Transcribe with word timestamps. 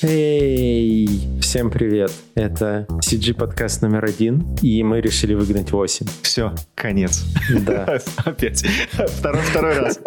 Эй, 0.00 1.08
всем 1.48 1.70
привет. 1.70 2.12
Это 2.34 2.86
CG 2.90 3.32
подкаст 3.32 3.80
номер 3.80 4.04
один, 4.04 4.54
и 4.60 4.82
мы 4.82 5.00
решили 5.00 5.32
выгнать 5.32 5.72
8. 5.72 6.06
Все, 6.20 6.52
конец. 6.74 7.24
Да. 7.64 8.00
Опять. 8.26 8.66
Второй, 8.92 9.40
второй 9.40 9.78
раз. 9.78 9.98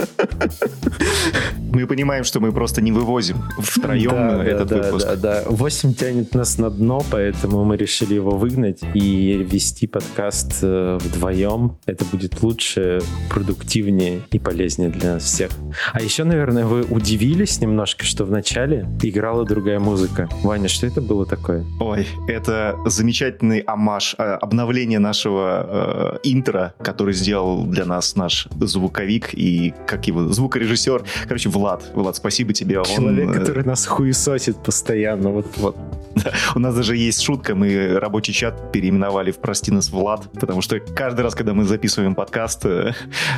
Мы 1.58 1.88
понимаем, 1.88 2.26
что 2.26 2.40
мы 2.42 2.52
просто 2.52 2.84
не 2.84 2.92
вывозим 2.92 3.38
втроем 3.58 4.12
Да, 4.12 4.44
этот 4.44 4.68
да, 4.68 4.78
выпуск. 4.84 5.08
Да, 5.08 5.16
да, 5.16 5.44
8 5.48 5.96
тянет 5.96 6.36
нас 6.36 6.60
на 6.60 6.70
дно, 6.70 7.04
поэтому 7.10 7.66
мы 7.66 7.76
решили 7.76 8.14
его 8.14 8.38
выгнать 8.38 8.80
и 8.94 9.44
вести 9.44 9.88
подкаст 9.88 10.60
э, 10.62 11.00
вдвоем. 11.02 11.76
Это 11.88 12.06
будет 12.06 12.44
лучше, 12.44 13.02
продуктивнее 13.32 14.22
и 14.30 14.38
полезнее 14.38 14.90
для 14.90 15.14
нас 15.14 15.24
всех. 15.24 15.50
А 15.92 16.04
еще, 16.04 16.24
наверное, 16.24 16.66
вы 16.66 16.84
удивились 16.84 17.60
немножко, 17.62 18.06
что 18.06 18.26
в 18.26 18.32
начале 18.32 18.88
играла 19.02 19.44
другая 19.44 19.80
музыка. 19.80 20.30
Ваня, 20.44 20.68
что 20.68 20.86
это 20.86 21.02
было 21.02 21.26
такое? 21.32 21.66
Ой, 21.80 22.08
это 22.28 22.76
замечательный 22.86 23.60
амаш, 23.60 24.16
э, 24.18 24.24
обновление 24.24 25.00
нашего 25.00 26.20
э, 26.24 26.30
интро, 26.30 26.74
который 26.84 27.14
сделал 27.14 27.64
для 27.66 27.86
нас 27.86 28.16
наш 28.16 28.48
звуковик 28.60 29.34
и, 29.34 29.74
как 29.88 30.08
его, 30.08 30.28
звукорежиссер. 30.28 31.04
Короче, 31.28 31.50
Влад. 31.50 31.84
Влад, 31.96 32.16
спасибо 32.16 32.54
тебе. 32.54 32.80
Он, 32.80 32.86
Человек, 32.86 33.30
э, 33.30 33.40
который 33.40 33.64
нас 33.64 33.86
хуесосит 33.86 34.58
постоянно. 34.58 35.30
Вот, 35.30 35.48
вот. 35.58 35.78
У 36.56 36.60
нас 36.60 36.76
даже 36.76 36.98
есть 36.98 37.22
шутка, 37.22 37.56
мы 37.56 37.98
рабочий 38.00 38.34
чат 38.34 38.72
переименовали 38.72 39.32
в 39.32 39.38
«Прости 39.38 39.72
нас, 39.72 39.90
Влад», 39.90 40.30
потому 40.34 40.62
что 40.62 40.80
каждый 40.80 41.22
раз, 41.22 41.36
когда 41.36 41.54
мы 41.54 41.64
записываем 41.64 42.16
подкаст, 42.16 42.66
э, 42.66 42.94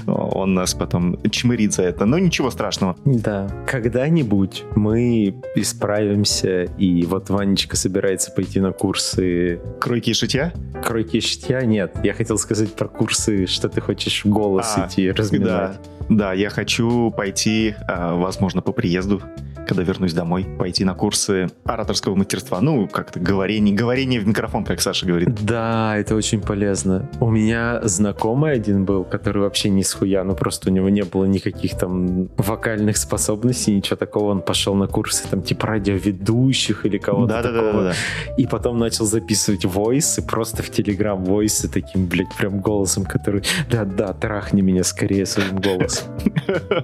он 0.08 0.54
нас 0.54 0.74
потом 0.74 1.18
чмырит 1.30 1.74
за 1.74 1.84
это. 1.84 2.06
Но 2.06 2.20
ничего 2.20 2.52
страшного. 2.52 2.96
Да, 3.06 3.48
когда-нибудь 3.68 4.64
мы 4.76 5.36
исправимся, 5.56 6.64
и 6.78 7.06
вот 7.06 7.30
Ванечка 7.30 7.76
собирается 7.84 8.32
пойти 8.32 8.60
на 8.62 8.72
курсы 8.72 9.60
Кройки 9.80 10.12
и 10.12 10.14
шитья? 10.14 10.54
кройки 10.84 11.18
и 11.18 11.22
шитья. 11.22 11.62
Нет, 11.62 11.96
я 12.04 12.14
хотел 12.14 12.38
сказать 12.38 12.74
про 12.74 12.88
курсы, 12.88 13.46
что 13.46 13.70
ты 13.70 13.82
хочешь 13.82 14.26
голос 14.26 14.74
А, 14.76 14.88
идти 14.88 15.12
разминать. 15.12 15.48
Да, 15.50 15.78
да, 16.10 16.34
я 16.34 16.50
хочу 16.50 17.12
пойти, 17.12 17.76
а, 17.88 18.16
возможно, 18.16 18.62
по 18.62 18.72
приезду, 18.74 19.22
когда 19.68 19.84
вернусь 19.84 20.14
домой, 20.14 20.46
пойти 20.58 20.86
на 20.86 20.94
курсы 20.94 21.50
ораторского 21.66 22.16
мастерства. 22.16 22.62
Ну, 22.62 22.88
как-то 22.88 23.20
говорение, 23.20 23.76
говорение 23.76 24.20
в 24.20 24.28
микрофон, 24.28 24.64
как 24.64 24.82
Саша 24.82 25.06
говорит. 25.06 25.30
Да, 25.44 25.98
это 25.98 26.16
очень 26.16 26.42
полезно. 26.42 27.10
У 27.20 27.30
меня 27.30 27.82
знакомый 27.84 28.54
один 28.54 28.86
был, 28.86 29.04
который 29.04 29.42
вообще 29.42 29.70
не 29.70 29.84
с 29.84 29.94
хуя, 29.94 30.24
ну 30.24 30.36
просто 30.36 30.70
у 30.70 30.74
него 30.74 30.90
не 30.90 31.04
было 31.04 31.26
никаких 31.26 31.78
там 31.78 32.30
вокальных 32.38 32.98
способностей, 32.98 33.76
ничего 33.76 33.96
такого. 33.96 34.32
Он 34.32 34.42
пошел 34.42 34.76
на 34.76 34.88
курсы 34.88 35.28
там 35.30 35.42
типа 35.42 35.68
радиоведущих 35.68 36.86
или 36.86 36.98
кого-то 36.98 37.42
такого. 37.42 37.84
Да-да-да. 37.84 37.94
И 38.38 38.48
потом 38.48 38.80
начал 38.80 39.06
записывать 39.06 39.66
войсы, 39.66 40.22
просто 40.22 40.64
в 40.64 40.70
Телеграм 40.70 41.24
войсы 41.24 41.70
таким, 41.70 42.06
блядь, 42.06 42.34
прям 42.38 42.60
голосом, 42.60 43.06
который, 43.06 43.44
да-да, 43.70 44.14
трахни 44.14 44.62
меня 44.62 44.84
скорее 44.84 45.26
своим 45.26 45.58
голосом. 45.58 46.08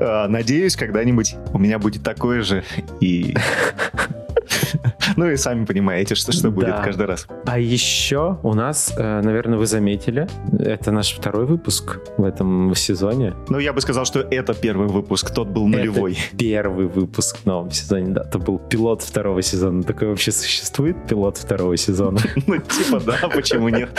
А, 0.00 0.28
Надеюсь, 0.28 0.76
когда-нибудь 0.76 1.34
у 1.52 1.58
меня 1.58 1.78
будет 1.78 1.97
такое 2.02 2.42
же. 2.42 2.64
И... 3.00 3.34
Ну 5.16 5.26
и 5.30 5.36
сами 5.36 5.64
понимаете, 5.64 6.14
что, 6.14 6.32
что 6.32 6.50
будет 6.50 6.68
Да. 6.68 6.82
каждый 6.82 7.06
раз. 7.06 7.26
А 7.46 7.58
еще 7.58 8.38
у 8.42 8.54
нас, 8.54 8.92
э, 8.96 9.20
наверное, 9.22 9.58
вы 9.58 9.66
заметили, 9.66 10.28
это 10.58 10.92
наш 10.92 11.12
второй 11.14 11.46
выпуск 11.46 11.98
в 12.18 12.24
этом 12.24 12.74
сезоне. 12.74 13.34
Ну, 13.48 13.58
я 13.58 13.72
бы 13.72 13.80
сказал, 13.80 14.04
что 14.04 14.20
это 14.20 14.54
первый 14.54 14.86
выпуск, 14.88 15.30
тот 15.34 15.48
был 15.48 15.66
нулевой. 15.66 16.12
Это 16.12 16.36
первый 16.36 16.86
выпуск 16.86 17.38
в 17.42 17.46
новом 17.46 17.70
сезоне, 17.70 18.08
да. 18.12 18.22
Это 18.28 18.38
был 18.38 18.58
пилот 18.58 19.02
второго 19.02 19.42
сезона. 19.42 19.82
Такое 19.82 20.10
вообще 20.10 20.30
существует, 20.30 20.96
пилот 21.08 21.36
второго 21.38 21.76
сезона? 21.76 22.20
Ну, 22.46 22.56
типа, 22.58 23.00
да, 23.00 23.28
почему 23.34 23.68
нет? 23.70 23.90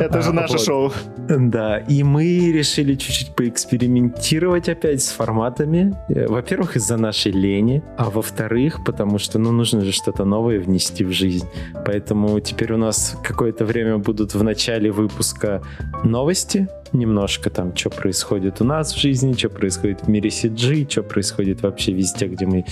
Это 0.00 0.22
же 0.22 0.30
А, 0.30 0.32
наше 0.32 0.58
шоу. 0.58 0.92
Да, 1.28 1.78
и 1.78 2.02
мы 2.02 2.52
решили 2.52 2.94
чуть-чуть 2.94 3.34
поэкспериментировать 3.36 4.68
опять 4.68 5.02
с 5.02 5.10
форматами. 5.10 5.94
Э, 6.08 6.26
Во-первых, 6.28 6.76
из-за 6.76 6.96
нашей 6.96 7.32
лени, 7.32 7.82
а 7.96 8.10
во-вторых, 8.10 8.84
потому 8.84 9.18
что, 9.18 9.38
ну, 9.38 9.52
нужно 9.56 9.84
же 9.84 9.92
что-то 9.92 10.24
новое 10.24 10.60
внести 10.60 11.04
в 11.04 11.12
жизнь. 11.12 11.46
Поэтому 11.86 12.38
теперь 12.40 12.72
у 12.72 12.76
нас 12.76 13.16
какое-то 13.22 13.64
время 13.64 13.98
будут 13.98 14.34
в 14.34 14.42
начале 14.42 14.90
выпуска 14.90 15.62
новости, 16.04 16.68
немножко 16.92 17.50
там, 17.50 17.76
что 17.76 17.90
происходит 17.90 18.60
у 18.60 18.64
нас 18.64 18.94
в 18.94 19.00
жизни, 19.00 19.32
что 19.32 19.48
происходит 19.48 20.02
в 20.02 20.08
мире 20.08 20.30
CG, 20.30 20.90
что 20.90 21.02
происходит 21.02 21.62
вообще 21.62 21.92
везде, 21.92 22.26
где 22.26 22.46
мы 22.46 22.64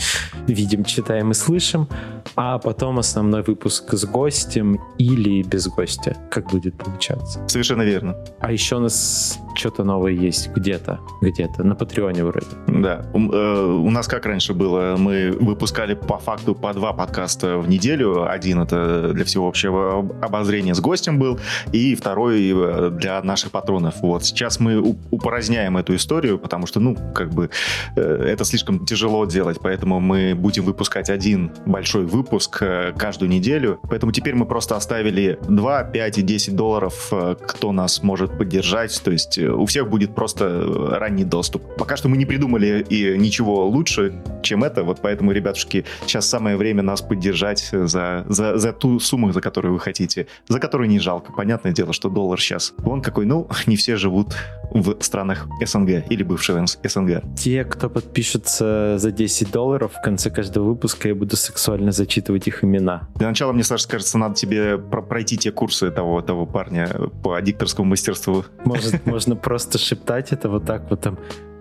видим, 0.47 0.85
читаем 0.85 1.31
и 1.31 1.35
слышим, 1.35 1.89
а 2.37 2.59
потом 2.59 2.99
основной 2.99 3.43
выпуск 3.43 3.93
с 3.95 4.05
гостем 4.05 4.81
или 4.99 5.43
без 5.43 5.67
гостя, 5.69 6.17
как 6.31 6.51
будет 6.51 6.77
получаться. 6.77 7.41
Совершенно 7.49 7.83
верно. 7.83 8.17
А 8.41 8.53
еще 8.53 8.77
у 8.77 8.81
нас 8.81 9.39
что-то 9.55 9.85
новое 9.85 10.13
есть 10.13 10.49
где-то, 10.49 11.01
где-то, 11.21 11.65
на 11.65 11.75
Патреоне 11.75 12.25
вроде. 12.25 12.47
Да. 12.67 13.05
У, 13.13 13.19
э, 13.31 13.65
у 13.65 13.91
нас 13.91 14.09
как 14.09 14.27
раньше 14.27 14.55
было, 14.55 14.97
мы 14.99 15.31
выпускали 15.31 15.95
по 15.95 16.19
факту 16.19 16.55
по 16.55 16.73
два 16.73 16.93
подкаста 16.93 17.59
в 17.59 17.69
неделю. 17.69 18.31
Один 18.31 18.61
это 18.61 19.13
для 19.13 19.25
всего 19.25 19.49
общего 19.49 19.99
об- 19.99 20.25
обозрения 20.25 20.75
с 20.75 20.81
гостем 20.81 21.19
был, 21.19 21.39
и 21.73 21.95
второй 21.95 22.51
э, 22.51 22.91
для 22.91 23.23
наших 23.23 23.51
патронов. 23.51 23.97
Вот 24.03 24.12
сейчас 24.21 24.61
мы 24.61 24.81
у- 24.81 24.97
упраздняем 25.11 25.77
эту 25.77 25.95
историю, 25.95 26.39
потому 26.39 26.67
что, 26.67 26.81
ну, 26.81 26.97
как 27.15 27.31
бы 27.31 27.51
э, 27.97 28.01
это 28.01 28.45
слишком 28.45 28.85
тяжело 28.87 29.25
делать, 29.25 29.59
поэтому 29.63 30.01
мы 30.01 30.35
будем 30.35 30.65
выпускать 30.65 31.11
один 31.11 31.53
большой 31.67 32.05
выпуск 32.05 32.59
э, 32.61 32.93
каждую 32.97 33.31
неделю. 33.31 33.81
Поэтому 33.89 34.13
теперь 34.13 34.35
мы 34.35 34.47
просто 34.47 34.77
оставили 34.77 35.39
2, 35.49 35.85
5 35.85 36.19
и 36.19 36.23
10 36.23 36.57
долларов, 36.57 37.09
э, 37.13 37.37
кто 37.47 37.73
нас 37.73 38.03
может 38.03 38.37
поддержать. 38.39 39.01
То 39.03 39.11
есть 39.11 39.39
у 39.39 39.67
всех 39.67 39.89
будет 39.89 40.15
просто 40.15 40.99
ранний 40.99 41.25
доступ. 41.25 41.63
Пока 41.77 41.97
что 41.97 42.09
мы 42.09 42.17
не 42.17 42.27
придумали 42.27 42.85
и 42.89 43.17
ничего 43.19 43.67
лучше, 43.67 44.13
чем 44.43 44.65
это. 44.65 44.83
Вот 44.83 45.01
поэтому, 45.03 45.33
ребятушки, 45.33 45.85
сейчас 46.07 46.29
самое 46.29 46.57
время 46.57 46.83
нас 46.83 47.03
поддержать 47.03 47.69
за, 47.73 48.25
за, 48.29 48.59
за 48.59 48.73
ту 48.73 49.01
сумму, 49.01 49.33
за 49.33 49.41
которую 49.41 49.75
вы 49.75 49.81
хотите. 49.81 50.27
За 50.49 50.59
которую 50.59 50.89
не 50.89 50.99
жалко. 50.99 51.33
Понятное 51.33 51.73
дело, 51.73 51.93
что 51.93 52.09
доллар 52.09 52.41
сейчас. 52.41 52.75
Он 52.85 53.03
какой, 53.03 53.27
ну, 53.27 53.49
не 53.67 53.77
все 53.77 53.92
живут 53.97 54.35
в 54.71 54.97
странах 55.03 55.47
СНГ 55.65 56.05
или 56.11 56.23
бывшего 56.23 56.65
СНГ. 56.67 57.23
Те, 57.37 57.65
кто 57.65 57.91
подпишется 57.91 58.95
за 58.99 59.11
10 59.13 59.51
долларов, 59.53 59.93
в 59.95 60.03
конце 60.03 60.31
каждого 60.31 60.65
выпуска 60.71 61.09
я 61.09 61.15
буду 61.15 61.37
сексуально 61.37 61.93
зачитывать 61.93 62.47
их 62.49 62.65
имена. 62.65 63.09
Для 63.17 63.29
начала, 63.29 63.53
мне, 63.53 63.65
Саша, 63.65 63.89
кажется, 63.89 64.17
надо 64.19 64.35
тебе 64.35 64.79
про- 64.79 65.03
пройти 65.03 65.37
те 65.37 65.53
курсы 65.53 65.91
того, 65.91 66.23
того 66.23 66.47
парня 66.47 66.89
по 67.23 67.39
дикторскому 67.41 67.91
мастерству. 67.91 68.45
Может, 68.65 69.05
можно 69.07 69.37
просто 69.37 69.79
шептать 69.79 70.33
это 70.33 70.49
вот 70.49 70.65
так 70.65 70.89
вот 70.91 71.01
там 71.03 71.19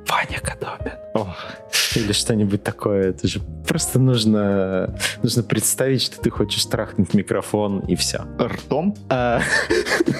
Ваня 0.07 0.39
Кадобин. 0.41 0.93
О, 1.13 1.35
Или 1.95 2.11
что-нибудь 2.13 2.63
такое. 2.63 3.09
Это 3.09 3.27
же 3.27 3.41
просто 3.67 3.99
нужно, 3.99 4.95
нужно 5.23 5.43
представить, 5.43 6.01
что 6.01 6.19
ты 6.19 6.29
хочешь 6.29 6.65
трахнуть 6.65 7.13
микрофон 7.13 7.79
и 7.81 7.95
все. 7.95 8.25
ртом? 8.39 8.95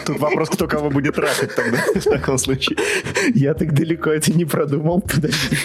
Тут 0.06 0.20
вопрос, 0.20 0.50
кто 0.50 0.68
кого 0.68 0.90
будет 0.90 1.16
трахать 1.16 1.56
тогда 1.56 1.78
в 1.96 2.04
таком 2.04 2.38
случае. 2.38 2.78
я 3.34 3.54
так 3.54 3.74
далеко 3.74 4.10
это 4.10 4.32
не 4.34 4.46
продумал. 4.46 5.02
Подожди. 5.02 5.58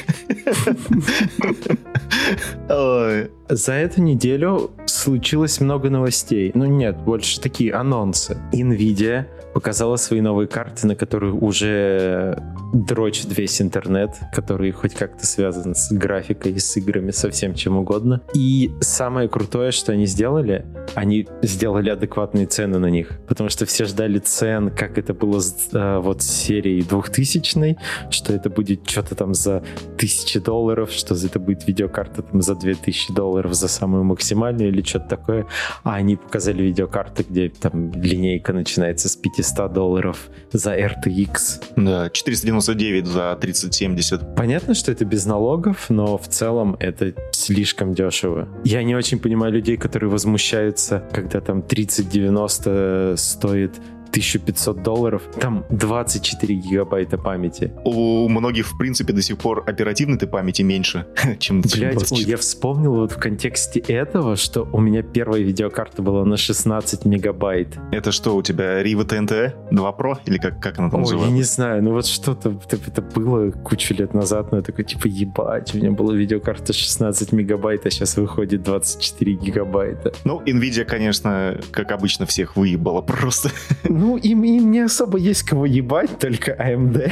За 3.48 3.72
эту 3.72 4.02
неделю 4.02 4.70
случилось 4.86 5.60
много 5.60 5.90
новостей. 5.90 6.50
Ну 6.54 6.64
нет, 6.66 6.96
больше 6.96 7.40
такие 7.40 7.72
анонсы. 7.72 8.36
Nvidia 8.52 9.26
показала 9.56 9.96
свои 9.96 10.20
новые 10.20 10.48
карты, 10.48 10.86
на 10.86 10.94
которые 10.94 11.32
уже 11.32 12.38
дрочит 12.74 13.38
весь 13.38 13.62
интернет, 13.62 14.10
который 14.34 14.70
хоть 14.70 14.92
как-то 14.92 15.24
связан 15.24 15.74
с 15.74 15.90
графикой, 15.90 16.60
с 16.60 16.76
играми, 16.76 17.10
со 17.10 17.30
всем 17.30 17.54
чем 17.54 17.78
угодно. 17.78 18.20
И 18.34 18.70
самое 18.82 19.30
крутое, 19.30 19.70
что 19.70 19.92
они 19.92 20.04
сделали, 20.04 20.66
они 20.94 21.26
сделали 21.40 21.88
адекватные 21.88 22.44
цены 22.44 22.78
на 22.78 22.90
них. 22.90 23.18
Потому 23.26 23.48
что 23.48 23.64
все 23.64 23.86
ждали 23.86 24.18
цен, 24.18 24.70
как 24.70 24.98
это 24.98 25.14
было 25.14 25.40
с 25.40 25.70
э, 25.72 26.00
вот 26.00 26.20
с 26.20 26.26
серией 26.26 26.82
2000 26.82 27.78
что 28.10 28.34
это 28.34 28.50
будет 28.50 28.86
что-то 28.86 29.14
там 29.14 29.32
за 29.32 29.62
тысячи 29.96 30.38
долларов, 30.38 30.92
что 30.92 31.14
это 31.14 31.38
будет 31.38 31.66
видеокарта 31.66 32.20
там 32.20 32.42
за 32.42 32.56
2000 32.56 33.14
долларов 33.14 33.54
за 33.54 33.68
самую 33.68 34.04
максимальную 34.04 34.68
или 34.68 34.82
что-то 34.82 35.08
такое. 35.08 35.46
А 35.82 35.94
они 35.94 36.16
показали 36.16 36.62
видеокарты, 36.62 37.24
где 37.26 37.48
там 37.48 37.92
линейка 37.92 38.52
начинается 38.52 39.08
с 39.08 39.16
500 39.16 39.45
долларов 39.54 40.28
за 40.52 40.76
RTX. 40.76 41.62
Да, 41.76 42.10
499 42.10 43.06
за 43.06 43.36
3070. 43.40 44.34
Понятно, 44.34 44.74
что 44.74 44.92
это 44.92 45.04
без 45.04 45.26
налогов, 45.26 45.86
но 45.88 46.18
в 46.18 46.28
целом 46.28 46.76
это 46.80 47.14
слишком 47.32 47.94
дешево. 47.94 48.48
Я 48.64 48.82
не 48.82 48.94
очень 48.94 49.18
понимаю 49.18 49.52
людей, 49.52 49.76
которые 49.76 50.10
возмущаются, 50.10 51.04
когда 51.12 51.40
там 51.40 51.62
3090 51.62 53.14
стоит 53.16 53.74
1500 54.16 54.82
долларов, 54.82 55.22
там 55.38 55.64
24 55.68 56.54
гигабайта 56.54 57.18
памяти. 57.18 57.72
У 57.84 58.28
многих, 58.28 58.66
в 58.66 58.78
принципе, 58.78 59.12
до 59.12 59.20
сих 59.20 59.36
пор 59.36 59.62
оперативной 59.66 60.16
ты 60.16 60.26
памяти 60.26 60.62
меньше, 60.62 61.06
чем 61.38 61.60
Блять, 61.60 62.10
я 62.12 62.36
вспомнил 62.38 62.94
вот 62.94 63.12
в 63.12 63.18
контексте 63.18 63.80
этого, 63.80 64.36
что 64.36 64.66
у 64.72 64.80
меня 64.80 65.02
первая 65.02 65.42
видеокарта 65.42 66.00
была 66.00 66.24
на 66.24 66.38
16 66.38 67.04
мегабайт. 67.04 67.76
Это 67.92 68.10
что, 68.10 68.34
у 68.36 68.42
тебя 68.42 68.82
Riva 68.82 69.06
TNT 69.06 69.52
2 69.70 69.90
Pro? 69.90 70.16
Или 70.24 70.38
как, 70.38 70.62
как 70.62 70.78
она 70.78 70.88
там 70.88 71.00
Ой, 71.00 71.02
называется? 71.02 71.30
я 71.30 71.36
не 71.36 71.42
знаю, 71.42 71.82
ну 71.82 71.92
вот 71.92 72.06
что-то 72.06 72.58
это 72.70 73.02
было 73.02 73.50
кучу 73.50 73.94
лет 73.94 74.14
назад, 74.14 74.50
но 74.50 74.58
я 74.58 74.62
такой, 74.62 74.84
типа, 74.84 75.08
ебать, 75.08 75.74
у 75.74 75.78
меня 75.78 75.90
была 75.90 76.14
видеокарта 76.14 76.72
16 76.72 77.32
мегабайт, 77.32 77.84
а 77.84 77.90
сейчас 77.90 78.16
выходит 78.16 78.62
24 78.62 79.34
гигабайта. 79.34 80.14
Ну, 80.24 80.40
Nvidia, 80.40 80.84
конечно, 80.84 81.58
как 81.70 81.92
обычно, 81.92 82.24
всех 82.24 82.56
выебала 82.56 83.02
просто. 83.02 83.50
Ну, 83.84 84.05
им, 84.14 84.44
им 84.44 84.70
не 84.70 84.80
особо 84.80 85.18
есть 85.18 85.42
кого 85.42 85.66
ебать, 85.66 86.18
только 86.20 86.52
AMD. 86.52 87.10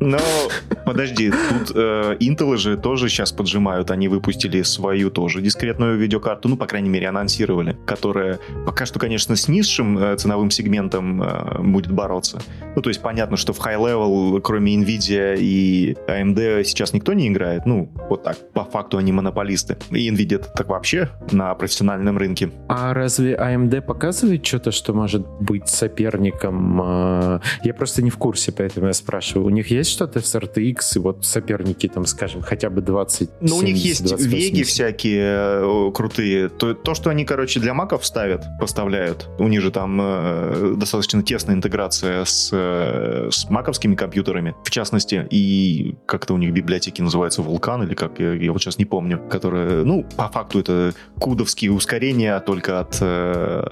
Но 0.00 0.18
подожди, 0.84 1.30
тут 1.30 1.72
э, 1.74 2.16
Intel 2.20 2.56
же 2.56 2.76
тоже 2.76 3.08
сейчас 3.08 3.32
поджимают. 3.32 3.90
Они 3.90 4.08
выпустили 4.08 4.62
свою 4.62 5.10
тоже 5.10 5.40
дискретную 5.40 5.98
видеокарту, 5.98 6.48
ну, 6.48 6.56
по 6.56 6.66
крайней 6.66 6.88
мере, 6.88 7.08
анонсировали, 7.08 7.76
которая 7.86 8.38
пока 8.66 8.86
что, 8.86 8.98
конечно, 8.98 9.36
с 9.36 9.48
низшим 9.48 9.98
э, 9.98 10.16
ценовым 10.16 10.50
сегментом 10.50 11.22
э, 11.22 11.62
будет 11.62 11.92
бороться. 11.92 12.40
Ну, 12.74 12.82
то 12.82 12.90
есть 12.90 13.00
понятно, 13.02 13.36
что 13.36 13.52
в 13.52 13.60
high-level, 13.60 14.40
кроме 14.40 14.76
Nvidia 14.76 15.36
и 15.38 15.96
AMD, 16.06 16.64
сейчас 16.64 16.92
никто 16.92 17.12
не 17.12 17.28
играет. 17.28 17.66
Ну, 17.66 17.92
вот 18.08 18.24
так, 18.24 18.52
по 18.52 18.64
факту 18.64 18.98
они 18.98 19.12
монополисты. 19.12 19.76
И 19.90 20.10
Nvidia 20.10 20.44
так 20.54 20.68
вообще 20.68 21.08
на 21.30 21.54
профессиональном 21.54 22.18
рынке. 22.18 22.50
А 22.68 22.94
разве 22.94 23.34
AMD 23.34 23.82
показывает 23.82 24.44
что-то, 24.44 24.72
что 24.72 24.92
может 24.92 25.26
быть 25.40 25.68
соперником? 25.68 27.40
Я 27.62 27.74
просто 27.74 28.02
не 28.02 28.10
в 28.10 28.16
курсе, 28.16 28.52
поэтому 28.52 28.86
я 28.86 28.92
спрашиваю. 28.92 29.46
У 29.46 29.50
них 29.50 29.67
есть 29.70 29.90
что-то 29.90 30.20
с 30.20 30.34
RTX, 30.34 30.96
и 30.96 30.98
вот 30.98 31.24
соперники 31.24 31.88
там, 31.88 32.06
скажем, 32.06 32.42
хотя 32.42 32.70
бы 32.70 32.80
20 32.80 33.30
Ну, 33.40 33.56
у 33.56 33.62
них 33.62 33.76
есть 33.76 34.00
веги 34.20 34.62
всякие 34.62 35.60
э, 35.62 35.92
крутые. 35.92 36.48
То, 36.48 36.74
то, 36.74 36.94
что 36.94 37.10
они, 37.10 37.24
короче, 37.24 37.60
для 37.60 37.74
маков 37.74 38.04
ставят, 38.06 38.44
поставляют. 38.60 39.28
У 39.38 39.48
них 39.48 39.60
же 39.60 39.70
там 39.70 39.98
э, 40.00 40.74
достаточно 40.76 41.22
тесная 41.22 41.54
интеграция 41.54 42.24
с, 42.24 42.50
э, 42.52 43.28
с 43.30 43.48
маковскими 43.50 43.94
компьютерами, 43.94 44.54
в 44.64 44.70
частности, 44.70 45.26
и 45.30 45.96
как-то 46.06 46.34
у 46.34 46.38
них 46.38 46.52
библиотеки 46.52 47.02
называются 47.02 47.42
Вулкан, 47.42 47.82
или 47.82 47.94
как, 47.94 48.18
я, 48.20 48.32
я 48.34 48.52
вот 48.52 48.62
сейчас 48.62 48.78
не 48.78 48.84
помню, 48.84 49.20
которые, 49.30 49.84
ну, 49.84 50.04
по 50.16 50.28
факту 50.28 50.60
это 50.60 50.94
кудовские 51.18 51.72
ускорения 51.72 52.38
только 52.40 52.80
от 52.80 52.98
э, 53.00 53.64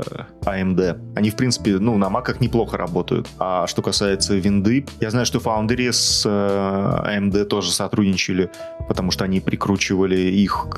AMD. 0.44 1.14
Они, 1.16 1.30
в 1.30 1.36
принципе, 1.36 1.78
ну, 1.78 1.96
на 1.96 2.10
маках 2.10 2.40
неплохо 2.40 2.76
работают. 2.76 3.28
А 3.38 3.66
что 3.66 3.82
касается 3.82 4.34
винды, 4.34 4.86
я 5.00 5.10
знаю, 5.10 5.26
что 5.26 5.38
Foundry 5.38 5.85
с 5.92 6.24
э, 6.26 7.18
AMD 7.18 7.44
тоже 7.44 7.70
сотрудничали, 7.72 8.50
потому 8.88 9.10
что 9.10 9.24
они 9.24 9.40
прикручивали 9.40 10.16
их, 10.16 10.68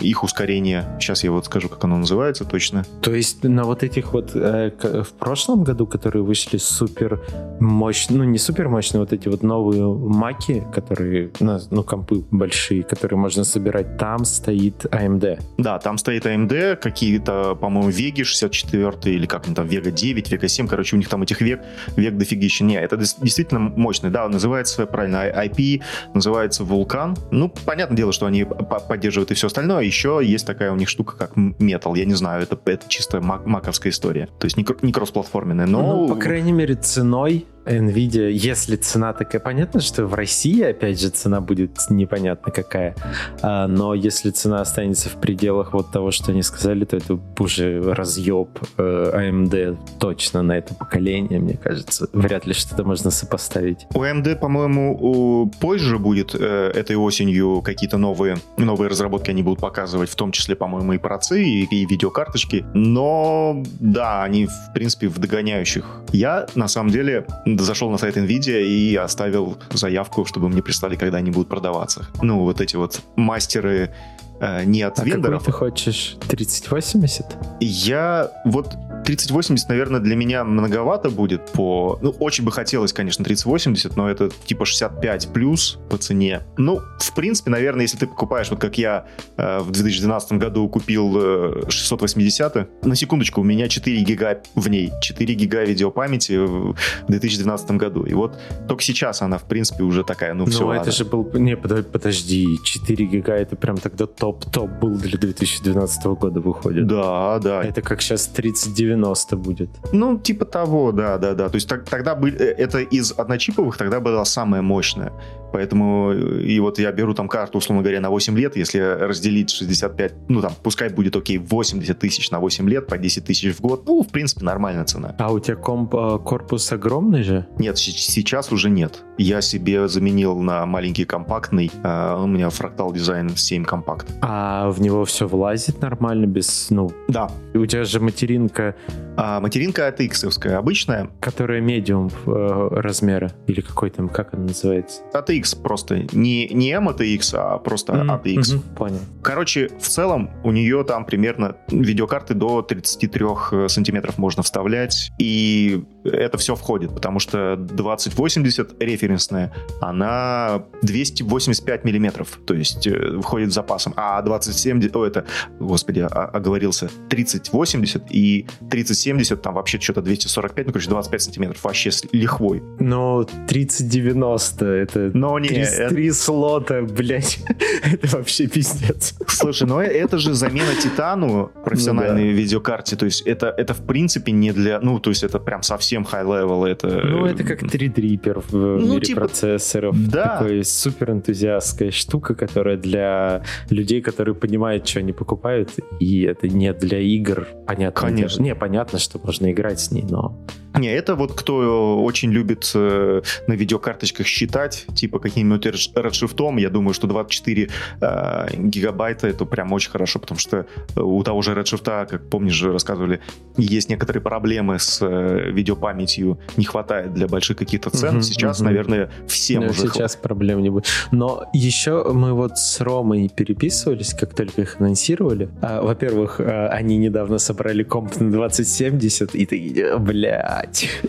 их 0.00 0.24
ускорение. 0.24 0.84
Сейчас 1.00 1.24
я 1.24 1.30
вот 1.32 1.46
скажу, 1.46 1.68
как 1.68 1.84
оно 1.84 1.98
называется 1.98 2.44
точно. 2.44 2.84
То 3.02 3.14
есть 3.14 3.44
на 3.44 3.64
вот 3.64 3.82
этих 3.82 4.12
вот 4.12 4.32
э, 4.34 4.70
в 5.02 5.12
прошлом 5.18 5.64
году, 5.64 5.86
которые 5.86 6.22
вышли 6.22 6.58
супер 6.58 7.20
мощные, 7.60 8.18
ну 8.18 8.24
не 8.24 8.38
супер 8.38 8.68
мощные, 8.68 9.00
вот 9.00 9.12
эти 9.12 9.28
вот 9.28 9.42
новые 9.42 9.86
маки, 9.86 10.64
которые, 10.72 11.30
ну, 11.40 11.58
ну 11.70 11.82
компы 11.82 12.24
большие, 12.30 12.82
которые 12.82 13.18
можно 13.18 13.44
собирать, 13.44 13.96
там 13.98 14.24
стоит 14.24 14.84
AMD. 14.86 15.40
Да, 15.58 15.78
там 15.78 15.98
стоит 15.98 16.26
AMD, 16.26 16.76
какие-то, 16.76 17.54
по-моему, 17.54 17.90
Vega 17.90 18.24
64 18.24 19.14
или 19.14 19.26
как 19.26 19.46
они 19.46 19.54
там, 19.54 19.66
Vega 19.66 19.90
9, 19.90 20.32
Vega 20.32 20.48
7, 20.48 20.66
короче, 20.68 20.96
у 20.96 20.98
них 20.98 21.08
там 21.08 21.22
этих 21.22 21.40
век, 21.40 21.60
век 21.96 22.16
дофигища. 22.16 22.64
Не, 22.64 22.80
это 22.80 22.96
действительно 22.96 23.60
мощный, 23.60 24.10
да, 24.10 24.24
называется 24.38 24.86
правильно 24.86 25.28
IP, 25.28 25.82
называется 26.14 26.62
Vulkan. 26.62 27.18
Ну, 27.30 27.52
понятное 27.66 27.96
дело, 27.96 28.12
что 28.12 28.26
они 28.26 28.44
поддерживают 28.44 29.30
и 29.30 29.34
все 29.34 29.48
остальное. 29.48 29.82
Еще 29.82 30.20
есть 30.22 30.46
такая 30.46 30.72
у 30.72 30.76
них 30.76 30.88
штука, 30.88 31.16
как 31.16 31.36
Metal. 31.36 31.96
Я 31.96 32.04
не 32.04 32.14
знаю, 32.14 32.42
это, 32.42 32.58
это 32.64 32.88
чисто 32.88 33.20
мак 33.20 33.44
маковская 33.46 33.92
история. 33.92 34.28
То 34.38 34.46
есть 34.46 34.56
не, 34.56 34.66
не 34.82 34.92
кроссплатформенная, 34.92 35.66
но... 35.66 35.82
Ну, 35.82 36.08
по 36.08 36.16
крайней 36.16 36.52
мере, 36.52 36.74
ценой 36.74 37.46
Nvidia, 37.68 38.30
если 38.30 38.76
цена 38.76 39.12
такая, 39.12 39.40
понятно, 39.40 39.80
что 39.80 40.06
в 40.06 40.14
России, 40.14 40.62
опять 40.62 41.00
же, 41.00 41.10
цена 41.10 41.40
будет 41.40 41.78
непонятно 41.90 42.50
какая, 42.52 42.94
а, 43.42 43.66
но 43.66 43.94
если 43.94 44.30
цена 44.30 44.60
останется 44.60 45.08
в 45.08 45.20
пределах 45.20 45.72
вот 45.72 45.90
того, 45.92 46.10
что 46.10 46.32
они 46.32 46.42
сказали, 46.42 46.84
то 46.84 46.96
это 46.96 47.18
уже 47.38 47.80
разъеб 47.94 48.48
э, 48.76 49.12
AMD 49.14 49.78
точно 49.98 50.42
на 50.42 50.56
это 50.58 50.74
поколение, 50.74 51.38
мне 51.40 51.56
кажется. 51.56 52.08
Вряд 52.12 52.46
ли 52.46 52.54
что-то 52.54 52.84
можно 52.84 53.10
сопоставить. 53.10 53.86
У 53.94 54.02
AMD, 54.02 54.36
по-моему, 54.36 55.52
позже 55.60 55.98
будет 55.98 56.34
э, 56.34 56.72
этой 56.74 56.96
осенью 56.96 57.62
какие-то 57.62 57.98
новые, 57.98 58.38
новые 58.56 58.88
разработки 58.88 59.30
они 59.30 59.42
будут 59.42 59.60
показывать, 59.60 60.10
в 60.10 60.16
том 60.16 60.32
числе, 60.32 60.56
по-моему, 60.56 60.94
и 60.94 60.98
процы, 60.98 61.42
и, 61.42 61.64
и 61.64 61.86
видеокарточки, 61.86 62.64
но 62.74 63.62
да, 63.80 64.22
они, 64.22 64.46
в 64.46 64.72
принципе, 64.74 65.08
в 65.08 65.18
догоняющих. 65.18 65.84
Я, 66.12 66.46
на 66.54 66.68
самом 66.68 66.90
деле, 66.90 67.26
зашел 67.58 67.90
на 67.90 67.98
сайт 67.98 68.16
NVIDIA 68.16 68.62
и 68.62 68.96
оставил 68.96 69.58
заявку, 69.72 70.24
чтобы 70.24 70.48
мне 70.48 70.62
прислали, 70.62 70.96
когда 70.96 71.18
они 71.18 71.30
будут 71.30 71.48
продаваться. 71.48 72.06
Ну, 72.22 72.40
вот 72.40 72.60
эти 72.60 72.76
вот 72.76 73.02
мастеры 73.16 73.94
э, 74.40 74.64
не 74.64 74.82
от 74.82 74.98
а 74.98 75.04
вендоров. 75.04 75.44
ты 75.44 75.52
хочешь? 75.52 76.16
3080? 76.28 77.26
Я 77.60 78.30
вот 78.44 78.76
3080, 79.04 79.68
наверное, 79.70 80.00
для 80.00 80.16
меня 80.16 80.44
многовато 80.44 81.08
будет 81.08 81.46
по... 81.52 81.98
Ну, 82.02 82.10
очень 82.18 82.44
бы 82.44 82.52
хотелось, 82.52 82.92
конечно, 82.92 83.24
3080, 83.24 83.96
но 83.96 84.10
это 84.10 84.30
типа 84.44 84.66
65 84.66 85.28
плюс 85.32 85.78
по 85.88 85.96
цене. 85.96 86.42
Ну, 86.58 86.80
в 86.98 87.14
принципе, 87.14 87.50
наверное, 87.50 87.82
если 87.82 87.96
ты 87.96 88.06
покупаешь, 88.06 88.50
вот 88.50 88.60
как 88.60 88.76
я 88.76 89.06
э, 89.38 89.60
в 89.60 89.70
2012 89.70 90.32
году 90.32 90.68
купил 90.68 91.14
э, 91.16 91.70
680, 91.70 92.84
на 92.84 92.94
секундочку, 92.94 93.40
у 93.40 93.44
меня 93.44 93.68
4 93.68 93.98
гига 94.02 94.42
в 94.54 94.68
ней, 94.68 94.92
4 95.00 95.34
гига 95.34 95.64
видеопамяти 95.64 96.36
в 96.36 96.76
2012 97.08 97.70
году. 97.72 98.04
И 98.04 98.12
вот 98.12 98.38
только 98.68 98.82
сейчас 98.82 99.22
она, 99.22 99.38
в 99.38 99.44
принципе, 99.44 99.84
уже 99.84 100.04
такая, 100.04 100.34
ну, 100.34 100.44
все. 100.44 100.66
Ну, 100.66 100.72
это 100.72 100.90
же 100.90 101.04
был... 101.04 101.26
Не, 101.32 101.56
подожди, 101.56 102.58
4 102.62 103.06
гига 103.06 103.32
это 103.32 103.56
прям 103.56 103.78
тогда 103.78 104.06
топ-топ 104.28 104.70
был 104.80 104.96
для 104.98 105.18
2012 105.18 106.04
года 106.06 106.40
выходит. 106.40 106.86
Да, 106.86 107.38
да. 107.38 107.62
Это 107.62 107.82
как 107.82 108.02
сейчас 108.02 108.26
3090 108.26 108.88
90 108.88 109.36
будет. 109.36 109.70
Ну, 109.92 110.18
типа 110.18 110.44
того, 110.44 110.92
да, 110.92 111.18
да, 111.18 111.34
да. 111.34 111.48
То 111.48 111.56
есть 111.56 111.68
так, 111.68 111.84
тогда 111.84 112.14
бы, 112.14 112.30
э, 112.30 112.54
это 112.58 112.78
из 112.78 113.12
одночиповых 113.12 113.76
тогда 113.76 114.00
была 114.00 114.24
самая 114.24 114.62
мощная. 114.62 115.12
Поэтому, 115.52 116.12
э, 116.12 116.42
и 116.42 116.60
вот 116.60 116.78
я 116.78 116.92
беру 116.92 117.14
там 117.14 117.28
карту, 117.28 117.58
условно 117.58 117.82
говоря, 117.82 118.00
на 118.00 118.10
8 118.10 118.38
лет, 118.38 118.56
если 118.56 118.80
разделить 118.80 119.50
65, 119.50 120.14
ну 120.28 120.40
там, 120.40 120.52
пускай 120.62 120.88
будет, 120.88 121.16
окей, 121.16 121.38
80 121.38 121.98
тысяч 121.98 122.30
на 122.30 122.38
8 122.38 122.68
лет, 122.68 122.86
по 122.86 122.98
10 122.98 123.24
тысяч 123.24 123.54
в 123.54 123.60
год, 123.60 123.86
ну, 123.86 124.02
в 124.02 124.08
принципе, 124.08 124.44
нормальная 124.44 124.84
цена. 124.84 125.14
А 125.18 125.32
у 125.32 125.38
тебя 125.38 125.56
комп, 125.56 125.94
э, 125.94 126.18
корпус 126.24 126.72
огромный 126.72 127.22
же? 127.22 127.46
Нет, 127.58 127.78
сейчас 127.78 128.52
уже 128.52 128.70
нет. 128.70 129.04
Я 129.18 129.40
себе 129.40 129.88
заменил 129.88 130.38
на 130.38 130.66
маленький 130.66 131.04
компактный, 131.04 131.70
у 131.82 132.26
меня 132.26 132.50
фрактал 132.50 132.92
дизайн 132.92 133.30
7 133.36 133.64
компакт. 133.64 134.06
А 134.20 134.70
в 134.70 134.80
него 134.80 135.04
все 135.04 135.26
влазит 135.26 135.80
нормально, 135.80 136.26
без, 136.26 136.70
ну... 136.70 136.90
Да. 137.08 137.30
У 137.54 137.66
тебя 137.66 137.84
же 137.84 138.00
материнка 138.00 138.74
а 139.20 139.40
материнка 139.40 139.88
ATX 139.88 140.54
обычная. 140.54 141.10
Которая 141.18 141.60
медиум 141.60 142.08
э, 142.26 142.68
размера. 142.70 143.32
Или 143.48 143.62
какой 143.62 143.90
там, 143.90 144.08
как 144.08 144.32
она 144.32 144.44
называется? 144.44 145.02
ATX 145.12 145.60
просто. 145.60 146.06
Не, 146.12 146.46
не 146.50 146.70
M-ATX, 146.70 147.34
а 147.34 147.58
просто 147.58 147.94
mm-hmm. 147.94 148.22
ATX. 148.22 148.38
Mm-hmm. 148.38 148.76
Понял. 148.76 149.00
Короче, 149.20 149.70
в 149.76 149.88
целом 149.88 150.30
у 150.44 150.52
нее 150.52 150.84
там 150.84 151.04
примерно 151.04 151.56
видеокарты 151.66 152.34
до 152.34 152.62
33 152.62 153.26
э, 153.50 153.68
сантиметров 153.68 154.18
можно 154.18 154.44
вставлять. 154.44 155.10
И 155.18 155.82
это 156.10 156.38
все 156.38 156.54
входит, 156.54 156.94
потому 156.94 157.18
что 157.18 157.56
2080 157.56 158.82
референсная, 158.82 159.52
она 159.80 160.64
285 160.82 161.84
миллиметров, 161.84 162.38
то 162.46 162.54
есть 162.54 162.86
э, 162.86 163.20
входит 163.20 163.52
с 163.52 163.54
запасом. 163.54 163.94
А 163.96 164.20
2070, 164.22 164.94
о, 164.94 165.06
это, 165.06 165.24
господи, 165.58 166.00
оговорился, 166.00 166.90
3080 167.08 168.04
и 168.10 168.46
3070, 168.70 169.40
там 169.40 169.54
вообще 169.54 169.80
что-то 169.80 170.02
245, 170.02 170.66
ну, 170.66 170.72
короче, 170.72 170.88
25 170.90 171.22
сантиметров, 171.22 171.64
вообще 171.64 171.90
с 171.90 172.04
лихвой. 172.12 172.62
Но 172.78 173.24
3090, 173.48 174.64
это 174.64 175.10
Но 175.14 175.38
не, 175.38 175.48
3, 175.48 175.58
это... 175.58 175.88
3 175.88 176.12
слота, 176.12 176.82
блядь, 176.82 177.38
это 177.84 178.16
вообще 178.16 178.46
пиздец. 178.46 179.14
Слушай, 179.26 179.66
ну 179.66 179.80
это 179.80 180.18
же 180.18 180.34
замена 180.34 180.74
Титану 180.80 181.50
профессиональной 181.64 182.24
ну, 182.24 182.30
да. 182.30 182.36
видеокарте, 182.36 182.96
то 182.96 183.04
есть 183.04 183.22
это, 183.22 183.54
это 183.56 183.74
в 183.74 183.84
принципе 183.86 184.32
не 184.32 184.52
для, 184.52 184.80
ну, 184.80 184.98
то 185.00 185.10
есть 185.10 185.22
это 185.22 185.38
прям 185.38 185.62
совсем 185.62 185.97
совсем 186.02 186.02
high-level. 186.04 186.66
Это... 186.66 186.88
Ну, 186.88 187.26
это 187.26 187.44
как 187.44 187.62
3D 187.62 188.44
в 188.48 188.52
ну, 188.52 188.94
мире 188.94 189.00
типа... 189.00 189.20
процессоров. 189.20 189.96
Да. 190.08 190.38
Такой 190.38 190.64
супер 190.64 191.10
энтузиастская 191.10 191.90
штука, 191.90 192.34
которая 192.34 192.76
для 192.76 193.42
людей, 193.70 194.00
которые 194.00 194.34
понимают, 194.34 194.86
что 194.86 195.00
они 195.00 195.12
покупают, 195.12 195.70
и 196.00 196.22
это 196.22 196.48
не 196.48 196.72
для 196.72 196.98
игр, 196.98 197.46
понятно. 197.66 198.08
Конечно. 198.08 198.42
Не, 198.42 198.54
понятно, 198.54 198.98
что 198.98 199.20
можно 199.22 199.50
играть 199.50 199.80
с 199.80 199.90
ней, 199.90 200.04
но 200.08 200.36
не, 200.74 200.88
это 200.88 201.14
вот 201.14 201.32
кто 201.32 202.02
очень 202.02 202.30
любит 202.30 202.70
э, 202.74 203.22
на 203.46 203.52
видеокарточках 203.54 204.26
считать, 204.26 204.86
типа 204.94 205.18
каким-нибудь 205.18 205.66
редшифтом, 205.66 206.56
я 206.58 206.70
думаю, 206.70 206.94
что 206.94 207.06
24 207.06 207.68
э, 208.00 208.46
гигабайта 208.56 209.28
это 209.28 209.44
прям 209.44 209.72
очень 209.72 209.90
хорошо, 209.90 210.18
потому 210.18 210.38
что 210.38 210.66
у 210.96 211.22
того 211.22 211.42
же 211.42 211.54
редшифта, 211.54 212.06
как 212.08 212.28
помнишь, 212.28 212.62
рассказывали, 212.62 213.20
есть 213.56 213.88
некоторые 213.88 214.22
проблемы 214.22 214.78
с 214.78 215.00
э, 215.02 215.50
видеопамятью, 215.50 216.38
не 216.56 216.64
хватает 216.64 217.12
для 217.14 217.26
больших 217.26 217.56
каких-то 217.56 217.90
цен. 217.90 218.16
Угу, 218.16 218.22
сейчас, 218.22 218.58
угу. 218.58 218.66
наверное, 218.66 219.10
всем 219.26 219.62
Но 219.62 219.70
уже 219.70 219.82
Сейчас 219.82 219.92
хватает. 219.92 220.22
проблем 220.22 220.62
не 220.62 220.70
будет. 220.70 220.86
Но 221.10 221.44
еще 221.52 222.04
мы 222.12 222.34
вот 222.34 222.58
с 222.58 222.80
Ромой 222.80 223.28
переписывались, 223.28 224.14
как 224.14 224.34
только 224.34 224.62
их 224.62 224.76
анонсировали. 224.80 225.48
А, 225.60 225.82
во-первых, 225.82 226.40
а, 226.40 226.68
они 226.68 226.98
недавно 226.98 227.38
собрали 227.38 227.82
комп 227.82 228.20
на 228.20 228.30
2070, 228.30 229.34
и 229.34 229.46
ты, 229.46 229.98
блядь, 229.98 230.57
блядь. 230.62 230.88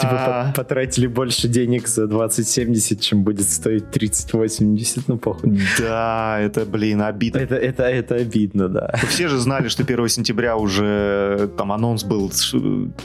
Типа 0.00 0.50
а. 0.50 0.52
потратили 0.54 1.06
больше 1.06 1.48
денег 1.48 1.88
за 1.88 2.06
2070, 2.06 3.00
чем 3.00 3.22
будет 3.22 3.48
стоить 3.48 3.90
3080, 3.90 5.08
ну 5.08 5.18
похуй. 5.18 5.60
Да, 5.78 6.38
это, 6.40 6.64
блин, 6.66 7.02
обидно. 7.02 7.38
Это, 7.38 7.54
это, 7.54 7.84
это 7.84 8.14
обидно, 8.16 8.68
да. 8.68 8.92
Все 9.08 9.28
же 9.28 9.38
знали, 9.38 9.68
что 9.68 9.84
1 9.84 10.08
сентября 10.08 10.56
уже 10.56 11.50
там 11.56 11.72
анонс 11.72 12.04
был 12.04 12.30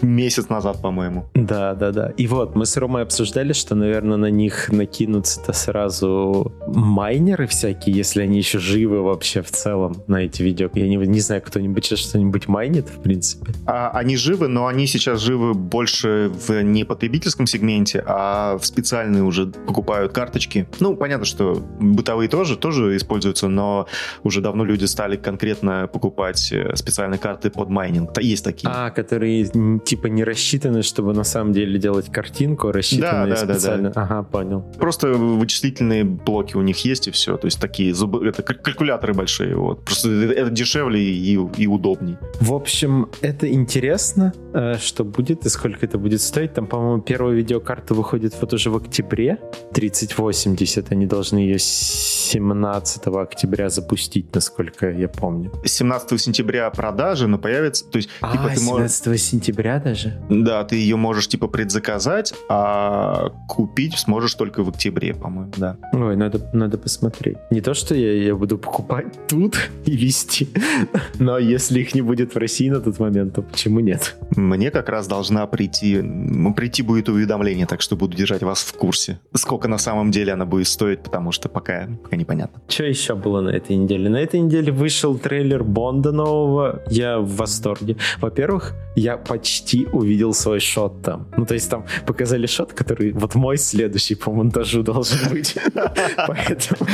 месяц 0.02 0.50
назад, 0.50 0.82
по-моему. 0.82 1.26
Да, 1.34 1.76
да, 1.76 1.92
да. 1.92 2.14
И 2.18 2.28
вот, 2.28 2.56
мы 2.56 2.66
с 2.66 2.76
Ромой 2.78 3.04
обсуждали, 3.04 3.54
что, 3.54 3.76
наверное, 3.76 4.18
на 4.18 4.30
них 4.30 4.70
накинутся-то 4.72 5.54
сразу 5.54 6.52
майнеры 6.68 7.48
всякие, 7.48 7.96
если 7.96 8.24
они 8.24 8.38
еще 8.38 8.60
живы 8.60 9.02
вообще 9.02 9.42
в 9.42 9.52
целом 9.52 10.04
на 10.08 10.24
эти 10.24 10.42
видео. 10.42 10.70
Я 10.74 10.88
не, 10.88 10.96
не 10.96 11.20
знаю, 11.20 11.42
кто-нибудь 11.42 11.86
сейчас 11.86 12.00
что-нибудь 12.00 12.48
майнит, 12.48 12.88
в 12.90 13.02
принципе. 13.02 13.54
А, 13.66 13.92
они 13.92 14.18
живы, 14.18 14.48
но 14.48 14.68
они 14.68 14.88
сейчас 14.88 15.13
живы 15.16 15.54
больше 15.54 16.32
в 16.34 16.62
не 16.62 16.84
потребительском 16.84 17.48
сегменте, 17.48 18.04
а 18.06 18.58
в 18.58 18.66
специальные 18.66 19.24
уже 19.24 19.48
покупают 19.48 20.14
карточки. 20.14 20.68
Ну, 20.80 20.96
понятно, 20.96 21.26
что 21.26 21.62
бытовые 21.80 22.30
тоже, 22.30 22.58
тоже 22.58 22.96
используются, 22.96 23.48
но 23.48 23.88
уже 24.24 24.42
давно 24.42 24.64
люди 24.64 24.86
стали 24.86 25.16
конкретно 25.16 25.90
покупать 25.92 26.52
э, 26.52 26.76
специальные 26.76 27.20
карты 27.20 27.50
под 27.50 27.70
майнинг. 27.70 28.18
Есть 28.20 28.44
такие. 28.44 28.70
А, 28.74 28.90
которые 28.90 29.46
типа 29.86 30.08
не 30.08 30.24
рассчитаны, 30.24 30.84
чтобы 30.84 31.14
на 31.14 31.24
самом 31.24 31.54
деле 31.54 31.80
делать 31.80 32.12
картинку, 32.12 32.70
а 32.70 32.72
рассчитаны 32.74 33.30
да, 33.30 33.46
да, 33.46 33.54
специально. 33.54 33.90
Да, 33.90 33.96
да. 33.96 34.02
Ага, 34.04 34.24
понял. 34.24 34.62
Просто 34.80 35.14
вычислительные 35.14 36.04
блоки 36.04 36.56
у 36.56 36.62
них 36.62 36.78
есть 36.86 37.08
и 37.08 37.12
все. 37.12 37.38
То 37.38 37.48
есть 37.48 37.60
такие 37.60 37.94
зубы, 37.94 38.28
это 38.28 38.44
калькуляторы 38.44 39.14
большие. 39.14 39.56
Вот. 39.56 39.84
Просто 39.86 40.10
это 40.10 40.50
дешевле 40.50 41.02
и, 41.02 41.40
и 41.58 41.68
удобней. 41.68 42.18
В 42.40 42.54
общем, 42.54 43.10
это 43.22 43.52
интересно, 43.52 44.34
э, 44.54 44.76
что 45.04 45.12
будет 45.12 45.46
и 45.46 45.50
сколько 45.50 45.86
это 45.86 45.98
будет 45.98 46.22
стоить. 46.22 46.54
Там, 46.54 46.68
по-моему, 46.68 47.02
первая 47.02 47.36
видеокарта 47.36 47.94
выходит 47.94 48.34
вот 48.42 48.54
уже 48.54 48.70
в 48.70 48.78
октябре. 48.78 49.38
3080, 49.74 50.92
они 50.92 51.06
должны 51.06 51.40
ее 51.40 51.60
17 51.60 53.08
октября 53.08 53.70
запустить, 53.70 54.34
насколько 54.34 54.90
я 54.90 55.08
помню. 55.08 55.52
17 55.66 56.22
сентября 56.22 56.70
продажи, 56.70 57.28
но 57.28 57.38
появится... 57.38 57.86
То 57.86 57.98
есть, 57.98 58.10
а, 58.22 58.32
типа, 58.32 58.50
ты 58.50 58.60
17 58.60 59.06
можешь... 59.08 59.22
сентября 59.22 59.80
даже? 59.80 60.14
Да, 60.30 60.64
ты 60.64 60.76
ее 60.76 60.96
можешь, 60.96 61.28
типа, 61.28 61.48
предзаказать, 61.48 62.34
а 62.50 63.30
купить 63.48 63.98
сможешь 64.00 64.36
только 64.36 64.64
в 64.64 64.70
октябре, 64.70 65.14
по-моему, 65.14 65.52
да. 65.58 65.78
Ой, 65.94 66.16
надо, 66.16 66.50
надо 66.54 66.78
посмотреть. 66.78 67.38
Не 67.52 67.62
то, 67.62 67.74
что 67.74 67.96
я, 67.96 68.14
я 68.14 68.36
буду 68.36 68.58
покупать 68.58 69.08
тут 69.28 69.70
и 69.86 69.96
вести, 69.96 70.48
но 71.20 71.38
если 71.38 71.82
их 71.82 71.96
не 71.96 72.02
будет 72.02 72.36
в 72.36 72.38
России 72.38 72.70
на 72.70 72.80
тот 72.80 73.00
момент, 73.00 73.36
то 73.36 73.42
почему 73.42 73.80
нет? 73.80 74.16
Мне 74.36 74.72
как 74.72 74.90
раз 74.94 75.08
должна 75.08 75.46
прийти, 75.48 76.02
прийти 76.56 76.84
будет 76.84 77.10
уведомление, 77.10 77.66
так 77.66 77.82
что 77.82 77.96
буду 77.96 78.16
держать 78.16 78.44
вас 78.44 78.64
в 78.64 78.74
курсе. 78.74 79.20
Сколько 79.34 79.68
на 79.68 79.78
самом 79.78 80.12
деле 80.12 80.34
она 80.34 80.46
будет 80.46 80.68
стоить, 80.68 81.04
потому 81.04 81.32
что 81.32 81.50
пока, 81.50 81.88
пока 82.04 82.16
непонятно. 82.16 82.62
Что 82.68 82.84
еще 82.84 83.16
было 83.16 83.42
на 83.42 83.50
этой 83.50 83.76
неделе? 83.76 84.10
На 84.10 84.18
этой 84.18 84.40
неделе 84.40 84.72
вышел 84.72 85.18
трейлер 85.18 85.64
Бонда 85.64 86.12
нового. 86.12 86.82
Я 86.90 87.20
в 87.20 87.36
восторге. 87.36 87.98
Во-первых, 88.20 88.74
я 88.96 89.18
почти 89.18 89.88
увидел 89.92 90.34
свой 90.34 90.60
шот 90.60 91.02
там. 91.02 91.28
Ну, 91.38 91.46
то 91.46 91.54
есть 91.54 91.70
там 91.70 91.86
показали 92.06 92.46
шот, 92.46 92.74
который 92.74 93.12
вот 93.12 93.36
мой 93.36 93.58
следующий 93.58 94.16
по 94.16 94.32
монтажу 94.32 94.84
должен 94.84 95.30
быть. 95.30 95.56
Поэтому... 96.28 96.90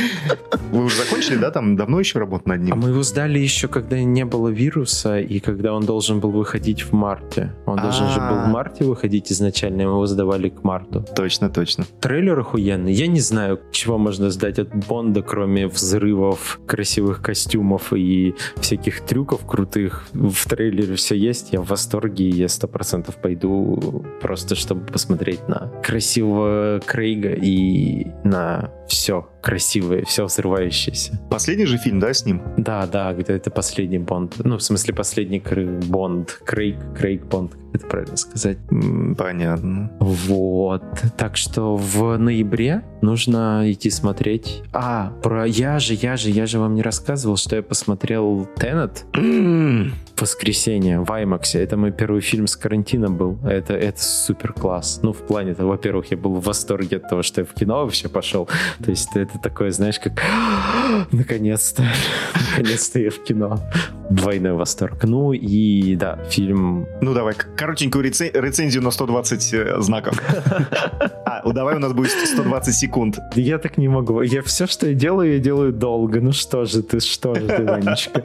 Вы 0.72 0.86
уже 0.86 0.98
закончили, 0.98 1.38
да? 1.38 1.52
Там 1.52 1.76
давно 1.76 2.00
еще 2.00 2.20
работа 2.20 2.50
над 2.50 2.62
ним? 2.62 2.74
А 2.74 2.76
мы 2.76 2.90
его 2.90 3.04
сдали 3.04 3.40
еще, 3.40 3.68
когда 3.68 4.00
не 4.00 4.26
было 4.26 4.48
вируса, 4.50 5.20
и 5.20 5.40
когда 5.40 5.74
он 5.74 5.86
должен 5.86 6.20
был 6.20 6.32
выходить 6.32 6.84
в 6.84 6.94
марте. 6.94 7.54
Он 7.66 7.80
должен 7.90 8.08
же 8.10 8.20
был 8.20 8.36
в 8.36 8.46
а. 8.46 8.48
марте 8.48 8.84
выходить 8.84 9.32
изначально, 9.32 9.84
мы 9.84 9.92
его 9.92 10.06
сдавали 10.06 10.50
к 10.50 10.64
марту. 10.64 11.06
Точно, 11.16 11.50
точно. 11.50 11.86
Трейлер 12.00 12.40
охуенный. 12.40 12.94
Я 12.94 13.08
не 13.08 13.20
знаю, 13.20 13.60
чего 13.72 13.98
можно 13.98 14.30
ждать 14.30 14.60
от 14.60 14.74
Бонда, 14.88 15.22
кроме 15.22 15.68
взрывов, 15.68 16.60
красивых 16.66 17.22
костюмов 17.22 17.94
и 17.94 18.36
всяких 18.58 19.02
трюков 19.02 19.46
крутых. 19.46 20.08
В 20.14 20.48
трейлере 20.48 20.96
все 20.96 21.16
есть, 21.16 21.54
я 21.54 21.62
в 21.62 21.68
восторге, 21.68 22.26
и 22.26 22.36
я 22.36 22.48
сто 22.48 22.68
процентов 22.68 23.16
пойду 23.16 24.06
просто, 24.22 24.56
чтобы 24.56 24.86
посмотреть 24.86 25.48
на 25.48 25.72
красивого 25.84 26.80
Крейга 26.86 27.34
и 27.34 28.08
на 28.24 28.72
все 28.90 29.30
красивое, 29.42 30.04
все 30.04 30.26
взрывающееся. 30.26 31.20
Последний 31.30 31.66
же 31.66 31.78
фильм, 31.78 32.00
да, 32.00 32.14
с 32.14 32.26
ним? 32.26 32.42
Да, 32.58 32.86
да, 32.88 33.14
где 33.14 33.34
это 33.34 33.50
последний 33.52 34.00
Бонд. 34.00 34.36
Ну, 34.44 34.58
в 34.58 34.62
смысле, 34.62 34.94
последний 34.94 35.42
Бонд. 35.88 36.42
Крейг, 36.46 36.78
Крейг 36.98 37.26
Бонд, 37.26 37.54
это 37.74 37.88
правильно 37.88 38.18
сказать. 38.18 38.58
Понятно. 39.18 39.92
Вот. 40.00 40.84
Так 41.18 41.38
что 41.38 41.76
в 41.76 42.18
ноябре 42.18 42.84
нужно 43.02 43.64
идти 43.72 43.90
смотреть. 43.90 44.64
А, 44.74 45.14
про 45.22 45.48
я 45.48 45.80
же, 45.80 45.94
я 45.94 46.18
же, 46.18 46.30
я 46.30 46.46
же 46.46 46.60
вам 46.60 46.76
не 46.76 46.82
рассказывал, 46.82 47.38
что 47.38 47.56
я 47.56 47.64
посмотрел 47.64 48.48
Теннет 48.58 49.06
воскресенье 50.20 51.00
в 51.00 51.10
IMAX. 51.10 51.58
Это 51.58 51.78
мой 51.78 51.92
первый 51.92 52.22
фильм 52.22 52.48
с 52.48 52.56
карантина 52.56 53.10
был. 53.10 53.40
Это, 53.46 53.74
это 53.74 54.02
супер 54.02 54.54
класс. 54.54 55.00
Ну, 55.04 55.14
в 55.14 55.26
плане 55.26 55.54
того, 55.54 55.70
во-первых, 55.70 56.12
я 56.12 56.18
был 56.18 56.36
в 56.36 56.44
восторге 56.44 56.98
от 56.98 57.10
того, 57.10 57.22
что 57.24 57.42
я 57.42 57.46
в 57.46 57.54
кино 57.54 57.84
вообще 57.84 58.10
пошел. 58.10 58.50
То 58.84 58.92
есть 58.92 59.16
это 59.16 59.38
такое, 59.40 59.72
знаешь, 59.72 60.00
как 60.00 60.22
наконец-то, 61.12 61.84
наконец-то 62.52 63.00
я 63.00 63.12
в 63.12 63.24
кино. 63.24 63.60
Двойной 64.10 64.54
восторг. 64.54 65.04
Ну 65.04 65.34
и 65.34 65.96
да, 65.96 66.18
фильм... 66.30 66.88
Ну 67.02 67.14
давай, 67.14 67.36
коротенькую 67.36 68.04
рецензию 68.04 68.84
на 68.84 68.92
120 68.92 69.54
э, 69.54 69.82
знаков. 69.82 70.20
А, 71.26 71.48
давай 71.52 71.76
у 71.76 71.80
нас 71.80 71.94
будет 71.94 72.12
120 72.12 72.74
секунд. 72.74 73.20
Я 73.36 73.60
так 73.60 73.78
не 73.78 73.88
могу. 73.88 74.22
Я 74.22 74.42
все, 74.42 74.66
что 74.66 74.88
я 74.88 74.94
делаю, 74.96 75.34
я 75.34 75.40
делаю 75.40 75.72
долго. 75.72 76.22
Ну 76.22 76.32
что 76.32 76.66
же 76.66 76.82
ты, 76.82 77.00
что 77.00 77.36
же 77.36 77.48
ты, 77.48 77.64
Ванечка? 77.64 78.24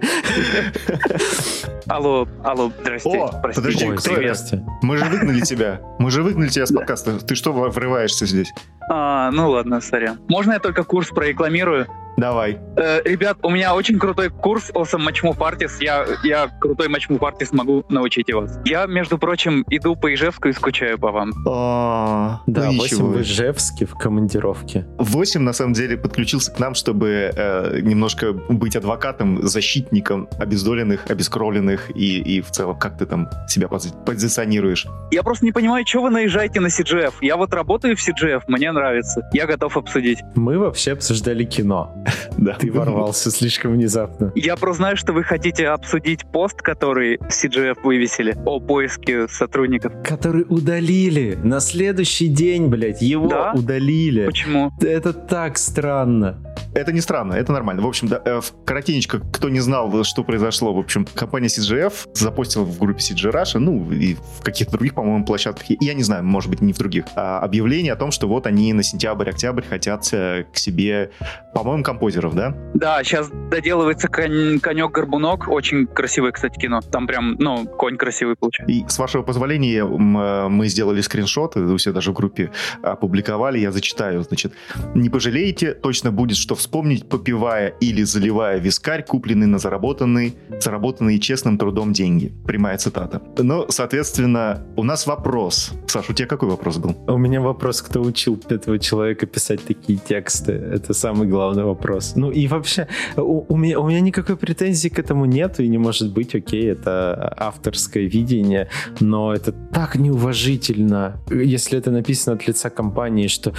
Алло, 1.86 2.26
алло, 2.42 2.72
здрасте. 2.80 3.10
О, 3.10 3.28
подожди, 3.42 3.86
кто 3.96 4.14
это? 4.14 4.64
Мы 4.80 4.96
же 4.96 5.04
выгнали 5.04 5.40
тебя. 5.42 5.80
Мы 5.98 6.10
же 6.10 6.22
выгнали 6.22 6.48
тебя 6.48 6.64
с 6.64 6.72
подкаста. 6.72 7.18
Ты 7.18 7.34
что 7.34 7.52
врываешься 7.52 8.24
здесь? 8.24 8.52
А, 8.90 9.30
ну 9.30 9.50
ладно, 9.50 9.80
сорян. 9.82 10.18
Можно 10.28 10.52
я 10.52 10.58
только 10.60 10.82
курс 10.84 11.08
прорекламирую? 11.08 11.86
Давай. 12.16 12.58
Э, 12.76 13.00
ребят, 13.04 13.38
у 13.42 13.50
меня 13.50 13.74
очень 13.74 13.98
крутой 13.98 14.30
курс 14.30 14.70
Awesome 14.70 15.06
Matchmove 15.06 15.38
Artist. 15.38 15.76
Я, 15.80 16.06
я 16.22 16.48
крутой 16.60 16.88
Matchmove 16.88 17.18
Artist 17.20 17.48
могу 17.52 17.84
научить 17.88 18.32
вас. 18.32 18.58
Я, 18.64 18.86
между 18.86 19.18
прочим, 19.18 19.64
иду 19.70 19.96
по 19.96 20.12
Ижевску 20.14 20.48
и 20.48 20.52
скучаю 20.52 20.98
по 20.98 21.10
вам. 21.10 21.32
О, 21.46 22.40
да, 22.46 22.70
ну 22.70 22.78
8 22.78 23.04
в 23.04 23.20
Ижевске 23.20 23.86
в 23.86 23.94
командировке. 23.94 24.86
8, 24.98 25.40
на 25.40 25.52
самом 25.52 25.72
деле, 25.72 25.96
подключился 25.96 26.52
к 26.52 26.58
нам, 26.58 26.74
чтобы 26.74 27.32
э, 27.34 27.80
немножко 27.80 28.32
быть 28.32 28.76
адвокатом, 28.76 29.46
защитником 29.46 30.28
обездоленных, 30.38 31.10
обескровленных 31.10 31.90
и, 31.96 32.20
и 32.20 32.40
в 32.40 32.50
целом, 32.50 32.78
как 32.78 32.98
ты 32.98 33.06
там 33.06 33.28
себя 33.48 33.68
пози 33.68 33.90
позиционируешь? 34.06 34.86
Я 35.10 35.22
просто 35.22 35.44
не 35.44 35.52
понимаю, 35.52 35.84
что 35.86 36.02
вы 36.02 36.10
наезжаете 36.10 36.60
на 36.60 36.68
CGF. 36.68 37.14
Я 37.20 37.36
вот 37.36 37.52
работаю 37.54 37.96
в 37.96 38.00
CGF, 38.00 38.42
мне 38.48 38.70
нравится. 38.72 39.28
Я 39.32 39.46
готов 39.46 39.76
обсудить. 39.76 40.18
Мы 40.34 40.58
вообще 40.58 40.92
обсуждали 40.92 41.44
кино. 41.44 41.94
Да. 42.36 42.54
Ты 42.54 42.70
ворвался 42.70 43.30
слишком 43.30 43.72
внезапно. 43.72 44.32
Я 44.34 44.56
просто 44.56 44.78
знаю, 44.78 44.96
что 44.96 45.12
вы 45.12 45.22
хотите 45.22 45.68
обсудить 45.68 46.26
пост, 46.26 46.60
который 46.60 47.16
CGF 47.16 47.78
вывесили 47.82 48.36
о 48.44 48.60
поиске 48.60 49.28
сотрудников. 49.28 49.92
Который 50.04 50.44
удалили. 50.48 51.38
На 51.42 51.60
следующий 51.60 52.28
день, 52.28 52.66
блядь, 52.66 53.00
его 53.00 53.28
да? 53.28 53.52
удалили. 53.54 54.26
Почему? 54.26 54.72
Это 54.80 55.12
так 55.12 55.58
странно. 55.58 56.38
Это 56.74 56.92
не 56.92 57.00
странно, 57.00 57.34
это 57.34 57.52
нормально. 57.52 57.82
В 57.82 57.86
общем, 57.86 58.08
да, 58.08 58.20
э, 58.24 58.40
коротенечко, 58.64 59.20
кто 59.20 59.48
не 59.48 59.60
знал, 59.60 60.02
что 60.02 60.24
произошло, 60.24 60.74
в 60.74 60.78
общем, 60.78 61.06
компания 61.14 61.46
CGF 61.46 62.08
запустила 62.14 62.64
в 62.64 62.78
группе 62.78 62.98
CG 62.98 63.30
Russia, 63.30 63.58
ну, 63.58 63.92
и 63.92 64.14
в 64.14 64.42
каких-то 64.42 64.72
других, 64.72 64.94
по-моему, 64.94 65.24
площадках, 65.24 65.64
я 65.68 65.94
не 65.94 66.02
знаю, 66.02 66.24
может 66.24 66.50
быть, 66.50 66.60
не 66.60 66.72
в 66.72 66.78
других, 66.78 67.04
а 67.14 67.38
объявление 67.38 67.92
о 67.92 67.96
том, 67.96 68.10
что 68.10 68.26
вот 68.26 68.48
они 68.48 68.72
на 68.72 68.82
сентябрь-октябрь 68.82 69.62
хотят 69.62 70.08
э, 70.12 70.46
к 70.52 70.56
себе, 70.56 71.10
по-моему, 71.54 71.84
композеров, 71.94 72.34
да? 72.34 72.54
Да, 72.74 73.02
сейчас 73.04 73.30
доделывается 73.50 74.08
конь, 74.08 74.58
конек-горбунок, 74.60 75.48
очень 75.48 75.86
красивое, 75.86 76.32
кстати, 76.32 76.58
кино. 76.58 76.80
Там 76.80 77.06
прям, 77.06 77.36
ну, 77.38 77.66
конь 77.66 77.96
красивый 77.96 78.34
получается. 78.36 78.72
И 78.72 78.84
с 78.88 78.98
вашего 78.98 79.22
позволения 79.22 79.84
э, 79.84 80.48
мы 80.48 80.66
сделали 80.68 81.00
скриншоты, 81.00 81.60
вы 81.60 81.76
все 81.78 81.92
даже 81.92 82.10
в 82.10 82.14
группе 82.14 82.50
опубликовали, 82.82 83.58
я 83.58 83.70
зачитаю, 83.70 84.22
значит, 84.22 84.52
не 84.94 85.08
пожалеете, 85.08 85.72
точно 85.74 86.10
будет, 86.10 86.36
что 86.36 86.54
вспомнить, 86.54 87.08
попивая 87.08 87.68
или 87.80 88.02
заливая 88.02 88.58
вискарь, 88.58 89.04
купленный 89.04 89.46
на 89.46 89.58
заработанный, 89.58 90.34
заработанные 90.60 91.18
честным 91.18 91.58
трудом 91.58 91.92
деньги. 91.92 92.32
Прямая 92.46 92.76
цитата. 92.78 93.22
Ну, 93.38 93.66
соответственно, 93.68 94.66
у 94.76 94.82
нас 94.82 95.06
вопрос. 95.06 95.72
Саш, 95.86 96.10
у 96.10 96.12
тебя 96.12 96.26
какой 96.26 96.48
вопрос 96.48 96.78
был? 96.78 96.96
У 97.06 97.18
меня 97.18 97.40
вопрос, 97.40 97.82
кто 97.82 98.00
учил 98.00 98.40
этого 98.48 98.78
человека 98.78 99.26
писать 99.26 99.64
такие 99.64 99.98
тексты? 99.98 100.52
Это 100.52 100.92
самый 100.94 101.28
главный 101.28 101.64
вопрос. 101.64 101.83
Ну 102.16 102.30
и 102.30 102.46
вообще, 102.48 102.88
у, 103.16 103.44
у, 103.52 103.56
меня, 103.56 103.78
у 103.78 103.88
меня 103.88 104.00
никакой 104.00 104.36
претензии 104.36 104.88
к 104.88 104.98
этому 104.98 105.24
нет, 105.26 105.60
и 105.60 105.68
не 105.68 105.78
может 105.78 106.12
быть, 106.12 106.34
окей, 106.34 106.70
это 106.70 107.34
авторское 107.36 108.04
видение, 108.04 108.68
но 109.00 109.34
это 109.34 109.52
так 109.52 109.96
неуважительно, 109.96 111.20
если 111.30 111.78
это 111.78 111.90
написано 111.90 112.36
от 112.36 112.46
лица 112.46 112.70
компании, 112.70 113.28
что 113.28 113.52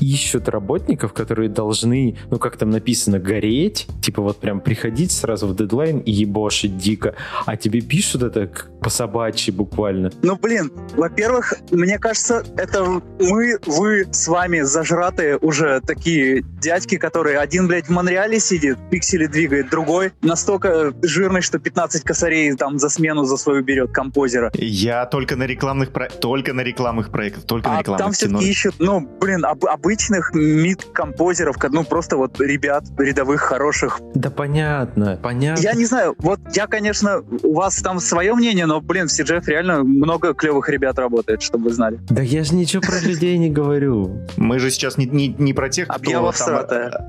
ищут 0.00 0.48
работников, 0.48 1.12
которые 1.12 1.48
должны, 1.48 2.16
ну 2.30 2.38
как 2.38 2.56
там 2.56 2.70
написано, 2.70 3.18
гореть, 3.18 3.88
типа 4.00 4.22
вот 4.22 4.38
прям 4.38 4.60
приходить 4.60 5.12
сразу 5.12 5.46
в 5.46 5.56
дедлайн 5.56 5.98
и 5.98 6.12
ебошить 6.12 6.76
дико, 6.76 7.14
а 7.46 7.56
тебе 7.56 7.80
пишут 7.80 8.22
это 8.22 8.50
по 8.80 8.90
собачьи 8.90 9.52
буквально. 9.52 10.12
Ну 10.22 10.36
блин, 10.36 10.72
во-первых, 10.96 11.54
мне 11.70 11.98
кажется, 11.98 12.44
это 12.56 13.02
мы, 13.20 13.58
вы 13.66 14.06
с 14.10 14.28
вами 14.28 14.60
зажратые 14.60 15.38
уже 15.38 15.80
такие 15.80 16.42
дядьки, 16.60 16.96
которые 16.96 17.38
один, 17.38 17.66
блядь, 17.72 17.86
в 17.86 17.90
Монреале 17.90 18.38
сидит, 18.38 18.76
пиксели 18.90 19.24
двигает, 19.24 19.70
другой 19.70 20.12
настолько 20.20 20.92
жирный, 21.00 21.40
что 21.40 21.58
15 21.58 22.02
косарей 22.04 22.54
там 22.54 22.78
за 22.78 22.90
смену 22.90 23.24
за 23.24 23.38
свою 23.38 23.62
берет 23.64 23.92
композера. 23.92 24.52
Я 24.54 25.06
только 25.06 25.36
на 25.36 25.44
рекламных 25.44 25.90
про... 25.90 26.10
только 26.10 26.52
на 26.52 26.60
рекламных 26.60 27.10
проектах, 27.10 27.44
только 27.44 27.70
а 27.70 27.76
на 27.76 27.78
рекламных 27.78 28.04
там 28.04 28.12
все-таки 28.12 28.44
ищут, 28.46 28.74
ну, 28.78 29.00
блин, 29.00 29.46
об, 29.46 29.64
обычных 29.64 30.34
мид-композеров, 30.34 31.56
ну, 31.70 31.82
просто 31.82 32.18
вот 32.18 32.38
ребят 32.42 32.84
рядовых, 32.98 33.40
хороших. 33.40 34.00
Да 34.14 34.30
понятно, 34.30 35.18
понятно. 35.22 35.62
Я 35.62 35.72
не 35.72 35.86
знаю, 35.86 36.14
вот 36.18 36.40
я, 36.52 36.66
конечно, 36.66 37.22
у 37.42 37.54
вас 37.54 37.76
там 37.76 38.00
свое 38.00 38.34
мнение, 38.34 38.66
но, 38.66 38.82
блин, 38.82 39.08
в 39.08 39.18
CGF 39.18 39.44
реально 39.46 39.82
много 39.82 40.34
клевых 40.34 40.68
ребят 40.68 40.98
работает, 40.98 41.40
чтобы 41.40 41.64
вы 41.64 41.72
знали. 41.72 41.98
Да 42.10 42.20
я 42.20 42.44
же 42.44 42.54
ничего 42.54 42.82
про 42.82 43.00
людей 43.00 43.38
не 43.38 43.48
говорю. 43.48 44.26
Мы 44.36 44.58
же 44.58 44.70
сейчас 44.70 44.98
не, 44.98 45.06
не, 45.06 45.28
не 45.28 45.54
про 45.54 45.70
тех, 45.70 45.88
кто 45.88 46.10
там 46.10 46.32
всратая. 46.32 47.08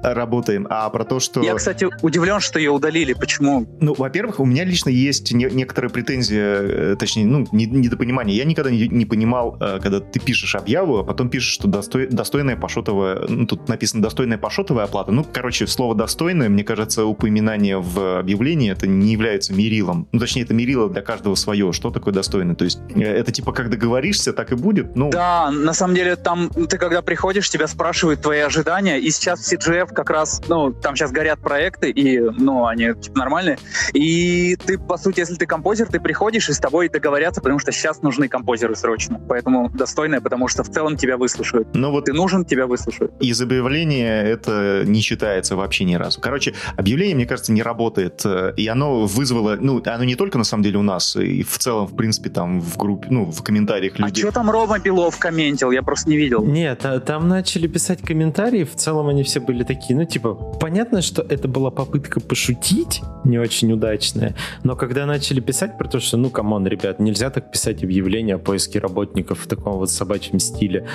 Работаем, 0.54 0.68
а 0.70 0.90
про 0.90 1.04
то, 1.04 1.20
что... 1.20 1.42
Я, 1.42 1.56
кстати, 1.56 1.88
удивлен, 2.02 2.40
что 2.40 2.60
ее 2.60 2.72
удалили. 2.72 3.14
Почему? 3.14 3.68
Ну, 3.80 3.94
во-первых, 3.98 4.40
у 4.40 4.46
меня 4.46 4.64
лично 4.64 4.90
есть 4.90 5.32
не, 5.32 5.46
некоторые 5.46 5.92
претензии, 5.92 6.94
э, 6.94 6.96
точнее, 6.98 7.26
ну, 7.26 7.46
недопонимание. 7.52 8.38
Я 8.38 8.46
никогда 8.46 8.72
не, 8.72 8.88
не 8.88 9.06
понимал, 9.06 9.58
э, 9.60 9.80
когда 9.82 10.00
ты 10.00 10.20
пишешь 10.20 10.56
объяву, 10.56 11.00
а 11.00 11.04
потом 11.04 11.30
пишешь, 11.30 11.54
что 11.54 11.68
достой, 11.68 12.08
достойная 12.08 12.56
пошотовая, 12.56 13.26
ну, 13.28 13.46
тут 13.46 13.68
написано 13.70 14.02
достойная 14.02 14.38
пошотовая 14.38 14.86
оплата. 14.86 15.12
Ну, 15.12 15.26
короче, 15.32 15.68
слово 15.68 15.96
достойное, 15.96 16.50
мне 16.50 16.64
кажется, 16.64 17.06
упоминание 17.06 17.80
в 17.80 18.20
объявлении 18.20 18.72
это 18.72 18.88
не 18.88 19.12
является 19.12 19.54
мерилом. 19.54 20.08
Ну, 20.12 20.20
точнее, 20.20 20.44
это 20.44 20.54
мерило 20.54 20.90
для 20.90 21.02
каждого 21.02 21.36
свое. 21.36 21.72
Что 21.74 21.92
такое 21.92 22.14
достойно? 22.14 22.56
То 22.56 22.66
есть, 22.66 22.80
э, 22.96 23.02
это 23.02 23.32
типа 23.32 23.52
как 23.52 23.70
договоришься, 23.70 24.34
так 24.34 24.52
и 24.52 24.56
будет. 24.56 24.96
Ну... 24.96 25.10
Да, 25.10 25.52
на 25.52 25.74
самом 25.74 25.96
деле, 25.96 26.16
там 26.16 26.50
ты 26.50 26.78
когда 26.78 27.02
приходишь, 27.02 27.50
тебя 27.50 27.68
спрашивают 27.68 28.22
твои 28.22 28.40
ожидания, 28.40 29.00
и 29.00 29.10
сейчас 29.12 29.40
в 29.40 29.54
CGF 29.54 29.94
как 29.94 30.10
раз, 30.10 30.33
ну, 30.48 30.72
там 30.72 30.96
сейчас 30.96 31.12
горят 31.12 31.40
проекты, 31.40 31.90
и, 31.90 32.20
ну, 32.20 32.66
они 32.66 32.94
типа 32.94 33.20
нормальные, 33.20 33.58
и 33.94 34.56
ты, 34.56 34.78
по 34.78 34.98
сути, 34.98 35.20
если 35.20 35.36
ты 35.36 35.46
композер, 35.46 35.88
ты 35.88 36.00
приходишь, 36.00 36.50
и 36.50 36.54
с 36.54 36.60
тобой 36.60 36.90
договорятся, 36.90 37.42
потому 37.42 37.60
что 37.60 37.72
сейчас 37.72 38.02
нужны 38.02 38.28
композеры 38.28 38.76
срочно. 38.76 39.20
Поэтому 39.28 39.70
достойное, 39.70 40.22
потому 40.22 40.48
что 40.48 40.64
в 40.64 40.70
целом 40.70 40.98
тебя 40.98 41.18
выслушают. 41.18 41.68
Ну 41.74 41.92
вот 41.92 42.06
ты 42.06 42.14
нужен, 42.14 42.46
тебя 42.46 42.68
выслушают. 42.68 43.14
Из 43.20 43.42
объявления 43.42 44.22
это 44.24 44.84
не 44.86 45.02
считается 45.02 45.56
вообще 45.56 45.84
ни 45.84 45.96
разу. 45.96 46.20
Короче, 46.22 46.54
объявление, 46.76 47.16
мне 47.16 47.26
кажется, 47.26 47.52
не 47.52 47.62
работает, 47.62 48.22
э, 48.26 48.54
и 48.58 48.68
оно 48.68 49.06
вызвало, 49.06 49.58
ну, 49.60 49.82
оно 49.86 50.04
не 50.04 50.16
только 50.16 50.38
на 50.38 50.44
самом 50.44 50.64
деле 50.64 50.78
у 50.78 50.84
нас, 50.84 51.16
и 51.16 51.44
в 51.44 51.58
целом, 51.58 51.88
в 51.88 51.96
принципе, 51.96 52.30
там 52.30 52.62
в 52.62 52.78
группе, 52.78 53.08
ну, 53.10 53.26
в 53.26 53.44
комментариях 53.44 53.94
а 53.98 54.08
людей. 54.08 54.24
А 54.24 54.28
что 54.28 54.34
там 54.34 54.50
Рома 54.50 54.80
Белов 54.80 55.18
комментил? 55.18 55.72
Я 55.72 55.84
просто 55.84 56.10
не 56.10 56.18
видел. 56.18 56.44
Нет, 56.44 56.86
а, 56.86 57.00
там 57.00 57.28
начали 57.28 57.68
писать 57.68 58.02
комментарии, 58.02 58.64
в 58.64 58.76
целом 58.76 59.08
они 59.08 59.24
все 59.24 59.40
были 59.40 59.64
такие, 59.64 59.96
ну, 59.96 60.06
типа, 60.06 60.23
понятно, 60.60 61.02
что 61.02 61.22
это 61.22 61.48
была 61.48 61.72
попытка 61.72 62.20
пошутить, 62.20 63.02
не 63.24 63.40
очень 63.40 63.72
удачная, 63.72 64.36
но 64.64 64.76
когда 64.76 65.06
начали 65.06 65.40
писать 65.40 65.78
про 65.78 65.88
то, 65.88 66.00
что, 66.00 66.18
ну, 66.18 66.30
come 66.30 66.51
on, 66.51 66.68
ребят, 66.68 67.00
нельзя 67.00 67.30
так 67.30 67.52
писать 67.52 67.84
объявление 67.84 68.36
о 68.36 68.40
поиске 68.40 68.80
работников 68.80 69.40
в 69.40 69.48
таком 69.48 69.78
вот 69.78 69.92
собачьем 69.92 70.40
стиле, 70.40 70.88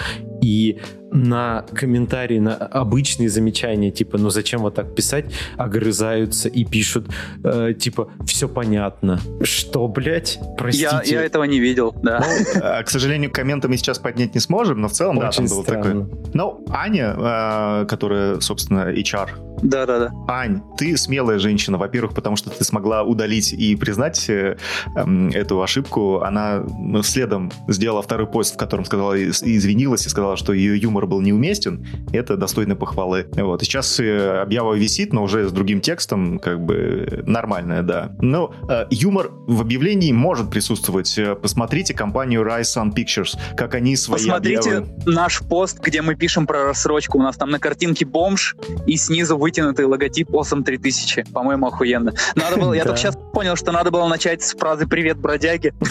и 0.42 0.80
на 1.10 1.64
комментарии, 1.74 2.38
на 2.38 2.56
обычные 2.56 3.28
замечания, 3.28 3.90
типа, 3.90 4.18
ну 4.18 4.30
зачем 4.30 4.60
вот 4.60 4.74
так 4.74 4.94
писать, 4.94 5.26
огрызаются 5.56 6.48
и 6.48 6.64
пишут, 6.64 7.08
э, 7.44 7.74
типа, 7.78 8.10
все 8.26 8.48
понятно. 8.48 9.20
Что, 9.42 9.88
блядь? 9.88 10.38
Простите. 10.56 10.88
Я, 10.90 11.20
я 11.20 11.22
этого 11.24 11.44
не 11.44 11.58
видел, 11.60 11.94
да. 12.02 12.20
Ну, 12.20 12.60
а, 12.62 12.82
к 12.82 12.90
сожалению, 12.90 13.30
комменты 13.30 13.68
мы 13.68 13.76
сейчас 13.76 13.98
поднять 13.98 14.34
не 14.34 14.40
сможем, 14.40 14.80
но 14.80 14.88
в 14.88 14.92
целом, 14.92 15.18
Очень 15.18 15.28
да, 15.28 15.30
там 15.30 15.46
было 15.46 15.64
такое. 15.64 16.08
Ну, 16.34 16.64
Аня, 16.70 17.14
э, 17.16 17.86
которая, 17.86 18.40
собственно, 18.40 18.92
HR 18.92 19.48
да, 19.62 19.86
да, 19.86 19.98
да. 19.98 20.12
Ань, 20.28 20.62
ты 20.76 20.96
смелая 20.96 21.38
женщина, 21.38 21.78
во-первых, 21.78 22.14
потому 22.14 22.36
что 22.36 22.50
ты 22.50 22.62
смогла 22.64 23.02
удалить 23.02 23.52
и 23.52 23.76
признать 23.76 24.28
э, 24.28 24.56
э, 24.94 25.30
эту 25.32 25.62
ошибку. 25.62 26.22
Она 26.22 26.64
ну, 26.78 27.02
следом 27.02 27.50
сделала 27.66 28.02
второй 28.02 28.26
пост, 28.26 28.54
в 28.54 28.56
котором 28.56 28.84
сказала 28.84 29.14
и 29.14 29.28
извинилась 29.30 30.06
и 30.06 30.08
сказала, 30.08 30.36
что 30.36 30.52
ее 30.52 30.78
юмор 30.78 30.97
был 31.06 31.20
неуместен. 31.20 31.86
Это 32.12 32.36
достойно 32.36 32.76
похвалы. 32.76 33.26
Вот. 33.32 33.62
И 33.62 33.64
сейчас 33.64 33.98
э, 34.00 34.40
объява 34.40 34.74
висит, 34.74 35.12
но 35.12 35.24
уже 35.24 35.48
с 35.48 35.52
другим 35.52 35.80
текстом, 35.80 36.38
как 36.38 36.60
бы 36.60 37.22
нормальная, 37.26 37.82
да. 37.82 38.16
Но 38.20 38.54
э, 38.68 38.86
юмор 38.90 39.30
в 39.46 39.60
объявлении 39.60 40.12
может 40.12 40.50
присутствовать. 40.50 41.18
Э, 41.18 41.34
посмотрите 41.34 41.94
компанию 41.94 42.42
Rise 42.42 42.62
Sun 42.62 42.94
Pictures, 42.94 43.38
как 43.56 43.74
они 43.74 43.96
свои 43.96 44.18
Посмотрите 44.18 44.76
объявы... 44.76 44.88
наш 45.06 45.40
пост, 45.40 45.80
где 45.80 46.02
мы 46.02 46.14
пишем 46.14 46.46
про 46.46 46.64
рассрочку. 46.64 47.18
У 47.18 47.22
нас 47.22 47.36
там 47.36 47.50
на 47.50 47.58
картинке 47.58 48.04
бомж, 48.04 48.56
и 48.86 48.96
снизу 48.96 49.36
вы 49.36 49.48
вытянутый 49.48 49.86
логотип 49.86 50.28
Awesome 50.30 50.62
3000. 50.62 51.24
По-моему, 51.32 51.68
охуенно. 51.68 52.12
Надо 52.34 52.58
было, 52.58 52.74
я 52.74 52.84
только 52.84 52.98
сейчас 52.98 53.16
понял, 53.32 53.56
что 53.56 53.72
надо 53.72 53.90
было 53.90 54.06
начать 54.06 54.42
с 54.42 54.54
фразы 54.54 54.86
«Привет, 54.86 55.16
бродяги». 55.16 55.72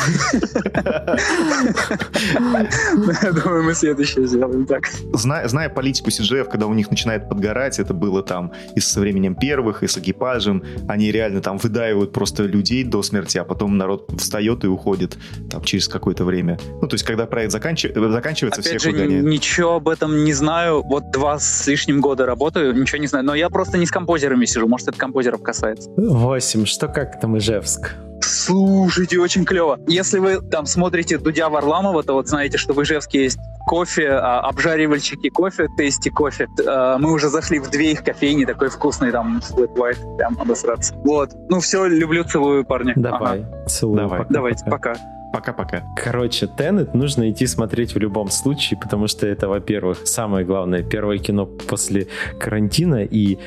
Думаю, 3.44 3.64
мы 3.64 3.74
следующее 3.74 4.28
сделаем 4.28 4.68
так. 4.68 4.88
Зная 5.14 5.70
политику 5.70 6.10
CGF, 6.10 6.50
когда 6.50 6.68
у 6.68 6.74
них 6.74 6.90
начинает 6.90 7.30
подгорать, 7.30 7.80
это 7.80 7.94
было 7.94 8.24
там 8.24 8.52
и 8.76 8.80
со 8.80 9.00
временем 9.00 9.36
первых, 9.36 9.84
и 9.84 9.88
с 9.88 9.98
экипажем, 9.98 10.64
они 10.88 11.12
реально 11.12 11.42
там 11.42 11.58
выдаивают 11.58 12.12
просто 12.14 12.44
людей 12.44 12.84
до 12.84 13.04
смерти, 13.04 13.38
а 13.38 13.44
потом 13.44 13.78
народ 13.78 14.10
встает 14.18 14.64
и 14.64 14.68
уходит 14.68 15.18
там 15.50 15.64
через 15.64 15.88
какое-то 15.88 16.26
время. 16.26 16.60
Ну, 16.82 16.88
то 16.88 16.96
есть, 16.96 17.06
когда 17.06 17.26
проект 17.26 17.52
заканчивается, 17.52 18.62
Опять 18.62 18.82
же, 18.82 18.92
ничего 18.92 19.76
об 19.76 19.90
этом 19.90 20.24
не 20.24 20.34
знаю. 20.34 20.84
Вот 20.84 21.12
два 21.12 21.40
с 21.40 21.68
лишним 21.68 22.02
года 22.02 22.26
работаю, 22.26 22.74
ничего 22.74 23.00
не 23.00 23.08
знаю. 23.08 23.26
Но 23.26 23.36
я 23.36 23.50
просто 23.50 23.78
не 23.78 23.86
с 23.86 23.92
композерами 23.92 24.46
сижу, 24.46 24.68
может, 24.68 24.88
это 24.88 24.98
композеров 24.98 25.42
касается. 25.42 25.90
8. 25.98 26.66
Что 26.66 26.88
как 26.88 27.20
там 27.20 27.38
Ижевск? 27.38 27.96
Слушайте, 28.28 29.20
очень 29.20 29.46
клево. 29.46 29.80
Если 29.88 30.20
вы 30.20 30.42
там 30.42 30.66
смотрите 30.66 31.18
Дудя 31.18 31.50
Варламова, 31.50 32.04
то 32.04 32.14
вот 32.14 32.28
знаете, 32.28 32.58
что 32.58 32.74
в 32.74 32.84
Ижевске 32.84 33.24
есть 33.24 33.40
кофе, 33.66 34.10
а, 34.12 34.42
обжаривальщики 34.42 35.30
кофе, 35.30 35.68
тести 35.78 36.10
кофе. 36.10 36.48
А, 36.68 36.98
мы 36.98 37.12
уже 37.12 37.30
зашли 37.30 37.60
в 37.60 37.70
две 37.70 37.92
их 37.94 38.04
кофейни, 38.04 38.46
такой 38.46 38.70
вкусный 38.70 39.12
там 39.12 39.40
flat 39.40 39.74
white, 39.76 40.18
прям 40.18 40.38
обосраться. 40.40 40.94
Вот. 40.96 41.32
Ну 41.50 41.60
все, 41.60 41.86
люблю, 41.88 42.24
целую, 42.24 42.66
парни. 42.66 42.94
Давай, 42.96 43.42
ага. 43.42 43.66
целую. 43.68 43.98
Давай. 43.98 44.20
Пока, 44.20 44.34
Давайте, 44.34 44.66
пока. 44.66 44.94
пока. 44.94 45.00
Пока-пока. 45.38 45.84
Короче, 45.96 46.48
Теннет 46.48 46.96
нужно 46.96 47.30
идти 47.30 47.46
смотреть 47.46 47.94
в 47.94 48.00
любом 48.00 48.32
случае, 48.32 48.80
потому 48.80 49.06
что 49.06 49.28
это, 49.28 49.48
во-первых, 49.48 50.08
самое 50.08 50.44
главное, 50.44 50.82
первое 50.82 51.20
кино 51.20 51.46
после 51.46 52.08
карантина, 52.40 53.04
и 53.04 53.38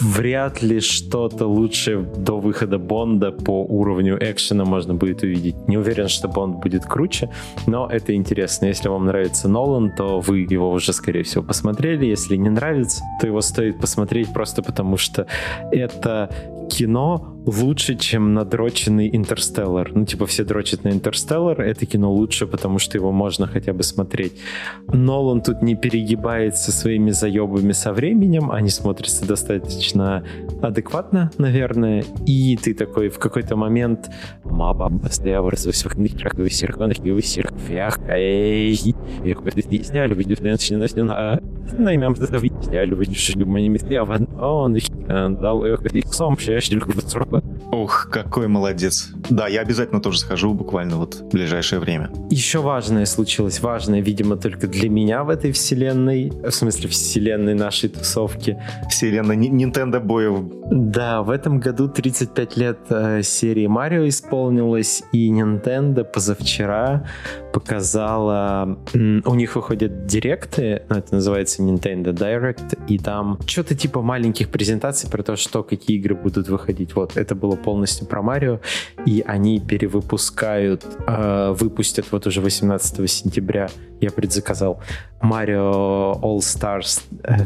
вряд 0.00 0.62
ли 0.62 0.78
что-то 0.78 1.48
лучше 1.48 2.06
до 2.16 2.38
выхода 2.38 2.78
Бонда 2.78 3.32
по 3.32 3.64
уровню 3.64 4.16
экшена 4.20 4.64
можно 4.64 4.94
будет 4.94 5.24
увидеть. 5.24 5.56
Не 5.66 5.76
уверен, 5.76 6.06
что 6.06 6.28
Бонд 6.28 6.62
будет 6.62 6.84
круче, 6.84 7.28
но 7.66 7.88
это 7.90 8.14
интересно. 8.14 8.66
Если 8.66 8.88
вам 8.88 9.06
нравится 9.06 9.48
Нолан, 9.48 9.90
то 9.90 10.20
вы 10.20 10.46
его 10.48 10.70
уже, 10.70 10.92
скорее 10.92 11.24
всего, 11.24 11.42
посмотрели. 11.42 12.06
Если 12.06 12.36
не 12.36 12.48
нравится, 12.48 13.02
то 13.20 13.26
его 13.26 13.40
стоит 13.40 13.80
посмотреть 13.80 14.32
просто 14.32 14.62
потому, 14.62 14.96
что 14.96 15.26
это 15.72 16.30
кино 16.70 17.33
лучше, 17.46 17.94
чем 17.96 18.34
надроченный 18.34 19.14
Интерстеллар. 19.14 19.90
Ну, 19.94 20.04
типа, 20.04 20.26
все 20.26 20.44
дрочат 20.44 20.84
на 20.84 20.88
Интерстеллар, 20.88 21.60
это 21.60 21.86
кино 21.86 22.12
лучше, 22.12 22.46
потому 22.46 22.78
что 22.78 22.96
его 22.98 23.12
можно 23.12 23.46
хотя 23.46 23.72
бы 23.72 23.82
смотреть. 23.82 24.32
Нолан 24.92 25.42
тут 25.42 25.62
не 25.62 25.74
перегибает 25.74 26.56
со 26.56 26.72
своими 26.72 27.10
заебами 27.10 27.72
со 27.72 27.92
временем, 27.92 28.50
они 28.50 28.68
смотрятся 28.68 29.26
достаточно 29.26 30.24
адекватно, 30.62 31.30
наверное, 31.38 32.04
и 32.26 32.56
ты 32.56 32.74
такой 32.74 33.08
в 33.08 33.18
какой-то 33.18 33.56
момент 33.56 34.10
Маба, 34.44 34.90
Наймем 41.78 42.14
заставителя, 42.16 42.84
он 44.54 45.36
дал 45.36 45.64
их 45.64 45.80
сам, 46.12 46.36
Ух, 47.72 48.08
какой 48.10 48.46
молодец. 48.48 49.10
Да, 49.30 49.48
я 49.48 49.60
обязательно 49.60 50.00
тоже 50.00 50.18
схожу 50.18 50.54
буквально 50.54 50.96
вот 50.96 51.14
в 51.14 51.28
ближайшее 51.28 51.80
время. 51.80 52.10
Еще 52.30 52.60
важное 52.60 53.04
случилось, 53.06 53.60
важное, 53.60 54.00
видимо, 54.00 54.36
только 54.36 54.68
для 54.68 54.88
меня 54.88 55.24
в 55.24 55.28
этой 55.28 55.50
вселенной, 55.52 56.30
в 56.30 56.50
смысле 56.50 56.88
вселенной 56.88 57.54
нашей 57.54 57.88
тусовки. 57.88 58.58
Вселенной 58.88 59.36
Nintendo 59.36 60.00
боев. 60.00 60.40
Да, 60.70 61.22
в 61.22 61.30
этом 61.30 61.58
году 61.58 61.88
35 61.88 62.56
лет 62.56 62.78
э, 62.90 63.22
серии 63.22 63.66
Марио 63.66 64.08
исполнилось, 64.08 65.02
и 65.12 65.30
Nintendo 65.30 66.04
позавчера 66.04 67.06
показала... 67.52 68.78
У 68.94 69.34
них 69.34 69.56
выходят 69.56 70.06
директы, 70.06 70.82
ну, 70.88 70.96
это 70.96 71.14
называется 71.14 71.62
Nintendo 71.62 72.12
Direct, 72.12 72.78
и 72.88 72.98
там 72.98 73.38
что-то 73.46 73.74
типа 73.74 74.02
маленьких 74.02 74.48
презентаций 74.48 75.10
про 75.10 75.22
то, 75.22 75.36
что 75.36 75.62
какие 75.62 75.98
игры 75.98 76.14
будут 76.14 76.48
выходить. 76.48 76.94
Вот, 76.94 77.16
это 77.24 77.34
было 77.34 77.56
полностью 77.56 78.06
про 78.06 78.22
Марио, 78.22 78.60
и 79.06 79.24
они 79.26 79.60
перевыпускают, 79.60 80.84
э, 81.06 81.54
выпустят 81.58 82.06
вот 82.12 82.26
уже 82.26 82.40
18 82.40 83.06
сентября, 83.08 83.68
я 84.00 84.10
предзаказал, 84.10 84.80
Mario 85.22 86.20
All 86.20 86.38
Stars 86.38 87.02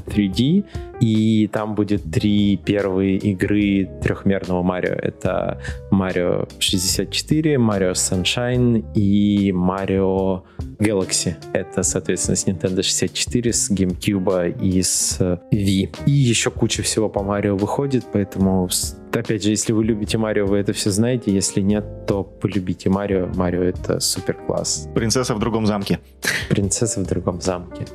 3D, 0.06 0.64
э, 0.64 0.87
и 1.00 1.48
там 1.52 1.74
будет 1.74 2.10
три 2.10 2.56
первые 2.56 3.16
игры 3.16 3.88
трехмерного 4.02 4.62
Марио. 4.62 4.92
Это 4.92 5.60
Mario 5.90 6.48
64, 6.58 7.54
Mario 7.54 7.92
Sunshine 7.92 8.84
и 8.94 9.52
Mario 9.52 10.42
Galaxy. 10.78 11.34
Это, 11.52 11.82
соответственно, 11.82 12.36
с 12.36 12.46
Nintendo 12.46 12.82
64, 12.82 13.52
с 13.52 13.70
GameCube 13.70 14.60
и 14.60 14.82
с 14.82 15.18
Wii. 15.52 15.90
И 16.06 16.10
еще 16.10 16.50
куча 16.50 16.82
всего 16.82 17.08
по 17.08 17.22
Марио 17.22 17.56
выходит, 17.56 18.04
поэтому 18.12 18.68
опять 19.12 19.42
же, 19.42 19.50
если 19.50 19.72
вы 19.72 19.84
любите 19.84 20.18
Марио, 20.18 20.46
вы 20.46 20.58
это 20.58 20.72
все 20.72 20.90
знаете. 20.90 21.32
Если 21.32 21.60
нет, 21.60 22.06
то 22.06 22.24
полюбите 22.24 22.90
Марио. 22.90 23.26
Марио— 23.34 23.62
это 23.64 24.00
супер 24.00 24.34
класс. 24.34 24.88
Принцесса 24.94 25.34
в 25.34 25.38
другом 25.38 25.66
замке. 25.66 26.00
Принцесса 26.48 27.00
в 27.00 27.06
другом 27.06 27.40
замке. 27.40 27.86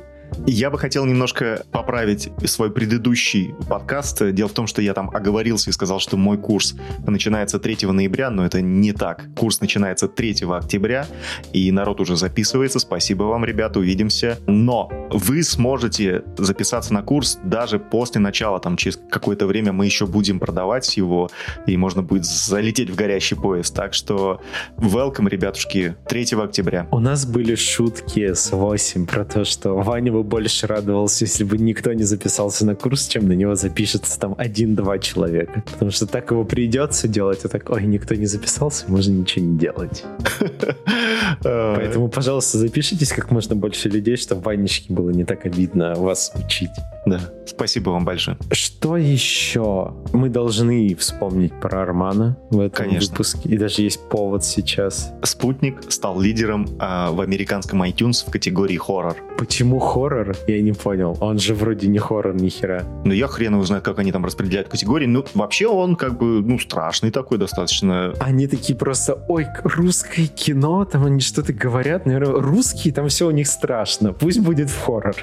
Я 0.46 0.70
бы 0.70 0.78
хотел 0.78 1.04
немножко 1.06 1.64
поправить 1.70 2.30
свой 2.44 2.70
предыдущий 2.70 3.54
подкаст. 3.68 4.32
Дело 4.32 4.48
в 4.48 4.52
том, 4.52 4.66
что 4.66 4.82
я 4.82 4.92
там 4.92 5.10
оговорился 5.10 5.70
и 5.70 5.72
сказал, 5.72 6.00
что 6.00 6.16
мой 6.16 6.38
курс 6.38 6.74
начинается 7.06 7.58
3 7.58 7.78
ноября, 7.92 8.30
но 8.30 8.44
это 8.44 8.60
не 8.60 8.92
так. 8.92 9.24
Курс 9.36 9.60
начинается 9.60 10.08
3 10.08 10.44
октября, 10.50 11.06
и 11.52 11.70
народ 11.70 12.00
уже 12.00 12.16
записывается. 12.16 12.78
Спасибо 12.78 13.24
вам, 13.24 13.44
ребята, 13.44 13.78
увидимся. 13.78 14.38
Но 14.46 14.90
вы 15.10 15.42
сможете 15.42 16.24
записаться 16.36 16.92
на 16.92 17.02
курс 17.02 17.38
даже 17.44 17.78
после 17.78 18.20
начала, 18.20 18.58
там 18.60 18.76
через 18.76 18.98
какое-то 19.10 19.46
время 19.46 19.72
мы 19.72 19.86
еще 19.86 20.06
будем 20.06 20.40
продавать 20.40 20.96
его, 20.96 21.30
и 21.66 21.76
можно 21.76 22.02
будет 22.02 22.24
залететь 22.24 22.90
в 22.90 22.96
горящий 22.96 23.36
поезд. 23.36 23.74
Так 23.74 23.94
что 23.94 24.40
welcome, 24.76 25.28
ребятушки, 25.28 25.96
3 26.08 26.26
октября. 26.42 26.88
У 26.90 26.98
нас 26.98 27.24
были 27.24 27.54
шутки 27.54 28.34
с 28.34 28.50
8 28.50 29.06
про 29.06 29.24
то, 29.24 29.44
что 29.44 29.74
Ваня 29.74 30.12
бы 30.12 30.23
больше 30.24 30.66
радовался, 30.66 31.24
если 31.24 31.44
бы 31.44 31.58
никто 31.58 31.92
не 31.92 32.02
записался 32.02 32.66
на 32.66 32.74
курс, 32.74 33.06
чем 33.06 33.28
на 33.28 33.32
него 33.32 33.54
запишется 33.54 34.18
там 34.18 34.34
один-два 34.36 34.98
человека. 34.98 35.62
Потому 35.72 35.90
что 35.90 36.06
так 36.06 36.30
его 36.30 36.44
придется 36.44 37.08
делать, 37.08 37.44
а 37.44 37.48
так, 37.48 37.70
ой, 37.70 37.84
никто 37.84 38.14
не 38.14 38.26
записался, 38.26 38.84
можно 38.88 39.12
ничего 39.12 39.44
не 39.44 39.58
делать. 39.58 40.04
Поэтому, 41.42 42.08
пожалуйста, 42.08 42.58
запишитесь 42.58 43.12
как 43.12 43.30
можно 43.30 43.54
больше 43.54 43.88
людей, 43.88 44.16
чтобы 44.16 44.42
Ванечке 44.42 44.92
было 44.92 45.10
не 45.10 45.24
так 45.24 45.46
обидно 45.46 45.94
вас 45.94 46.32
учить. 46.34 46.70
Да, 47.06 47.20
спасибо 47.46 47.90
вам 47.90 48.04
большое. 48.04 48.38
Что 48.50 48.96
еще? 48.96 49.94
Мы 50.12 50.30
должны 50.30 50.94
вспомнить 50.94 51.52
про 51.60 51.82
Армана 51.82 52.38
в 52.50 52.60
этом 52.60 52.86
Конечно. 52.86 53.10
выпуске. 53.10 53.48
И 53.48 53.58
даже 53.58 53.82
есть 53.82 54.00
повод 54.08 54.44
сейчас. 54.44 55.12
Спутник 55.22 55.82
стал 55.88 56.18
лидером 56.18 56.66
а, 56.78 57.10
в 57.10 57.20
американском 57.20 57.82
iTunes 57.82 58.26
в 58.26 58.30
категории 58.30 58.76
хоррор. 58.76 59.16
Почему 59.38 59.78
хоррор? 59.80 60.13
Я 60.46 60.62
не 60.62 60.72
понял. 60.72 61.16
Он 61.20 61.38
же 61.38 61.54
вроде 61.54 61.88
не 61.88 61.98
хоррор 61.98 62.34
ни 62.34 62.48
хера. 62.48 62.82
Ну, 63.04 63.12
я 63.12 63.26
хрен 63.26 63.54
его 63.54 63.64
знает, 63.64 63.84
как 63.84 63.98
они 63.98 64.12
там 64.12 64.24
распределяют 64.24 64.68
категории. 64.68 65.06
Ну, 65.06 65.24
вообще 65.34 65.66
он 65.66 65.96
как 65.96 66.18
бы, 66.18 66.42
ну, 66.42 66.58
страшный 66.58 67.10
такой 67.10 67.38
достаточно. 67.38 68.14
Они 68.20 68.46
такие 68.46 68.78
просто, 68.78 69.24
ой, 69.28 69.46
русское 69.62 70.26
кино, 70.26 70.84
там 70.84 71.04
они 71.04 71.20
что-то 71.20 71.52
говорят. 71.52 72.06
Наверное, 72.06 72.40
русские, 72.40 72.92
там 72.94 73.08
все 73.08 73.26
у 73.26 73.30
них 73.30 73.46
страшно. 73.46 74.12
Пусть 74.12 74.40
будет 74.40 74.70
в 74.70 74.84
хоррор. 74.84 75.16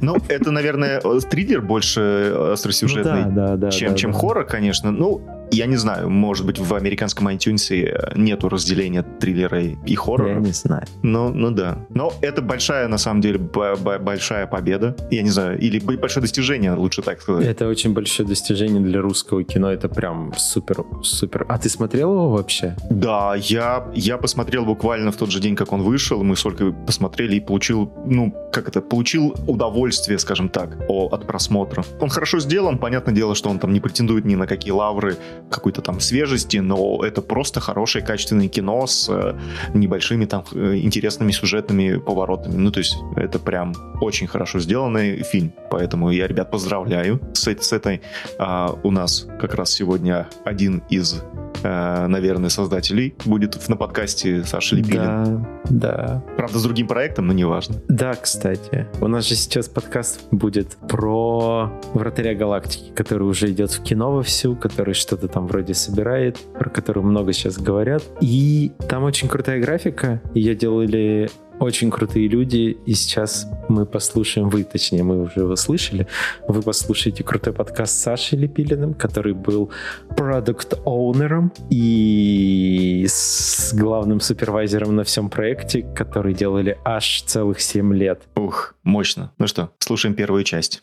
Ну, 0.00 0.16
это, 0.28 0.50
наверное, 0.50 1.00
триллер 1.30 1.62
больше 1.62 2.34
остросюжетный, 2.52 3.24
ну, 3.26 3.32
да, 3.32 3.48
да, 3.48 3.56
да, 3.56 3.70
чем, 3.70 3.92
да, 3.92 3.96
чем 3.96 4.12
да. 4.12 4.18
хоррор, 4.18 4.44
конечно. 4.44 4.90
Ну, 4.90 5.35
я 5.50 5.66
не 5.66 5.76
знаю, 5.76 6.10
может 6.10 6.46
быть, 6.46 6.58
в 6.58 6.74
американском 6.74 7.28
iTunes 7.28 8.16
нету 8.16 8.48
разделения 8.48 9.02
триллера 9.02 9.62
и 9.62 9.94
хоррора. 9.94 10.34
Я 10.34 10.40
не 10.40 10.52
знаю. 10.52 10.84
Ну, 11.02 11.30
ну 11.32 11.50
да. 11.50 11.78
Но 11.90 12.12
это 12.20 12.42
большая, 12.42 12.88
на 12.88 12.98
самом 12.98 13.20
деле, 13.20 13.38
большая 13.38 14.46
победа. 14.46 14.96
Я 15.10 15.22
не 15.22 15.30
знаю, 15.30 15.58
или 15.58 15.78
большое 15.78 16.22
достижение, 16.22 16.72
лучше 16.72 17.02
так 17.02 17.20
сказать. 17.20 17.46
Это 17.46 17.68
очень 17.68 17.92
большое 17.92 18.28
достижение 18.28 18.80
для 18.82 19.00
русского 19.00 19.44
кино. 19.44 19.70
Это 19.72 19.88
прям 19.88 20.32
супер, 20.36 20.84
супер. 21.02 21.46
А 21.48 21.58
ты 21.58 21.68
смотрел 21.68 22.12
его 22.12 22.30
вообще? 22.30 22.76
Да, 22.90 23.34
я, 23.36 23.86
я 23.94 24.18
посмотрел 24.18 24.64
буквально 24.64 25.12
в 25.12 25.16
тот 25.16 25.30
же 25.30 25.40
день, 25.40 25.56
как 25.56 25.72
он 25.72 25.82
вышел. 25.82 26.22
Мы 26.22 26.36
с 26.36 26.44
Олькой 26.46 26.72
посмотрели 26.72 27.36
и 27.36 27.40
получил, 27.40 27.92
ну, 28.06 28.34
как 28.52 28.68
это, 28.68 28.80
получил 28.80 29.34
удовольствие, 29.46 30.18
скажем 30.18 30.48
так, 30.48 30.76
о- 30.88 31.08
от 31.08 31.26
просмотра. 31.26 31.84
Он 32.00 32.08
хорошо 32.08 32.40
сделан, 32.40 32.78
понятное 32.78 33.14
дело, 33.14 33.34
что 33.34 33.48
он 33.50 33.58
там 33.58 33.72
не 33.72 33.80
претендует 33.80 34.24
ни 34.24 34.34
на 34.34 34.46
какие 34.46 34.72
лавры 34.72 35.16
какой-то 35.50 35.82
там 35.82 36.00
свежести, 36.00 36.58
но 36.58 37.04
это 37.04 37.22
просто 37.22 37.60
хорошее 37.60 38.04
качественное 38.04 38.48
кино 38.48 38.86
с 38.86 39.08
э, 39.08 39.38
небольшими 39.74 40.24
там 40.24 40.44
э, 40.52 40.76
интересными 40.76 41.32
сюжетными 41.32 41.98
поворотами. 41.98 42.56
Ну, 42.56 42.70
то 42.70 42.78
есть 42.78 42.96
это 43.16 43.38
прям 43.38 43.74
очень 44.00 44.26
хорошо 44.26 44.58
сделанный 44.60 45.22
фильм. 45.22 45.52
Поэтому 45.70 46.10
я, 46.10 46.26
ребят, 46.26 46.50
поздравляю 46.50 47.20
с, 47.32 47.46
с 47.46 47.72
этой. 47.72 48.02
А, 48.38 48.78
у 48.82 48.90
нас 48.90 49.26
как 49.40 49.54
раз 49.54 49.72
сегодня 49.72 50.28
один 50.44 50.82
из 50.88 51.22
э, 51.62 52.06
наверное, 52.06 52.50
создателей 52.50 53.14
будет 53.24 53.68
на 53.68 53.76
подкасте 53.76 54.44
Саша 54.44 54.76
Лепилин. 54.76 55.46
Да, 55.64 56.22
да. 56.35 56.35
Правда, 56.46 56.60
с 56.60 56.62
другим 56.62 56.86
проектом, 56.86 57.26
но 57.26 57.32
неважно. 57.32 57.74
Да, 57.88 58.14
кстати. 58.14 58.86
У 59.00 59.08
нас 59.08 59.26
же 59.26 59.34
сейчас 59.34 59.68
подкаст 59.68 60.20
будет 60.30 60.76
про 60.88 61.72
Вратаря 61.92 62.36
Галактики, 62.36 62.92
который 62.94 63.24
уже 63.24 63.50
идет 63.50 63.72
в 63.72 63.82
кино 63.82 64.12
вовсю, 64.12 64.54
который 64.54 64.94
что-то 64.94 65.26
там 65.26 65.48
вроде 65.48 65.74
собирает, 65.74 66.38
про 66.56 66.70
который 66.70 67.02
много 67.02 67.32
сейчас 67.32 67.58
говорят. 67.58 68.04
И 68.20 68.70
там 68.88 69.02
очень 69.02 69.26
крутая 69.26 69.60
графика. 69.60 70.22
Ее 70.34 70.54
делали 70.54 71.30
очень 71.60 71.90
крутые 71.90 72.28
люди, 72.28 72.76
и 72.86 72.94
сейчас 72.94 73.46
мы 73.68 73.86
послушаем, 73.86 74.48
вы, 74.48 74.64
точнее, 74.64 75.02
мы 75.02 75.22
уже 75.22 75.40
его 75.40 75.56
слышали, 75.56 76.06
вы 76.48 76.62
послушаете 76.62 77.24
крутой 77.24 77.52
подкаст 77.52 77.98
с 77.98 78.02
Сашей 78.02 78.38
Лепилиным, 78.38 78.94
который 78.94 79.34
был 79.34 79.70
продукт-оунером 80.16 81.52
и 81.70 83.06
с 83.08 83.74
главным 83.74 84.20
супервайзером 84.20 84.96
на 84.96 85.04
всем 85.04 85.30
проекте, 85.30 85.82
который 85.94 86.34
делали 86.34 86.78
аж 86.84 87.22
целых 87.22 87.60
7 87.60 87.94
лет. 87.94 88.22
Ух, 88.34 88.74
мощно. 88.82 89.32
Ну 89.38 89.46
что, 89.46 89.70
слушаем 89.78 90.14
первую 90.14 90.44
часть. 90.44 90.82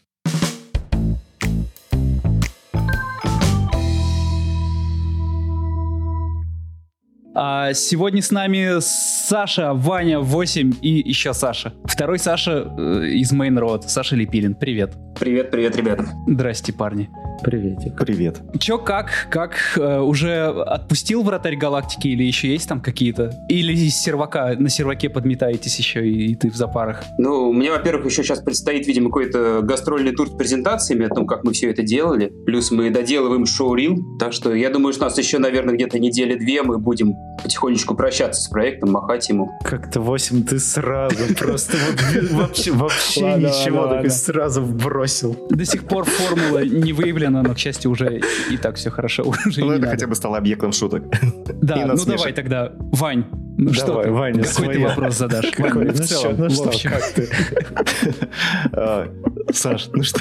А 7.35 7.73
сегодня 7.73 8.21
с 8.21 8.29
нами 8.29 8.79
Саша, 8.79 9.73
Ваня, 9.73 10.19
8 10.19 10.73
и 10.81 11.09
еще 11.09 11.33
Саша. 11.33 11.73
Второй 11.85 12.19
Саша 12.19 12.71
э, 12.77 13.07
из 13.07 13.33
Main 13.33 13.59
Road, 13.59 13.83
Саша 13.87 14.15
Лепилин. 14.15 14.53
Привет. 14.53 14.93
Привет, 15.19 15.49
привет, 15.49 15.75
ребята. 15.75 16.05
Здрасте, 16.27 16.73
парни. 16.73 17.09
Приветик. 17.43 17.97
Привет. 17.97 18.41
Чё, 18.59 18.77
как? 18.77 19.27
Как 19.29 19.55
э, 19.75 19.99
уже 19.99 20.45
отпустил 20.45 21.23
вратарь 21.23 21.55
галактики 21.55 22.07
или 22.07 22.23
еще 22.23 22.49
есть 22.49 22.69
там 22.69 22.81
какие-то? 22.81 23.31
Или 23.49 23.73
из 23.73 23.95
сервака, 23.95 24.55
на 24.57 24.69
серваке 24.69 25.09
подметаетесь 25.09 25.77
еще 25.77 26.07
и, 26.07 26.31
и 26.31 26.35
ты 26.35 26.49
в 26.49 26.55
запарах? 26.55 27.03
Ну, 27.17 27.51
мне, 27.51 27.71
во-первых, 27.71 28.05
еще 28.05 28.23
сейчас 28.23 28.39
предстоит, 28.41 28.87
видимо, 28.87 29.07
какой-то 29.07 29.61
гастрольный 29.61 30.13
тур 30.13 30.29
с 30.29 30.31
презентациями 30.31 31.05
о 31.05 31.09
том, 31.09 31.25
как 31.25 31.43
мы 31.43 31.53
все 31.53 31.69
это 31.69 31.83
делали. 31.83 32.31
Плюс 32.45 32.71
мы 32.71 32.89
доделываем 32.91 33.45
шоу-рил. 33.45 34.17
Так 34.19 34.33
что 34.33 34.53
я 34.53 34.69
думаю, 34.69 34.93
что 34.93 35.05
у 35.05 35.09
нас 35.09 35.17
еще, 35.17 35.39
наверное, 35.39 35.75
где-то 35.75 35.99
недели 35.99 36.35
две 36.35 36.61
мы 36.63 36.77
будем 36.77 37.13
потихонечку 37.41 37.93
прощаться 37.95 38.41
с 38.41 38.47
проектом, 38.47 38.91
махать 38.91 39.27
ему. 39.27 39.51
Как-то 39.63 39.99
8 39.99 40.43
ты 40.45 40.59
сразу 40.59 41.33
просто 41.35 41.77
вообще, 42.71 43.21
ничего, 43.35 43.87
так 43.87 44.09
сразу 44.11 44.61
вбросил. 44.61 45.35
До 45.49 45.65
сих 45.65 45.83
пор 45.85 46.05
формула 46.05 46.63
не 46.63 46.93
выявлена, 46.93 47.43
но, 47.43 47.53
к 47.53 47.57
счастью, 47.57 47.91
уже 47.91 48.21
и 48.49 48.57
так 48.57 48.75
все 48.77 48.89
хорошо. 48.91 49.23
Ну, 49.57 49.71
это 49.71 49.87
хотя 49.87 50.07
бы 50.07 50.15
стало 50.15 50.37
объектом 50.37 50.71
шуток. 50.71 51.03
Да, 51.61 51.85
ну 51.85 52.05
давай 52.05 52.33
тогда, 52.33 52.71
Вань, 52.77 53.25
ну 53.57 53.71
что 53.73 53.87
Давай, 53.87 54.05
ты? 54.05 54.11
Ваня, 54.11 54.43
Какой 54.43 54.67
ты 54.67 54.73
своя. 54.73 54.87
вопрос 54.87 55.17
задашь? 55.17 55.51
Какой? 55.51 55.85
В 55.91 55.99
Ну 55.99 56.05
целом, 56.05 56.33
что, 56.33 56.41
ну 56.41 56.47
в 56.47 56.51
что, 56.53 56.63
общем. 56.69 56.89
как 56.91 57.11
ты? 57.11 57.29
А, 58.73 59.07
Саш, 59.53 59.89
ну 59.93 60.01
что? 60.03 60.19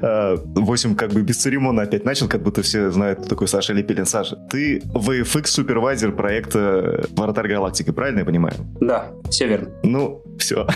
А, 0.00 0.36
Восемь 0.54 0.94
как 0.94 1.12
бы 1.12 1.22
бесцеремонно 1.22 1.82
опять 1.82 2.04
начал, 2.04 2.28
как 2.28 2.42
будто 2.42 2.62
все 2.62 2.90
знают, 2.90 3.20
кто 3.20 3.28
такой 3.28 3.48
Саша 3.48 3.72
Лепелин. 3.72 4.06
Саша, 4.06 4.36
ты 4.36 4.78
VFX 4.78 5.46
супервайзер 5.46 6.12
проекта 6.12 7.06
Вратарь 7.16 7.48
Галактики, 7.48 7.90
правильно 7.90 8.20
я 8.20 8.24
понимаю? 8.24 8.54
Да, 8.80 9.10
все 9.30 9.46
верно. 9.48 9.70
Ну, 9.82 10.22
все. 10.38 10.66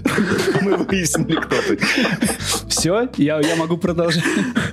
Мы 0.62 0.76
выяснили, 0.76 1.36
кто 1.36 1.56
ты. 1.56 1.78
Все, 2.68 3.08
я, 3.16 3.40
я 3.40 3.56
могу 3.56 3.76
продолжать. 3.76 4.24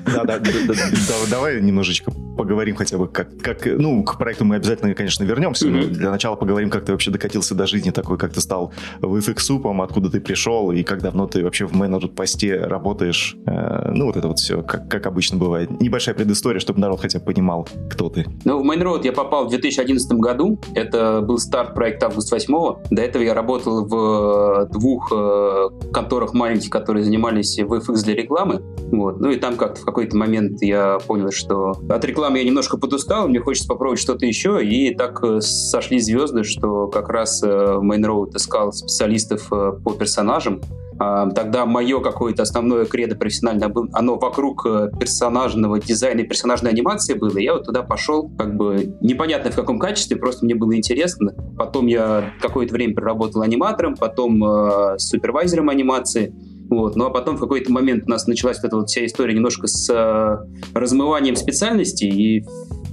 Да, 0.05 0.23
да, 0.23 0.39
да, 0.39 0.51
да, 0.67 0.73
да, 0.73 1.13
давай 1.29 1.61
немножечко 1.61 2.11
поговорим 2.37 2.75
хотя 2.75 2.97
бы, 2.97 3.07
как, 3.07 3.37
как, 3.39 3.65
ну, 3.65 4.03
к 4.03 4.17
проекту 4.17 4.43
мы 4.45 4.57
обязательно, 4.57 4.93
конечно, 4.93 5.23
вернемся, 5.23 5.67
но 5.67 5.85
для 5.85 6.11
начала 6.11 6.35
поговорим, 6.35 6.69
как 6.69 6.85
ты 6.85 6.91
вообще 6.91 7.11
докатился 7.11 7.55
до 7.55 7.65
жизни 7.65 7.91
такой, 7.91 8.17
как 8.17 8.33
ты 8.33 8.41
стал 8.41 8.73
VFX-супом, 8.99 9.81
откуда 9.81 10.09
ты 10.09 10.19
пришел, 10.19 10.71
и 10.71 10.83
как 10.83 11.01
давно 11.01 11.27
ты 11.27 11.43
вообще 11.43 11.65
в 11.65 11.73
менеджер 11.73 12.09
посте 12.09 12.57
работаешь, 12.57 13.37
Э, 13.47 13.84
ну, 13.93 14.05
вот 14.05 14.17
это 14.17 14.27
вот 14.27 14.39
все, 14.39 14.61
как, 14.61 14.89
как 14.89 15.05
обычно 15.05 15.37
бывает. 15.37 15.69
Небольшая 15.81 16.15
предыстория, 16.15 16.59
чтобы 16.59 16.79
народ 16.79 17.01
хотя 17.01 17.19
бы 17.19 17.25
понимал, 17.25 17.67
кто 17.89 18.09
ты. 18.09 18.25
Ну, 18.43 18.61
в 18.61 18.65
Main 18.65 19.01
я 19.03 19.13
попал 19.13 19.45
в 19.45 19.49
2011 19.49 20.11
году. 20.13 20.59
Это 20.73 21.21
был 21.21 21.37
старт 21.37 21.73
проекта 21.73 22.07
август 22.07 22.31
8 22.31 22.53
До 22.91 23.01
этого 23.01 23.23
я 23.23 23.33
работал 23.33 23.85
в 23.85 24.65
э, 24.65 24.71
двух 24.71 25.11
э, 25.11 25.69
конторах 25.91 26.33
маленьких, 26.33 26.69
которые 26.69 27.03
занимались 27.03 27.59
VFX 27.59 28.03
для 28.03 28.15
рекламы. 28.15 28.61
Вот. 28.91 29.19
Ну 29.19 29.31
и 29.31 29.37
там 29.37 29.57
как-то 29.57 29.81
в 29.81 29.85
какой-то 29.85 30.15
момент 30.15 30.61
я 30.61 30.99
понял, 30.99 31.31
что 31.31 31.73
от 31.89 32.05
рекламы 32.05 32.39
я 32.39 32.43
немножко 32.43 32.77
подустал, 32.77 33.27
мне 33.27 33.39
хочется 33.39 33.67
попробовать 33.67 33.99
что-то 33.99 34.25
еще. 34.25 34.63
И 34.63 34.93
так 34.95 35.23
э, 35.23 35.41
сошли 35.41 35.99
звезды, 35.99 36.43
что 36.43 36.87
как 36.87 37.09
раз 37.09 37.43
Main 37.43 38.03
Road 38.03 38.35
искал 38.35 38.71
специалистов 38.71 39.49
по 39.49 39.91
персонажам. 39.97 40.61
А, 40.97 41.29
Тогда 41.31 41.65
мое 41.65 41.99
какое-то 42.01 42.43
основное 42.43 42.85
кредо 42.85 43.15
профессиональное, 43.15 43.67
было- 43.67 43.89
оно 43.93 44.17
вокруг 44.17 44.65
э, 44.65 44.91
персонажного 44.99 45.79
дизайна 45.79 46.21
и 46.21 46.23
персонажной 46.23 46.71
анимации 46.71 47.13
было. 47.13 47.37
Я 47.37 47.53
вот 47.53 47.65
туда 47.65 47.83
пошел, 47.83 48.29
как 48.37 48.55
бы 48.55 48.95
непонятно 49.01 49.51
в 49.51 49.55
каком 49.55 49.79
качестве, 49.79 50.17
просто 50.17 50.45
мне 50.45 50.55
было 50.55 50.75
интересно. 50.75 51.33
Потом 51.57 51.87
я 51.87 52.33
какое-то 52.41 52.73
время 52.73 52.95
проработал 52.95 53.41
аниматором, 53.41 53.95
потом 53.95 54.43
э, 54.43 54.97
супервайзером 54.97 55.69
анимации. 55.69 56.33
Вот. 56.69 56.95
Ну 56.95 57.05
а 57.05 57.09
потом 57.09 57.37
в 57.37 57.39
какой-то 57.39 57.71
момент 57.71 58.05
у 58.07 58.09
нас 58.09 58.25
началась 58.25 58.57
вот 58.57 58.65
эта 58.65 58.75
вот 58.77 58.89
вся 58.89 59.05
история 59.05 59.33
немножко 59.33 59.67
с 59.67 59.89
э, 59.89 60.37
размыванием 60.73 61.35
специальностей, 61.35 62.09
и 62.09 62.45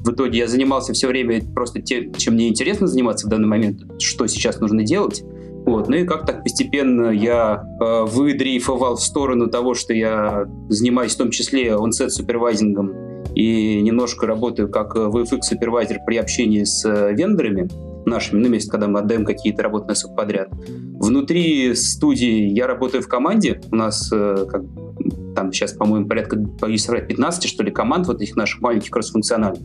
в 0.05 0.11
итоге 0.11 0.41
я 0.41 0.49
занимался 0.49 0.93
все 0.93 1.07
время 1.07 1.43
просто 1.55 1.81
тем, 1.81 2.13
чем 2.15 2.35
мне 2.35 2.49
интересно 2.49 2.87
заниматься 2.87 3.27
в 3.27 3.31
данный 3.31 3.49
момент, 3.49 3.81
что 4.01 4.27
сейчас 4.27 4.59
нужно 4.61 4.83
делать. 4.83 5.23
Вот. 5.73 5.89
Ну 5.89 5.97
и 5.97 6.05
как 6.05 6.27
так 6.27 6.43
постепенно 6.43 7.09
я 7.09 7.65
э, 7.81 8.05
выдрейфовал 8.05 8.97
в 8.97 9.03
сторону 9.03 9.47
того, 9.47 9.73
что 9.73 9.95
я 9.95 10.45
занимаюсь 10.69 11.15
в 11.15 11.17
том 11.17 11.31
числе 11.31 11.75
онсет 11.75 12.13
супервайзингом 12.13 13.25
и 13.35 13.81
немножко 13.81 14.27
работаю 14.27 14.69
как 14.69 14.95
э, 14.97 14.99
VFX 14.99 15.41
супервайзер 15.41 16.01
при 16.07 16.19
общении 16.19 16.65
с 16.65 16.85
э, 16.85 17.15
вендорами 17.15 17.71
нашими, 18.05 18.41
ну, 18.41 18.49
вместе, 18.49 18.71
когда 18.71 18.87
мы 18.87 18.99
отдаем 18.99 19.25
какие-то 19.25 19.63
работы 19.63 19.87
на 19.87 19.95
субподряд. 19.95 20.51
Внутри 21.01 21.75
студии 21.75 22.51
я 22.51 22.67
работаю 22.67 23.03
в 23.03 23.09
команде. 23.09 23.63
У 23.71 23.77
нас 23.77 24.11
э, 24.13 24.45
как, 24.51 24.61
там 25.35 25.53
сейчас, 25.53 25.73
по-моему, 25.73 26.07
порядка, 26.09 26.37
боюсь 26.37 26.85
соврать, 26.85 27.09
15, 27.09 27.49
что 27.49 27.63
ли, 27.63 27.71
команд 27.71 28.07
вот 28.07 28.21
этих 28.21 28.37
наших 28.37 28.61
маленьких 28.61 28.91
кроссфункциональных. 28.91 29.63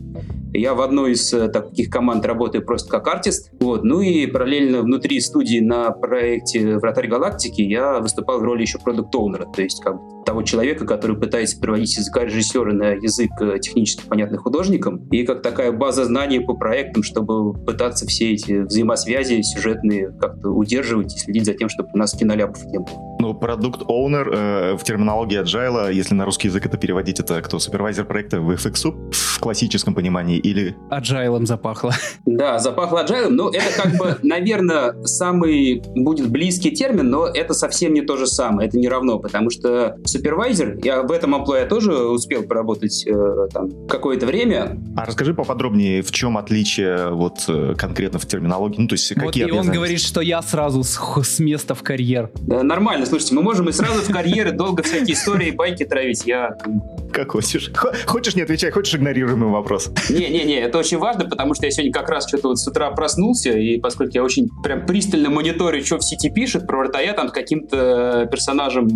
Я 0.52 0.74
в 0.74 0.80
одной 0.80 1.12
из 1.12 1.32
э, 1.32 1.48
таких 1.48 1.90
команд 1.90 2.24
работаю 2.24 2.64
просто 2.64 2.90
как 2.90 3.06
артист. 3.06 3.50
Вот. 3.60 3.84
Ну 3.84 4.00
и 4.00 4.26
параллельно 4.26 4.80
внутри 4.80 5.20
студии 5.20 5.60
на 5.60 5.90
проекте 5.90 6.78
«Вратарь 6.78 7.06
галактики» 7.06 7.60
я 7.60 8.00
выступал 8.00 8.40
в 8.40 8.42
роли 8.42 8.62
еще 8.62 8.78
продукт-оунера, 8.78 9.44
то 9.44 9.62
есть 9.62 9.82
как 9.82 9.96
бы 9.96 10.18
того 10.24 10.42
человека, 10.42 10.84
который 10.84 11.16
пытается 11.16 11.58
переводить 11.58 11.96
языка 11.96 12.24
режиссера 12.24 12.72
на 12.72 12.92
язык 12.92 13.30
э, 13.40 13.58
технически 13.60 14.06
понятный 14.06 14.38
художникам, 14.38 15.08
и 15.08 15.24
как 15.24 15.42
такая 15.42 15.72
база 15.72 16.04
знаний 16.04 16.40
по 16.40 16.54
проектам, 16.54 17.02
чтобы 17.02 17.54
пытаться 17.64 18.06
все 18.06 18.32
эти 18.34 18.60
взаимосвязи 18.60 19.40
сюжетные 19.40 20.10
как-то 20.20 20.50
удерживать 20.50 21.14
и 21.14 21.18
следить 21.18 21.46
за 21.46 21.54
тем, 21.54 21.68
чтобы 21.68 21.88
у 21.94 21.98
нас 21.98 22.12
киноляпов 22.12 22.62
не 22.66 22.78
было. 22.78 23.07
Ну, 23.18 23.34
продукт-оунер 23.34 24.30
э, 24.32 24.76
в 24.76 24.84
терминологии 24.84 25.42
agile, 25.42 25.92
если 25.92 26.14
на 26.14 26.24
русский 26.24 26.48
язык 26.48 26.66
это 26.66 26.76
переводить, 26.76 27.18
это 27.18 27.42
кто? 27.42 27.58
Супервайзер 27.58 28.04
проекта 28.04 28.36
VFX 28.36 29.10
в 29.10 29.40
классическом 29.40 29.94
понимании 29.94 30.38
или... 30.38 30.76
Аджайлом 30.88 31.44
запахло. 31.44 31.92
Да, 32.26 32.58
запахло 32.60 33.04
agile, 33.04 33.28
но 33.28 33.50
это 33.50 33.82
как 33.82 33.96
бы, 33.96 34.18
наверное, 34.22 34.94
самый 35.04 35.82
будет 35.96 36.30
близкий 36.30 36.70
термин, 36.70 37.10
но 37.10 37.26
это 37.26 37.54
совсем 37.54 37.92
не 37.92 38.02
то 38.02 38.16
же 38.16 38.26
самое, 38.26 38.68
это 38.68 38.78
не 38.78 38.88
равно, 38.88 39.18
потому 39.18 39.50
что 39.50 39.96
супервайзер, 40.04 40.78
я 40.84 41.02
в 41.02 41.10
этом 41.10 41.34
амплуа 41.34 41.64
тоже 41.64 41.92
успел 41.92 42.44
поработать 42.44 43.04
э, 43.04 43.48
там 43.52 43.86
какое-то 43.88 44.26
время, 44.26 44.78
А 44.96 45.06
расскажи 45.06 45.34
поподробнее, 45.34 46.02
в 46.02 46.12
чем 46.12 46.38
отличие 46.38 47.10
вот 47.10 47.44
э, 47.48 47.74
конкретно 47.76 48.20
в 48.20 48.26
терминологии, 48.26 48.80
ну, 48.80 48.86
то 48.86 48.94
есть 48.94 49.12
Вот 49.16 49.26
какие 49.26 49.48
и 49.48 49.50
он 49.50 49.68
говорит, 49.68 50.00
что 50.00 50.20
я 50.20 50.40
сразу 50.42 50.84
с, 50.84 50.98
с 51.22 51.38
места 51.40 51.74
в 51.74 51.82
карьер. 51.82 52.30
Да, 52.42 52.62
нормально, 52.62 53.07
слушайте, 53.08 53.34
мы 53.34 53.42
можем 53.42 53.68
и 53.68 53.72
сразу 53.72 54.02
в 54.02 54.12
карьеры 54.12 54.52
долго 54.52 54.82
всякие 54.82 55.14
истории, 55.14 55.50
байки 55.50 55.84
травить. 55.84 56.24
Я... 56.26 56.56
Как 57.12 57.32
хочешь. 57.32 57.70
Хо- 57.74 57.92
Хочешь, 58.06 58.36
не 58.36 58.42
отвечай, 58.42 58.70
хочешь, 58.70 58.94
игнорируемый 58.94 59.48
вопрос. 59.48 59.90
Не-не-не, 60.10 60.60
это 60.60 60.78
очень 60.78 60.98
важно, 60.98 61.24
потому 61.24 61.54
что 61.54 61.64
я 61.64 61.70
сегодня 61.70 61.92
как 61.92 62.08
раз 62.10 62.28
что-то 62.28 62.48
вот 62.48 62.58
с 62.58 62.66
утра 62.68 62.90
проснулся, 62.90 63.50
и 63.50 63.78
поскольку 63.78 64.12
я 64.14 64.22
очень 64.22 64.48
прям 64.62 64.84
пристально 64.86 65.30
мониторю, 65.30 65.84
что 65.84 65.98
в 65.98 66.04
сети 66.04 66.28
пишет, 66.30 66.66
про 66.66 66.78
вратаря 66.78 67.14
там 67.14 67.28
с 67.28 67.32
каким-то 67.32 68.28
персонажем 68.30 68.88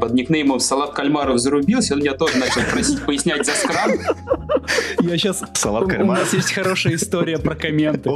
под 0.00 0.14
никнеймом 0.14 0.60
Салат 0.60 0.94
Кальмаров 0.94 1.38
зарубился, 1.38 1.94
он 1.94 2.00
меня 2.00 2.14
тоже 2.14 2.38
начал 2.38 2.62
просить 2.70 3.04
пояснять 3.04 3.44
за 3.44 3.52
скрам. 3.52 3.90
Я 5.00 5.18
сейчас... 5.18 5.42
Салат 5.54 5.84
У 5.84 5.88
кальмара. 5.88 6.20
нас 6.20 6.32
есть 6.32 6.52
хорошая 6.52 6.94
история 6.94 7.38
про 7.38 7.54
комменты. 7.54 8.10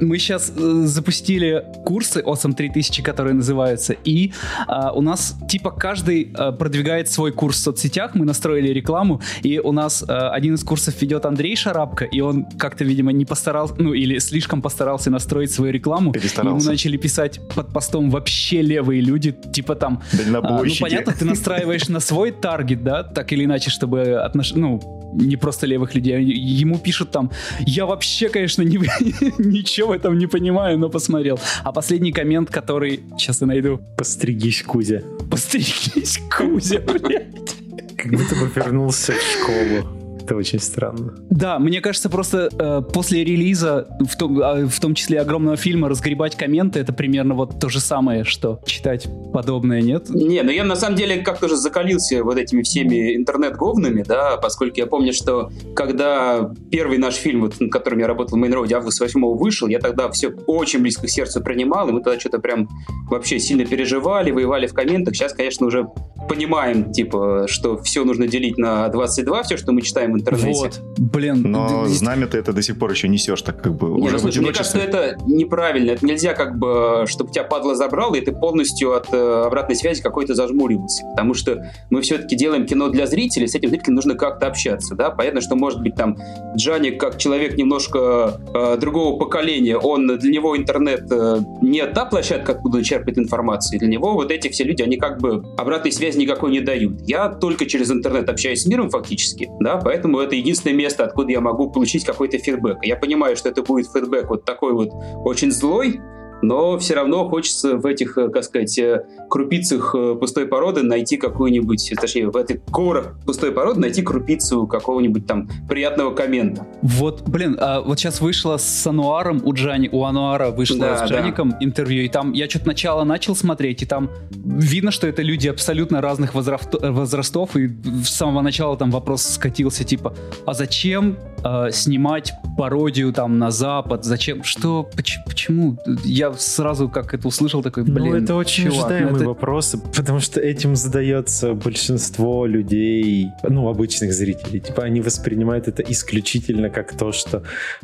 Мы 0.00 0.18
сейчас 0.18 0.46
запустили 0.46 1.64
курсы 1.84 2.20
Awesome 2.20 2.54
3000, 2.54 3.02
которые 3.02 3.34
называются, 3.34 3.94
и 4.04 4.27
а, 4.66 4.92
у 4.92 5.00
нас 5.00 5.36
типа 5.48 5.70
каждый 5.70 6.32
а, 6.34 6.52
продвигает 6.52 7.10
свой 7.10 7.32
курс 7.32 7.58
в 7.58 7.60
соцсетях, 7.60 8.14
мы 8.14 8.24
настроили 8.24 8.68
рекламу, 8.68 9.20
и 9.42 9.58
у 9.58 9.72
нас 9.72 10.04
а, 10.06 10.30
один 10.30 10.54
из 10.54 10.64
курсов 10.64 11.00
ведет 11.00 11.26
Андрей 11.26 11.56
Шарапко, 11.56 12.04
и 12.04 12.20
он 12.20 12.44
как-то, 12.58 12.84
видимо, 12.84 13.12
не 13.12 13.24
постарался, 13.24 13.74
ну 13.78 13.92
или 13.92 14.18
слишком 14.18 14.62
постарался 14.62 15.10
настроить 15.10 15.50
свою 15.50 15.72
рекламу, 15.72 15.98
и 15.98 16.04
ему 16.08 16.12
Перестарался. 16.12 16.68
начали 16.68 16.96
писать 16.96 17.40
под 17.54 17.72
постом 17.72 18.10
вообще 18.10 18.62
левые 18.62 19.00
люди, 19.00 19.32
типа 19.32 19.74
там 19.74 20.02
а, 20.12 20.62
ну, 20.64 20.72
понятно, 20.80 21.12
ты 21.12 21.24
настраиваешь 21.24 21.88
на 21.88 22.00
свой 22.00 22.32
таргет, 22.32 22.82
да, 22.82 23.02
так 23.02 23.32
или 23.32 23.44
иначе, 23.44 23.70
чтобы 23.70 24.14
отнош... 24.14 24.52
ну, 24.54 24.80
не 25.18 25.36
просто 25.36 25.66
левых 25.66 25.94
людей, 25.94 26.16
а 26.16 26.18
ему 26.18 26.78
пишут 26.78 27.10
там, 27.10 27.30
я 27.60 27.86
вообще, 27.86 28.28
конечно, 28.28 28.62
не... 28.62 28.78
ничего 29.38 29.88
в 29.88 29.92
этом 29.92 30.18
не 30.18 30.26
понимаю, 30.26 30.78
но 30.78 30.88
посмотрел. 30.88 31.38
А 31.64 31.72
последний 31.72 32.12
коммент, 32.12 32.50
который, 32.50 33.00
сейчас 33.18 33.40
я 33.40 33.46
найду, 33.46 33.80
Постригись, 33.96 34.62
Кузя. 34.62 35.02
постригись, 35.30 36.20
Кузя, 36.36 36.80
блядь. 36.86 37.56
Как 37.96 38.12
будто 38.12 38.36
бы 38.36 38.50
вернулся 38.54 39.12
в 39.12 39.20
школу. 39.22 39.97
Это 40.28 40.36
очень 40.36 40.58
странно. 40.58 41.14
Да, 41.30 41.58
мне 41.58 41.80
кажется, 41.80 42.10
просто 42.10 42.50
э, 42.52 42.82
после 42.92 43.24
релиза, 43.24 43.88
в 43.98 44.14
том, 44.14 44.38
э, 44.38 44.66
в 44.66 44.78
том 44.78 44.94
числе 44.94 45.22
огромного 45.22 45.56
фильма, 45.56 45.88
разгребать 45.88 46.36
комменты, 46.36 46.80
это 46.80 46.92
примерно 46.92 47.32
вот 47.32 47.58
то 47.58 47.70
же 47.70 47.80
самое, 47.80 48.24
что 48.24 48.60
читать 48.66 49.08
подобное, 49.32 49.80
нет? 49.80 50.10
Не, 50.10 50.42
ну 50.42 50.50
я 50.50 50.64
на 50.64 50.76
самом 50.76 50.96
деле 50.96 51.22
как-то 51.22 51.46
уже 51.46 51.56
закалился 51.56 52.22
вот 52.22 52.36
этими 52.36 52.60
всеми 52.60 53.16
интернет-говнами, 53.16 54.02
да, 54.02 54.36
поскольку 54.36 54.76
я 54.76 54.86
помню, 54.86 55.14
что 55.14 55.50
когда 55.74 56.52
первый 56.70 56.98
наш 56.98 57.14
фильм, 57.14 57.40
вот, 57.40 57.58
над 57.58 57.72
которым 57.72 58.00
я 58.00 58.06
работал 58.06 58.36
в 58.36 58.40
Мейнроуде, 58.42 58.76
август 58.76 59.00
8 59.00 59.18
вышел, 59.34 59.66
я 59.66 59.78
тогда 59.78 60.10
все 60.10 60.28
очень 60.46 60.80
близко 60.80 61.06
к 61.06 61.08
сердцу 61.08 61.40
принимал, 61.40 61.88
и 61.88 61.92
мы 61.92 62.02
тогда 62.02 62.20
что-то 62.20 62.38
прям 62.38 62.68
вообще 63.08 63.38
сильно 63.38 63.64
переживали, 63.64 64.30
воевали 64.30 64.66
в 64.66 64.74
комментах. 64.74 65.16
Сейчас, 65.16 65.32
конечно, 65.32 65.66
уже 65.66 65.88
понимаем, 66.28 66.92
типа, 66.92 67.46
что 67.48 67.78
все 67.78 68.04
нужно 68.04 68.28
делить 68.28 68.58
на 68.58 68.88
22, 68.88 69.42
все, 69.44 69.56
что 69.56 69.72
мы 69.72 69.80
читаем 69.80 70.12
в 70.12 70.17
интернете. 70.18 70.58
Вот, 70.58 70.80
блин. 70.98 71.42
Но 71.42 71.86
знамя 71.86 72.26
ты 72.26 72.38
это 72.38 72.52
до 72.52 72.62
сих 72.62 72.78
пор 72.78 72.90
еще 72.90 73.08
несешь, 73.08 73.42
так 73.42 73.62
как 73.62 73.76
бы 73.76 73.88
Не, 73.88 74.06
уже 74.06 74.12
ну, 74.14 74.18
слушай, 74.18 74.38
мне 74.40 74.52
кажется, 74.52 74.78
это 74.78 75.16
неправильно. 75.26 75.92
Это 75.92 76.04
нельзя 76.04 76.34
как 76.34 76.58
бы, 76.58 77.04
чтобы 77.06 77.32
тебя 77.32 77.44
падла 77.44 77.74
забрал, 77.74 78.14
и 78.14 78.20
ты 78.20 78.32
полностью 78.32 78.94
от 78.94 79.12
э, 79.12 79.42
обратной 79.46 79.76
связи 79.76 80.02
какой-то 80.02 80.34
зажмуривался. 80.34 81.04
Потому 81.10 81.34
что 81.34 81.70
мы 81.90 82.00
все-таки 82.02 82.36
делаем 82.36 82.66
кино 82.66 82.88
для 82.88 83.06
зрителей, 83.06 83.48
с 83.48 83.54
этим 83.54 83.70
зрителем 83.70 83.94
нужно 83.94 84.14
как-то 84.14 84.46
общаться, 84.46 84.94
да. 84.94 85.10
Понятно, 85.10 85.40
что 85.40 85.56
может 85.56 85.80
быть 85.80 85.94
там 85.94 86.16
Джаник 86.56 87.00
как 87.00 87.18
человек 87.18 87.56
немножко 87.56 88.40
э, 88.54 88.76
другого 88.78 89.18
поколения, 89.18 89.76
он 89.76 90.18
для 90.18 90.30
него 90.30 90.56
интернет 90.56 91.06
э, 91.10 91.40
не 91.62 91.84
та 91.86 92.04
площадка, 92.04 92.52
откуда 92.52 92.78
он 92.78 92.84
черпает 92.84 93.18
информацию. 93.18 93.78
Для 93.78 93.88
него 93.88 94.14
вот 94.14 94.30
эти 94.30 94.48
все 94.48 94.64
люди, 94.64 94.82
они 94.82 94.96
как 94.96 95.20
бы 95.20 95.44
обратной 95.56 95.92
связи 95.92 96.18
никакой 96.18 96.50
не 96.50 96.60
дают. 96.60 97.00
Я 97.06 97.28
только 97.28 97.66
через 97.66 97.90
интернет 97.90 98.28
общаюсь 98.28 98.62
с 98.62 98.66
миром 98.66 98.90
фактически, 98.90 99.50
да, 99.60 99.76
поэтому 99.76 100.07
это 100.16 100.34
единственное 100.34 100.76
место, 100.76 101.04
откуда 101.04 101.32
я 101.32 101.40
могу 101.40 101.70
получить 101.70 102.04
какой-то 102.04 102.38
фидбэк. 102.38 102.78
Я 102.82 102.96
понимаю, 102.96 103.36
что 103.36 103.48
это 103.48 103.62
будет 103.62 103.90
фидбэк 103.92 104.28
вот 104.28 104.44
такой 104.44 104.72
вот 104.72 104.90
очень 105.24 105.50
злой, 105.50 106.00
но 106.42 106.78
все 106.78 106.94
равно 106.94 107.28
хочется 107.28 107.76
в 107.76 107.86
этих, 107.86 108.16
э, 108.18 108.28
как 108.28 108.44
сказать, 108.44 108.78
э, 108.78 109.04
крупицах 109.28 109.94
э, 109.94 110.14
пустой 110.14 110.46
породы 110.46 110.82
найти 110.82 111.16
какую-нибудь, 111.16 111.92
точнее, 112.00 112.28
в 112.28 112.36
этой 112.36 112.60
корах 112.70 113.18
пустой 113.24 113.52
породы 113.52 113.80
найти 113.80 114.02
крупицу 114.02 114.66
какого-нибудь 114.66 115.26
там 115.26 115.48
приятного 115.68 116.14
коммента. 116.14 116.66
Вот, 116.82 117.22
блин, 117.28 117.56
а 117.60 117.80
вот 117.80 117.98
сейчас 117.98 118.20
вышло 118.20 118.56
с 118.56 118.86
Ануаром 118.86 119.40
у 119.44 119.52
Джани, 119.52 119.88
у 119.90 120.04
Ануара 120.04 120.50
вышло 120.50 120.78
да, 120.78 121.06
с 121.06 121.10
Джаником 121.10 121.50
да. 121.50 121.58
интервью, 121.60 122.04
и 122.04 122.08
там 122.08 122.32
я 122.32 122.48
что-то 122.48 122.68
начало 122.68 123.04
начал 123.04 123.34
смотреть, 123.34 123.82
и 123.82 123.86
там 123.86 124.10
видно, 124.30 124.90
что 124.90 125.06
это 125.06 125.22
люди 125.22 125.48
абсолютно 125.48 126.00
разных 126.00 126.34
возрастов, 126.34 127.56
и 127.56 127.68
с 128.04 128.10
самого 128.10 128.42
начала 128.42 128.76
там 128.76 128.90
вопрос 128.90 129.22
скатился, 129.22 129.84
типа, 129.84 130.14
а 130.46 130.54
зачем 130.54 131.16
э, 131.44 131.70
снимать 131.72 132.32
пародию 132.56 133.12
там 133.12 133.38
на 133.38 133.50
Запад, 133.50 134.04
зачем, 134.04 134.44
что, 134.44 134.88
почему? 135.26 135.78
Я 136.04 136.27
сразу, 136.36 136.88
как 136.88 137.14
это 137.14 137.28
услышал, 137.28 137.62
такой, 137.62 137.84
ну, 137.84 137.94
блин, 137.94 138.10
Ну, 138.10 138.16
это 138.16 138.34
очень 138.34 138.64
чувак, 138.64 138.86
ожидаемый 138.86 139.12
ну, 139.12 139.16
это... 139.18 139.28
вопрос, 139.28 139.76
потому 139.94 140.20
что 140.20 140.40
этим 140.40 140.76
задается 140.76 141.54
большинство 141.54 142.46
людей, 142.46 143.28
ну, 143.48 143.68
обычных 143.68 144.12
зрителей. 144.12 144.60
Типа, 144.60 144.82
они 144.82 145.00
воспринимают 145.00 145.68
это 145.68 145.82
исключительно 145.82 146.70
как 146.70 146.96
то, 146.96 147.12
что 147.12 147.42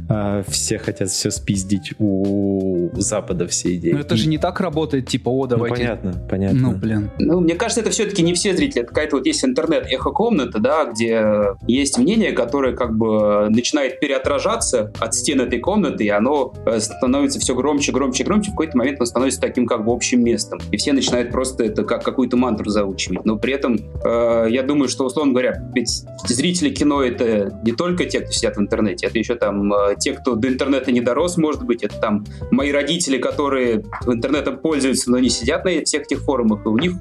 э, 0.09 0.44
все 0.48 0.78
хотят 0.78 1.11
все 1.11 1.30
спиздить 1.30 1.92
у 1.98 2.90
Запада 2.94 3.46
все 3.46 3.76
идеи. 3.76 3.92
Но 3.92 4.00
это 4.00 4.16
же 4.16 4.28
не 4.28 4.38
так 4.38 4.61
работает, 4.61 5.07
типа, 5.09 5.28
о, 5.28 5.42
ну, 5.42 5.46
давайте... 5.46 5.74
Ну, 5.74 5.80
понятно, 5.80 6.28
понятно. 6.28 6.61
Ну, 6.61 6.72
блин. 6.72 7.11
Ну, 7.18 7.40
мне 7.40 7.54
кажется, 7.54 7.80
это 7.80 7.90
все-таки 7.90 8.22
не 8.22 8.35
все 8.35 8.54
зрители. 8.57 8.83
Это 8.83 8.88
какая-то 8.88 9.16
вот 9.16 9.26
есть 9.26 9.44
интернет 9.44 9.87
эхо-комната, 9.90 10.59
да, 10.59 10.85
где 10.85 11.57
есть 11.66 11.98
мнение, 11.98 12.33
которое 12.33 12.74
как 12.74 12.96
бы 12.96 13.48
начинает 13.50 14.00
переотражаться 14.00 14.92
от 14.98 15.14
стен 15.14 15.40
этой 15.40 15.59
комнаты, 15.59 16.04
и 16.04 16.09
оно 16.09 16.54
э, 16.66 16.80
становится 16.80 17.38
все 17.40 17.54
громче, 17.54 17.92
громче, 17.92 18.24
громче, 18.24 18.24
громче, 18.35 18.51
в 18.51 18.55
какой-то 18.55 18.77
момент 18.77 19.01
он 19.01 19.07
становится 19.07 19.40
таким 19.40 19.66
как 19.66 19.85
бы 19.85 19.92
общим 19.92 20.23
местом. 20.23 20.59
И 20.70 20.77
все 20.77 20.92
начинают 20.92 21.31
просто 21.31 21.64
это 21.64 21.85
как 21.85 22.03
какую-то 22.03 22.37
мантру 22.37 22.70
заучивать. 22.70 23.25
Но 23.25 23.38
при 23.38 23.55
этом 23.55 23.79
э, 24.05 24.47
я 24.51 24.62
думаю, 24.62 24.88
что, 24.88 25.05
условно 25.05 25.33
говоря, 25.33 25.62
ведь 25.75 26.05
зрители 26.27 26.70
кино 26.70 27.03
это 27.03 27.61
не 27.64 27.73
только 27.73 28.05
те, 28.05 28.20
кто 28.20 28.33
сидят 28.33 28.57
в 28.57 28.61
интернете, 28.61 29.07
это 29.07 29.18
еще 29.18 29.35
там 29.37 29.73
э, 29.73 29.97
те, 29.99 30.12
кто 30.12 30.35
до 30.35 30.49
интернета 30.49 30.90
не 30.92 31.01
дорос, 31.01 31.37
может 31.37 31.64
быть, 31.64 31.83
это 31.83 31.99
там 31.99 32.25
мои 32.51 32.73
родители, 32.73 33.18
которые 33.18 33.85
интернетом 34.07 34.59
пользуются, 34.59 35.11
но 35.11 35.18
не 35.18 35.29
сидят 35.29 35.64
на 35.64 35.85
всех 35.85 36.03
этих 36.03 36.20
форумах, 36.20 36.64
и 36.64 36.68
у 36.68 36.79
них 36.79 36.92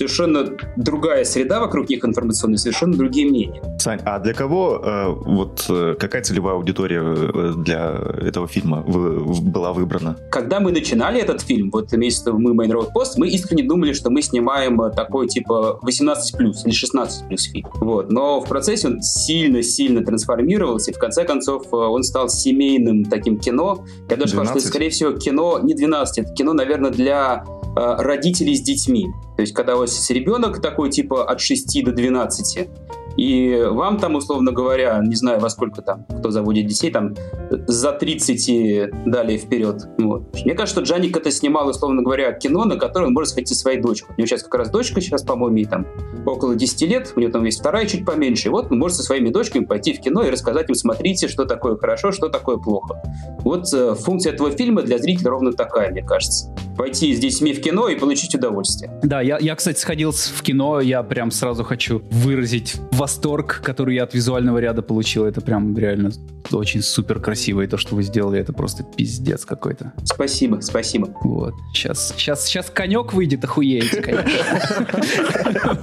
совершенно 0.00 0.46
другая 0.76 1.24
среда 1.24 1.60
вокруг 1.60 1.88
них 1.90 2.04
информационная, 2.04 2.56
совершенно 2.56 2.96
другие 2.96 3.28
мнения. 3.28 3.62
Сань, 3.78 4.00
а 4.04 4.18
для 4.18 4.32
кого 4.32 4.80
э, 4.82 5.08
вот 5.08 5.66
э, 5.68 5.94
какая 5.98 6.22
целевая 6.22 6.54
аудитория 6.54 7.02
э, 7.02 7.52
для 7.56 8.00
этого 8.22 8.48
фильма 8.48 8.82
была 8.82 9.72
выбрана? 9.72 10.16
Когда 10.30 10.58
мы 10.60 10.72
начинали 10.80 11.20
этот 11.20 11.42
фильм, 11.42 11.70
вот 11.70 11.92
имеется 11.92 12.32
мы 12.32 12.52
Main 12.52 12.72
Road 12.72 12.88
Post, 12.94 13.14
мы 13.16 13.28
искренне 13.28 13.62
думали, 13.62 13.92
что 13.92 14.10
мы 14.10 14.22
снимаем 14.22 14.80
э, 14.82 14.90
такой 14.90 15.28
типа 15.28 15.78
18 15.82 16.36
плюс 16.36 16.64
или 16.64 16.72
16 16.72 17.28
плюс 17.28 17.44
фильм. 17.44 17.68
Вот. 17.74 18.10
Но 18.10 18.40
в 18.40 18.48
процессе 18.48 18.88
он 18.88 19.02
сильно-сильно 19.02 20.04
трансформировался, 20.04 20.90
и 20.90 20.94
в 20.94 20.98
конце 20.98 21.24
концов 21.24 21.66
э, 21.72 21.76
он 21.76 22.02
стал 22.02 22.28
семейным 22.28 23.04
таким 23.04 23.38
кино. 23.38 23.84
Я 24.08 24.16
даже 24.16 24.32
сказал, 24.32 24.56
что, 24.56 24.66
скорее 24.66 24.90
всего, 24.90 25.12
кино 25.12 25.60
не 25.62 25.74
12, 25.74 26.18
это 26.18 26.32
кино, 26.32 26.52
наверное, 26.54 26.90
для 26.90 27.44
э, 27.76 27.94
родителей 27.98 28.56
с 28.56 28.62
детьми. 28.62 29.06
То 29.36 29.42
есть, 29.42 29.54
когда 29.54 29.76
у 29.76 29.80
вас 29.80 29.94
есть 29.94 30.10
ребенок 30.10 30.60
такой, 30.60 30.90
типа, 30.90 31.24
от 31.24 31.40
6 31.40 31.84
до 31.84 31.92
12, 31.92 32.68
и 33.20 33.66
вам 33.70 33.98
там, 33.98 34.14
условно 34.14 34.50
говоря, 34.50 34.98
не 35.04 35.14
знаю, 35.14 35.40
во 35.40 35.50
сколько 35.50 35.82
там, 35.82 36.06
кто 36.20 36.30
заводит 36.30 36.64
детей, 36.64 36.90
там 36.90 37.14
за 37.50 37.92
30 37.92 38.48
и 38.48 38.88
далее 39.04 39.36
вперед. 39.36 39.90
Вот. 39.98 40.34
Мне 40.42 40.54
кажется, 40.54 40.82
что 40.82 40.94
Джаник 40.94 41.18
это 41.18 41.30
снимал, 41.30 41.68
условно 41.68 42.00
говоря, 42.00 42.32
кино, 42.32 42.64
на 42.64 42.76
которое 42.76 43.08
он 43.08 43.12
может 43.12 43.32
сходить 43.32 43.48
со 43.48 43.54
своей 43.54 43.78
дочкой. 43.78 44.14
У 44.16 44.20
него 44.20 44.26
сейчас 44.26 44.42
как 44.42 44.54
раз 44.54 44.70
дочка 44.70 45.02
сейчас, 45.02 45.22
по-моему, 45.22 45.58
ей 45.58 45.66
там 45.66 45.86
около 46.24 46.54
10 46.54 46.80
лет, 46.88 47.12
у 47.14 47.20
нее 47.20 47.30
там 47.30 47.44
есть 47.44 47.60
вторая 47.60 47.84
чуть 47.84 48.06
поменьше. 48.06 48.48
И 48.48 48.50
вот 48.50 48.72
он 48.72 48.78
может 48.78 48.96
со 48.96 49.02
своими 49.02 49.28
дочками 49.28 49.66
пойти 49.66 49.92
в 49.92 50.00
кино 50.00 50.22
и 50.22 50.30
рассказать 50.30 50.70
им, 50.70 50.74
смотрите, 50.74 51.28
что 51.28 51.44
такое 51.44 51.76
хорошо, 51.76 52.12
что 52.12 52.30
такое 52.30 52.56
плохо. 52.56 53.02
Вот 53.40 53.66
э, 53.74 53.96
функция 53.96 54.32
этого 54.32 54.50
фильма 54.50 54.80
для 54.80 54.96
зрителя 54.96 55.32
ровно 55.32 55.52
такая, 55.52 55.90
мне 55.90 56.02
кажется. 56.02 56.54
Пойти 56.78 57.14
с 57.14 57.18
детьми 57.18 57.52
в 57.52 57.60
кино 57.60 57.88
и 57.88 57.96
получить 57.96 58.34
удовольствие. 58.34 58.90
Да, 59.02 59.20
я, 59.20 59.36
я 59.38 59.54
кстати, 59.54 59.78
сходил 59.78 60.12
в 60.12 60.42
кино, 60.42 60.80
я 60.80 61.02
прям 61.02 61.30
сразу 61.30 61.64
хочу 61.64 62.02
выразить 62.10 62.76
восторг, 62.92 63.09
который 63.62 63.94
я 63.94 64.04
от 64.04 64.14
визуального 64.14 64.58
ряда 64.58 64.82
получил. 64.82 65.24
Это 65.24 65.40
прям 65.40 65.76
реально 65.76 66.10
очень 66.52 66.82
супер 66.82 67.20
красиво, 67.20 67.60
и 67.62 67.66
то, 67.66 67.76
что 67.76 67.94
вы 67.94 68.02
сделали, 68.02 68.40
это 68.40 68.52
просто 68.52 68.82
пиздец 68.82 69.44
какой-то. 69.44 69.92
Спасибо, 70.04 70.60
спасибо. 70.60 71.08
Вот. 71.22 71.54
Сейчас, 71.74 72.12
сейчас, 72.16 72.46
сейчас 72.46 72.70
конек 72.70 73.12
выйдет, 73.12 73.44
охуеете, 73.44 74.00
конечно. 74.02 74.86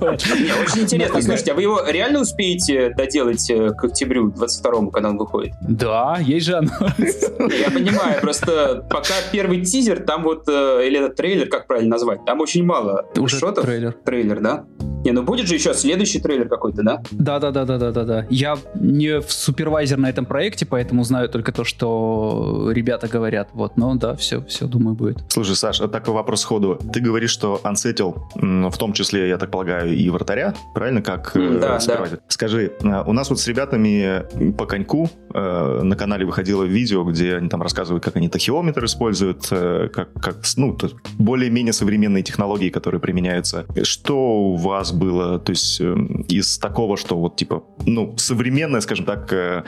Очень 0.02 0.84
интересно. 0.84 1.22
Слушайте, 1.22 1.52
а 1.52 1.56
вы 1.56 1.62
его 1.62 1.82
реально 1.88 2.22
успеете 2.22 2.94
доделать 2.96 3.50
э, 3.50 3.70
к 3.72 3.84
октябрю 3.86 4.32
22 4.32 4.92
когда 4.92 5.10
он 5.10 5.18
выходит? 5.18 5.54
Да, 5.62 6.18
есть 6.20 6.46
же 6.46 6.56
оно. 6.56 6.72
Я 6.98 7.72
понимаю, 7.72 8.22
просто 8.22 8.86
пока 8.90 9.14
первый 9.32 9.64
тизер, 9.64 10.02
там 10.02 10.24
вот, 10.24 10.48
э, 10.48 10.88
или 10.88 10.98
этот 10.98 11.16
трейлер, 11.16 11.48
как 11.48 11.68
правильно 11.68 11.92
назвать, 11.92 12.26
там 12.26 12.42
очень 12.42 12.64
мало 12.64 13.06
Уже 13.18 13.40
шотов. 13.40 13.66
трейлер. 13.66 13.94
Трейлер, 14.04 14.40
да? 14.40 14.66
Не, 15.08 15.14
ну 15.14 15.24
будет 15.24 15.48
же 15.48 15.54
еще 15.54 15.74
следующий 15.74 16.20
трейлер 16.20 16.50
какой-то, 16.50 16.84
да? 16.84 17.02
Да, 17.12 17.40
да, 17.40 17.52
да, 17.52 17.64
да, 17.64 17.78
да, 17.78 17.92
да, 17.92 18.04
да. 18.04 18.28
Я 18.30 18.58
не 18.76 19.22
супервайзер 19.22 19.98
на 19.98 20.10
этом 20.10 20.26
проекте, 20.26 20.66
поэтому 20.66 21.06
знаю 21.06 21.30
только 21.30 21.54
то, 21.54 21.64
что 21.64 22.70
ребята 22.74 23.08
говорят. 23.08 23.48
Вот, 23.54 23.78
но 23.78 23.96
да, 23.96 24.16
все, 24.16 24.44
все, 24.44 24.68
думаю, 24.68 24.98
будет. 24.98 25.20
Слушай, 25.30 25.56
Саш, 25.56 25.80
а 25.80 25.88
такой 25.88 26.14
вопрос 26.14 26.42
сходу. 26.42 26.78
Ты 26.92 27.00
говоришь, 27.00 27.30
что 27.30 27.62
Unsettle, 27.64 28.70
в 28.70 28.78
том 28.78 28.92
числе, 28.92 29.30
я 29.30 29.38
так 29.38 29.50
полагаю, 29.50 29.96
и 29.96 30.10
вратаря, 30.10 30.54
правильно, 30.74 31.02
как 31.02 31.34
mm, 31.38 31.60
да, 31.60 31.80
да. 31.80 32.20
Скажи, 32.28 32.74
а, 32.84 33.04
у 33.08 33.14
нас 33.14 33.30
вот 33.30 33.40
с 33.40 33.48
ребятами 33.48 34.52
по 34.58 34.66
коньку 34.66 35.10
э, 35.34 35.80
на 35.84 35.96
канале 35.96 36.26
выходило 36.26 36.66
видео, 36.66 37.06
где 37.06 37.38
они 37.38 37.48
там 37.48 37.62
рассказывают, 37.62 38.04
как 38.04 38.18
они 38.18 38.28
тахиометр 38.28 38.84
используют, 38.84 39.48
э, 39.52 39.88
как, 39.88 40.12
как 40.16 40.40
ну, 40.58 40.78
более-менее 41.18 41.72
современные 41.72 42.24
технологии, 42.24 42.70
которые 42.70 43.00
применяются. 43.00 43.66
Что 43.84 44.18
у 44.18 44.56
вас 44.58 44.97
было, 44.98 45.40
то 45.40 45.52
есть 45.52 45.80
э, 45.80 45.96
из 46.28 46.58
такого, 46.58 46.98
что 46.98 47.18
вот 47.18 47.36
типа, 47.36 47.64
ну, 47.86 48.16
современное, 48.18 48.82
скажем 48.82 49.06
так, 49.06 49.32
э, 49.32 49.64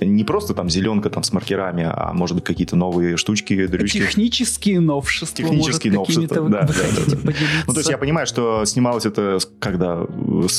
не 0.00 0.24
просто 0.24 0.54
там 0.54 0.70
зеленка 0.70 1.10
там 1.10 1.22
с 1.22 1.32
маркерами, 1.32 1.90
а 1.90 2.12
может 2.12 2.36
быть 2.36 2.44
какие-то 2.44 2.76
новые 2.76 3.16
штучки, 3.16 3.66
дрючки. 3.66 3.98
Технические 3.98 4.80
новшества. 4.80 5.44
Технические 5.44 5.92
может, 5.94 6.16
новшества, 6.16 6.48
да, 6.48 6.62
да, 6.62 6.74
да, 6.74 7.16
да. 7.16 7.32
Ну, 7.66 7.72
то 7.72 7.80
есть 7.80 7.90
я 7.90 7.98
понимаю, 7.98 8.26
что 8.26 8.64
снималось 8.64 9.06
это 9.06 9.38
когда, 9.58 10.06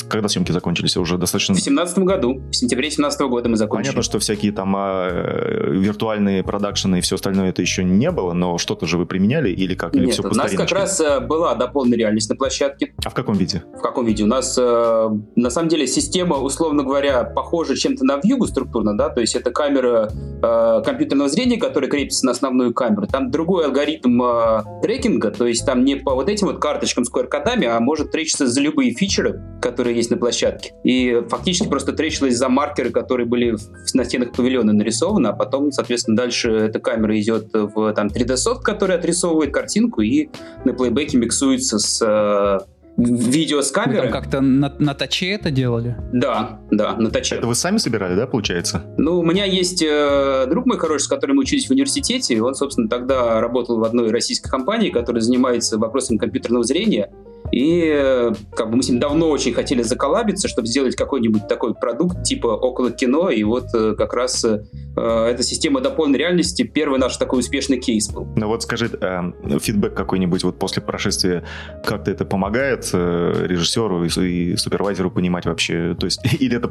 когда 0.08 0.28
съемки 0.28 0.52
закончились, 0.52 0.96
уже 0.96 1.18
достаточно... 1.18 1.54
В 1.54 1.60
семнадцатом 1.60 2.04
году, 2.04 2.42
в 2.50 2.54
сентябре 2.54 2.90
семнадцатого 2.90 3.28
года 3.28 3.48
мы 3.48 3.56
закончили. 3.56 3.92
Понятно, 3.92 4.02
что 4.02 4.18
всякие 4.18 4.52
там 4.52 4.74
а, 4.76 5.70
виртуальные 5.70 6.42
продакшены 6.42 6.98
и 6.98 7.00
все 7.00 7.16
остальное 7.16 7.50
это 7.50 7.62
еще 7.62 7.84
не 7.84 8.10
было, 8.10 8.32
но 8.32 8.58
что-то 8.58 8.86
же 8.86 8.98
вы 8.98 9.06
применяли 9.06 9.50
или 9.50 9.74
как? 9.74 9.94
Или 9.94 10.06
Нет, 10.06 10.14
все 10.14 10.22
у 10.22 10.34
нас 10.34 10.52
как 10.52 10.70
раз 10.72 11.00
э, 11.00 11.20
была 11.20 11.54
дополненная 11.54 11.98
реальность 11.98 12.28
на 12.28 12.36
площадке. 12.36 12.94
А 13.04 13.10
в 13.10 13.14
каком 13.14 13.36
виде? 13.36 13.62
В 13.76 13.80
каком 13.80 14.05
виде. 14.06 14.24
У 14.24 14.26
нас, 14.26 14.56
э, 14.58 15.08
на 15.36 15.50
самом 15.50 15.68
деле, 15.68 15.86
система, 15.86 16.36
условно 16.36 16.82
говоря, 16.82 17.24
похожа 17.24 17.76
чем-то 17.76 18.04
на 18.04 18.20
вьюгу 18.22 18.46
структурно, 18.46 18.96
да, 18.96 19.08
то 19.08 19.20
есть 19.20 19.34
это 19.34 19.50
камера 19.50 20.10
э, 20.42 20.82
компьютерного 20.84 21.28
зрения, 21.28 21.58
которая 21.58 21.90
крепится 21.90 22.26
на 22.26 22.32
основную 22.32 22.72
камеру. 22.72 23.06
Там 23.06 23.30
другой 23.30 23.66
алгоритм 23.66 24.22
э, 24.22 24.62
трекинга, 24.82 25.30
то 25.30 25.46
есть 25.46 25.66
там 25.66 25.84
не 25.84 25.96
по 25.96 26.14
вот 26.14 26.28
этим 26.28 26.46
вот 26.46 26.60
карточкам 26.60 27.04
с 27.04 27.12
QR-кодами, 27.12 27.66
а 27.66 27.78
может 27.80 28.10
тречиться 28.10 28.46
за 28.46 28.60
любые 28.60 28.92
фичеры, 28.92 29.42
которые 29.60 29.96
есть 29.96 30.10
на 30.10 30.16
площадке. 30.16 30.72
И 30.84 31.22
фактически 31.28 31.68
просто 31.68 31.92
тречилась 31.92 32.36
за 32.36 32.48
маркеры, 32.48 32.90
которые 32.90 33.26
были 33.26 33.56
на 33.94 34.04
стенах 34.04 34.32
павильона 34.32 34.72
нарисованы, 34.72 35.28
а 35.28 35.32
потом, 35.32 35.72
соответственно, 35.72 36.16
дальше 36.16 36.50
эта 36.50 36.78
камера 36.78 37.18
идет 37.18 37.48
в 37.52 37.92
там 37.92 38.08
3D-софт, 38.08 38.62
который 38.62 38.96
отрисовывает 38.96 39.52
картинку 39.52 40.02
и 40.02 40.28
на 40.64 40.72
плейбеке 40.72 41.18
миксуется 41.18 41.78
с 41.78 42.02
э, 42.02 42.58
видео 42.96 43.62
с 43.62 43.70
камеры. 43.70 44.06
Вы 44.06 44.12
как-то 44.12 44.40
на, 44.40 44.74
на 44.78 44.94
таче 44.94 45.30
это 45.30 45.50
делали? 45.50 45.96
Да, 46.12 46.60
да, 46.70 46.96
на 46.96 47.10
таче. 47.10 47.36
Это 47.36 47.46
вы 47.46 47.54
сами 47.54 47.78
собирали, 47.78 48.14
да, 48.14 48.26
получается? 48.26 48.82
Ну, 48.96 49.18
у 49.18 49.24
меня 49.24 49.44
есть 49.44 49.82
э, 49.82 50.46
друг 50.48 50.66
мой 50.66 50.78
хороший, 50.78 51.04
с 51.04 51.08
которым 51.08 51.36
мы 51.36 51.42
учились 51.42 51.66
в 51.66 51.70
университете. 51.70 52.40
Он, 52.40 52.54
собственно, 52.54 52.88
тогда 52.88 53.40
работал 53.40 53.78
в 53.78 53.84
одной 53.84 54.10
российской 54.10 54.50
компании, 54.50 54.90
которая 54.90 55.20
занимается 55.20 55.78
вопросами 55.78 56.18
компьютерного 56.18 56.64
зрения. 56.64 57.10
И 57.52 58.32
как 58.54 58.70
бы 58.70 58.76
мы 58.76 58.82
с 58.82 58.88
ним 58.88 59.00
давно 59.00 59.28
очень 59.30 59.52
хотели 59.52 59.82
заколабиться, 59.82 60.48
чтобы 60.48 60.68
сделать 60.68 60.96
какой-нибудь 60.96 61.48
такой 61.48 61.74
продукт 61.74 62.22
типа 62.24 62.48
около 62.48 62.90
кино. 62.90 63.30
И 63.30 63.42
вот 63.44 63.66
э, 63.74 63.94
как 63.96 64.14
раз 64.14 64.44
э, 64.44 64.60
эта 64.96 65.42
система 65.42 65.80
дополненной 65.80 66.18
реальности 66.18 66.62
первый 66.62 66.98
наш 66.98 67.16
такой 67.16 67.40
успешный 67.40 67.78
кейс 67.78 68.08
был. 68.10 68.26
Ну 68.36 68.48
вот 68.48 68.62
скажи, 68.62 68.90
э, 69.00 69.58
фидбэк 69.60 69.94
какой-нибудь 69.94 70.44
вот 70.44 70.58
после 70.58 70.82
прошествия, 70.82 71.44
как-то 71.84 72.10
это 72.10 72.24
помогает 72.24 72.90
э, 72.92 73.46
режиссеру 73.46 74.04
и, 74.04 74.08
и 74.08 74.56
супервайзеру 74.56 75.10
понимать 75.10 75.46
вообще? 75.46 75.96
То 75.98 76.06
есть, 76.06 76.20
или 76.40 76.56
это 76.56 76.70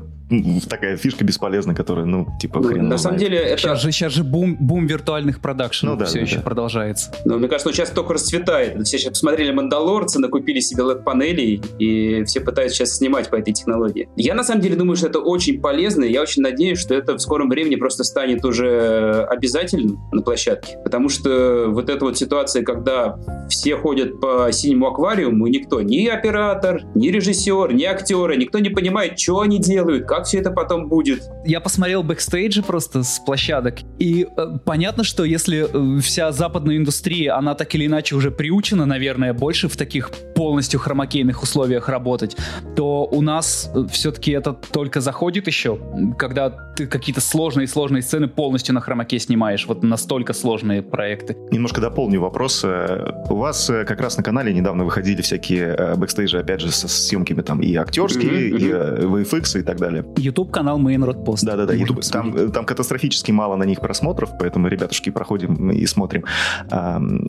такая 0.69 0.97
фишка 0.97 1.23
бесполезная, 1.23 1.75
которая, 1.75 2.05
ну, 2.05 2.27
типа, 2.39 2.59
ну, 2.59 2.67
хрен 2.67 2.87
На 2.87 2.97
самом 2.97 3.17
деле 3.17 3.37
это... 3.37 3.61
Сейчас 3.61 3.81
же, 3.81 3.91
сейчас 3.91 4.13
же 4.13 4.23
бум, 4.23 4.57
бум 4.59 4.87
виртуальных 4.87 5.39
продакшенов 5.39 5.95
ну, 5.95 5.99
да, 5.99 6.05
все 6.05 6.19
да, 6.19 6.25
еще 6.25 6.35
да. 6.37 6.41
продолжается. 6.41 7.11
Ну, 7.25 7.37
мне 7.37 7.47
кажется, 7.47 7.69
он 7.69 7.75
сейчас 7.75 7.89
только 7.89 8.13
расцветает. 8.13 8.85
Все 8.85 8.97
сейчас 8.97 9.11
посмотрели 9.11 9.51
«Мандалорца», 9.51 10.19
накупили 10.19 10.59
себе 10.59 10.83
LED-панелей, 10.83 11.61
и 11.79 12.23
все 12.25 12.39
пытаются 12.41 12.77
сейчас 12.77 12.97
снимать 12.97 13.29
по 13.29 13.35
этой 13.35 13.53
технологии. 13.53 14.09
Я 14.15 14.33
на 14.33 14.43
самом 14.43 14.61
деле 14.61 14.75
думаю, 14.75 14.95
что 14.95 15.07
это 15.07 15.19
очень 15.19 15.61
полезно, 15.61 16.03
и 16.03 16.11
я 16.11 16.21
очень 16.21 16.41
надеюсь, 16.41 16.79
что 16.79 16.95
это 16.95 17.15
в 17.15 17.19
скором 17.19 17.49
времени 17.49 17.75
просто 17.75 18.03
станет 18.03 18.43
уже 18.45 19.25
обязательным 19.29 19.99
на 20.11 20.21
площадке, 20.21 20.77
потому 20.83 21.09
что 21.09 21.67
вот 21.69 21.89
эта 21.89 22.03
вот 22.05 22.17
ситуация, 22.17 22.63
когда 22.63 23.17
все 23.49 23.75
ходят 23.75 24.19
по 24.19 24.49
синему 24.51 24.87
аквариуму, 24.87 25.47
и 25.47 25.51
никто, 25.51 25.81
ни 25.81 26.07
оператор, 26.07 26.81
ни 26.95 27.09
режиссер, 27.09 27.73
ни 27.73 27.83
актеры, 27.83 28.37
никто 28.37 28.59
не 28.59 28.69
понимает, 28.69 29.19
что 29.19 29.41
они 29.41 29.59
делают, 29.59 30.07
как 30.15 30.25
все 30.25 30.39
это 30.39 30.51
потом 30.51 30.87
будет. 30.87 31.23
Я 31.45 31.59
посмотрел 31.59 32.01
бэкстейджи 32.01 32.63
просто 32.63 33.03
с 33.03 33.19
площадок, 33.19 33.79
и 33.99 34.25
э, 34.25 34.57
понятно, 34.63 35.03
что 35.03 35.25
если 35.25 35.67
э, 35.97 35.99
вся 35.99 36.31
западная 36.31 36.77
индустрия, 36.77 37.37
она 37.37 37.53
так 37.53 37.75
или 37.75 37.85
иначе 37.85 38.15
уже 38.15 38.31
приучена, 38.31 38.85
наверное, 38.85 39.33
больше 39.33 39.67
в 39.67 39.75
таких 39.75 40.11
полностью 40.35 40.79
хромакейных 40.79 41.43
условиях 41.43 41.89
работать, 41.89 42.37
то 42.75 43.05
у 43.05 43.21
нас 43.21 43.69
э, 43.75 43.85
все-таки 43.91 44.31
это 44.31 44.53
только 44.53 45.01
заходит 45.01 45.47
еще, 45.47 45.79
когда 46.17 46.49
ты 46.49 46.87
какие-то 46.87 47.21
сложные-сложные 47.21 48.01
сцены 48.01 48.27
полностью 48.27 48.73
на 48.73 48.81
хромакее 48.81 49.19
снимаешь, 49.19 49.65
вот 49.67 49.83
настолько 49.83 50.33
сложные 50.33 50.81
проекты. 50.81 51.35
Немножко 51.51 51.81
дополню 51.81 52.21
вопрос. 52.21 52.63
Э, 52.63 53.11
у 53.29 53.35
вас 53.35 53.67
как 53.67 53.99
раз 53.99 54.17
на 54.17 54.23
канале 54.23 54.53
недавно 54.53 54.85
выходили 54.85 55.21
всякие 55.21 55.95
бэкстейджи, 55.97 56.39
опять 56.39 56.61
же, 56.61 56.71
со 56.71 56.87
съемками 56.87 57.41
там 57.41 57.59
и 57.61 57.75
актерские, 57.75 58.51
mm-hmm. 58.51 59.01
и 59.01 59.23
VFX 59.23 59.59
и 59.59 59.63
так 59.63 59.77
далее. 59.77 60.04
YouTube-канал 60.17 60.79
Main 60.79 61.05
Road 61.05 61.23
Post. 61.23 61.45
Да-да-да, 61.45 61.73
YouTube, 61.73 62.01
там, 62.01 62.51
там 62.51 62.65
катастрофически 62.65 63.31
мало 63.31 63.55
на 63.55 63.63
них 63.63 63.79
просмотров, 63.81 64.31
поэтому, 64.39 64.67
ребятушки, 64.67 65.09
проходим 65.09 65.71
и 65.71 65.85
смотрим. 65.85 66.23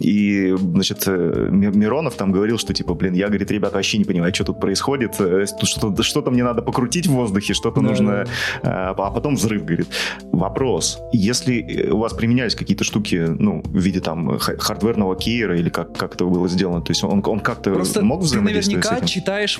И, 0.00 0.54
значит, 0.58 1.06
Миронов 1.06 2.14
там 2.14 2.32
говорил, 2.32 2.58
что, 2.58 2.72
типа, 2.74 2.94
блин, 2.94 3.14
я, 3.14 3.28
говорит, 3.28 3.50
ребята 3.50 3.76
вообще 3.76 3.98
не 3.98 4.04
понимаю, 4.04 4.34
что 4.34 4.44
тут 4.44 4.60
происходит, 4.60 5.16
э, 5.20 5.46
что-то, 5.62 6.02
что-то 6.02 6.30
мне 6.30 6.44
надо 6.44 6.62
покрутить 6.62 7.06
в 7.06 7.12
воздухе, 7.12 7.54
что-то 7.54 7.80
да, 7.80 7.88
нужно, 7.88 8.26
да. 8.62 8.90
а 8.90 9.10
потом 9.10 9.34
взрыв, 9.34 9.64
говорит. 9.64 9.88
Вопрос, 10.32 10.98
если 11.12 11.60
э, 11.60 11.90
у 11.90 11.98
вас 11.98 12.12
применялись 12.14 12.54
какие-то 12.54 12.84
штуки, 12.84 13.26
ну, 13.26 13.62
в 13.64 13.78
виде 13.78 14.00
там 14.00 14.38
хардверного 14.38 15.16
кейера 15.16 15.58
или 15.58 15.68
как, 15.68 15.96
как 15.96 16.14
это 16.14 16.24
было 16.24 16.48
сделано, 16.48 16.82
то 16.82 16.90
есть 16.90 17.04
он, 17.04 17.22
он 17.24 17.40
как-то 17.40 17.72
Просто 17.74 18.04
мог 18.04 18.22
взаимодействовать 18.22 18.82
ты 18.82 18.90
наверняка 18.90 19.06
читаешь, 19.06 19.58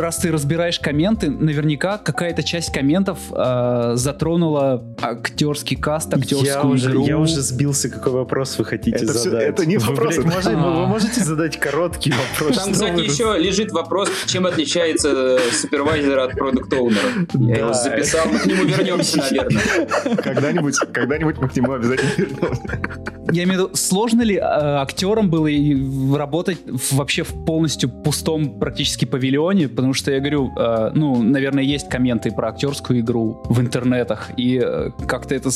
раз 0.00 0.18
ты 0.18 0.30
разбираешь 0.30 0.78
комменты, 0.80 1.30
наверняка 1.30 1.98
какая-то 1.98 2.42
часть 2.46 2.72
комментов 2.72 3.18
э, 3.30 3.92
затронула 3.96 4.82
актерский 5.02 5.76
каст, 5.76 6.14
актерскую 6.14 6.46
я 6.46 6.62
уже, 6.62 6.90
игру. 6.90 7.06
Я 7.06 7.18
уже 7.18 7.42
сбился, 7.42 7.90
какой 7.90 8.12
вопрос 8.12 8.56
вы 8.58 8.64
хотите 8.64 8.96
это 8.96 9.12
задать. 9.12 9.42
Все, 9.42 9.48
это 9.48 9.66
не 9.66 9.76
вопрос. 9.76 10.16
Вы, 10.16 10.22
блядь, 10.22 10.34
можете, 10.34 10.56
вы 10.56 10.86
можете 10.86 11.24
задать 11.24 11.58
короткий 11.58 12.12
вопрос? 12.12 12.56
Там, 12.56 12.72
кстати, 12.72 13.00
еще 13.00 13.36
лежит 13.38 13.72
вопрос, 13.72 14.08
чем 14.26 14.46
отличается 14.46 15.38
супервайзер 15.52 16.18
от 16.18 16.32
продукт 16.32 16.72
оунера 16.72 17.26
Я 17.34 17.56
его 17.56 17.72
записал, 17.72 18.26
мы 18.32 18.38
к 18.38 18.46
нему 18.46 18.64
вернемся, 18.64 19.18
наверное. 19.30 20.16
Когда-нибудь, 20.22 20.76
когда-нибудь 20.92 21.38
мы 21.38 21.48
к 21.48 21.56
нему 21.56 21.72
обязательно 21.72 22.12
вернемся. 22.16 23.06
Я 23.32 23.42
имею 23.42 23.58
в 23.58 23.64
виду, 23.64 23.76
сложно 23.76 24.22
ли 24.22 24.36
э, 24.36 24.40
актерам 24.40 25.30
было 25.30 25.48
и 25.48 25.76
работать 26.14 26.58
вообще 26.92 27.24
в 27.24 27.44
полностью 27.44 27.90
пустом 27.90 28.58
практически 28.60 29.04
павильоне? 29.04 29.68
Потому 29.68 29.94
что 29.94 30.12
я 30.12 30.20
говорю, 30.20 30.52
э, 30.56 30.90
ну, 30.94 31.20
наверное, 31.22 31.64
есть 31.64 31.88
комменты 31.88 32.30
про 32.36 32.48
актерскую 32.48 33.00
игру 33.00 33.40
в 33.44 33.60
интернетах, 33.60 34.30
и 34.36 34.60
э, 34.62 34.90
как-то 35.06 35.34
это 35.34 35.50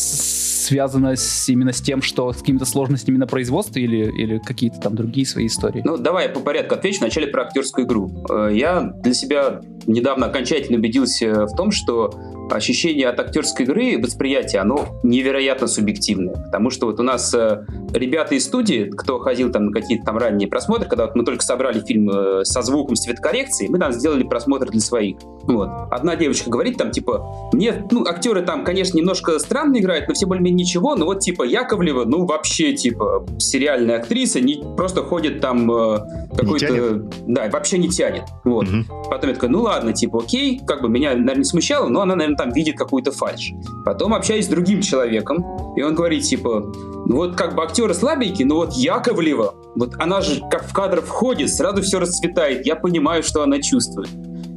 связано 0.60 1.16
с, 1.16 1.48
именно 1.48 1.72
с 1.72 1.80
тем, 1.80 2.02
что 2.02 2.32
с 2.32 2.38
какими-то 2.38 2.64
сложностями 2.64 3.16
на 3.16 3.26
производстве 3.26 3.82
или, 3.82 4.10
или 4.10 4.38
какие-то 4.38 4.80
там 4.80 4.94
другие 4.94 5.26
свои 5.26 5.46
истории? 5.46 5.82
Ну, 5.84 5.96
давай 5.96 6.26
я 6.26 6.30
по 6.30 6.40
порядку 6.40 6.74
отвечу. 6.74 7.00
Вначале 7.00 7.26
про 7.26 7.42
актерскую 7.42 7.86
игру. 7.86 8.24
Э, 8.30 8.50
я 8.52 8.92
для 9.02 9.14
себя 9.14 9.60
недавно 9.86 10.26
окончательно 10.26 10.78
убедился 10.78 11.46
в 11.46 11.56
том, 11.56 11.70
что 11.70 12.12
ощущение 12.50 13.08
от 13.08 13.18
актерской 13.20 13.64
игры, 13.64 13.98
восприятие, 14.02 14.60
оно 14.60 15.00
невероятно 15.02 15.66
субъективное. 15.66 16.34
Потому 16.34 16.70
что 16.70 16.86
вот 16.86 17.00
у 17.00 17.02
нас 17.02 17.32
э, 17.34 17.64
ребята 17.92 18.34
из 18.34 18.44
студии, 18.44 18.90
кто 18.90 19.18
ходил 19.18 19.50
там 19.50 19.66
на 19.66 19.72
какие-то 19.72 20.04
там 20.04 20.18
ранние 20.18 20.48
просмотры, 20.48 20.88
когда 20.88 21.06
вот 21.06 21.16
мы 21.16 21.24
только 21.24 21.44
собрали 21.44 21.80
фильм 21.80 22.10
э, 22.10 22.44
со 22.44 22.62
звуком, 22.62 22.96
с 22.96 23.02
цветокоррекцией, 23.02 23.70
мы 23.70 23.78
там 23.78 23.92
сделали 23.92 24.22
просмотр 24.24 24.70
для 24.70 24.80
своих. 24.80 25.16
Вот. 25.42 25.70
Одна 25.90 26.16
девочка 26.16 26.50
говорит 26.50 26.76
там, 26.76 26.90
типа, 26.90 27.50
мне, 27.52 27.86
ну, 27.90 28.04
актеры 28.06 28.42
там, 28.42 28.64
конечно, 28.64 28.96
немножко 28.96 29.38
странно 29.38 29.78
играют, 29.78 30.08
но 30.08 30.14
все 30.14 30.26
более-менее 30.50 30.64
ничего, 30.64 30.94
но 30.96 31.06
вот, 31.06 31.20
типа, 31.20 31.42
Яковлева, 31.44 32.04
ну, 32.04 32.26
вообще, 32.26 32.72
типа, 32.72 33.26
сериальная 33.38 33.98
актриса, 33.98 34.40
не, 34.40 34.62
просто 34.76 35.02
ходит 35.02 35.40
там 35.40 35.70
э, 35.70 35.98
какой-то... 36.36 37.08
Да, 37.26 37.48
вообще 37.50 37.78
не 37.78 37.88
тянет. 37.88 38.24
Вот. 38.44 38.68
Угу. 38.68 39.08
Потом 39.10 39.30
я 39.30 39.34
такой, 39.34 39.48
ну, 39.48 39.62
ладно, 39.62 39.92
типа, 39.92 40.20
окей, 40.22 40.60
как 40.66 40.82
бы 40.82 40.88
меня, 40.88 41.10
наверное, 41.10 41.36
не 41.36 41.44
смущало, 41.44 41.88
но 41.88 42.02
она, 42.02 42.16
наверное, 42.16 42.36
там 42.36 42.52
видит 42.52 42.76
какую-то 42.76 43.12
фальш. 43.12 43.52
Потом 43.84 44.14
общаюсь 44.14 44.46
с 44.46 44.48
другим 44.48 44.80
человеком, 44.80 45.44
и 45.76 45.82
он 45.82 45.94
говорит, 45.94 46.22
типа, 46.22 46.72
ну 47.06 47.16
вот 47.16 47.36
как 47.36 47.54
бы 47.54 47.62
актеры 47.62 47.94
слабенькие, 47.94 48.46
но 48.46 48.56
вот 48.56 48.74
Яковлева, 48.74 49.54
вот 49.74 49.94
она 49.98 50.20
же 50.20 50.40
как 50.50 50.68
в 50.68 50.72
кадр 50.72 51.00
входит, 51.00 51.52
сразу 51.52 51.82
все 51.82 51.98
расцветает, 51.98 52.66
я 52.66 52.76
понимаю, 52.76 53.22
что 53.22 53.42
она 53.42 53.60
чувствует. 53.60 54.08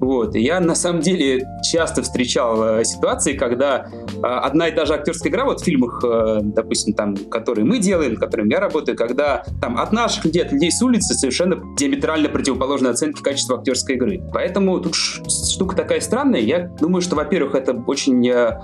Вот. 0.04 0.36
И 0.36 0.42
я 0.42 0.60
на 0.60 0.76
самом 0.76 1.02
деле 1.02 1.48
часто 1.64 2.02
встречал 2.02 2.80
э, 2.80 2.84
ситуации, 2.84 3.34
когда 3.34 3.88
э, 3.88 4.20
одна 4.22 4.68
и 4.68 4.72
та 4.76 4.86
же 4.86 4.94
актерская 4.94 5.32
игра, 5.32 5.46
вот 5.46 5.62
в 5.62 5.64
фильмах, 5.64 6.04
э, 6.04 6.40
допустим, 6.44 6.94
там, 6.94 7.16
которые 7.16 7.64
мы 7.64 7.80
делаем, 7.80 8.18
которыми 8.18 8.52
я 8.52 8.60
работаю, 8.60 8.98
когда 8.98 9.46
там 9.62 9.78
от 9.78 9.94
наших 9.94 10.26
людей, 10.26 10.44
от 10.44 10.52
людей 10.52 10.72
с 10.72 10.82
улицы 10.82 11.14
совершенно 11.14 11.58
диаметрально 11.78 12.28
противоположные 12.28 12.92
оценки 12.92 13.22
качества 13.22 13.58
актерской 13.60 13.96
игры. 13.96 14.22
Поэтому 14.34 14.80
тут 14.82 14.94
штука 14.96 15.76
такая 15.76 16.02
странная. 16.02 16.42
Я 16.42 16.68
думаю, 16.80 17.02
что, 17.02 17.16
во-первых, 17.16 17.56
это 17.56 17.74
очень 17.88 18.28
э, 18.28 18.60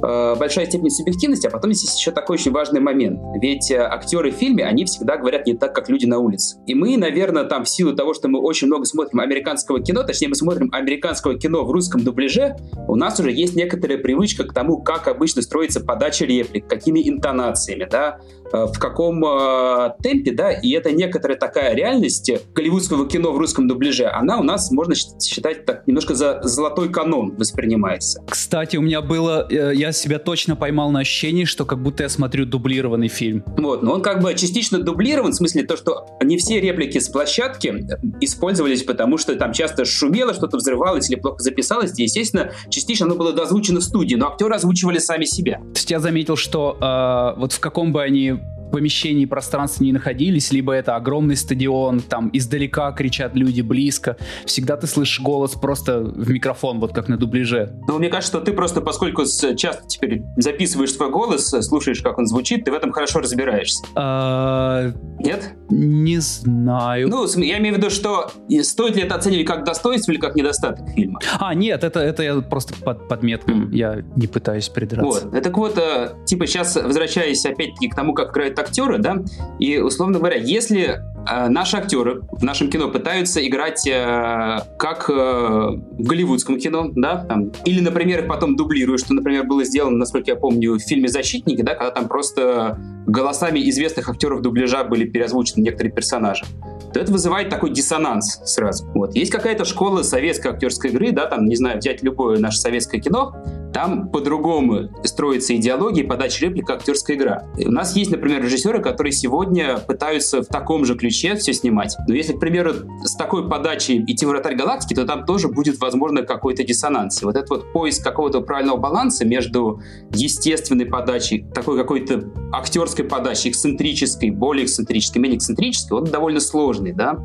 большая 0.00 0.66
степень 0.66 0.90
субъективности, 0.90 1.46
а 1.46 1.50
потом 1.50 1.72
здесь 1.72 1.96
еще 1.98 2.10
такой 2.10 2.34
очень 2.34 2.52
важный 2.52 2.80
момент. 2.80 3.20
Ведь 3.40 3.70
э, 3.70 3.78
актеры 3.78 4.30
в 4.30 4.34
фильме, 4.34 4.64
они 4.64 4.84
всегда 4.84 5.16
говорят 5.16 5.46
не 5.46 5.54
так, 5.54 5.74
как 5.74 5.88
люди 5.88 6.06
на 6.06 6.18
улице. 6.18 6.56
И 6.66 6.74
мы, 6.74 6.96
наверное, 6.96 7.44
там 7.44 7.64
в 7.64 7.68
силу 7.68 7.94
того, 7.94 8.14
что 8.14 8.28
мы 8.28 8.40
очень 8.40 8.66
много 8.66 8.84
смотрим 8.84 9.20
американского 9.20 9.82
кино, 9.82 10.02
точнее, 10.02 10.28
мы 10.28 10.34
смотрим 10.34 10.70
американского 10.72 11.38
кино 11.38 11.64
в 11.64 11.70
русском 11.70 12.02
дубляже, 12.02 12.56
у 12.88 12.96
нас 12.96 13.20
уже 13.20 13.32
есть 13.32 13.56
некоторая 13.56 13.98
привычка 13.98 14.44
к 14.44 14.54
тому, 14.54 14.82
как 14.82 15.08
обычно 15.08 15.42
строится 15.42 15.80
подача 15.80 16.24
реплик, 16.24 16.66
какими 16.66 17.06
интонациями, 17.08 17.86
да, 17.90 18.18
Э, 18.39 18.39
в 18.52 18.78
каком 18.78 19.24
э, 19.24 19.92
темпе, 20.02 20.32
да, 20.32 20.52
и 20.52 20.70
это 20.72 20.92
некоторая 20.92 21.38
такая 21.38 21.74
реальность 21.74 22.30
голливудского 22.54 23.08
кино 23.08 23.32
в 23.32 23.38
русском 23.38 23.68
дубляже, 23.68 24.06
она 24.06 24.38
у 24.38 24.42
нас, 24.42 24.70
можно 24.70 24.94
считать, 24.94 25.64
так 25.64 25.86
немножко 25.86 26.14
за 26.14 26.40
золотой 26.42 26.90
канон 26.90 27.34
воспринимается. 27.36 28.22
Кстати, 28.28 28.76
у 28.76 28.82
меня 28.82 29.00
было, 29.00 29.46
э, 29.50 29.72
я 29.74 29.92
себя 29.92 30.18
точно 30.18 30.56
поймал 30.56 30.90
на 30.90 31.00
ощущении, 31.00 31.44
что 31.44 31.64
как 31.64 31.82
будто 31.82 32.02
я 32.02 32.08
смотрю 32.08 32.46
дублированный 32.46 33.08
фильм. 33.08 33.44
Вот, 33.56 33.82
но 33.82 33.92
он 33.92 34.02
как 34.02 34.22
бы 34.22 34.34
частично 34.34 34.78
дублирован, 34.78 35.32
в 35.32 35.36
смысле 35.36 35.64
то, 35.64 35.76
что 35.76 36.06
не 36.22 36.36
все 36.36 36.60
реплики 36.60 36.98
с 36.98 37.08
площадки 37.08 37.86
использовались, 38.20 38.82
потому 38.82 39.18
что 39.18 39.34
там 39.36 39.52
часто 39.52 39.84
шумело, 39.84 40.34
что-то 40.34 40.56
взрывалось 40.56 41.08
или 41.10 41.18
плохо 41.18 41.42
записалось, 41.42 41.98
и, 41.98 42.02
естественно, 42.02 42.52
частично 42.68 43.06
оно 43.06 43.14
было 43.14 43.32
дозвучено 43.32 43.80
в 43.80 43.84
студии, 43.84 44.16
но 44.16 44.28
актеры 44.28 44.54
озвучивали 44.54 44.98
сами 44.98 45.24
себя. 45.24 45.58
То 45.58 45.76
есть 45.76 45.90
я 45.90 46.00
заметил, 46.00 46.36
что 46.36 46.76
э, 46.80 47.40
вот 47.40 47.52
в 47.52 47.60
каком 47.60 47.92
бы 47.92 48.02
они 48.02 48.39
помещении 48.70 49.24
пространстве 49.24 49.86
не 49.86 49.92
находились, 49.92 50.52
либо 50.52 50.72
это 50.72 50.96
огромный 50.96 51.36
стадион, 51.36 52.00
там 52.00 52.30
издалека 52.32 52.92
кричат 52.92 53.34
люди, 53.34 53.60
близко. 53.60 54.16
Всегда 54.44 54.76
ты 54.76 54.86
слышишь 54.86 55.20
голос 55.20 55.52
просто 55.52 56.00
в 56.00 56.30
микрофон, 56.30 56.80
вот 56.80 56.92
как 56.92 57.08
на 57.08 57.16
дубляже. 57.16 57.72
Ну, 57.88 57.98
мне 57.98 58.08
кажется, 58.08 58.38
что 58.38 58.40
ты 58.40 58.52
просто, 58.52 58.80
поскольку 58.80 59.24
часто 59.56 59.86
теперь 59.86 60.22
записываешь 60.36 60.92
свой 60.92 61.10
голос, 61.10 61.48
слушаешь, 61.48 62.00
как 62.00 62.18
он 62.18 62.26
звучит, 62.26 62.64
ты 62.64 62.70
в 62.70 62.74
этом 62.74 62.92
хорошо 62.92 63.20
разбираешься. 63.20 63.84
А... 63.94 64.92
Нет? 65.18 65.52
Не 65.68 66.18
знаю. 66.18 67.08
Ну, 67.08 67.26
я 67.36 67.58
имею 67.58 67.74
в 67.74 67.78
виду, 67.78 67.90
что 67.90 68.30
стоит 68.62 68.96
ли 68.96 69.02
это 69.02 69.14
оценивать 69.14 69.46
как 69.46 69.64
достоинство 69.64 70.12
или 70.12 70.18
как 70.18 70.34
недостаток 70.34 70.88
фильма? 70.90 71.20
А, 71.38 71.54
нет, 71.54 71.84
это, 71.84 72.00
это 72.00 72.22
я 72.22 72.40
просто 72.40 72.74
под, 72.74 73.08
подметка. 73.08 73.52
Mm. 73.52 73.68
Я 73.72 74.02
не 74.16 74.26
пытаюсь 74.26 74.68
придраться. 74.68 75.28
Вот. 75.28 75.42
Так 75.42 75.56
вот, 75.56 75.78
э, 75.78 76.14
типа 76.26 76.46
сейчас, 76.46 76.76
возвращаясь 76.76 77.44
опять-таки 77.44 77.88
к 77.88 77.94
тому, 77.94 78.14
как 78.14 78.30
играет 78.30 78.54
актеры, 78.60 78.98
да, 78.98 79.22
и, 79.58 79.78
условно 79.78 80.18
говоря, 80.18 80.36
если 80.36 81.00
э, 81.28 81.48
наши 81.48 81.76
актеры 81.76 82.22
в 82.30 82.42
нашем 82.44 82.70
кино 82.70 82.88
пытаются 82.88 83.46
играть 83.46 83.86
э, 83.86 84.60
как 84.78 85.08
э, 85.10 85.12
в 85.12 86.02
голливудском 86.02 86.58
кино, 86.58 86.90
да, 86.94 87.24
там, 87.24 87.52
или, 87.64 87.80
например, 87.80 88.20
их 88.20 88.28
потом 88.28 88.56
дублируют, 88.56 89.02
что, 89.02 89.14
например, 89.14 89.44
было 89.44 89.64
сделано, 89.64 89.96
насколько 89.96 90.30
я 90.30 90.36
помню, 90.36 90.74
в 90.74 90.80
фильме 90.80 91.08
«Защитники», 91.08 91.62
да, 91.62 91.74
когда 91.74 91.90
там 91.90 92.08
просто 92.08 92.78
голосами 93.06 93.60
известных 93.68 94.08
актеров 94.08 94.42
дубляжа 94.42 94.84
были 94.84 95.04
переозвучены 95.04 95.62
некоторые 95.62 95.92
персонажи 95.92 96.44
то 96.92 97.00
это 97.00 97.12
вызывает 97.12 97.50
такой 97.50 97.70
диссонанс 97.70 98.40
сразу. 98.44 98.86
Вот. 98.94 99.14
Есть 99.14 99.30
какая-то 99.30 99.64
школа 99.64 100.02
советской 100.02 100.48
актерской 100.48 100.90
игры, 100.90 101.12
да, 101.12 101.26
там, 101.26 101.46
не 101.46 101.56
знаю, 101.56 101.78
взять 101.78 102.02
любое 102.02 102.38
наше 102.38 102.58
советское 102.58 103.00
кино, 103.00 103.36
там 103.72 104.08
по-другому 104.08 104.88
строится 105.04 105.54
идеология 105.56 106.06
подача 106.06 106.46
реплик 106.46 106.70
актерская 106.70 107.16
игра. 107.16 107.44
У 107.56 107.70
нас 107.70 107.96
есть, 107.96 108.10
например, 108.10 108.42
режиссеры, 108.42 108.80
которые 108.80 109.12
сегодня 109.12 109.78
пытаются 109.78 110.42
в 110.42 110.46
таком 110.46 110.84
же 110.84 110.96
ключе 110.96 111.34
все 111.36 111.52
снимать. 111.52 111.96
Но 112.08 112.14
если, 112.14 112.32
к 112.32 112.40
примеру, 112.40 112.72
с 113.04 113.16
такой 113.16 113.48
подачей 113.48 114.02
идти 114.06 114.26
в 114.26 114.30
«Вратарь 114.30 114.56
галактики», 114.56 114.94
то 114.94 115.06
там 115.06 115.24
тоже 115.24 115.48
будет, 115.48 115.80
возможно, 115.80 116.22
какой-то 116.22 116.64
диссонанс. 116.64 117.22
И 117.22 117.24
вот 117.24 117.36
этот 117.36 117.50
вот 117.50 117.72
поиск 117.72 118.02
какого-то 118.02 118.40
правильного 118.40 118.76
баланса 118.76 119.24
между 119.24 119.80
естественной 120.10 120.86
подачей, 120.86 121.46
такой 121.54 121.76
какой-то 121.76 122.24
актерской 122.52 123.04
подачей, 123.04 123.50
эксцентрической, 123.50 124.30
более 124.30 124.64
эксцентрической, 124.64 125.22
менее 125.22 125.38
эксцентрической, 125.38 125.98
он 125.98 126.04
довольно 126.04 126.40
сложный, 126.40 126.92
да. 126.92 127.18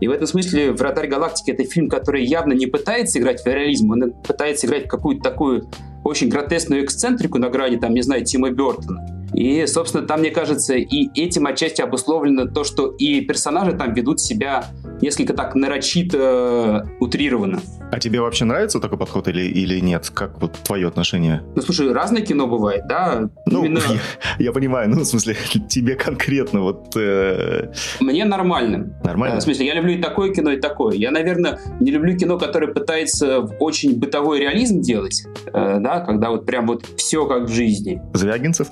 И 0.00 0.08
в 0.08 0.10
этом 0.10 0.26
смысле 0.26 0.72
«Вратарь 0.72 1.08
галактики»— 1.08 1.50
это 1.52 1.64
фильм, 1.64 1.88
который 1.88 2.24
явно 2.24 2.52
не 2.52 2.66
пытается 2.66 3.18
играть 3.18 3.42
в 3.42 3.46
реализм, 3.46 3.90
он 3.90 4.12
пытается 4.26 4.66
играть 4.66 4.86
в 4.86 4.88
какую-то 4.88 5.22
такую 5.22 5.68
очень 6.06 6.28
гротесную 6.28 6.84
эксцентрику 6.84 7.38
на 7.38 7.50
грани, 7.50 7.76
там, 7.76 7.92
не 7.92 8.02
знаю, 8.02 8.24
Тима 8.24 8.50
Бертона. 8.50 9.04
И, 9.34 9.66
собственно, 9.66 10.06
там, 10.06 10.20
мне 10.20 10.30
кажется, 10.30 10.74
и 10.74 11.08
этим 11.20 11.46
отчасти 11.46 11.82
обусловлено 11.82 12.46
то, 12.46 12.64
что 12.64 12.86
и 12.86 13.20
персонажи 13.20 13.72
там 13.72 13.92
ведут 13.92 14.20
себя 14.20 14.66
несколько 15.02 15.34
так 15.34 15.54
нарочито 15.54 16.88
утрированно. 17.00 17.60
А 17.92 18.00
тебе 18.00 18.20
вообще 18.20 18.44
нравится 18.44 18.80
такой 18.80 18.98
подход 18.98 19.28
или, 19.28 19.42
или 19.42 19.78
нет? 19.80 20.10
Как 20.12 20.40
вот 20.40 20.52
твое 20.64 20.88
отношение? 20.88 21.42
Ну, 21.54 21.62
слушай, 21.62 21.92
разное 21.92 22.22
кино 22.22 22.46
бывает, 22.46 22.86
да? 22.88 23.28
Ну, 23.46 23.64
Именно... 23.64 23.80
я, 23.88 24.46
я 24.46 24.52
понимаю, 24.52 24.90
ну, 24.90 25.00
в 25.00 25.04
смысле, 25.04 25.36
тебе 25.68 25.94
конкретно 25.94 26.60
вот... 26.60 26.96
Э... 26.96 27.72
Мне 28.00 28.24
нормально. 28.24 28.98
Нормально? 29.04 29.40
В 29.40 29.42
смысле, 29.42 29.66
я 29.66 29.74
люблю 29.74 29.94
и 29.94 30.02
такое 30.02 30.32
кино, 30.32 30.50
и 30.50 30.60
такое. 30.60 30.94
Я, 30.94 31.10
наверное, 31.10 31.60
не 31.80 31.90
люблю 31.90 32.16
кино, 32.16 32.38
которое 32.38 32.72
пытается 32.72 33.40
очень 33.60 33.98
бытовой 33.98 34.40
реализм 34.40 34.80
делать, 34.80 35.24
э, 35.46 35.78
да, 35.80 36.00
когда 36.00 36.30
вот 36.30 36.44
прям 36.44 36.66
вот 36.66 36.84
все 36.96 37.26
как 37.26 37.44
в 37.44 37.52
жизни. 37.52 38.02
Звягинцев? 38.14 38.68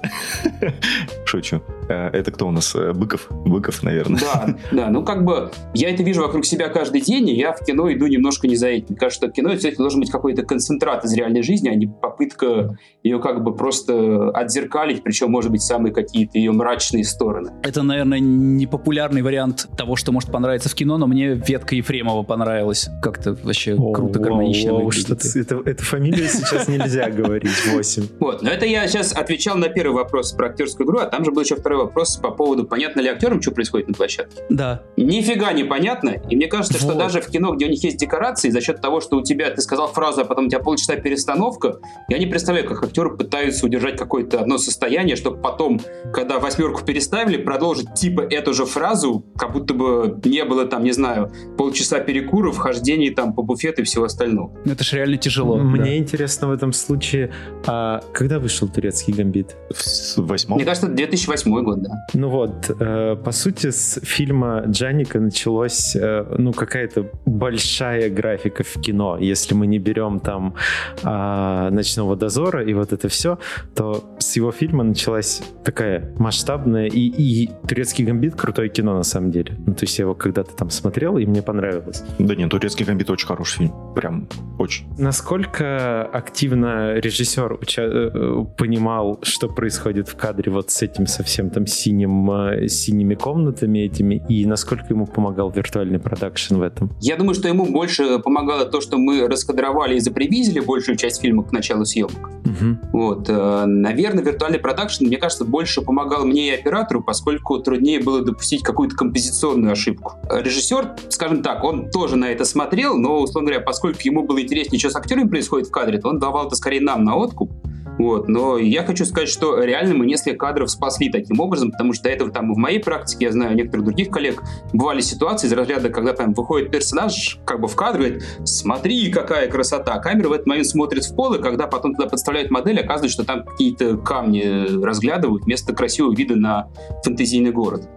Шучу. 1.24 1.62
Э, 1.88 2.08
это 2.08 2.32
кто 2.32 2.48
у 2.48 2.50
нас? 2.50 2.74
Э, 2.74 2.92
Быков? 2.92 3.26
Быков, 3.30 3.82
наверное. 3.82 4.20
Да, 4.20 4.56
да. 4.72 4.90
Ну, 4.90 5.04
как 5.04 5.24
бы, 5.24 5.50
я 5.74 5.90
это 5.90 6.02
вижу 6.02 6.22
вокруг 6.22 6.44
себя 6.44 6.68
каждый 6.68 7.00
день, 7.00 7.28
и 7.28 7.36
я 7.36 7.52
в 7.52 7.64
кино 7.64 7.92
иду 7.92 8.06
немножко 8.06 8.48
не 8.48 8.56
за 8.56 8.68
этим. 8.68 8.96
Кажется, 9.04 9.26
что 9.26 9.30
кино 9.30 9.50
все-таки 9.50 9.76
должен 9.76 10.00
быть 10.00 10.10
какой-то 10.10 10.44
концентрат 10.44 11.04
из 11.04 11.12
реальной 11.12 11.42
жизни, 11.42 11.68
а 11.68 11.74
не 11.74 11.86
попытка 11.86 12.78
ее 13.02 13.20
как 13.20 13.44
бы 13.44 13.54
просто 13.54 14.30
отзеркалить, 14.30 15.02
причем, 15.02 15.30
может 15.30 15.50
быть, 15.50 15.60
самые 15.60 15.92
какие-то 15.92 16.38
ее 16.38 16.52
мрачные 16.52 17.04
стороны. 17.04 17.50
Это, 17.62 17.82
наверное, 17.82 18.18
непопулярный 18.18 19.20
вариант 19.20 19.68
того, 19.76 19.96
что 19.96 20.10
может 20.10 20.32
понравиться 20.32 20.70
в 20.70 20.74
кино, 20.74 20.96
но 20.96 21.06
мне 21.06 21.34
ветка 21.34 21.74
Ефремова 21.74 22.22
понравилась. 22.22 22.88
Как-то 23.02 23.34
вообще 23.34 23.76
круто, 23.76 24.18
гармонично 24.18 24.72
выглядит. 24.72 25.22
Это, 25.36 25.60
это 25.66 25.84
фамилию 25.84 26.26
сейчас 26.28 26.66
нельзя 26.66 27.10
говорить, 27.10 27.50
8. 27.74 28.04
Вот, 28.20 28.40
но 28.40 28.48
это 28.48 28.64
я 28.64 28.88
сейчас 28.88 29.12
отвечал 29.12 29.58
на 29.58 29.68
первый 29.68 29.96
вопрос 29.96 30.32
про 30.32 30.48
актерскую 30.48 30.86
игру, 30.86 31.00
а 31.00 31.04
там 31.04 31.26
же 31.26 31.30
был 31.30 31.42
еще 31.42 31.56
второй 31.56 31.80
вопрос 31.80 32.16
по 32.16 32.30
поводу, 32.30 32.64
понятно 32.64 33.00
ли 33.00 33.08
актерам, 33.08 33.42
что 33.42 33.50
происходит 33.50 33.88
на 33.88 33.92
площадке. 33.92 34.44
Да. 34.48 34.80
Нифига 34.96 35.52
не 35.52 35.64
понятно, 35.64 36.14
и 36.30 36.36
мне 36.36 36.46
кажется, 36.46 36.78
что 36.78 36.94
даже 36.94 37.20
в 37.20 37.26
кино, 37.26 37.54
где 37.54 37.66
у 37.66 37.68
них 37.68 37.84
есть 37.84 37.98
декорации, 37.98 38.48
за 38.48 38.62
счет 38.62 38.80
того, 38.80 38.93
что 39.00 39.16
у 39.16 39.22
тебя, 39.22 39.50
ты 39.50 39.60
сказал 39.60 39.88
фразу, 39.88 40.22
а 40.22 40.24
потом 40.24 40.46
у 40.46 40.48
тебя 40.48 40.60
полчаса 40.60 40.96
перестановка, 40.96 41.78
я 42.08 42.18
не 42.18 42.26
представляю, 42.26 42.68
как 42.68 42.82
актеры 42.82 43.16
пытаются 43.16 43.66
удержать 43.66 43.96
какое-то 43.96 44.40
одно 44.40 44.58
состояние, 44.58 45.16
чтобы 45.16 45.38
потом, 45.38 45.80
когда 46.12 46.38
восьмерку 46.38 46.84
переставили, 46.84 47.36
продолжить 47.36 47.94
типа 47.94 48.22
эту 48.22 48.54
же 48.54 48.66
фразу, 48.66 49.24
как 49.36 49.52
будто 49.52 49.74
бы 49.74 50.20
не 50.24 50.44
было 50.44 50.66
там, 50.66 50.84
не 50.84 50.92
знаю, 50.92 51.30
полчаса 51.56 52.00
перекура, 52.00 52.52
вхождений 52.52 53.10
там 53.10 53.32
по 53.34 53.42
буфету 53.42 53.82
и 53.82 53.84
всего 53.84 54.04
остального. 54.04 54.52
Ну, 54.64 54.72
это 54.72 54.84
же 54.84 54.96
реально 54.96 55.16
тяжело. 55.16 55.56
Мне 55.56 55.84
да. 55.84 55.96
интересно 55.96 56.48
в 56.48 56.52
этом 56.52 56.72
случае, 56.72 57.32
а 57.66 58.02
когда 58.12 58.38
вышел 58.38 58.68
турецкий 58.68 59.12
гамбит? 59.12 59.56
В 59.70 60.26
восьмом? 60.26 60.56
Мне 60.56 60.64
кажется, 60.64 60.88
2008 60.88 61.64
год, 61.64 61.82
да. 61.82 61.90
Ну 62.14 62.28
вот, 62.28 62.70
э, 62.78 63.16
по 63.16 63.32
сути, 63.32 63.70
с 63.70 64.00
фильма 64.02 64.64
Джаника 64.66 65.20
началось, 65.20 65.96
э, 65.96 66.24
ну, 66.38 66.52
какая-то 66.52 67.10
большая 67.26 68.10
графика 68.10 68.62
в 68.62 68.80
кино. 68.84 69.18
Если 69.18 69.54
мы 69.54 69.66
не 69.66 69.78
берем 69.78 70.20
там 70.20 70.54
э, 71.02 71.68
«Ночного 71.70 72.16
дозора» 72.16 72.64
и 72.64 72.74
вот 72.74 72.92
это 72.92 73.08
все, 73.08 73.38
то 73.74 74.04
с 74.18 74.36
его 74.36 74.52
фильма 74.52 74.84
началась 74.84 75.42
такая 75.64 76.12
масштабная 76.18 76.86
и, 76.86 77.00
и 77.00 77.50
«Турецкий 77.68 78.04
гамбит» 78.04 78.34
крутое 78.34 78.68
кино 78.68 78.94
на 78.94 79.04
самом 79.04 79.30
деле. 79.30 79.56
Ну, 79.66 79.74
то 79.74 79.84
есть 79.84 79.98
я 79.98 80.04
его 80.04 80.14
когда-то 80.14 80.54
там 80.54 80.70
смотрел, 80.70 81.18
и 81.18 81.26
мне 81.26 81.42
понравилось. 81.42 82.02
Да 82.18 82.34
нет, 82.34 82.50
«Турецкий 82.50 82.84
гамбит» 82.84 83.10
очень 83.10 83.26
хороший 83.26 83.58
фильм. 83.58 83.72
Прям 83.94 84.28
очень. 84.58 84.86
Насколько 84.98 86.04
активно 86.04 86.94
режиссер 86.94 87.52
уча- 87.60 88.10
э, 88.14 88.44
понимал, 88.56 89.18
что 89.22 89.48
происходит 89.48 90.08
в 90.08 90.16
кадре 90.16 90.52
вот 90.52 90.70
с 90.70 90.82
этим 90.82 91.06
совсем 91.06 91.50
там 91.50 91.66
синим, 91.66 92.30
э, 92.30 92.68
синими 92.68 93.14
комнатами 93.14 93.78
этими, 93.80 94.22
и 94.28 94.46
насколько 94.46 94.86
ему 94.90 95.06
помогал 95.06 95.50
виртуальный 95.50 95.98
продакшн 95.98 96.56
в 96.56 96.62
этом? 96.62 96.90
Я 97.00 97.16
думаю, 97.16 97.34
что 97.34 97.48
ему 97.48 97.66
больше 97.66 98.18
помогало 98.18 98.64
то, 98.74 98.80
что 98.80 98.98
мы 98.98 99.28
раскадровали 99.28 99.94
и 99.94 100.00
запревизили 100.00 100.58
большую 100.58 100.96
часть 100.96 101.20
фильма 101.20 101.44
к 101.44 101.52
началу 101.52 101.84
съемок. 101.84 102.30
Угу. 102.44 102.90
Вот. 102.92 103.28
Э, 103.28 103.66
наверное, 103.66 104.24
виртуальный 104.24 104.58
продакшн, 104.58 105.04
мне 105.04 105.16
кажется, 105.16 105.44
больше 105.44 105.80
помогал 105.80 106.24
мне 106.24 106.48
и 106.48 106.50
оператору, 106.50 107.00
поскольку 107.00 107.60
труднее 107.60 108.00
было 108.00 108.22
допустить 108.22 108.64
какую-то 108.64 108.96
композиционную 108.96 109.70
ошибку. 109.70 110.14
Режиссер, 110.28 110.96
скажем 111.08 111.44
так, 111.44 111.62
он 111.62 111.88
тоже 111.88 112.16
на 112.16 112.24
это 112.24 112.44
смотрел, 112.44 112.96
но, 112.96 113.20
условно 113.20 113.50
говоря, 113.50 113.64
поскольку 113.64 114.00
ему 114.02 114.24
было 114.24 114.42
интереснее, 114.42 114.80
что 114.80 114.90
с 114.90 114.96
актерами 114.96 115.28
происходит 115.28 115.68
в 115.68 115.70
кадре, 115.70 115.98
то 115.98 116.08
он 116.08 116.18
давал 116.18 116.48
это 116.48 116.56
скорее 116.56 116.80
нам 116.80 117.04
на 117.04 117.14
откуп. 117.14 117.52
Вот. 117.98 118.28
Но 118.28 118.58
я 118.58 118.84
хочу 118.84 119.04
сказать, 119.04 119.28
что 119.28 119.62
реально 119.62 119.94
мы 119.94 120.06
несколько 120.06 120.36
кадров 120.36 120.70
спасли 120.70 121.10
таким 121.10 121.40
образом, 121.40 121.70
потому 121.70 121.92
что 121.92 122.04
до 122.04 122.10
этого 122.10 122.30
там 122.30 122.52
в 122.52 122.56
моей 122.56 122.80
практике, 122.80 123.26
я 123.26 123.32
знаю 123.32 123.54
некоторых 123.54 123.86
других 123.86 124.10
коллег, 124.10 124.42
бывали 124.72 125.00
ситуации 125.00 125.46
из 125.46 125.52
разряда, 125.52 125.88
когда 125.90 126.12
там 126.12 126.32
выходит 126.32 126.70
персонаж 126.70 127.38
как 127.44 127.60
бы 127.60 127.68
в 127.68 127.76
кадр, 127.76 127.98
говорит, 127.98 128.24
смотри, 128.44 129.10
какая 129.10 129.48
красота. 129.48 129.98
Камера 129.98 130.28
в 130.28 130.32
этот 130.32 130.46
момент 130.46 130.66
смотрит 130.66 131.04
в 131.04 131.14
пол, 131.14 131.34
и 131.34 131.42
когда 131.42 131.66
потом 131.66 131.94
туда 131.94 132.08
подставляют 132.08 132.50
модель, 132.50 132.80
оказывается, 132.80 133.14
что 133.14 133.24
там 133.24 133.44
какие-то 133.44 133.96
камни 133.98 134.82
разглядывают 134.84 135.44
вместо 135.44 135.74
красивого 135.74 136.14
вида 136.14 136.36
на 136.36 136.68
фэнтезийный 137.04 137.52
город. 137.52 137.88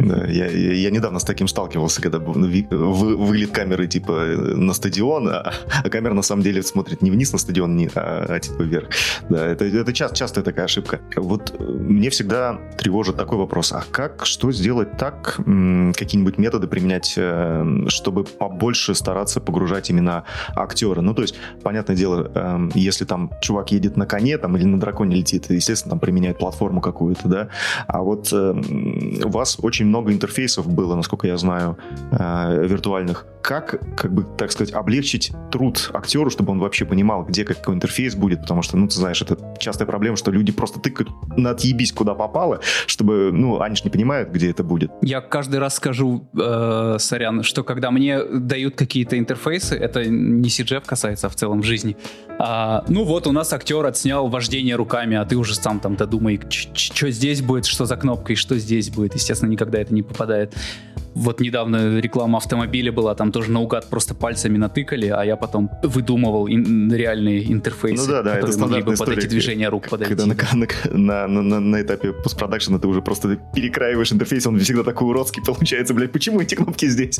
Да, 0.00 0.24
я, 0.26 0.46
я, 0.46 0.90
недавно 0.90 1.18
с 1.18 1.24
таким 1.24 1.46
сталкивался, 1.48 2.00
когда 2.00 2.18
вы, 2.18 2.66
вы, 2.70 3.16
выглядит 3.16 3.50
камеры 3.50 3.86
типа 3.86 4.12
на 4.12 4.72
стадион, 4.72 5.28
а, 5.28 5.52
а 5.84 5.90
камера 5.90 6.14
на 6.14 6.22
самом 6.22 6.42
деле 6.42 6.62
смотрит 6.62 7.02
не 7.02 7.10
вниз 7.10 7.32
на 7.32 7.38
стадион, 7.38 7.76
не, 7.76 7.90
а, 7.94 8.26
а 8.28 8.40
типа 8.40 8.62
вверх. 8.62 8.88
Да, 9.28 9.46
это, 9.46 9.64
это 9.64 9.92
часто, 9.92 10.16
частая 10.16 10.44
такая 10.44 10.64
ошибка. 10.64 11.00
Вот 11.16 11.54
э, 11.58 11.62
мне 11.62 12.10
всегда 12.10 12.58
тревожит 12.78 13.16
такой 13.16 13.38
вопрос, 13.38 13.72
а 13.72 13.84
как, 13.90 14.24
что 14.24 14.52
сделать 14.52 14.96
так, 14.96 15.36
какие-нибудь 15.36 16.38
методы 16.38 16.66
применять, 16.66 17.14
э, 17.16 17.84
чтобы 17.88 18.24
побольше 18.24 18.94
стараться 18.94 19.40
погружать 19.40 19.90
именно 19.90 20.24
актера? 20.54 21.02
Ну, 21.02 21.14
то 21.14 21.22
есть, 21.22 21.34
понятное 21.62 21.96
дело, 21.96 22.30
эм, 22.34 22.70
если 22.74 23.04
там 23.04 23.30
чувак 23.42 23.72
едет 23.72 23.96
на 23.96 24.06
коне 24.06 24.38
там, 24.38 24.56
или 24.56 24.64
на 24.64 24.80
драконе 24.80 25.16
летит, 25.16 25.50
естественно, 25.50 25.90
там 25.90 26.00
применяет 26.00 26.38
платформу 26.38 26.80
какую-то, 26.80 27.28
да, 27.28 27.48
а 27.86 28.02
вот 28.02 28.32
у 28.32 29.28
вас 29.28 29.58
очень 29.60 29.89
много 29.90 30.12
интерфейсов 30.12 30.66
было, 30.66 30.94
насколько 30.96 31.26
я 31.26 31.36
знаю, 31.36 31.76
э, 32.12 32.66
виртуальных. 32.66 33.26
Как, 33.42 33.80
как 33.96 34.12
бы, 34.12 34.26
так 34.36 34.52
сказать, 34.52 34.72
облегчить 34.74 35.32
труд 35.50 35.90
актеру, 35.94 36.30
чтобы 36.30 36.52
он 36.52 36.58
вообще 36.58 36.84
понимал, 36.84 37.24
где 37.24 37.44
какой 37.44 37.74
интерфейс 37.74 38.14
будет, 38.14 38.42
потому 38.42 38.62
что, 38.62 38.76
ну, 38.76 38.86
ты 38.86 38.94
знаешь, 38.94 39.20
это 39.22 39.38
частая 39.58 39.86
проблема, 39.86 40.16
что 40.16 40.30
люди 40.30 40.52
просто 40.52 40.80
тыкают 40.80 41.10
на 41.36 41.50
отъебись, 41.50 41.92
куда 41.92 42.14
попало, 42.14 42.60
чтобы, 42.86 43.30
ну, 43.32 43.60
они 43.60 43.76
же 43.76 43.82
не 43.84 43.90
понимают, 43.90 44.30
где 44.30 44.50
это 44.50 44.62
будет. 44.62 44.90
Я 45.02 45.20
каждый 45.20 45.58
раз 45.58 45.76
скажу, 45.76 46.28
э, 46.38 46.96
сорян, 46.98 47.42
что 47.42 47.64
когда 47.64 47.90
мне 47.90 48.22
дают 48.24 48.76
какие-то 48.76 49.18
интерфейсы, 49.18 49.76
это 49.76 50.04
не 50.04 50.48
CGF 50.48 50.84
касается, 50.86 51.26
а 51.26 51.30
в 51.30 51.34
целом 51.34 51.62
в 51.62 51.64
жизни, 51.64 51.96
а, 52.38 52.84
ну 52.88 53.04
вот, 53.04 53.26
у 53.26 53.32
нас 53.32 53.52
актер 53.52 53.84
отснял 53.84 54.28
вождение 54.28 54.74
руками, 54.76 55.16
а 55.16 55.24
ты 55.24 55.36
уже 55.36 55.54
сам 55.54 55.78
там 55.78 55.96
додумай, 55.96 56.40
что 56.48 57.10
здесь 57.10 57.42
будет, 57.42 57.66
что 57.66 57.84
за 57.84 57.96
кнопкой, 57.96 58.36
что 58.36 58.58
здесь 58.58 58.88
будет. 58.88 59.14
Естественно, 59.14 59.50
никогда 59.50 59.78
это 59.78 59.92
не 59.92 60.02
попадает. 60.02 60.54
Вот 61.14 61.40
недавно 61.40 61.98
реклама 61.98 62.38
автомобиля 62.38 62.92
была, 62.92 63.14
там 63.14 63.32
тоже 63.32 63.50
наугад 63.50 63.88
просто 63.90 64.14
пальцами 64.14 64.58
натыкали, 64.58 65.06
а 65.06 65.22
я 65.24 65.36
потом 65.36 65.70
выдумывал 65.82 66.48
ин- 66.48 66.92
реальные 66.92 67.52
интерфейсы, 67.52 68.06
ну, 68.06 68.12
да, 68.12 68.22
да, 68.22 68.34
которые 68.34 68.50
это 68.50 68.60
могли 68.60 68.82
бы 68.82 68.94
история, 68.94 69.16
под 69.16 69.24
эти 69.24 69.30
движения 69.30 69.68
рук 69.68 69.88
подойти. 69.88 70.14
Когда 70.14 70.26
на, 70.26 70.66
на, 70.92 71.26
на, 71.26 71.42
на, 71.42 71.60
на 71.60 71.82
этапе 71.82 72.12
постпродакшена 72.12 72.78
ты 72.78 72.86
уже 72.86 73.02
просто 73.02 73.36
перекраиваешь 73.54 74.12
интерфейс, 74.12 74.46
он 74.46 74.58
всегда 74.60 74.82
такой 74.82 75.08
уродский 75.08 75.42
получается, 75.46 75.94
блядь, 75.94 76.12
почему 76.12 76.40
эти 76.40 76.54
кнопки 76.54 76.86
здесь? 76.86 77.18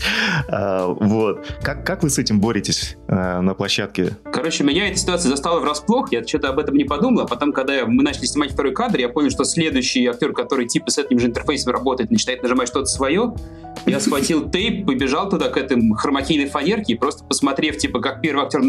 А, 0.48 0.86
вот. 0.86 1.46
Как, 1.62 1.84
как 1.84 2.02
вы 2.02 2.10
с 2.10 2.18
этим 2.18 2.40
боретесь 2.40 2.96
а, 3.08 3.40
на 3.40 3.54
площадке? 3.54 4.16
Короче, 4.32 4.64
меня 4.64 4.88
эта 4.88 4.98
ситуация 4.98 5.30
застала 5.30 5.60
врасплох, 5.60 6.12
я 6.12 6.24
что-то 6.24 6.48
об 6.50 6.58
этом 6.58 6.76
не 6.76 6.84
подумал, 6.84 7.22
а 7.22 7.26
потом, 7.26 7.52
когда 7.52 7.84
мы 7.86 8.02
начали 8.02 8.26
снимать 8.26 8.52
второй 8.52 8.72
кадр, 8.72 8.98
я 8.98 9.08
понял, 9.08 9.30
что 9.30 9.44
следующий 9.44 10.06
актер, 10.06 10.32
который 10.32 10.66
типа 10.66 10.90
с 10.90 10.98
этим 10.98 11.18
же 11.18 11.26
интерфейсом 11.26 11.72
работает, 11.72 12.10
начинает 12.10 12.42
нажимать 12.42 12.68
что-то 12.68 12.86
свое, 12.86 13.34
я 13.86 14.00
схватил 14.00 14.50
тейп, 14.50 14.86
побежал 14.86 15.28
туда 15.28 15.48
к 15.48 15.56
этой 15.56 15.80
хромакейной 15.94 16.46
фанерке 16.46 16.94
и 16.94 16.96
просто 16.96 17.24
посмотрев, 17.24 17.78
типа, 17.78 18.00
как 18.00 18.20
первый 18.20 18.44
актер 18.44 18.62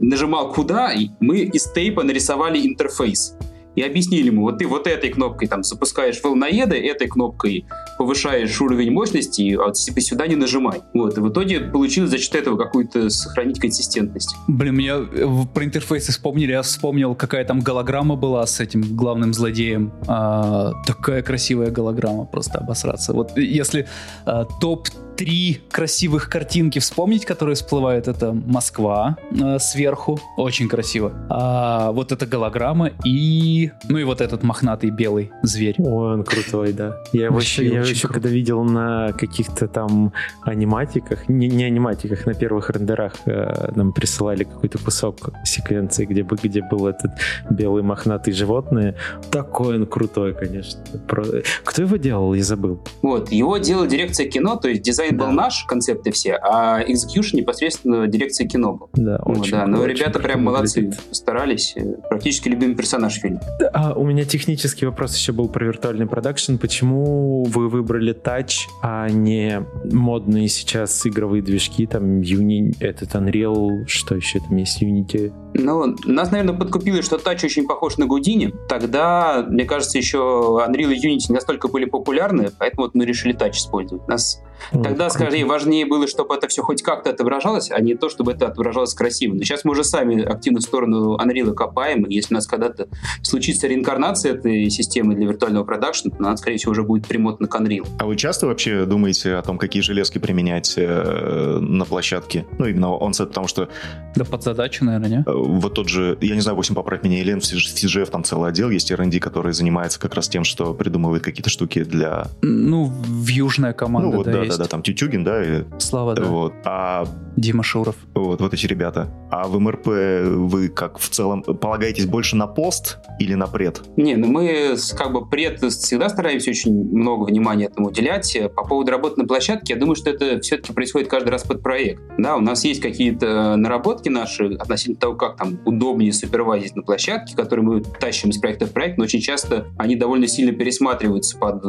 нажимал 0.00 0.52
куда, 0.52 0.92
мы 1.20 1.40
из 1.40 1.70
тейпа 1.72 2.02
нарисовали 2.02 2.66
интерфейс 2.66 3.36
и 3.74 3.82
объяснили 3.82 4.26
ему, 4.26 4.42
вот 4.42 4.58
ты 4.58 4.66
вот 4.66 4.86
этой 4.86 5.10
кнопкой 5.10 5.48
там 5.48 5.62
запускаешь 5.62 6.20
волноеды, 6.22 6.76
этой 6.76 7.08
кнопкой 7.08 7.66
повышаешь 7.98 8.60
уровень 8.60 8.90
мощности, 8.90 9.56
а 9.58 9.72
типа 9.72 10.00
сюда 10.00 10.26
не 10.26 10.36
нажимай. 10.36 10.82
Вот, 10.94 11.16
и 11.16 11.20
в 11.20 11.30
итоге 11.30 11.60
получилось 11.60 12.10
за 12.10 12.18
счет 12.18 12.34
этого 12.34 12.56
какую-то 12.56 13.10
сохранить 13.10 13.60
консистентность. 13.60 14.34
Блин, 14.48 14.76
меня 14.76 14.96
э, 14.96 15.26
про 15.52 15.64
интерфейсы 15.64 16.12
вспомнили, 16.12 16.52
я 16.52 16.62
вспомнил, 16.62 17.14
какая 17.14 17.44
там 17.44 17.60
голограмма 17.60 18.16
была 18.16 18.46
с 18.46 18.60
этим 18.60 18.82
главным 18.96 19.32
злодеем. 19.32 19.92
А, 20.06 20.72
такая 20.86 21.22
красивая 21.22 21.70
голограмма, 21.70 22.24
просто 22.24 22.58
обосраться. 22.58 23.12
Вот 23.12 23.36
если 23.36 23.88
а, 24.24 24.44
топ 24.60 24.88
три 25.16 25.60
красивых 25.70 26.28
картинки 26.28 26.78
вспомнить, 26.78 27.24
которые 27.24 27.54
всплывают. 27.54 28.08
Это 28.08 28.32
Москва 28.32 29.16
э, 29.30 29.58
сверху, 29.58 30.18
очень 30.36 30.68
красиво. 30.68 31.12
А, 31.30 31.92
вот 31.92 32.12
эта 32.12 32.26
голограмма 32.26 32.90
и... 33.04 33.70
Ну 33.88 33.98
и 33.98 34.04
вот 34.04 34.20
этот 34.20 34.42
мохнатый 34.42 34.90
белый 34.90 35.30
зверь. 35.42 35.76
Ой, 35.78 36.14
он 36.14 36.24
крутой, 36.24 36.72
да. 36.72 36.96
Я 37.12 37.26
его 37.26 37.38
еще, 37.38 37.66
я 37.66 37.80
еще 37.80 38.08
когда 38.08 38.28
видел 38.28 38.64
на 38.64 39.12
каких-то 39.12 39.68
там 39.68 40.12
аниматиках, 40.42 41.28
не, 41.28 41.48
не 41.48 41.64
аниматиках, 41.64 42.26
на 42.26 42.34
первых 42.34 42.70
рендерах 42.70 43.14
э, 43.26 43.70
нам 43.74 43.92
присылали 43.92 44.44
какой-то 44.44 44.78
кусок 44.78 45.30
секвенции, 45.44 46.04
где, 46.04 46.22
бы, 46.22 46.36
где 46.42 46.62
был 46.62 46.86
этот 46.86 47.12
белый 47.50 47.82
мохнатый 47.82 48.32
животное. 48.32 48.96
Такой 49.30 49.76
он 49.76 49.86
крутой, 49.86 50.34
конечно. 50.34 50.80
Про... 51.06 51.24
Кто 51.64 51.82
его 51.82 51.96
делал, 51.96 52.34
я 52.34 52.42
забыл. 52.42 52.82
Вот, 53.02 53.30
его 53.30 53.58
делала 53.58 53.86
дирекция 53.86 54.28
кино, 54.28 54.56
то 54.56 54.68
есть 54.68 54.82
дизайн 54.82 55.01
да. 55.10 55.26
был 55.26 55.32
наш, 55.32 55.64
концепты 55.64 56.12
все, 56.12 56.34
а 56.34 56.82
execution 56.82 57.36
непосредственно 57.36 58.06
дирекция 58.06 58.46
кино 58.46 58.74
был. 58.74 58.90
Да, 58.94 59.16
очень, 59.24 59.52
да. 59.52 59.66
Но 59.66 59.80
очень 59.80 59.96
ребята 59.96 60.18
прям 60.18 60.44
молодцы, 60.44 60.92
старались. 61.10 61.74
Э, 61.76 61.94
практически 62.08 62.48
любимый 62.48 62.74
персонаж 62.74 63.14
фильма. 63.14 63.40
А, 63.72 63.94
у 63.94 64.04
меня 64.04 64.24
технический 64.24 64.86
вопрос 64.86 65.16
еще 65.16 65.32
был 65.32 65.48
про 65.48 65.64
виртуальный 65.64 66.06
продакшн. 66.06 66.56
Почему 66.56 67.44
вы 67.44 67.68
выбрали 67.68 68.14
Touch, 68.14 68.68
а 68.82 69.08
не 69.08 69.64
модные 69.90 70.48
сейчас 70.48 71.06
игровые 71.06 71.42
движки, 71.42 71.86
там 71.86 72.20
Uni, 72.20 72.74
этот 72.80 73.14
Unreal, 73.14 73.86
что 73.86 74.14
еще 74.14 74.40
там 74.40 74.56
есть, 74.56 74.82
Unity? 74.82 75.32
Ну, 75.54 75.96
нас, 76.04 76.30
наверное, 76.30 76.54
подкупило, 76.54 77.02
что 77.02 77.16
Touch 77.16 77.44
очень 77.44 77.66
похож 77.66 77.98
на 77.98 78.06
Гудини. 78.06 78.54
Тогда, 78.68 79.44
мне 79.48 79.64
кажется, 79.64 79.98
еще 79.98 80.18
Unreal 80.66 80.92
и 80.92 81.08
Unity 81.08 81.32
настолько 81.32 81.68
были 81.68 81.84
популярны, 81.84 82.50
поэтому 82.58 82.84
вот 82.86 82.94
мы 82.94 83.04
решили 83.04 83.34
Touch 83.34 83.52
использовать. 83.52 84.06
Нас 84.08 84.42
тогда, 84.70 85.10
скорее, 85.10 85.44
важнее 85.44 85.86
было, 85.86 86.06
чтобы 86.06 86.34
это 86.34 86.48
все 86.48 86.62
хоть 86.62 86.82
как-то 86.82 87.10
отображалось, 87.10 87.70
а 87.70 87.80
не 87.80 87.94
то, 87.94 88.08
чтобы 88.08 88.32
это 88.32 88.46
отображалось 88.46 88.94
красиво. 88.94 89.34
Но 89.34 89.42
сейчас 89.42 89.64
мы 89.64 89.72
уже 89.72 89.84
сами 89.84 90.22
активно 90.22 90.60
в 90.60 90.62
сторону 90.62 91.16
Unreal 91.16 91.52
копаем, 91.54 92.04
и 92.04 92.14
если 92.14 92.34
у 92.34 92.36
нас 92.36 92.46
когда-то 92.46 92.88
случится 93.22 93.66
реинкарнация 93.66 94.34
этой 94.34 94.70
системы 94.70 95.14
для 95.14 95.26
виртуального 95.26 95.64
продакшена, 95.64 96.14
то 96.16 96.24
она, 96.24 96.36
скорее 96.36 96.56
всего, 96.56 96.72
уже 96.72 96.82
будет 96.82 97.06
примотана 97.06 97.48
к 97.48 97.54
Unreal. 97.54 97.86
А 97.98 98.06
вы 98.06 98.16
часто 98.16 98.46
вообще 98.46 98.84
думаете 98.84 99.34
о 99.34 99.42
том, 99.42 99.58
какие 99.58 99.82
железки 99.82 100.18
применять 100.18 100.74
э, 100.76 101.58
на 101.60 101.84
площадке? 101.84 102.46
Ну, 102.58 102.66
именно 102.66 102.96
онсет, 103.00 103.28
потому 103.28 103.48
что... 103.48 103.68
Да 104.14 104.24
под 104.24 104.42
задачу, 104.42 104.84
наверное, 104.84 105.08
не? 105.08 105.16
Э, 105.18 105.22
вот 105.26 105.74
тот 105.74 105.88
же, 105.88 106.18
я 106.20 106.34
не 106.34 106.40
знаю, 106.40 106.56
8 106.56 106.74
поправь 106.74 107.02
меня, 107.02 107.18
Елен, 107.18 107.40
в 107.40 107.44
CGF 107.44 108.10
там 108.10 108.24
целый 108.24 108.50
отдел 108.50 108.70
есть 108.70 108.90
R&D, 108.90 109.20
который 109.20 109.52
занимается 109.52 110.00
как 110.00 110.14
раз 110.14 110.28
тем, 110.28 110.44
что 110.44 110.74
придумывает 110.74 111.22
какие-то 111.22 111.50
штуки 111.50 111.84
для... 111.84 112.26
Ну, 112.42 112.86
в 112.86 113.28
южная 113.28 113.72
команда, 113.72 114.10
ну, 114.10 114.16
вот, 114.16 114.26
да, 114.26 114.32
да, 114.32 114.42
есть. 114.42 114.51
Да, 114.56 114.64
да, 114.64 114.68
там 114.68 114.82
Тютюгин, 114.82 115.24
да? 115.24 115.42
И, 115.42 115.64
Слава, 115.78 116.14
да. 116.14 116.24
Вот. 116.24 116.52
А 116.64 117.06
Дима 117.36 117.62
Шуров. 117.62 117.96
Вот, 118.14 118.40
вот 118.40 118.54
эти 118.54 118.66
ребята. 118.66 119.12
А 119.30 119.48
в 119.48 119.58
МРП 119.58 119.86
вы 119.86 120.68
как 120.68 120.98
в 120.98 121.08
целом 121.08 121.42
полагаетесь 121.42 122.06
больше 122.06 122.36
на 122.36 122.46
пост 122.46 122.98
или 123.18 123.34
на 123.34 123.46
пред? 123.46 123.82
Не, 123.96 124.16
ну 124.16 124.26
мы 124.26 124.76
как 124.96 125.12
бы 125.12 125.26
пред 125.26 125.60
всегда 125.60 126.08
стараемся 126.08 126.50
очень 126.50 126.72
много 126.72 127.24
внимания 127.24 127.66
этому 127.66 127.88
уделять. 127.88 128.36
По 128.54 128.64
поводу 128.64 128.90
работы 128.90 129.20
на 129.20 129.26
площадке, 129.26 129.74
я 129.74 129.80
думаю, 129.80 129.96
что 129.96 130.10
это 130.10 130.40
все-таки 130.40 130.72
происходит 130.72 131.08
каждый 131.08 131.30
раз 131.30 131.42
под 131.44 131.62
проект. 131.62 132.02
Да, 132.18 132.36
у 132.36 132.40
нас 132.40 132.64
есть 132.64 132.80
какие-то 132.80 133.56
наработки 133.56 134.08
наши 134.08 134.54
относительно 134.54 134.96
того, 134.96 135.14
как 135.14 135.36
там 135.36 135.58
удобнее 135.64 136.12
супервайзить 136.12 136.76
на 136.76 136.82
площадке, 136.82 137.34
которые 137.34 137.64
мы 137.64 137.80
тащим 137.82 138.30
из 138.30 138.38
проекта 138.38 138.66
в 138.66 138.72
проект, 138.72 138.98
но 138.98 139.04
очень 139.04 139.20
часто 139.20 139.68
они 139.78 139.96
довольно 139.96 140.26
сильно 140.26 140.52
пересматриваются 140.52 141.38
под 141.38 141.62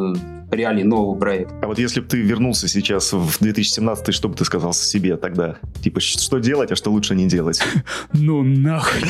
реалии 0.52 0.84
нового 0.84 1.18
проекта. 1.18 1.56
А 1.62 1.68
вот 1.68 1.80
если 1.80 2.00
бы 2.00 2.08
ты 2.08 2.22
вернулся 2.22 2.68
сейчас 2.74 3.14
в 3.14 3.40
2017, 3.40 4.14
что 4.14 4.30
бы 4.30 4.36
ты 4.36 4.46
сказал 4.46 4.74
себе 4.74 5.18
тогда? 5.18 5.58
Типа, 5.82 6.00
что 6.00 6.40
делать, 6.40 6.72
а 6.72 6.76
что 6.76 6.92
лучше 6.92 7.16
не 7.16 7.28
делать? 7.28 7.62
Ну 8.14 8.44
нахуй. 8.44 9.02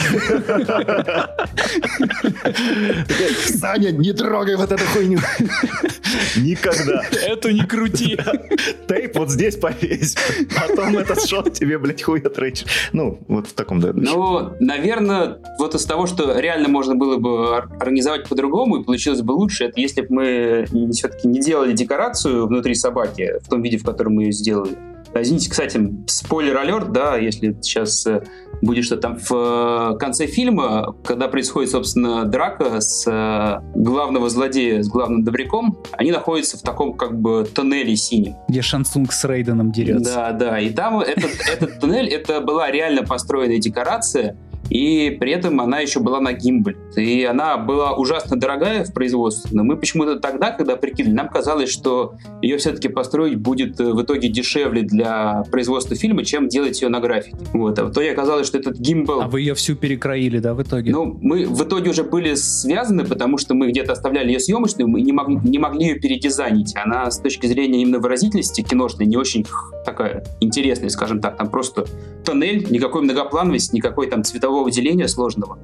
Саня, 3.46 3.92
не 3.92 4.14
трогай 4.14 4.56
вот 4.56 4.72
эту 4.72 4.84
хуйню. 4.86 5.20
Никогда. 6.36 7.04
Это 7.12 7.52
не 7.54 7.66
крути. 7.66 8.18
Тейп 8.88 9.16
вот 9.18 9.30
здесь 9.30 9.56
повесь. 9.56 10.16
Потом 10.56 10.98
этот 10.98 11.28
шот 11.28 11.54
тебе, 11.54 11.78
блядь, 11.78 12.02
хуй 12.02 12.20
отречь. 12.20 12.66
Ну, 12.92 13.20
вот 13.28 13.48
в 13.48 13.54
таком, 13.54 13.80
да. 13.80 13.92
Ну, 13.94 14.54
наверное, 14.60 15.38
вот 15.60 15.76
из 15.76 15.86
того, 15.86 16.08
что 16.08 16.40
реально 16.40 16.70
можно 16.70 16.96
было 16.96 17.18
бы 17.18 17.58
организовать 17.58 18.28
по-другому 18.28 18.78
и 18.78 18.84
получилось 18.84 19.22
бы 19.22 19.32
лучше, 19.34 19.66
это 19.66 19.80
если 19.80 20.02
бы 20.02 20.08
мы 20.10 20.92
все-таки 20.92 21.28
не 21.28 21.40
делали 21.40 21.74
декорацию 21.74 22.48
внутри 22.48 22.76
собаки 22.76 23.34
в 23.44 23.50
том 23.50 23.62
виде, 23.62 23.78
в 23.78 23.84
котором 23.84 24.16
мы 24.16 24.24
ее 24.24 24.32
сделали. 24.32 24.78
Извините, 25.16 25.50
кстати, 25.50 25.80
спойлер-алерт, 26.08 26.92
да, 26.92 27.18
если 27.18 27.56
сейчас 27.62 28.06
э, 28.08 28.24
будет 28.64 28.84
что 28.86 28.98
там 28.98 29.18
в 29.18 29.94
э, 29.94 29.98
конце 30.00 30.26
фильма, 30.26 30.96
когда 31.04 31.28
происходит, 31.28 31.70
собственно, 31.70 32.26
драка 32.26 32.82
с 32.82 33.06
э, 33.08 33.62
главного 33.76 34.30
злодея, 34.30 34.82
с 34.82 34.88
главным 34.88 35.24
добряком, 35.24 35.78
они 35.92 36.12
находятся 36.12 36.58
в 36.58 36.62
таком 36.62 36.94
как 36.94 37.20
бы 37.20 37.46
тоннеле 37.46 37.96
синем. 37.96 38.36
Где 38.48 38.64
Шансунг 38.64 39.14
с 39.14 39.24
Рейденом 39.26 39.72
дерется. 39.72 40.16
Да, 40.16 40.32
да, 40.32 40.60
и 40.60 40.72
там 40.72 41.00
этот, 41.00 41.32
этот 41.48 41.80
туннель, 41.80 42.08
это 42.08 42.42
была 42.42 42.72
реально 42.72 43.04
построенная 43.04 43.60
декорация, 43.60 44.36
и 44.70 45.16
при 45.20 45.32
этом 45.32 45.60
она 45.62 45.80
еще 45.80 46.00
была 46.00 46.20
на 46.20 46.34
гимбале. 46.34 46.78
И 46.96 47.24
она 47.24 47.58
была 47.58 47.94
ужасно 47.96 48.40
дорогая 48.40 48.86
в 48.86 48.94
производстве, 48.94 49.52
но 49.54 49.64
мы 49.64 49.78
почему-то 49.78 50.20
тогда, 50.20 50.52
когда 50.52 50.76
прикинули, 50.76 51.14
нам 51.14 51.30
казалось, 51.30 51.70
что 51.70 52.16
ее 52.42 52.58
все-таки 52.58 52.88
построить 52.88 53.38
будет 53.38 53.80
э, 53.80 53.94
в 53.94 54.02
итоге 54.02 54.30
дешевле 54.30 54.84
для 54.84 55.44
производства 55.52 55.96
фильма, 55.96 56.24
чем 56.24 56.48
делать 56.48 56.82
ее 56.82 56.90
на 56.90 57.00
графике. 57.00 57.38
Вот. 57.54 57.78
А 57.80 57.86
в 57.86 57.92
итоге 57.92 58.12
оказалось, 58.12 58.48
что 58.48 58.58
этот 58.58 58.78
гимбал... 58.78 59.22
А 59.22 59.28
вы 59.28 59.42
ее 59.42 59.54
всю 59.54 59.76
перекроили, 59.76 60.40
да, 60.40 60.54
в 60.54 60.62
итоге? 60.62 60.92
Ну, 60.92 61.18
мы 61.22 61.46
в 61.46 61.64
итоге 61.64 61.90
уже 61.90 62.04
были 62.04 62.36
связаны, 62.36 63.06
потому 63.06 63.38
что 63.38 63.54
мы 63.54 63.70
где-то 63.70 63.94
оставляли 63.94 64.32
ее 64.32 64.40
съемочную, 64.40 64.88
мы 64.88 65.02
не 65.02 65.12
могли, 65.12 65.38
не 65.44 65.60
могли 65.60 65.88
ее 65.88 65.96
передизайнить. 65.96 66.76
Она 66.76 67.10
с 67.10 67.20
точки 67.20 67.48
зрения 67.48 67.82
именно 67.82 68.00
выразительности 68.00 68.62
киношной 68.62 69.08
не 69.08 69.18
очень 69.18 69.46
такая 69.86 70.24
интересная, 70.40 70.90
скажем 70.90 71.20
так. 71.20 71.38
Там 71.38 71.50
просто 71.50 71.86
тоннель, 72.24 72.66
никакой 72.70 73.02
многоплановости, 73.02 73.76
никакой 73.76 74.08
там 74.08 74.24
цветового 74.24 74.63
деления 74.72 75.08
сложного. 75.08 75.60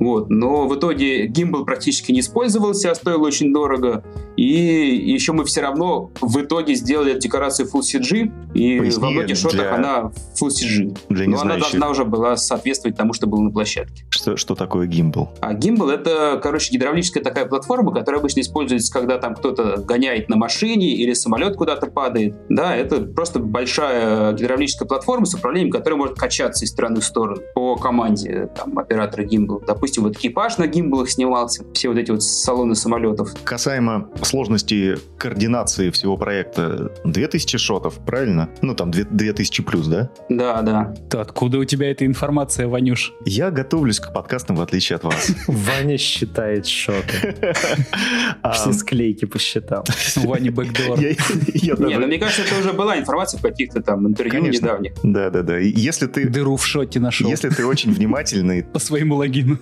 Вот. 0.00 0.28
Но 0.28 0.66
в 0.66 0.76
итоге 0.76 1.26
гимбал 1.26 1.64
практически 1.64 2.12
не 2.12 2.20
использовался, 2.20 2.90
а 2.90 2.94
стоил 2.94 3.22
очень 3.22 3.52
дорого. 3.52 4.04
И 4.36 4.44
еще 4.44 5.32
мы 5.32 5.44
все 5.44 5.60
равно 5.60 6.10
в 6.20 6.40
итоге 6.40 6.74
сделали 6.74 7.18
декорацию 7.18 7.68
Full 7.72 7.80
CG, 7.80 8.32
и 8.54 8.78
Поясни 8.78 9.02
во 9.02 9.10
многих 9.10 9.36
шотах 9.36 9.60
для... 9.60 9.74
она 9.74 10.12
Full 10.40 10.48
CG. 10.48 10.98
Для 11.08 11.28
Но 11.28 11.40
она 11.40 11.56
должна 11.56 11.88
уже 11.88 12.04
была 12.04 12.36
соответствовать 12.36 12.96
тому, 12.96 13.12
что 13.12 13.26
было 13.26 13.40
на 13.40 13.50
площадке. 13.50 14.04
Что, 14.24 14.38
что 14.38 14.54
такое 14.54 14.86
гимбал? 14.86 15.34
А 15.42 15.52
гимбал— 15.52 15.90
это, 15.90 16.40
короче, 16.42 16.72
гидравлическая 16.72 17.22
такая 17.22 17.44
платформа, 17.44 17.92
которая 17.92 18.20
обычно 18.20 18.40
используется, 18.40 18.90
когда 18.90 19.18
там 19.18 19.34
кто-то 19.34 19.82
гоняет 19.82 20.30
на 20.30 20.36
машине 20.36 20.94
или 20.94 21.12
самолет 21.12 21.56
куда-то 21.56 21.88
падает. 21.88 22.34
Да, 22.48 22.74
это 22.74 23.02
просто 23.02 23.38
большая 23.38 24.32
гидравлическая 24.32 24.88
платформа 24.88 25.26
с 25.26 25.34
управлением, 25.34 25.70
которая 25.70 25.98
может 25.98 26.16
качаться 26.16 26.64
из 26.64 26.70
стороны 26.70 27.00
в 27.00 27.04
сторону 27.04 27.42
по 27.54 27.76
команде 27.76 28.48
там, 28.56 28.78
оператора 28.78 29.24
гимбал. 29.24 29.62
Допустим, 29.66 30.04
вот 30.04 30.16
экипаж 30.16 30.56
на 30.56 30.68
гимбалах 30.68 31.10
снимался, 31.10 31.62
все 31.74 31.90
вот 31.90 31.98
эти 31.98 32.10
вот 32.10 32.22
салоны 32.22 32.74
самолетов. 32.74 33.34
Касаемо 33.44 34.08
сложности 34.22 34.96
координации 35.18 35.90
всего 35.90 36.16
проекта, 36.16 36.92
2000 37.04 37.58
шотов, 37.58 37.98
правильно? 38.06 38.48
Ну, 38.62 38.74
там 38.74 38.90
2000 38.90 39.62
плюс, 39.64 39.86
да? 39.86 40.08
Да, 40.30 40.62
да. 40.62 40.94
То 41.10 41.20
откуда 41.20 41.58
у 41.58 41.64
тебя 41.66 41.90
эта 41.90 42.06
информация, 42.06 42.68
Ванюш? 42.68 43.12
Я 43.26 43.50
готовлюсь 43.50 44.00
к 44.00 44.13
подкастам, 44.14 44.56
в 44.56 44.62
отличие 44.62 44.96
от 44.96 45.04
вас. 45.04 45.30
Ваня 45.46 45.98
считает 45.98 46.66
шоты. 46.66 47.36
Все 48.54 48.72
склейки 48.72 49.26
посчитал. 49.26 49.84
Ваня 50.16 50.50
бэкдор. 50.50 50.98
Не, 50.98 51.74
ну 51.76 52.06
мне 52.06 52.18
кажется, 52.18 52.42
это 52.42 52.58
уже 52.58 52.72
была 52.72 52.98
информация 52.98 53.38
в 53.38 53.42
каких-то 53.42 53.82
там 53.82 54.06
интервью 54.06 54.40
недавних. 54.46 54.92
Да, 55.02 55.28
да, 55.30 55.42
да. 55.42 55.58
Если 55.58 56.06
ты... 56.06 56.28
Дыру 56.28 56.56
в 56.56 56.66
шоте 56.66 57.00
нашел. 57.00 57.28
Если 57.28 57.50
ты 57.50 57.66
очень 57.66 57.92
внимательный... 57.92 58.62
По 58.62 58.78
своему 58.78 59.16
логину. 59.16 59.58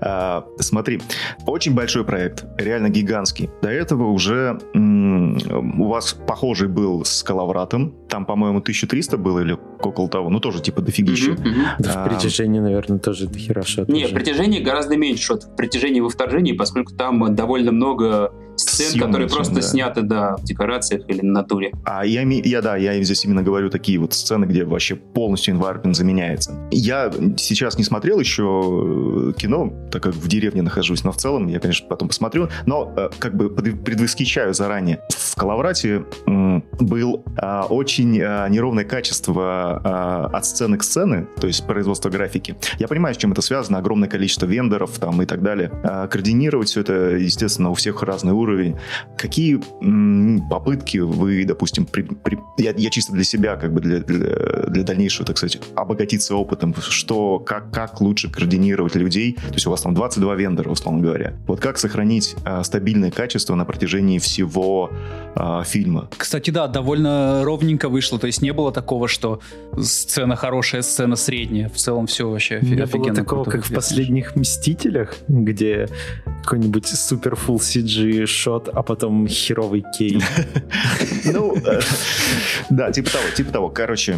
А, 0.00 0.44
смотри, 0.58 1.00
очень 1.46 1.74
большой 1.74 2.04
проект, 2.04 2.44
реально 2.56 2.88
гигантский. 2.88 3.50
До 3.62 3.70
этого 3.70 4.10
уже 4.10 4.58
у 4.74 5.84
вас 5.84 6.12
похожий 6.12 6.68
был 6.68 7.04
с 7.04 7.22
Калавратом. 7.22 7.94
Там, 8.08 8.24
по-моему, 8.24 8.58
1300 8.58 9.16
было 9.18 9.40
или 9.40 9.56
около 9.80 10.08
того. 10.08 10.30
Ну, 10.30 10.40
тоже 10.40 10.62
типа 10.62 10.80
дофигища. 10.80 11.36
Да, 11.78 12.04
в 12.04 12.08
притяжении, 12.08 12.60
наверное, 12.60 12.98
тоже 12.98 13.26
дохера 13.26 13.62
шот. 13.62 13.88
Не, 13.88 14.06
в 14.06 14.12
притяжении 14.12 14.60
гораздо 14.60 14.96
меньше 14.96 15.22
шот. 15.22 15.44
В 15.44 15.56
притяжении 15.56 16.00
во 16.00 16.08
вторжении, 16.08 16.52
поскольку 16.52 16.94
там 16.94 17.34
довольно 17.34 17.72
много 17.72 18.32
сцен, 18.60 18.90
Съемки, 18.90 19.06
которые 19.06 19.28
просто 19.28 19.54
да. 19.54 19.62
сняты, 19.62 20.02
да, 20.02 20.36
в 20.36 20.44
декорациях 20.44 21.02
или 21.08 21.20
на 21.20 21.32
натуре. 21.32 21.72
А 21.84 22.04
я, 22.04 22.22
я, 22.22 22.62
да, 22.62 22.76
я 22.76 23.02
здесь 23.02 23.24
именно 23.24 23.42
говорю 23.42 23.70
такие 23.70 23.98
вот 23.98 24.12
сцены, 24.12 24.44
где 24.44 24.64
вообще 24.64 24.96
полностью 24.96 25.54
environment 25.54 25.94
заменяется. 25.94 26.54
Я 26.70 27.10
сейчас 27.36 27.78
не 27.78 27.84
смотрел 27.84 28.20
еще 28.20 29.32
э, 29.32 29.32
кино, 29.38 29.72
так 29.90 30.02
как 30.02 30.14
в 30.14 30.28
деревне 30.28 30.62
нахожусь, 30.62 31.04
но 31.04 31.12
в 31.12 31.16
целом 31.16 31.48
я, 31.48 31.60
конечно, 31.60 31.86
потом 31.88 32.08
посмотрю, 32.08 32.48
но 32.66 32.92
э, 32.96 33.08
как 33.18 33.36
бы 33.36 33.50
предвосхищаю 33.50 34.54
заранее. 34.54 35.00
В 35.10 35.34
Калаврате 35.36 36.04
был 36.80 37.24
а, 37.36 37.66
очень 37.66 38.20
а, 38.20 38.48
неровное 38.48 38.84
качество 38.84 39.80
а, 39.84 40.30
от 40.32 40.44
сцены 40.44 40.78
к 40.78 40.82
сцене, 40.82 41.26
то 41.40 41.46
есть 41.46 41.66
производство 41.66 42.10
графики. 42.10 42.56
Я 42.78 42.88
понимаю, 42.88 43.14
с 43.14 43.18
чем 43.18 43.32
это 43.32 43.42
связано, 43.42 43.78
огромное 43.78 44.08
количество 44.08 44.46
вендоров 44.46 44.98
там 44.98 45.20
и 45.22 45.26
так 45.26 45.42
далее. 45.42 45.70
Координировать 46.10 46.68
все 46.68 46.80
это, 46.80 47.16
естественно, 47.16 47.70
у 47.70 47.74
всех 47.74 48.02
разный 48.02 48.32
уровень. 48.32 48.76
Какие 49.16 49.60
попытки 50.48 50.98
вы, 50.98 51.44
допустим, 51.44 51.86
при, 51.86 52.02
при, 52.02 52.38
я, 52.58 52.72
я 52.76 52.90
чисто 52.90 53.12
для 53.12 53.24
себя, 53.24 53.56
как 53.56 53.72
бы 53.72 53.80
для, 53.80 54.00
для, 54.00 54.66
для 54.68 54.82
дальнейшего, 54.82 55.26
так 55.26 55.38
сказать, 55.38 55.60
обогатиться 55.74 56.34
опытом, 56.34 56.74
что, 56.78 57.38
как, 57.38 57.72
как 57.72 58.00
лучше 58.00 58.30
координировать 58.30 58.94
людей, 58.96 59.34
то 59.34 59.54
есть 59.54 59.66
у 59.66 59.70
вас 59.70 59.77
там 59.82 59.94
22 59.94 60.34
вендора, 60.34 60.70
условно 60.70 61.02
говоря. 61.02 61.34
Вот 61.46 61.60
как 61.60 61.78
сохранить 61.78 62.36
стабильное 62.62 63.10
качество 63.10 63.54
на 63.54 63.64
протяжении 63.64 64.18
всего 64.18 64.90
фильма? 65.64 66.08
Кстати, 66.16 66.50
да, 66.50 66.66
довольно 66.66 67.44
ровненько 67.44 67.88
вышло. 67.88 68.18
То 68.18 68.26
есть 68.26 68.42
не 68.42 68.52
было 68.52 68.72
такого, 68.72 69.08
что 69.08 69.40
сцена 69.80 70.36
хорошая, 70.36 70.82
сцена 70.82 71.16
средняя. 71.16 71.68
В 71.68 71.76
целом 71.76 72.06
все 72.06 72.28
вообще 72.28 72.60
Не 72.60 72.86
было 72.86 73.14
такого, 73.14 73.44
как 73.44 73.64
в 73.64 73.72
последних 73.72 74.36
«Мстителях», 74.36 75.16
где 75.28 75.88
какой-нибудь 76.42 76.86
супер 76.86 77.34
full 77.34 77.56
CG 77.56 78.26
шот, 78.26 78.68
а 78.68 78.82
потом 78.82 79.26
херовый 79.28 79.84
кей. 79.96 80.20
Ну, 81.24 81.56
э, 81.56 81.80
да, 82.70 82.90
типа 82.90 83.10
того, 83.10 83.24
типа 83.36 83.52
того. 83.52 83.68
Короче, 83.68 84.16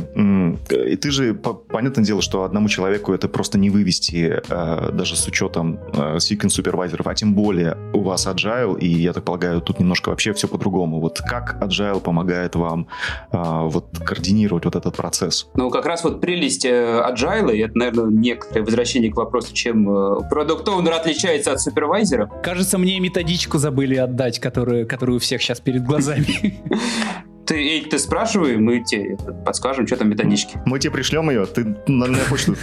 и 0.71 0.97
ты 0.97 1.11
же, 1.11 1.35
понятное 1.35 2.05
дело, 2.05 2.23
что 2.23 2.45
одному 2.45 2.69
человеку 2.69 3.13
это 3.13 3.29
просто 3.29 3.59
не 3.59 3.71
вывести, 3.71 4.41
э, 4.49 4.93
даже 4.93 5.17
с 5.17 5.27
учетом 5.27 5.50
э, 5.57 6.17
sequence 6.17 6.51
супервайзеров, 6.51 7.07
а 7.07 7.15
тем 7.15 7.35
более 7.35 7.77
у 7.93 8.01
вас 8.03 8.27
agile, 8.27 8.79
и 8.79 8.89
я 8.89 9.13
так 9.13 9.25
полагаю, 9.25 9.61
тут 9.61 9.81
немножко 9.81 10.11
вообще 10.11 10.33
все 10.33 10.49
по-другому. 10.49 11.01
Вот 11.01 11.21
как 11.21 11.57
agile 11.63 12.01
помогает 12.01 12.55
вам 12.55 12.89
вот 13.33 13.87
координировать 14.05 14.65
вот 14.65 14.77
этот 14.77 14.97
процесс? 14.97 15.49
Ну, 15.55 15.71
как 15.71 15.87
раз 15.87 16.05
вот 16.05 16.21
прелесть 16.21 16.67
agile, 16.67 17.55
и 17.55 17.61
это, 17.61 17.79
наверное, 17.79 18.07
некоторое 18.07 18.63
возвращение 18.63 19.13
к 19.13 19.17
вопросу, 19.17 19.55
чем 19.55 19.85
продукт 20.29 20.69
оунер 20.69 20.93
отличается 20.93 21.53
от 21.53 21.61
супервайзера. 21.61 22.31
Кажется, 22.43 22.79
мне 22.79 22.99
методичку 23.01 23.59
забыли 23.59 23.97
отдать, 23.97 24.39
которую, 24.39 24.87
которую 24.87 25.17
у 25.17 25.21
всех 25.21 25.43
сейчас 25.43 25.61
перед 25.61 25.85
глазами. 25.85 26.61
Ты, 27.51 27.57
эй, 27.57 27.81
ты 27.81 27.99
спрашивай, 27.99 28.59
мы 28.59 28.79
тебе 28.79 29.17
подскажем, 29.45 29.85
что 29.85 29.97
там 29.97 30.09
методички. 30.09 30.57
Мы 30.67 30.79
тебе 30.79 30.93
пришлем 30.93 31.31
ее, 31.31 31.47
ты 31.47 31.65
на, 31.89 32.07
на 32.07 32.19
почту. 32.29 32.55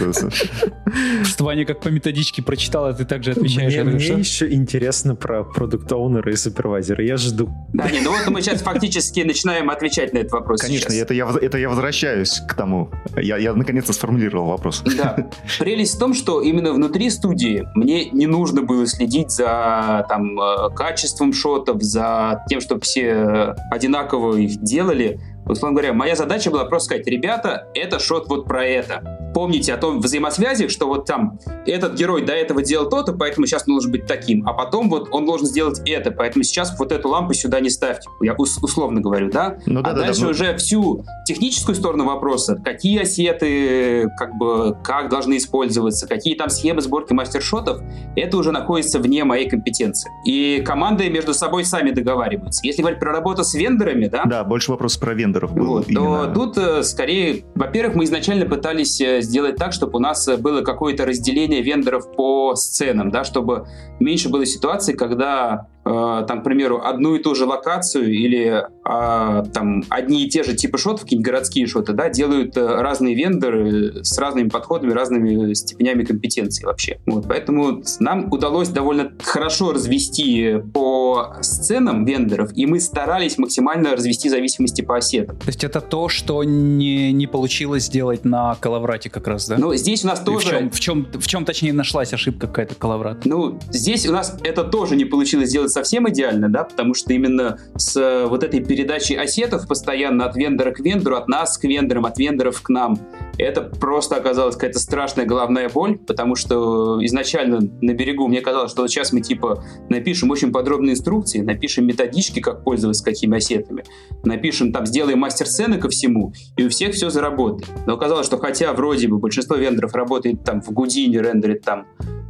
Что 1.24 1.44
Ваня 1.44 1.66
как 1.66 1.82
по 1.82 1.88
методичке 1.88 2.42
прочитал, 2.42 2.86
а 2.86 2.94
ты 2.94 3.04
также 3.04 3.32
отвечаешь. 3.32 3.74
Мне, 3.84 4.18
еще 4.18 4.50
интересно 4.50 5.14
про 5.14 5.44
продукт 5.44 5.92
оунера 5.92 6.32
и 6.32 6.36
супервайзера. 6.36 7.04
Я 7.04 7.18
жду. 7.18 7.50
Да, 7.74 7.90
не, 7.90 8.00
ну 8.00 8.12
вот 8.12 8.26
мы 8.28 8.40
сейчас 8.40 8.62
фактически 8.62 9.20
начинаем 9.20 9.68
отвечать 9.68 10.14
на 10.14 10.18
этот 10.18 10.32
вопрос. 10.32 10.62
Конечно, 10.62 10.90
это 10.90 11.12
я, 11.12 11.28
это 11.38 11.58
я 11.58 11.68
возвращаюсь 11.68 12.40
к 12.48 12.54
тому. 12.54 12.90
Я, 13.14 13.36
я 13.36 13.52
наконец-то 13.52 13.92
сформулировал 13.92 14.46
вопрос. 14.46 14.82
Да. 14.96 15.28
Прелесть 15.58 15.96
в 15.96 15.98
том, 15.98 16.14
что 16.14 16.40
именно 16.40 16.72
внутри 16.72 17.10
студии 17.10 17.68
мне 17.74 18.06
не 18.06 18.26
нужно 18.26 18.62
было 18.62 18.86
следить 18.86 19.32
за 19.32 20.06
там, 20.08 20.40
э, 20.40 20.70
качеством 20.74 21.34
шотов, 21.34 21.82
за 21.82 22.42
тем, 22.48 22.62
чтобы 22.62 22.80
все 22.80 23.54
одинаково 23.70 24.38
их 24.38 24.62
делали 24.62 24.77
делали, 24.78 25.18
условно 25.48 25.76
говоря, 25.76 25.92
моя 25.92 26.14
задача 26.14 26.50
была 26.50 26.64
просто 26.64 26.86
сказать, 26.86 27.06
ребята, 27.06 27.68
это 27.74 27.98
шот 27.98 28.28
вот 28.28 28.46
про 28.46 28.64
это 28.64 29.18
помните 29.38 29.72
о 29.74 29.76
том 29.76 30.00
взаимосвязи, 30.00 30.68
что 30.68 30.86
вот 30.86 31.06
там 31.06 31.38
этот 31.66 31.94
герой 31.94 32.24
до 32.24 32.32
этого 32.32 32.62
делал 32.62 32.88
то-то, 32.88 33.12
поэтому 33.12 33.46
сейчас 33.46 33.62
он 33.68 33.74
должен 33.74 33.92
быть 33.92 34.06
таким, 34.06 34.46
а 34.48 34.52
потом 34.52 34.88
вот 34.88 35.08
он 35.12 35.26
должен 35.26 35.46
сделать 35.46 35.80
это, 35.86 36.10
поэтому 36.10 36.42
сейчас 36.42 36.76
вот 36.78 36.92
эту 36.92 37.08
лампу 37.08 37.34
сюда 37.34 37.60
не 37.60 37.70
ставьте. 37.70 38.08
Я 38.20 38.34
ус- 38.36 38.58
условно 38.62 39.00
говорю, 39.00 39.30
да? 39.30 39.58
Ну, 39.66 39.82
да 39.82 39.90
а 39.90 39.92
да, 39.94 40.00
дальше 40.00 40.22
да, 40.22 40.28
уже 40.30 40.56
всю 40.56 41.04
техническую 41.26 41.74
сторону 41.74 42.04
вопроса, 42.04 42.60
какие 42.64 43.00
осеты, 43.02 44.08
как 44.18 44.36
бы, 44.36 44.76
как 44.82 45.08
должны 45.08 45.36
использоваться, 45.36 46.08
какие 46.08 46.34
там 46.34 46.50
схемы 46.50 46.80
сборки 46.80 47.12
мастершотов, 47.12 47.80
это 48.16 48.36
уже 48.36 48.50
находится 48.50 48.98
вне 48.98 49.24
моей 49.24 49.48
компетенции. 49.48 50.10
И 50.26 50.62
команды 50.64 51.08
между 51.10 51.34
собой 51.34 51.64
сами 51.64 51.90
договариваются. 51.90 52.60
Если 52.64 52.82
говорить 52.82 53.00
про 53.00 53.12
работу 53.12 53.44
с 53.44 53.54
вендорами, 53.54 54.06
да? 54.06 54.24
Да, 54.24 54.44
больше 54.44 54.70
вопрос 54.70 54.96
про 54.96 55.12
вендоров 55.38 55.54
был. 55.54 55.66
Вот, 55.66 55.88
именно... 55.88 56.26
то 56.26 56.34
тут 56.34 56.58
э, 56.58 56.82
скорее, 56.82 57.44
во-первых, 57.54 57.96
мы 57.96 58.04
изначально 58.04 58.46
пытались 58.46 59.00
э, 59.00 59.20
сделать 59.20 59.56
так, 59.56 59.72
чтобы 59.72 59.96
у 59.98 60.00
нас 60.00 60.28
было 60.38 60.62
какое-то 60.62 61.06
разделение 61.06 61.62
вендоров 61.62 62.12
по 62.16 62.54
сценам, 62.54 63.10
да, 63.10 63.24
чтобы 63.24 63.66
меньше 64.00 64.28
было 64.28 64.44
ситуаций, 64.46 64.94
когда 64.94 65.66
э, 65.77 65.77
там, 65.88 66.40
к 66.40 66.44
примеру, 66.44 66.82
одну 66.84 67.14
и 67.14 67.22
ту 67.22 67.34
же 67.34 67.46
локацию 67.46 68.12
или 68.12 68.62
э, 68.62 69.44
там 69.52 69.84
одни 69.88 70.24
и 70.24 70.28
те 70.28 70.42
же 70.42 70.54
типы 70.54 70.78
шотов, 70.78 71.02
какие-нибудь 71.02 71.26
городские 71.26 71.66
шоты, 71.66 71.92
да, 71.92 72.08
делают 72.08 72.56
э, 72.56 72.66
разные 72.66 73.14
вендоры 73.14 74.04
с 74.04 74.18
разными 74.18 74.48
подходами, 74.48 74.92
разными 74.92 75.52
степенями 75.54 76.04
компетенции 76.04 76.64
вообще. 76.64 76.98
Вот, 77.06 77.26
поэтому 77.28 77.82
нам 78.00 78.32
удалось 78.32 78.68
довольно 78.68 79.12
хорошо 79.22 79.72
развести 79.72 80.56
по 80.74 81.36
сценам 81.40 82.04
вендоров, 82.04 82.50
и 82.54 82.66
мы 82.66 82.80
старались 82.80 83.38
максимально 83.38 83.92
развести 83.92 84.28
зависимости 84.28 84.82
по 84.82 84.96
ассетам. 84.96 85.38
То 85.38 85.46
есть 85.46 85.64
это 85.64 85.80
то, 85.80 86.08
что 86.08 86.44
не, 86.44 87.12
не 87.12 87.26
получилось 87.26 87.84
сделать 87.84 88.24
на 88.24 88.54
Калаврате 88.56 89.10
как 89.10 89.26
раз, 89.26 89.48
да? 89.48 89.56
Ну, 89.58 89.74
здесь 89.74 90.04
у 90.04 90.08
нас 90.08 90.20
тоже... 90.20 90.48
В 90.48 90.50
чем, 90.50 90.70
в, 90.70 90.80
чем, 90.80 91.20
в 91.20 91.26
чем, 91.26 91.44
точнее, 91.44 91.72
нашлась 91.72 92.12
ошибка 92.12 92.46
какая-то 92.46 92.74
Калаврат? 92.74 93.24
Ну, 93.24 93.58
здесь 93.70 94.06
у 94.06 94.12
нас 94.12 94.36
это 94.42 94.64
тоже 94.64 94.96
не 94.96 95.04
получилось 95.04 95.50
сделать 95.50 95.70
совсем 95.78 96.08
идеально, 96.08 96.48
да, 96.48 96.64
потому 96.64 96.92
что 96.92 97.12
именно 97.12 97.58
с 97.76 98.26
вот 98.28 98.42
этой 98.42 98.60
передачей 98.64 99.14
ассетов 99.14 99.68
постоянно 99.68 100.24
от 100.24 100.34
вендора 100.34 100.72
к 100.72 100.80
вендору, 100.80 101.16
от 101.16 101.28
нас 101.28 101.56
к 101.56 101.64
вендорам, 101.64 102.04
от 102.04 102.18
вендоров 102.18 102.60
к 102.62 102.68
нам, 102.68 102.98
это 103.38 103.60
просто 103.62 104.16
оказалась 104.16 104.56
какая-то 104.56 104.80
страшная 104.80 105.24
головная 105.24 105.68
боль, 105.68 105.96
потому 105.96 106.34
что 106.34 106.98
изначально 107.04 107.60
на 107.80 107.94
берегу 107.94 108.26
мне 108.26 108.40
казалось, 108.40 108.72
что 108.72 108.82
вот 108.82 108.90
сейчас 108.90 109.12
мы 109.12 109.20
типа 109.20 109.62
напишем 109.88 110.30
очень 110.30 110.50
подробные 110.50 110.94
инструкции, 110.94 111.42
напишем 111.42 111.86
методички, 111.86 112.40
как 112.40 112.64
пользоваться 112.64 113.04
какими 113.04 113.36
ассетами, 113.36 113.84
напишем 114.24 114.72
там, 114.72 114.84
сделаем 114.84 115.20
мастер-сцены 115.20 115.78
ко 115.78 115.88
всему, 115.88 116.32
и 116.56 116.64
у 116.64 116.68
всех 116.70 116.94
все 116.94 117.08
заработает. 117.10 117.70
Но 117.86 117.94
оказалось, 117.94 118.26
что 118.26 118.38
хотя 118.38 118.72
вроде 118.72 119.06
бы 119.06 119.18
большинство 119.18 119.54
вендоров 119.54 119.94
работает 119.94 120.42
там 120.42 120.60
в 120.60 120.70
Гудине, 120.70 121.20
рендерит 121.20 121.62
там 121.62 121.86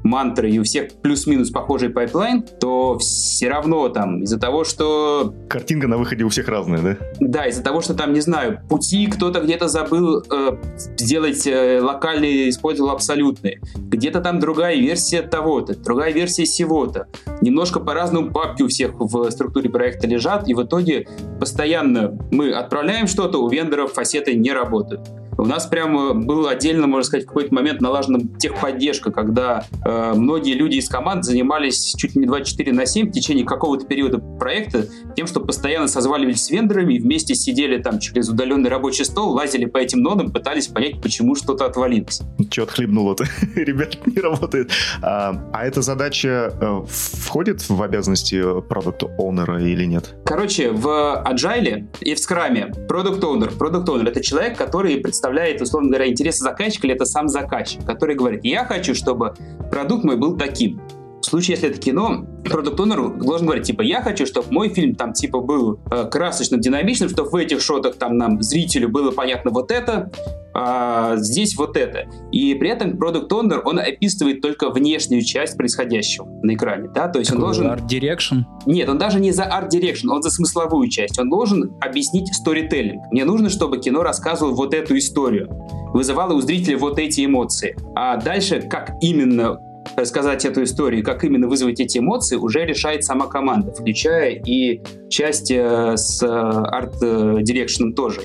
мантрой, 0.09 0.51
и 0.51 0.59
у 0.59 0.65
всех 0.65 0.93
плюс-минус 1.03 1.51
похожий 1.51 1.91
пайплайн, 1.91 2.43
то 2.43 2.99
все 2.99 3.49
равно 3.49 3.89
там 3.89 4.23
из-за 4.23 4.39
того, 4.39 4.65
что... 4.65 5.35
Картинка 5.49 5.87
на 5.87 5.99
выходе 5.99 6.25
у 6.25 6.29
всех 6.29 6.49
разная, 6.49 6.81
да? 6.81 6.97
Да, 7.21 7.47
из-за 7.47 7.63
того, 7.63 7.81
что 7.81 7.95
там, 7.95 8.13
не 8.13 8.21
знаю, 8.21 8.61
пути 8.69 9.07
кто-то 9.07 9.41
где-то 9.41 9.69
забыл 9.69 10.23
э, 10.23 10.57
сделать 10.77 11.47
э, 11.47 11.81
локальные, 11.81 12.49
использовал 12.49 12.91
абсолютные. 12.91 13.61
Где-то 13.77 14.21
там 14.21 14.41
другая 14.41 14.77
версия 14.77 15.23
того-то, 15.23 15.77
другая 15.77 16.13
версия 16.13 16.47
сего-то. 16.47 17.09
Немножко 17.41 17.81
по-разному 17.81 18.31
папки 18.31 18.63
у 18.63 18.69
всех 18.69 18.93
в 18.99 19.31
структуре 19.31 19.71
проекта 19.71 20.07
лежат, 20.07 20.49
и 20.49 20.55
в 20.55 20.63
итоге 20.63 21.07
постоянно 21.39 22.19
мы 22.31 22.51
отправляем 22.53 23.07
что-то, 23.07 23.39
у 23.39 23.49
вендоров 23.49 23.93
фасеты 23.93 24.35
не 24.35 24.53
работают. 24.53 25.01
У 25.39 25.47
нас 25.47 25.67
прямо 25.67 26.15
был 26.15 26.49
отдельно, 26.49 26.89
можно 26.89 27.05
сказать, 27.05 27.25
в 27.25 27.29
какой-то 27.29 27.55
момент 27.55 27.81
налажена 27.81 28.19
техподдержка, 28.41 29.13
когда 29.13 29.65
э, 29.85 30.13
многие 30.17 30.55
люди 30.55 30.79
из 30.79 30.89
команд 30.89 31.25
занимались 31.25 31.95
чуть 31.97 32.17
ли 32.17 32.23
не 32.23 32.27
24 32.27 32.73
на 32.73 32.87
7 32.87 33.11
в 33.11 33.13
течение 33.13 33.47
какого-то 33.47 33.87
периода 33.87 34.19
проекта 34.19 34.89
тем, 35.15 35.29
что 35.29 35.39
постоянно 35.39 35.87
созванивались 35.87 36.43
с 36.43 36.51
вендорами 36.51 36.95
и 36.95 36.99
вместе 36.99 37.37
сидели 37.37 37.81
там 37.81 38.01
через 38.01 38.29
удаленный 38.29 38.69
рабочий 38.69 39.05
стол, 39.05 39.31
лазили 39.31 39.67
по 39.67 39.79
этим 39.79 40.01
нодам, 40.01 40.33
пытались 40.33 40.67
понять, 40.67 41.01
почему 41.01 41.37
что-то 41.37 41.67
отвалилось. 41.67 42.21
Че 42.51 42.65
отхлебнуло-то? 42.65 43.25
Ребят, 43.55 43.97
не 44.07 44.21
работает. 44.21 44.73
А, 45.03 45.41
а 45.53 45.65
эта 45.65 45.83
задача 45.83 46.53
э, 46.61 46.81
входит 46.89 47.69
в 47.69 47.81
обязанности 47.81 48.43
продукта 48.63 49.07
оунера 49.17 49.63
или 49.63 49.85
нет? 49.85 50.17
Короче, 50.25 50.73
в 50.73 51.25
Agile 51.25 51.87
и 52.01 52.17
в 52.17 52.19
Scrum 52.19 52.87
продукт 52.89 53.23
оунер 53.23 53.53
продукт 53.53 53.89
оунер 53.89 54.09
это 54.09 54.21
человек, 54.21 54.59
который 54.59 54.97
представляет 54.97 55.28
представляет, 55.29 55.61
условно 55.61 55.91
говоря, 55.91 56.09
интересы 56.09 56.43
заказчика, 56.43 56.87
или 56.87 56.95
это 56.95 57.05
сам 57.05 57.29
заказчик, 57.29 57.85
который 57.85 58.17
говорит, 58.17 58.45
я 58.45 58.65
хочу, 58.65 58.95
чтобы 58.95 59.35
продукт 59.71 60.05
мой 60.05 60.17
был 60.17 60.37
таким. 60.39 60.81
В 61.21 61.27
случае, 61.27 61.57
если 61.57 61.71
это 61.71 61.79
кино, 61.79 62.25
продукт 62.45 62.79
онер 62.81 63.09
должен 63.19 63.47
говорить, 63.47 63.67
типа, 63.67 63.83
я 63.83 64.03
хочу, 64.03 64.25
чтобы 64.25 64.47
мой 64.51 64.69
фильм 64.69 64.95
там, 64.95 65.13
типа, 65.13 65.41
был 65.41 65.81
э, 65.91 66.09
красочным, 66.11 66.61
динамичным, 66.61 67.09
чтобы 67.09 67.31
в 67.31 67.35
этих 67.35 67.61
шотах 67.61 67.97
там 67.97 68.17
нам, 68.17 68.41
зрителю, 68.41 68.89
было 68.89 69.11
понятно 69.11 69.51
вот 69.51 69.71
это, 69.71 70.11
а 70.55 71.17
здесь 71.17 71.57
вот 71.57 71.77
это. 71.77 72.07
И 72.33 72.55
при 72.55 72.71
этом 72.71 72.97
продукт 72.97 73.33
онер 73.33 73.63
он 73.65 73.79
описывает 73.79 74.41
только 74.41 74.71
внешнюю 74.71 75.23
часть 75.23 75.57
происходящего 75.57 76.27
на 76.43 76.55
экране, 76.55 76.89
да, 76.95 77.09
то 77.09 77.19
есть 77.19 77.31
Такой 77.31 77.45
он 77.45 77.47
должен... 77.47 77.67
Art 77.67 77.87
Direction? 77.89 78.43
Нет, 78.67 78.89
он 78.89 78.99
даже 78.99 79.21
не 79.21 79.33
за 79.33 79.43
Art 79.45 79.69
Direction, 79.71 80.09
он 80.11 80.23
за 80.23 80.31
смысловую 80.31 80.89
часть. 80.89 81.19
Он 81.19 81.29
должен 81.29 81.75
объяснить 81.81 82.33
сторителлинг. 82.35 83.03
Мне 83.11 83.25
нужно, 83.25 83.51
чтобы 83.51 83.79
кино 83.79 84.03
рассказывало 84.03 84.55
вот 84.55 84.75
эту 84.75 84.97
историю, 84.97 85.49
вызывало 85.93 86.35
у 86.35 86.41
зрителя 86.41 86.79
вот 86.79 86.99
эти 86.99 87.25
эмоции. 87.25 87.77
А 87.95 88.17
дальше, 88.17 88.63
как 88.63 88.93
именно 89.01 89.61
рассказать 89.97 90.45
эту 90.45 90.63
историю, 90.63 91.05
как 91.05 91.25
именно 91.25 91.49
вызвать 91.49 91.81
эти 91.81 91.99
эмоции, 91.99 92.37
уже 92.37 92.65
решает 92.65 93.05
сама 93.05 93.27
команда, 93.27 93.73
включая 93.73 94.33
и 94.33 94.81
часть 95.09 95.51
э, 95.51 95.97
с 95.97 96.23
арт-дирекшеном 96.23 97.93
тоже. 97.95 98.21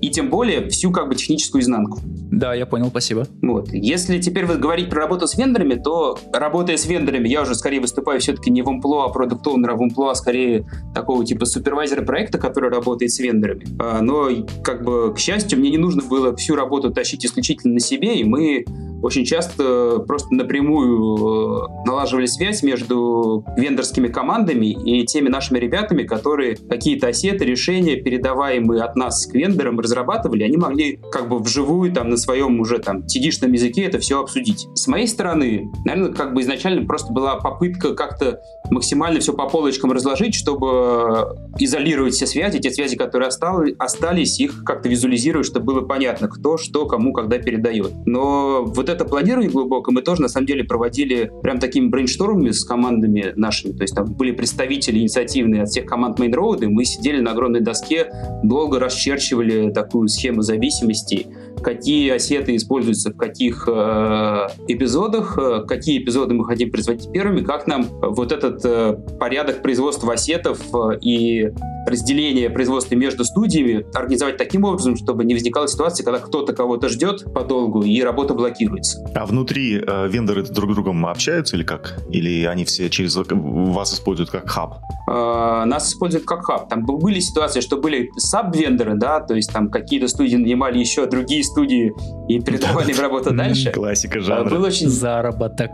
И 0.00 0.10
тем 0.10 0.30
более 0.30 0.68
всю 0.68 0.92
как 0.92 1.08
бы 1.08 1.16
техническую 1.16 1.62
изнанку. 1.62 2.00
Да, 2.30 2.54
я 2.54 2.66
понял, 2.66 2.88
спасибо. 2.88 3.26
Вот. 3.42 3.70
Если 3.72 4.20
теперь 4.20 4.46
вы 4.46 4.56
говорить 4.56 4.90
про 4.90 5.00
работу 5.00 5.26
с 5.26 5.36
вендорами, 5.36 5.74
то 5.74 6.18
работая 6.32 6.76
с 6.76 6.86
вендорами, 6.86 7.28
я 7.28 7.42
уже 7.42 7.54
скорее 7.54 7.80
выступаю 7.80 8.20
все-таки 8.20 8.50
не 8.50 8.62
в 8.62 8.68
амплуа 8.68 9.06
а 9.06 9.08
продукт 9.08 9.46
а 9.46 9.50
в 9.50 9.82
амплуа 9.82 10.14
скорее 10.14 10.66
такого 10.94 11.24
типа 11.24 11.46
супервайзера 11.46 12.02
проекта, 12.02 12.38
который 12.38 12.70
работает 12.70 13.10
с 13.10 13.18
вендорами. 13.18 13.66
А, 13.80 14.00
но, 14.02 14.28
как 14.62 14.84
бы, 14.84 15.12
к 15.14 15.18
счастью, 15.18 15.58
мне 15.58 15.70
не 15.70 15.78
нужно 15.78 16.02
было 16.02 16.36
всю 16.36 16.54
работу 16.54 16.92
тащить 16.92 17.24
исключительно 17.24 17.74
на 17.74 17.80
себе, 17.80 18.16
и 18.16 18.24
мы 18.24 18.64
очень 19.02 19.24
часто 19.24 20.00
просто 20.06 20.34
напрямую 20.34 21.64
э, 21.64 21.86
налаживали 21.86 22.26
связь 22.26 22.62
между 22.62 23.44
вендорскими 23.56 24.08
командами 24.08 24.66
и 24.66 25.04
теми 25.06 25.28
нашими 25.28 25.58
ребятами, 25.58 26.02
которые 26.02 26.56
какие-то 26.56 27.08
осеты, 27.08 27.44
решения, 27.44 27.96
передаваемые 27.96 28.82
от 28.82 28.96
нас 28.96 29.26
к 29.26 29.34
вендорам, 29.34 29.80
разрабатывали, 29.80 30.42
они 30.42 30.56
могли 30.56 31.00
как 31.12 31.28
бы 31.28 31.38
вживую 31.38 31.92
там 31.92 32.08
на 32.08 32.16
своем 32.16 32.60
уже 32.60 32.78
там 32.78 33.02
тидишном 33.04 33.52
языке 33.52 33.84
это 33.84 33.98
все 33.98 34.20
обсудить. 34.20 34.68
С 34.74 34.86
моей 34.86 35.06
стороны, 35.06 35.70
наверное, 35.84 36.12
как 36.12 36.34
бы 36.34 36.42
изначально 36.42 36.86
просто 36.86 37.12
была 37.12 37.36
попытка 37.36 37.94
как-то 37.94 38.40
максимально 38.70 39.20
все 39.20 39.32
по 39.32 39.48
полочкам 39.48 39.92
разложить, 39.92 40.34
чтобы 40.34 41.36
изолировать 41.58 42.14
все 42.14 42.26
связи, 42.26 42.58
те 42.58 42.70
связи, 42.70 42.96
которые 42.96 43.28
остались, 43.28 44.40
их 44.40 44.64
как-то 44.64 44.88
визуализировать, 44.88 45.46
чтобы 45.46 45.74
было 45.74 45.80
понятно, 45.82 46.28
кто, 46.28 46.56
что, 46.56 46.86
кому, 46.86 47.12
когда 47.12 47.38
передает. 47.38 47.92
Но 48.06 48.64
вот 48.64 48.88
это 48.88 49.04
планирование 49.04 49.50
глубоко 49.50 49.90
мы 49.90 50.02
тоже, 50.02 50.22
на 50.22 50.28
самом 50.28 50.46
деле, 50.46 50.64
проводили 50.64 51.30
прям 51.42 51.58
такими 51.58 51.88
брейнштормами 51.88 52.50
с 52.50 52.64
командами 52.64 53.32
нашими. 53.36 53.72
То 53.72 53.82
есть 53.82 53.94
там 53.94 54.06
были 54.06 54.32
представители 54.32 54.98
инициативные 54.98 55.62
от 55.62 55.68
всех 55.68 55.86
команд 55.86 56.18
Main 56.20 56.32
Road, 56.32 56.64
и 56.64 56.66
мы 56.66 56.84
сидели 56.84 57.20
на 57.20 57.32
огромной 57.32 57.60
доске, 57.60 58.10
долго 58.42 58.78
расчерчивали 58.78 59.70
такую 59.70 60.08
схему 60.08 60.42
зависимостей, 60.42 61.26
какие 61.62 62.10
осеты 62.10 62.56
используются 62.56 63.10
в 63.10 63.16
каких 63.16 63.68
э, 63.68 64.48
эпизодах, 64.68 65.38
э, 65.38 65.64
какие 65.66 66.02
эпизоды 66.02 66.34
мы 66.34 66.44
хотим 66.44 66.70
производить 66.70 67.10
первыми, 67.12 67.42
как 67.42 67.66
нам 67.66 67.86
вот 68.00 68.32
этот 68.32 68.64
э, 68.64 68.94
порядок 69.18 69.62
производства 69.62 70.12
осетов 70.12 70.60
э, 70.74 70.98
и 71.00 71.50
разделение 71.88 72.50
производства 72.50 72.94
между 72.94 73.24
студиями 73.24 73.86
организовать 73.94 74.36
таким 74.36 74.64
образом, 74.64 74.96
чтобы 74.96 75.24
не 75.24 75.34
возникала 75.34 75.68
ситуация, 75.68 76.04
когда 76.04 76.20
кто-то 76.20 76.52
кого-то 76.52 76.88
ждет 76.88 77.32
подолгу 77.32 77.82
и 77.82 78.00
работа 78.02 78.34
блокируется. 78.34 79.04
А 79.14 79.26
внутри 79.26 79.80
э, 79.80 80.08
вендоры 80.08 80.42
друг 80.42 80.72
с 80.72 80.74
другом 80.74 81.06
общаются 81.06 81.56
или 81.56 81.64
как? 81.64 81.98
Или 82.10 82.44
они 82.44 82.64
все 82.64 82.88
через 82.90 83.16
вас 83.16 83.94
используют 83.94 84.30
как 84.30 84.48
хаб? 84.48 84.78
Э, 85.08 85.64
нас 85.64 85.88
используют 85.88 86.24
как 86.26 86.44
хаб. 86.44 86.68
Там 86.68 86.84
были 86.84 87.20
ситуации, 87.20 87.60
что 87.60 87.76
были 87.76 88.10
саб-вендоры, 88.16 88.94
да, 88.94 89.20
то 89.20 89.34
есть 89.34 89.52
там 89.52 89.70
какие-то 89.70 90.08
студии 90.08 90.36
нанимали 90.36 90.78
еще 90.78 91.06
другие 91.06 91.42
студии 91.48 91.92
и 92.28 92.40
передавали 92.40 92.92
им 92.92 93.00
работу 93.00 93.34
дальше. 93.34 93.70
Классика 93.72 94.20
жанра. 94.20 94.50
Был 94.50 94.62
очень 94.62 94.88
заработок. 94.88 95.70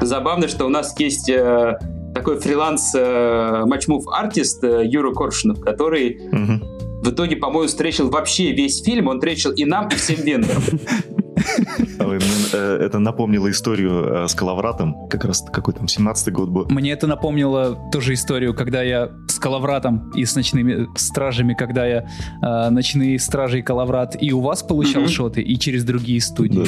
Забавно, 0.00 0.48
что 0.48 0.66
у 0.66 0.68
нас 0.68 0.98
есть 0.98 1.28
э, 1.28 1.78
такой 2.14 2.40
фриланс 2.40 2.92
э, 2.94 3.62
матчмув 3.66 4.04
артист 4.08 4.64
э, 4.64 4.82
Юра 4.84 5.12
Коршунов, 5.12 5.60
который 5.60 6.18
угу. 6.32 7.02
в 7.02 7.10
итоге, 7.10 7.36
по-моему, 7.36 7.68
встретил 7.68 8.10
вообще 8.10 8.52
весь 8.52 8.82
фильм, 8.82 9.08
он 9.08 9.18
встретил 9.18 9.52
и 9.52 9.64
нам, 9.64 9.88
и 9.88 9.94
всем 9.94 10.16
вендорам. 10.22 10.62
Э, 12.52 12.78
это 12.80 12.98
напомнило 12.98 13.50
историю 13.50 14.24
э, 14.24 14.28
с 14.28 14.34
Калавратом, 14.34 15.08
как 15.08 15.24
раз 15.24 15.44
какой 15.52 15.74
там 15.74 15.86
17-й 15.86 16.30
год 16.30 16.48
был. 16.50 16.66
Мне 16.68 16.92
это 16.92 17.06
напомнило 17.06 17.78
тоже 17.90 18.14
историю, 18.14 18.54
когда 18.54 18.82
я 18.82 19.10
с 19.28 19.38
Калавратом 19.38 20.10
и 20.10 20.24
с 20.24 20.34
ночными 20.34 20.88
стражами, 20.96 21.54
когда 21.54 21.86
я 21.86 22.06
э, 22.42 22.70
ночные 22.70 23.18
стражи 23.18 23.60
и 23.60 23.62
Калаврат 23.62 24.16
и 24.20 24.32
у 24.32 24.40
вас 24.40 24.62
получал 24.62 25.08
шоты, 25.08 25.42
и 25.42 25.58
через 25.58 25.84
другие 25.84 26.20
студии. 26.20 26.64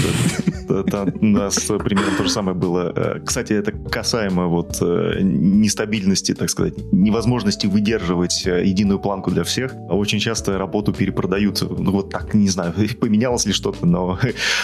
Да-да. 0.68 1.06
У 1.20 1.26
нас 1.26 1.58
примерно 1.58 2.16
то 2.16 2.24
же 2.24 2.30
самое 2.30 2.56
было. 2.56 3.20
Кстати, 3.24 3.52
это 3.52 3.72
касаемо 3.72 4.46
вот 4.46 4.80
нестабильности, 4.80 6.34
так 6.34 6.50
сказать, 6.50 6.74
невозможности 6.92 7.66
выдерживать 7.66 8.44
единую 8.46 8.98
планку 8.98 9.30
для 9.30 9.44
всех. 9.44 9.74
Очень 9.90 10.20
часто 10.20 10.56
работу 10.58 10.92
перепродают, 10.92 11.62
ну 11.62 11.92
вот 11.92 12.10
так, 12.10 12.34
не 12.34 12.48
знаю, 12.48 12.72
поменялось 13.00 13.46
ли 13.46 13.52
что-то, 13.52 13.86
но 13.86 14.18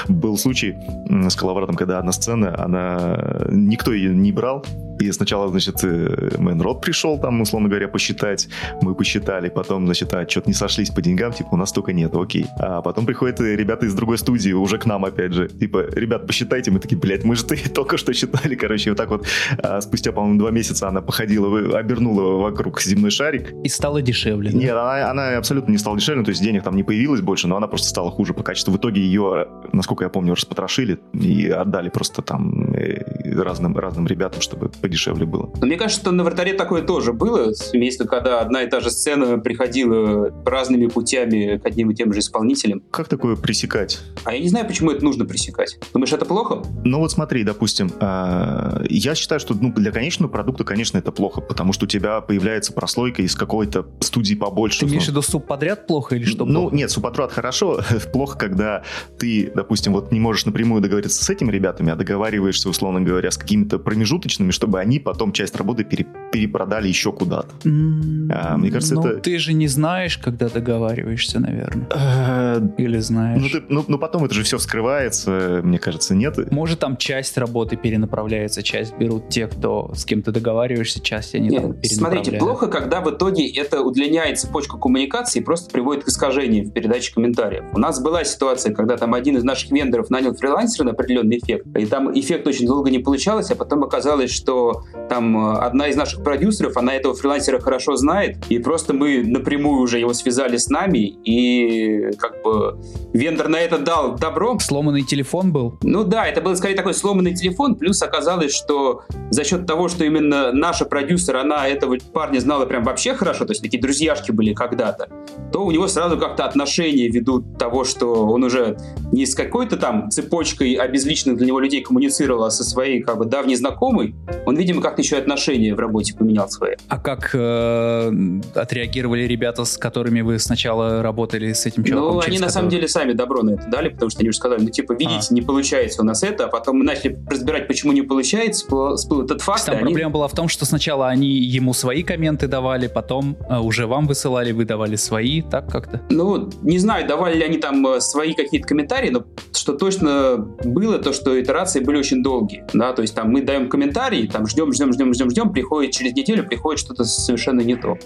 был 0.09 0.37
случай 0.39 0.77
с 1.09 1.35
Коловратом, 1.35 1.77
когда 1.77 1.99
одна 1.99 2.13
сцена, 2.13 2.55
она 2.63 3.47
никто 3.51 3.93
ее 3.93 4.15
не 4.15 4.33
брал, 4.33 4.65
И 5.01 5.11
сначала, 5.13 5.49
значит, 5.49 5.83
Мэнрод 5.83 6.83
пришел 6.83 7.19
там, 7.19 7.41
условно 7.41 7.69
говоря, 7.69 7.89
посчитать. 7.89 8.49
Мы 8.83 8.95
посчитали. 8.95 9.49
Потом, 9.49 9.87
значит, 9.87 10.13
а, 10.13 10.29
что-то 10.29 10.49
не 10.49 10.55
сошлись 10.55 10.91
по 10.91 11.01
деньгам, 11.01 11.33
типа, 11.33 11.49
у 11.53 11.57
нас 11.57 11.71
столько 11.71 11.93
нет, 11.93 12.15
окей. 12.15 12.47
А 12.59 12.83
потом 12.83 13.07
приходят 13.07 13.41
ребята 13.41 13.87
из 13.87 13.95
другой 13.95 14.19
студии, 14.19 14.53
уже 14.53 14.79
к 14.79 14.85
нам 14.85 15.05
опять 15.07 15.33
же. 15.33 15.49
Типа, 15.49 15.87
ребят, 15.93 16.27
посчитайте. 16.27 16.71
Мы 16.71 16.81
такие, 16.81 16.99
блядь, 16.99 17.25
мы 17.25 17.35
же 17.35 17.45
только 17.75 17.97
что 17.97 18.13
считали, 18.13 18.55
короче. 18.55 18.91
Вот 18.91 18.97
так 18.97 19.09
вот 19.09 19.27
а, 19.59 19.81
спустя, 19.81 20.13
по-моему, 20.13 20.39
два 20.39 20.51
месяца 20.51 20.89
она 20.89 21.01
походила, 21.01 21.79
обернула 21.79 22.43
вокруг 22.43 22.81
земной 22.83 23.11
шарик. 23.11 23.55
И 23.65 23.69
стало 23.69 24.03
дешевле. 24.03 24.53
Нет, 24.53 24.73
она, 24.73 25.11
она 25.11 25.39
абсолютно 25.39 25.73
не 25.73 25.79
стала 25.79 25.97
дешевле, 25.97 26.25
то 26.25 26.31
есть 26.31 26.43
денег 26.43 26.63
там 26.63 26.77
не 26.77 26.83
появилось 26.83 27.23
больше, 27.23 27.49
но 27.49 27.57
она 27.57 27.69
просто 27.69 27.89
стала 27.89 28.11
хуже 28.11 28.35
по 28.35 28.43
качеству. 28.43 28.75
В 28.75 28.77
итоге 28.77 29.01
ее, 29.01 29.49
насколько 29.73 30.05
я 30.05 30.11
помню, 30.11 30.35
распотрошили 30.35 30.99
и 31.15 31.49
отдали 31.49 31.89
просто 31.89 32.21
там 32.21 32.75
э, 32.75 33.41
разным, 33.43 33.77
разным 33.77 34.07
ребятам, 34.07 34.43
чтобы 34.43 34.71
подешевле 34.91 35.25
было. 35.25 35.51
Но 35.61 35.67
мне 35.67 35.77
кажется, 35.77 36.01
что 36.01 36.11
на 36.11 36.25
вратаре 36.25 36.53
такое 36.55 36.83
тоже 36.83 37.13
было, 37.13 37.53
если 37.73 38.05
когда 38.05 38.41
одна 38.41 38.65
и 38.65 38.69
та 38.69 38.81
же 38.81 38.91
сцена 38.91 39.39
приходила 39.39 40.33
разными 40.45 40.87
путями 40.87 41.59
к 41.59 41.67
одним 41.67 41.91
и 41.91 41.95
тем 41.95 42.13
же 42.13 42.19
исполнителям. 42.19 42.83
Как 42.91 43.09
такое 43.09 43.37
пресекать? 43.37 44.01
А 44.25 44.35
я 44.35 44.41
не 44.41 44.49
знаю, 44.49 44.67
почему 44.67 44.91
это 44.91 45.05
нужно 45.05 45.25
пресекать. 45.25 45.79
Думаешь, 45.93 46.13
это 46.13 46.25
плохо? 46.25 46.63
Ну 46.85 46.99
вот 46.99 47.13
смотри, 47.13 47.45
допустим, 47.45 47.93
а, 48.01 48.83
я 48.89 49.15
считаю, 49.15 49.41
что 49.41 49.55
ну, 49.55 49.73
для 49.73 49.93
конечного 49.93 50.31
продукта, 50.31 50.65
конечно, 50.65 50.99
это 50.99 51.13
плохо, 51.13 51.41
потому 51.41 51.73
что 51.73 51.85
у 51.85 51.89
тебя 51.89 52.21
появляется 52.21 52.73
прослойка 52.73 53.23
из 53.23 53.37
какой-то 53.37 53.87
студии 54.01 54.35
побольше. 54.35 54.81
Ты 54.81 54.87
имеешь 54.87 55.05
в 55.05 55.09
виду 55.09 55.23
субподряд 55.23 55.87
плохо 55.87 56.17
или 56.17 56.25
что? 56.25 56.45
Ну, 56.45 56.63
плохо? 56.63 56.77
нет, 56.77 56.91
субподряд 56.91 57.33
хорошо. 57.33 57.81
плохо, 58.13 58.37
когда 58.37 58.83
ты, 59.19 59.53
допустим, 59.55 59.93
вот 59.93 60.11
не 60.11 60.19
можешь 60.19 60.47
напрямую 60.47 60.83
договориться 60.83 61.25
с 61.25 61.31
этими 61.31 61.53
ребятами, 61.53 61.93
а 61.93 61.97
договариваешься, 61.97 62.69
условно 62.69 63.01
говоря, 63.01 63.31
с 63.31 63.39
какими-то 63.39 63.79
промежуточными, 63.79 64.51
чтобы 64.51 64.80
они 64.81 64.99
потом 64.99 65.33
часть 65.33 65.57
работы 65.57 65.85
пере 65.85 66.07
перепродали 66.33 66.89
еще 66.89 67.13
куда-то. 67.13 67.49
Mm, 67.65 68.31
а, 68.33 68.57
мне 68.57 68.71
кажется, 68.71 68.95
ну, 68.95 69.05
это... 69.05 69.21
ты 69.21 69.39
же 69.39 69.53
не 69.53 69.67
знаешь, 69.67 70.17
когда 70.17 70.49
договариваешься, 70.49 71.41
наверное. 71.41 71.89
Э, 71.91 72.61
или 72.79 72.99
знаешь. 72.99 73.43
Ну, 73.43 73.49
ты, 73.49 73.65
ну, 73.69 73.85
ну, 73.89 73.99
потом 73.99 74.25
это 74.25 74.35
же 74.35 74.45
все 74.45 74.59
вскрывается, 74.59 75.61
мне 75.65 75.79
кажется, 75.79 76.15
нет. 76.15 76.51
Может, 76.53 76.79
там 76.79 76.97
часть 76.97 77.37
работы 77.37 77.77
перенаправляется, 77.77 78.63
часть 78.63 78.97
берут 78.97 79.29
те, 79.29 79.49
кто 79.49 79.93
с 79.95 80.05
кем 80.05 80.23
ты 80.23 80.31
договариваешься, 80.31 81.01
часть 81.01 81.35
они 81.35 81.49
нет, 81.49 81.63
там 81.63 81.77
Смотрите, 81.83 82.33
плохо, 82.39 82.69
когда 82.69 83.01
в 83.01 83.11
итоге 83.11 83.49
это 83.49 83.81
удлиняет 83.81 84.39
цепочку 84.39 84.79
коммуникации 84.79 85.41
и 85.41 85.43
просто 85.43 85.71
приводит 85.71 86.05
к 86.05 86.09
искажению 86.09 86.67
в 86.67 86.73
передаче 86.73 87.13
комментариев. 87.13 87.65
У 87.73 87.79
нас 87.79 88.01
была 88.01 88.25
ситуация, 88.25 88.73
когда 88.73 88.97
там 88.97 89.15
один 89.15 89.37
из 89.37 89.45
наших 89.45 89.71
вендоров 89.73 90.11
нанял 90.11 90.35
фрилансера 90.35 90.85
на 90.85 90.93
определенный 90.93 91.39
эффект, 91.39 91.67
и 91.77 91.87
там 91.87 92.17
эффект 92.19 92.47
очень 92.47 92.67
долго 92.67 92.91
не 92.91 92.99
получалось, 92.99 93.51
а 93.51 93.57
потом 93.57 93.83
оказалось, 93.85 94.31
что 94.31 94.70
там 95.09 95.37
э, 95.37 95.59
одна 95.59 95.89
из 95.89 95.97
наших 95.97 96.23
продюсеров, 96.23 96.77
она 96.77 96.95
этого 96.95 97.15
фрилансера 97.15 97.59
хорошо 97.61 97.97
знает, 97.97 98.39
и 98.49 98.59
просто 98.59 98.95
мы 98.95 99.23
напрямую 99.25 99.83
уже 99.83 99.99
его 99.99 100.13
связали 100.15 100.57
с 100.57 100.69
нами, 100.69 100.99
и 101.25 102.13
как 102.19 102.43
бы 102.43 102.81
вендор 103.13 103.49
на 103.49 103.61
это 103.61 103.79
дал 103.79 104.17
добро. 104.17 104.59
Сломанный 104.61 105.03
телефон 105.03 105.53
был? 105.53 105.79
Ну 105.83 106.05
да, 106.05 106.27
это 106.27 106.41
был 106.41 106.57
скорее 106.57 106.77
такой 106.77 106.95
сломанный 106.95 107.35
телефон, 107.35 107.75
плюс 107.75 108.03
оказалось, 108.03 108.55
что 108.55 109.03
за 109.31 109.45
счет 109.45 109.67
того, 109.67 109.89
что 109.89 110.05
именно 110.05 110.53
наша 110.53 110.85
продюсер, 110.85 111.37
она 111.37 111.67
этого 111.69 111.97
парня 112.13 112.41
знала 112.41 112.67
прям 112.67 112.85
вообще 112.85 113.15
хорошо, 113.15 113.45
то 113.45 113.53
есть 113.53 113.63
такие 113.63 113.81
друзьяшки 113.81 114.31
были 114.31 114.55
когда-то, 114.55 115.09
то 115.53 115.65
у 115.65 115.71
него 115.71 115.89
сразу 115.89 116.19
как-то 116.19 116.45
отношения 116.45 117.09
ведут 117.09 117.59
того, 117.59 117.85
что 117.85 118.27
он 118.27 118.45
уже 118.45 118.77
не 119.13 119.27
с 119.27 119.35
какой-то 119.35 119.77
там 119.77 120.11
цепочкой 120.11 120.75
обезличенных 120.75 121.37
для 121.37 121.47
него 121.47 121.61
людей 121.61 121.83
коммуницировал, 121.83 122.45
а 122.45 122.51
со 122.51 122.65
своей 122.65 123.03
как 123.03 123.19
бы 123.19 123.25
давней 123.25 123.57
знакомой, 123.57 124.15
он, 124.47 124.57
видимо, 124.61 124.83
как-то 124.83 125.01
еще 125.01 125.17
отношения 125.17 125.75
в 125.75 125.79
работе 125.79 126.15
поменял 126.15 126.49
свои. 126.49 126.75
А 126.89 126.99
как 126.99 127.31
э, 127.33 128.13
отреагировали 128.55 129.23
ребята, 129.23 129.65
с 129.65 129.79
которыми 129.79 130.21
вы 130.21 130.39
сначала 130.39 131.03
работали 131.03 131.53
с 131.53 131.65
этим 131.65 131.83
человеком? 131.83 132.17
Ну, 132.17 132.21
они 132.21 132.39
на 132.39 132.51
самом 132.51 132.69
деле 132.69 132.87
сами 132.87 133.13
добро 133.13 133.43
на 133.43 133.51
это 133.51 133.67
дали, 133.69 133.89
потому 133.89 134.11
что 134.11 134.21
они 134.21 134.29
уже 134.29 134.37
сказали, 134.37 134.63
ну, 134.63 134.69
типа, 134.69 134.93
видите, 134.93 135.29
а. 135.31 135.35
не 135.35 135.41
получается 135.41 136.03
у 136.03 136.05
нас 136.05 136.23
это, 136.23 136.45
а 136.45 136.49
потом 136.49 136.79
мы 136.79 136.85
начали 136.85 137.19
разбирать, 137.29 137.69
почему 137.69 137.93
не 137.93 138.03
получается, 138.03 138.67
всплыл 138.97 139.23
этот 139.25 139.41
факт. 139.41 139.65
Там 139.65 139.77
они... 139.77 139.85
проблема 139.85 140.11
была 140.11 140.29
в 140.29 140.35
том, 140.35 140.49
что 140.49 140.67
сначала 140.67 141.09
они 141.09 141.29
ему 141.29 141.73
свои 141.73 142.03
комменты 142.03 142.47
давали, 142.47 142.87
потом 142.87 143.37
э, 143.49 143.59
уже 143.59 143.87
вам 143.87 144.07
высылали, 144.07 144.53
вы 144.53 144.67
давали 144.67 144.97
свои, 144.97 145.41
так 145.41 145.71
как-то? 145.71 146.03
Ну, 146.11 146.51
не 146.63 146.79
знаю, 146.79 147.09
давали 147.09 147.39
ли 147.39 147.45
они 147.45 147.57
там 147.57 147.87
э, 147.87 148.01
свои 148.01 148.35
какие-то 148.35 148.69
комментарии, 148.69 149.09
но 149.09 149.25
что 149.55 149.73
точно 149.73 150.37
было, 150.65 150.99
то, 150.99 151.15
что 151.15 151.41
итерации 151.41 151.81
были 151.81 151.97
очень 151.97 152.23
долгие, 152.23 152.65
да, 152.75 152.93
то 152.93 153.01
есть 153.01 153.15
там 153.15 153.31
мы 153.31 153.41
даем 153.41 153.71
комментарий, 153.71 154.29
там 154.29 154.40
ждем, 154.47 154.73
ждем, 154.73 154.93
ждем, 154.93 155.13
ждем, 155.15 155.31
ждем, 155.31 155.53
приходит 155.53 155.93
через 155.93 156.13
неделю, 156.15 156.47
приходит 156.47 156.81
что-то 156.81 157.05
совершенно 157.05 157.61
не 157.61 157.77
то. 157.77 157.99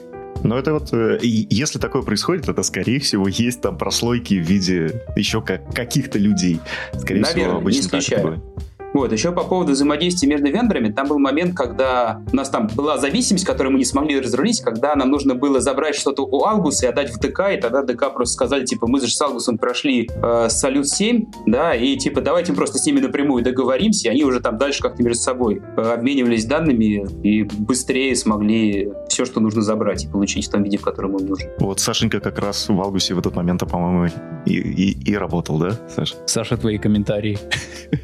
Но 0.42 0.58
это 0.58 0.74
вот, 0.74 0.92
э, 0.92 1.18
если 1.22 1.78
такое 1.78 2.02
происходит, 2.02 2.48
это, 2.48 2.62
скорее 2.62 3.00
всего, 3.00 3.26
есть 3.28 3.62
там 3.62 3.78
прослойки 3.78 4.34
в 4.34 4.42
виде 4.42 5.02
еще 5.16 5.40
как, 5.40 5.74
каких-то 5.74 6.18
людей. 6.18 6.60
Скорее 6.92 7.22
Наверное, 7.22 7.44
всего, 7.44 7.56
обычно 7.58 7.82
не 7.82 7.88
так 7.88 8.12
это 8.12 8.22
бывает. 8.22 8.42
Вот, 8.94 9.12
еще 9.12 9.32
по 9.32 9.42
поводу 9.42 9.72
взаимодействия 9.72 10.28
между 10.28 10.46
вендорами, 10.46 10.90
там 10.92 11.08
был 11.08 11.18
момент, 11.18 11.56
когда 11.56 12.22
у 12.32 12.36
нас 12.36 12.48
там 12.48 12.68
была 12.68 12.96
зависимость, 12.96 13.44
которую 13.44 13.72
мы 13.72 13.78
не 13.80 13.84
смогли 13.84 14.20
разрулить, 14.20 14.60
когда 14.60 14.94
нам 14.94 15.10
нужно 15.10 15.34
было 15.34 15.60
забрать 15.60 15.96
что-то 15.96 16.22
у 16.22 16.44
Алгуса 16.44 16.86
и 16.86 16.88
отдать 16.88 17.10
в 17.10 17.18
ДК, 17.18 17.50
и 17.52 17.60
тогда 17.60 17.82
ДК 17.82 18.14
просто 18.14 18.34
сказали, 18.34 18.64
типа, 18.64 18.86
мы 18.86 19.00
же 19.00 19.08
с 19.08 19.20
Алгусом 19.20 19.58
прошли 19.58 20.08
э, 20.14 20.46
Салют 20.48 20.88
7, 20.88 21.26
да, 21.46 21.74
и 21.74 21.96
типа 21.96 22.20
давайте 22.20 22.52
просто 22.52 22.78
с 22.78 22.86
ними 22.86 23.00
напрямую 23.00 23.42
договоримся, 23.42 24.08
и 24.08 24.10
они 24.12 24.22
уже 24.22 24.38
там 24.38 24.58
дальше 24.58 24.80
как-то 24.80 25.02
между 25.02 25.20
собой 25.20 25.60
э, 25.76 25.80
обменивались 25.80 26.44
данными 26.44 27.04
и 27.24 27.42
быстрее 27.42 28.14
смогли 28.14 28.92
все, 29.14 29.24
что 29.24 29.40
нужно 29.40 29.62
забрать 29.62 30.04
и 30.04 30.08
получить 30.08 30.48
в 30.48 30.50
том 30.50 30.64
виде, 30.64 30.76
в 30.76 30.82
котором 30.82 31.16
им 31.16 31.26
нужно. 31.26 31.48
Вот 31.60 31.78
Сашенька 31.78 32.18
как 32.18 32.38
раз 32.40 32.68
в 32.68 32.80
Алгусе 32.80 33.14
в 33.14 33.18
этот 33.20 33.36
момент, 33.36 33.60
по-моему, 33.60 34.12
и, 34.44 34.52
и, 34.52 35.12
и 35.12 35.16
работал, 35.16 35.58
да, 35.58 35.78
Саша? 35.88 36.16
Саша, 36.26 36.56
твои 36.56 36.78
комментарии. 36.78 37.38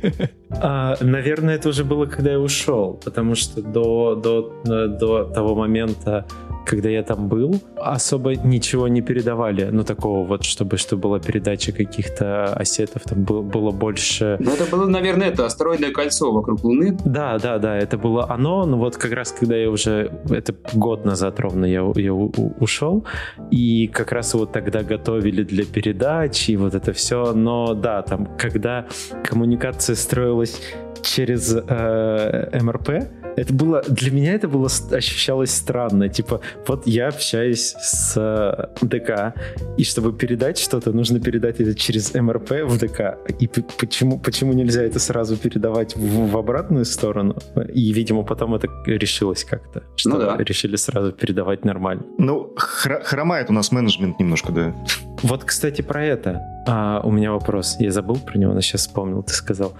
А, 0.62 0.96
наверное, 1.00 1.54
это 1.54 1.68
уже 1.68 1.84
было, 1.84 2.06
когда 2.06 2.32
я 2.32 2.40
ушел, 2.40 3.00
потому 3.04 3.36
что 3.36 3.62
до, 3.62 4.16
до, 4.16 4.88
до 4.88 5.24
того 5.24 5.54
момента, 5.54 6.26
когда 6.66 6.88
я 6.88 7.02
там 7.02 7.28
был, 7.28 7.60
особо 7.76 8.34
ничего 8.34 8.88
не 8.88 9.02
передавали, 9.02 9.68
ну, 9.70 9.84
такого 9.84 10.26
вот, 10.26 10.44
чтобы, 10.44 10.76
чтобы 10.76 11.02
была 11.02 11.18
передача 11.18 11.72
каких-то 11.72 12.52
ассетов, 12.54 13.02
там 13.04 13.24
было, 13.24 13.42
было 13.42 13.70
больше... 13.70 14.36
Ну, 14.40 14.52
это 14.52 14.64
было, 14.66 14.86
наверное, 14.86 15.28
это 15.28 15.46
астероидное 15.46 15.92
кольцо 15.92 16.32
вокруг 16.32 16.64
Луны. 16.64 16.96
Да, 17.04 17.38
да, 17.38 17.58
да, 17.58 17.76
это 17.76 17.98
было 17.98 18.30
оно, 18.30 18.66
но 18.66 18.76
вот 18.78 18.96
как 18.96 19.12
раз, 19.12 19.32
когда 19.32 19.56
я 19.56 19.70
уже, 19.70 20.10
это 20.30 20.54
год 20.74 21.04
назад 21.04 21.40
ровно 21.40 21.64
я, 21.64 21.90
я 21.96 22.14
ушел, 22.14 23.04
и 23.50 23.88
как 23.88 24.12
раз 24.12 24.34
вот 24.34 24.52
тогда 24.52 24.82
готовили 24.82 25.42
для 25.42 25.64
передачи, 25.64 26.52
и 26.52 26.56
вот 26.56 26.74
это 26.74 26.92
все, 26.92 27.32
но 27.32 27.74
да, 27.74 28.02
там, 28.02 28.26
когда 28.38 28.86
коммуникация 29.24 29.96
строилась 29.96 30.60
через 31.02 31.54
э, 31.54 32.58
МРП, 32.60 33.19
это 33.36 33.52
было 33.52 33.82
для 33.88 34.10
меня 34.10 34.34
это 34.34 34.48
было 34.48 34.68
ощущалось 34.92 35.50
странно. 35.50 36.08
Типа, 36.08 36.40
вот 36.66 36.86
я 36.86 37.08
общаюсь 37.08 37.74
с 37.80 38.14
э, 38.16 38.84
ДК, 38.86 39.34
и 39.76 39.84
чтобы 39.84 40.12
передать 40.12 40.58
что-то, 40.58 40.92
нужно 40.92 41.20
передать 41.20 41.60
это 41.60 41.74
через 41.74 42.14
МРП 42.14 42.50
в 42.64 42.78
ДК. 42.78 43.18
И 43.38 43.48
почему, 43.48 44.18
почему 44.18 44.52
нельзя 44.52 44.82
это 44.82 44.98
сразу 44.98 45.36
передавать 45.36 45.96
в, 45.96 46.30
в 46.30 46.36
обратную 46.36 46.84
сторону? 46.84 47.36
И, 47.72 47.92
видимо, 47.92 48.22
потом 48.22 48.54
это 48.54 48.68
решилось 48.86 49.44
как-то. 49.44 49.82
Что 49.96 50.10
ну, 50.10 50.18
да. 50.18 50.36
решили 50.38 50.76
сразу 50.76 51.12
передавать 51.12 51.64
нормально. 51.64 52.04
Ну, 52.18 52.54
хр- 52.56 53.02
хромает 53.02 53.50
у 53.50 53.52
нас 53.52 53.72
менеджмент 53.72 54.18
немножко, 54.18 54.52
да. 54.52 54.74
Вот, 55.22 55.44
кстати, 55.44 55.82
про 55.82 56.04
это. 56.04 56.40
А, 56.66 57.00
у 57.04 57.10
меня 57.10 57.32
вопрос. 57.32 57.76
Я 57.78 57.90
забыл 57.90 58.16
про 58.16 58.38
него, 58.38 58.52
но 58.52 58.60
сейчас 58.60 58.82
вспомнил, 58.82 59.22
ты 59.22 59.32
сказал. 59.32 59.72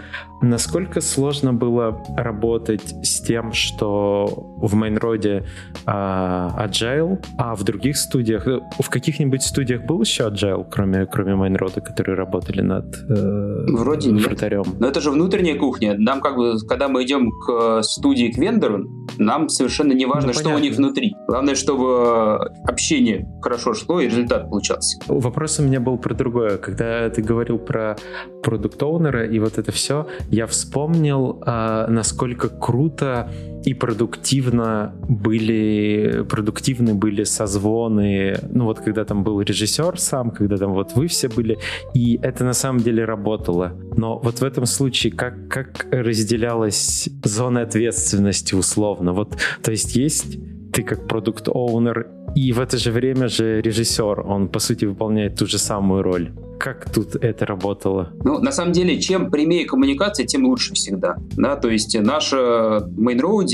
Насколько 0.43 1.01
сложно 1.01 1.53
было 1.53 2.03
работать 2.17 2.95
с 3.03 3.21
тем, 3.21 3.40
что 3.53 4.27
в 4.61 4.75
Майнроде 4.75 5.45
а, 5.87 6.67
Agile, 6.67 7.19
а 7.39 7.55
в 7.55 7.65
других 7.65 7.97
студиях, 7.97 8.47
э, 8.47 8.61
в 8.79 8.89
каких-нибудь 8.91 9.43
студиях 9.43 9.83
был 9.83 10.01
еще 10.01 10.25
Agile, 10.29 10.67
кроме, 10.71 11.07
кроме 11.07 11.35
Майнрода, 11.35 11.81
которые 11.81 12.17
работали 12.17 12.61
над 12.61 12.95
э, 13.09 13.67
Вроде 13.69 14.13
вратарем? 14.13 14.63
Нет. 14.67 14.81
Но 14.81 14.87
это 14.89 15.01
же 15.01 15.11
внутренняя 15.11 15.57
кухня. 15.57 15.95
Нам 15.99 16.21
как 16.21 16.37
бы, 16.37 16.59
когда 16.69 16.89
мы 16.89 17.05
идем 17.05 17.31
к 17.31 17.83
студии, 17.83 18.31
к 18.31 18.39
вендору, 18.39 18.85
нам 19.19 19.49
совершенно 19.49 19.93
не 19.93 20.07
важно, 20.07 20.29
ну, 20.29 20.39
что 20.39 20.51
у 20.51 20.59
них 20.59 20.77
внутри. 20.77 21.15
Главное, 21.27 21.55
чтобы 21.55 22.39
общение 22.65 23.29
хорошо 23.43 23.75
шло 23.75 24.01
и 24.01 24.07
результат 24.07 24.49
получался. 24.49 24.99
Вопрос 25.09 25.59
у 25.59 25.63
меня 25.63 25.81
был 25.81 25.99
про 25.99 26.15
другое. 26.15 26.59
Когда 26.59 27.09
ты 27.11 27.23
говорил 27.23 27.59
про 27.59 27.97
продукт 28.43 28.83
оунера 28.83 29.27
и 29.27 29.39
вот 29.39 29.59
это 29.59 29.73
все, 29.73 30.07
я 30.31 30.47
вспомнил, 30.47 31.43
а, 31.47 31.87
насколько 31.89 32.49
круто 32.49 33.30
и 33.65 33.75
продуктивно 33.75 34.95
были, 35.09 36.25
продуктивны 36.29 36.95
были 36.95 37.25
созвоны, 37.25 38.39
ну 38.51 38.65
вот 38.65 38.81
когда 38.81 39.05
там 39.05 39.23
был 39.23 39.41
режиссер 39.41 39.99
сам, 39.99 40.31
когда 40.31 40.57
там 40.57 40.73
вот 40.73 40.95
вы 40.95 41.09
все 41.09 41.29
были, 41.29 41.59
и 41.95 42.19
это 42.23 42.45
на 42.45 42.55
самом 42.55 42.81
деле 42.81 43.05
работало. 43.05 43.73
Но 43.97 44.19
вот 44.19 44.41
в 44.41 44.45
этом 44.45 44.67
случае 44.67 45.13
как, 45.13 45.49
как 45.49 45.87
разделялась 45.91 47.09
зона 47.25 47.63
ответственности 47.63 48.55
условно? 48.55 49.13
Вот, 49.13 49.37
то 49.63 49.71
есть 49.71 49.97
есть 49.97 50.39
ты 50.73 50.83
как 50.83 51.07
продукт-оунер, 51.07 52.07
и 52.35 52.53
в 52.53 52.61
это 52.61 52.79
же 52.79 52.93
время 52.93 53.29
же 53.29 53.61
режиссер, 53.61 54.21
он 54.21 54.49
по 54.49 54.61
сути 54.61 54.87
выполняет 54.87 55.37
ту 55.37 55.47
же 55.47 55.59
самую 55.59 56.03
роль. 56.03 56.31
Как 56.61 56.93
тут 56.93 57.17
это 57.17 57.47
работало? 57.47 58.13
Ну, 58.23 58.39
на 58.39 58.53
самом 58.53 58.73
деле, 58.73 59.01
чем 59.01 59.31
прямее 59.31 59.65
коммуникация, 59.65 60.27
тем 60.27 60.45
лучше 60.45 60.75
всегда. 60.75 61.17
Да? 61.33 61.57
То 61.57 61.71
есть 61.71 61.99
наша 61.99 62.87
Road 62.87 63.51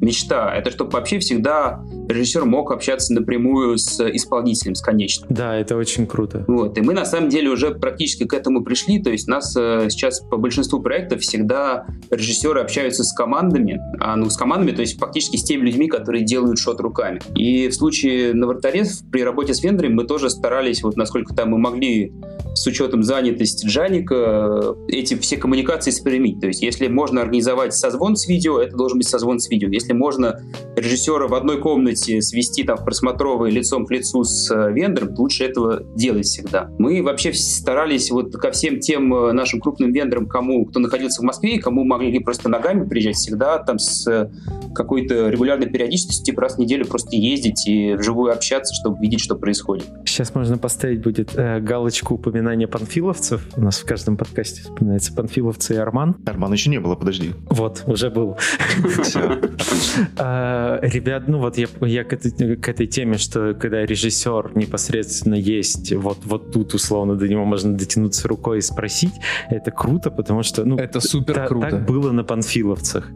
мечта— 0.00 0.52
это 0.56 0.72
чтобы 0.72 0.90
вообще 0.90 1.20
всегда 1.20 1.80
режиссер 2.08 2.44
мог 2.44 2.72
общаться 2.72 3.14
напрямую 3.14 3.78
с 3.78 4.00
исполнителем, 4.00 4.74
с 4.74 4.82
конечным. 4.82 5.28
Да, 5.30 5.54
это 5.54 5.76
очень 5.76 6.08
круто. 6.08 6.44
Вот. 6.48 6.76
И 6.76 6.80
мы 6.80 6.92
на 6.92 7.04
самом 7.04 7.28
деле 7.28 7.50
уже 7.50 7.70
практически 7.70 8.24
к 8.24 8.34
этому 8.34 8.64
пришли. 8.64 9.00
То 9.00 9.10
есть 9.10 9.28
нас 9.28 9.54
э, 9.56 9.86
сейчас 9.88 10.20
по 10.20 10.36
большинству 10.36 10.80
проектов 10.80 11.20
всегда 11.20 11.86
режиссеры 12.10 12.60
общаются 12.60 13.04
с 13.04 13.12
командами, 13.12 13.80
а 14.00 14.16
ну 14.16 14.28
с 14.28 14.36
командами, 14.36 14.72
то 14.72 14.80
есть 14.80 14.98
фактически 14.98 15.36
с 15.36 15.44
теми 15.44 15.66
людьми, 15.66 15.86
которые 15.86 16.24
делают 16.24 16.58
шот 16.58 16.80
руками. 16.80 17.20
И 17.36 17.68
в 17.68 17.74
случае 17.74 18.34
на 18.34 18.48
вратаре 18.48 18.84
при 19.12 19.22
работе 19.22 19.54
с 19.54 19.62
вендорами 19.62 19.92
мы 19.92 20.04
тоже 20.04 20.30
старались, 20.30 20.82
вот 20.82 20.96
насколько 20.96 21.32
там 21.32 21.50
мы 21.50 21.58
могли 21.58 22.12
с 22.54 22.66
учетом 22.66 23.02
занятости 23.02 23.66
Джаника 23.66 24.74
эти 24.88 25.14
все 25.14 25.36
коммуникации 25.36 25.90
спрямить. 25.90 26.40
То 26.40 26.46
есть, 26.46 26.62
если 26.62 26.88
можно 26.88 27.22
организовать 27.22 27.74
созвон 27.74 28.16
с 28.16 28.26
видео, 28.28 28.60
это 28.60 28.76
должен 28.76 28.98
быть 28.98 29.08
созвон 29.08 29.38
с 29.38 29.48
видео. 29.48 29.68
Если 29.68 29.92
можно 29.92 30.40
режиссера 30.76 31.26
в 31.28 31.34
одной 31.34 31.60
комнате 31.60 32.20
свести 32.22 32.64
там 32.64 32.76
в 32.76 32.84
просмотровой 32.84 33.50
лицом 33.50 33.86
к 33.86 33.90
лицу 33.90 34.24
с 34.24 34.50
э, 34.50 34.72
вендором, 34.72 35.14
лучше 35.16 35.44
этого 35.44 35.82
делать 35.94 36.26
всегда. 36.26 36.70
Мы 36.78 37.02
вообще 37.02 37.32
старались 37.32 38.10
вот 38.10 38.32
ко 38.32 38.50
всем 38.50 38.80
тем 38.80 39.12
э, 39.14 39.32
нашим 39.32 39.60
крупным 39.60 39.92
вендорам, 39.92 40.26
кому, 40.26 40.64
кто 40.66 40.80
находился 40.80 41.22
в 41.22 41.24
Москве, 41.24 41.58
кому 41.58 41.84
могли 41.84 42.18
просто 42.20 42.48
ногами 42.48 42.88
приезжать, 42.88 43.16
всегда 43.16 43.58
там 43.58 43.78
с 43.78 44.06
э, 44.06 44.30
какой-то 44.74 45.28
регулярной 45.28 45.68
периодичностью, 45.68 46.24
типа 46.24 46.42
раз 46.42 46.56
в 46.56 46.58
неделю 46.58 46.86
просто 46.86 47.16
ездить 47.16 47.66
и 47.66 47.94
вживую 47.94 48.32
общаться, 48.32 48.74
чтобы 48.74 48.98
видеть, 49.00 49.20
что 49.20 49.34
происходит. 49.36 49.86
Сейчас 50.04 50.34
можно 50.34 50.58
поставить 50.58 51.02
будет 51.02 51.36
э, 51.36 51.60
галочку 51.60 52.18
упоминания 52.30 52.68
панфиловцев. 52.68 53.42
У 53.56 53.60
нас 53.60 53.80
в 53.80 53.84
каждом 53.84 54.16
подкасте 54.16 54.62
вспоминается 54.62 55.12
панфиловцы 55.12 55.74
и 55.74 55.76
Арман. 55.76 56.16
Арман 56.26 56.52
еще 56.52 56.70
не 56.70 56.78
было, 56.78 56.94
подожди. 56.94 57.32
Вот, 57.48 57.84
уже 57.86 58.10
был. 58.10 58.38
А, 60.16 60.78
ребят, 60.82 61.28
ну 61.28 61.38
вот 61.38 61.56
я, 61.58 61.66
к, 62.04 62.12
этой, 62.12 62.86
теме, 62.86 63.18
что 63.18 63.54
когда 63.54 63.84
режиссер 63.84 64.52
непосредственно 64.54 65.34
есть, 65.34 65.92
вот, 65.92 66.18
вот 66.24 66.52
тут 66.52 66.74
условно 66.74 67.16
до 67.16 67.28
него 67.28 67.44
можно 67.44 67.76
дотянуться 67.76 68.28
рукой 68.28 68.58
и 68.58 68.60
спросить, 68.60 69.14
это 69.48 69.70
круто, 69.70 70.10
потому 70.10 70.42
что... 70.42 70.64
Ну, 70.64 70.76
это 70.76 71.00
супер 71.00 71.46
круто. 71.46 71.70
Так 71.70 71.86
было 71.86 72.12
на 72.12 72.24
панфиловцах 72.24 73.10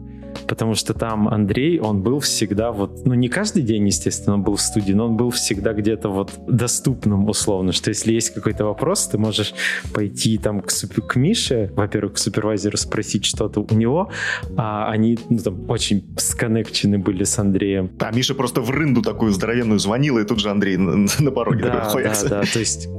потому 0.47 0.75
что 0.75 0.93
там 0.93 1.27
Андрей, 1.27 1.79
он 1.79 2.01
был 2.01 2.19
всегда 2.19 2.71
вот, 2.71 3.05
ну 3.05 3.13
не 3.13 3.29
каждый 3.29 3.63
день, 3.63 3.87
естественно, 3.87 4.35
он 4.35 4.43
был 4.43 4.55
в 4.55 4.61
студии, 4.61 4.93
но 4.93 5.05
он 5.05 5.17
был 5.17 5.29
всегда 5.31 5.73
где-то 5.73 6.09
вот 6.09 6.31
доступным 6.47 7.27
условно, 7.29 7.71
что 7.71 7.89
если 7.89 8.13
есть 8.13 8.33
какой-то 8.33 8.65
вопрос, 8.65 9.07
ты 9.07 9.17
можешь 9.17 9.53
пойти 9.93 10.37
там 10.37 10.61
к, 10.61 10.67
к 10.67 11.15
Мише, 11.15 11.71
во-первых, 11.75 12.13
к 12.13 12.17
супервайзеру 12.17 12.77
спросить 12.77 13.25
что-то 13.25 13.65
у 13.69 13.75
него, 13.75 14.09
а 14.57 14.89
они 14.89 15.17
ну, 15.29 15.37
там 15.39 15.69
очень 15.69 16.05
сконнекчены 16.17 16.97
были 16.97 17.23
с 17.23 17.37
Андреем. 17.39 17.89
А 17.99 18.11
Миша 18.11 18.35
просто 18.35 18.61
в 18.61 18.69
рынду 18.69 19.01
такую 19.01 19.31
здоровенную 19.31 19.79
звонила, 19.79 20.19
и 20.19 20.25
тут 20.25 20.39
же 20.39 20.49
Андрей 20.49 20.77
на, 20.77 21.07
на 21.19 21.31
пороге 21.31 21.63
да, 21.65 21.85
такой 21.85 22.03
Да, 22.03 22.23
да, 22.29 22.41
то 22.41 22.59
есть 22.59 22.89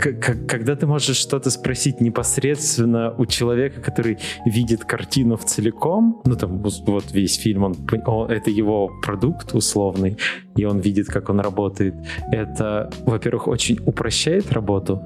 когда 0.48 0.76
ты 0.76 0.86
можешь 0.86 1.16
что-то 1.16 1.50
спросить 1.50 2.00
непосредственно 2.00 3.14
у 3.16 3.26
человека, 3.26 3.80
который 3.80 4.18
видит 4.44 4.84
картину 4.84 5.36
в 5.36 5.44
целиком, 5.44 6.20
ну 6.24 6.36
там 6.36 6.62
вот 6.62 7.04
весь 7.12 7.35
весь 7.36 7.42
фильм, 7.42 7.64
он, 7.64 7.76
он, 8.06 8.30
это 8.30 8.50
его 8.50 8.90
продукт 9.02 9.54
условный, 9.54 10.16
и 10.58 10.64
он 10.64 10.80
видит, 10.80 11.06
как 11.06 11.30
он 11.30 11.40
работает. 11.40 11.94
Это, 12.32 12.90
во-первых, 13.06 13.48
очень 13.48 13.78
упрощает 13.86 14.52
работу, 14.52 15.00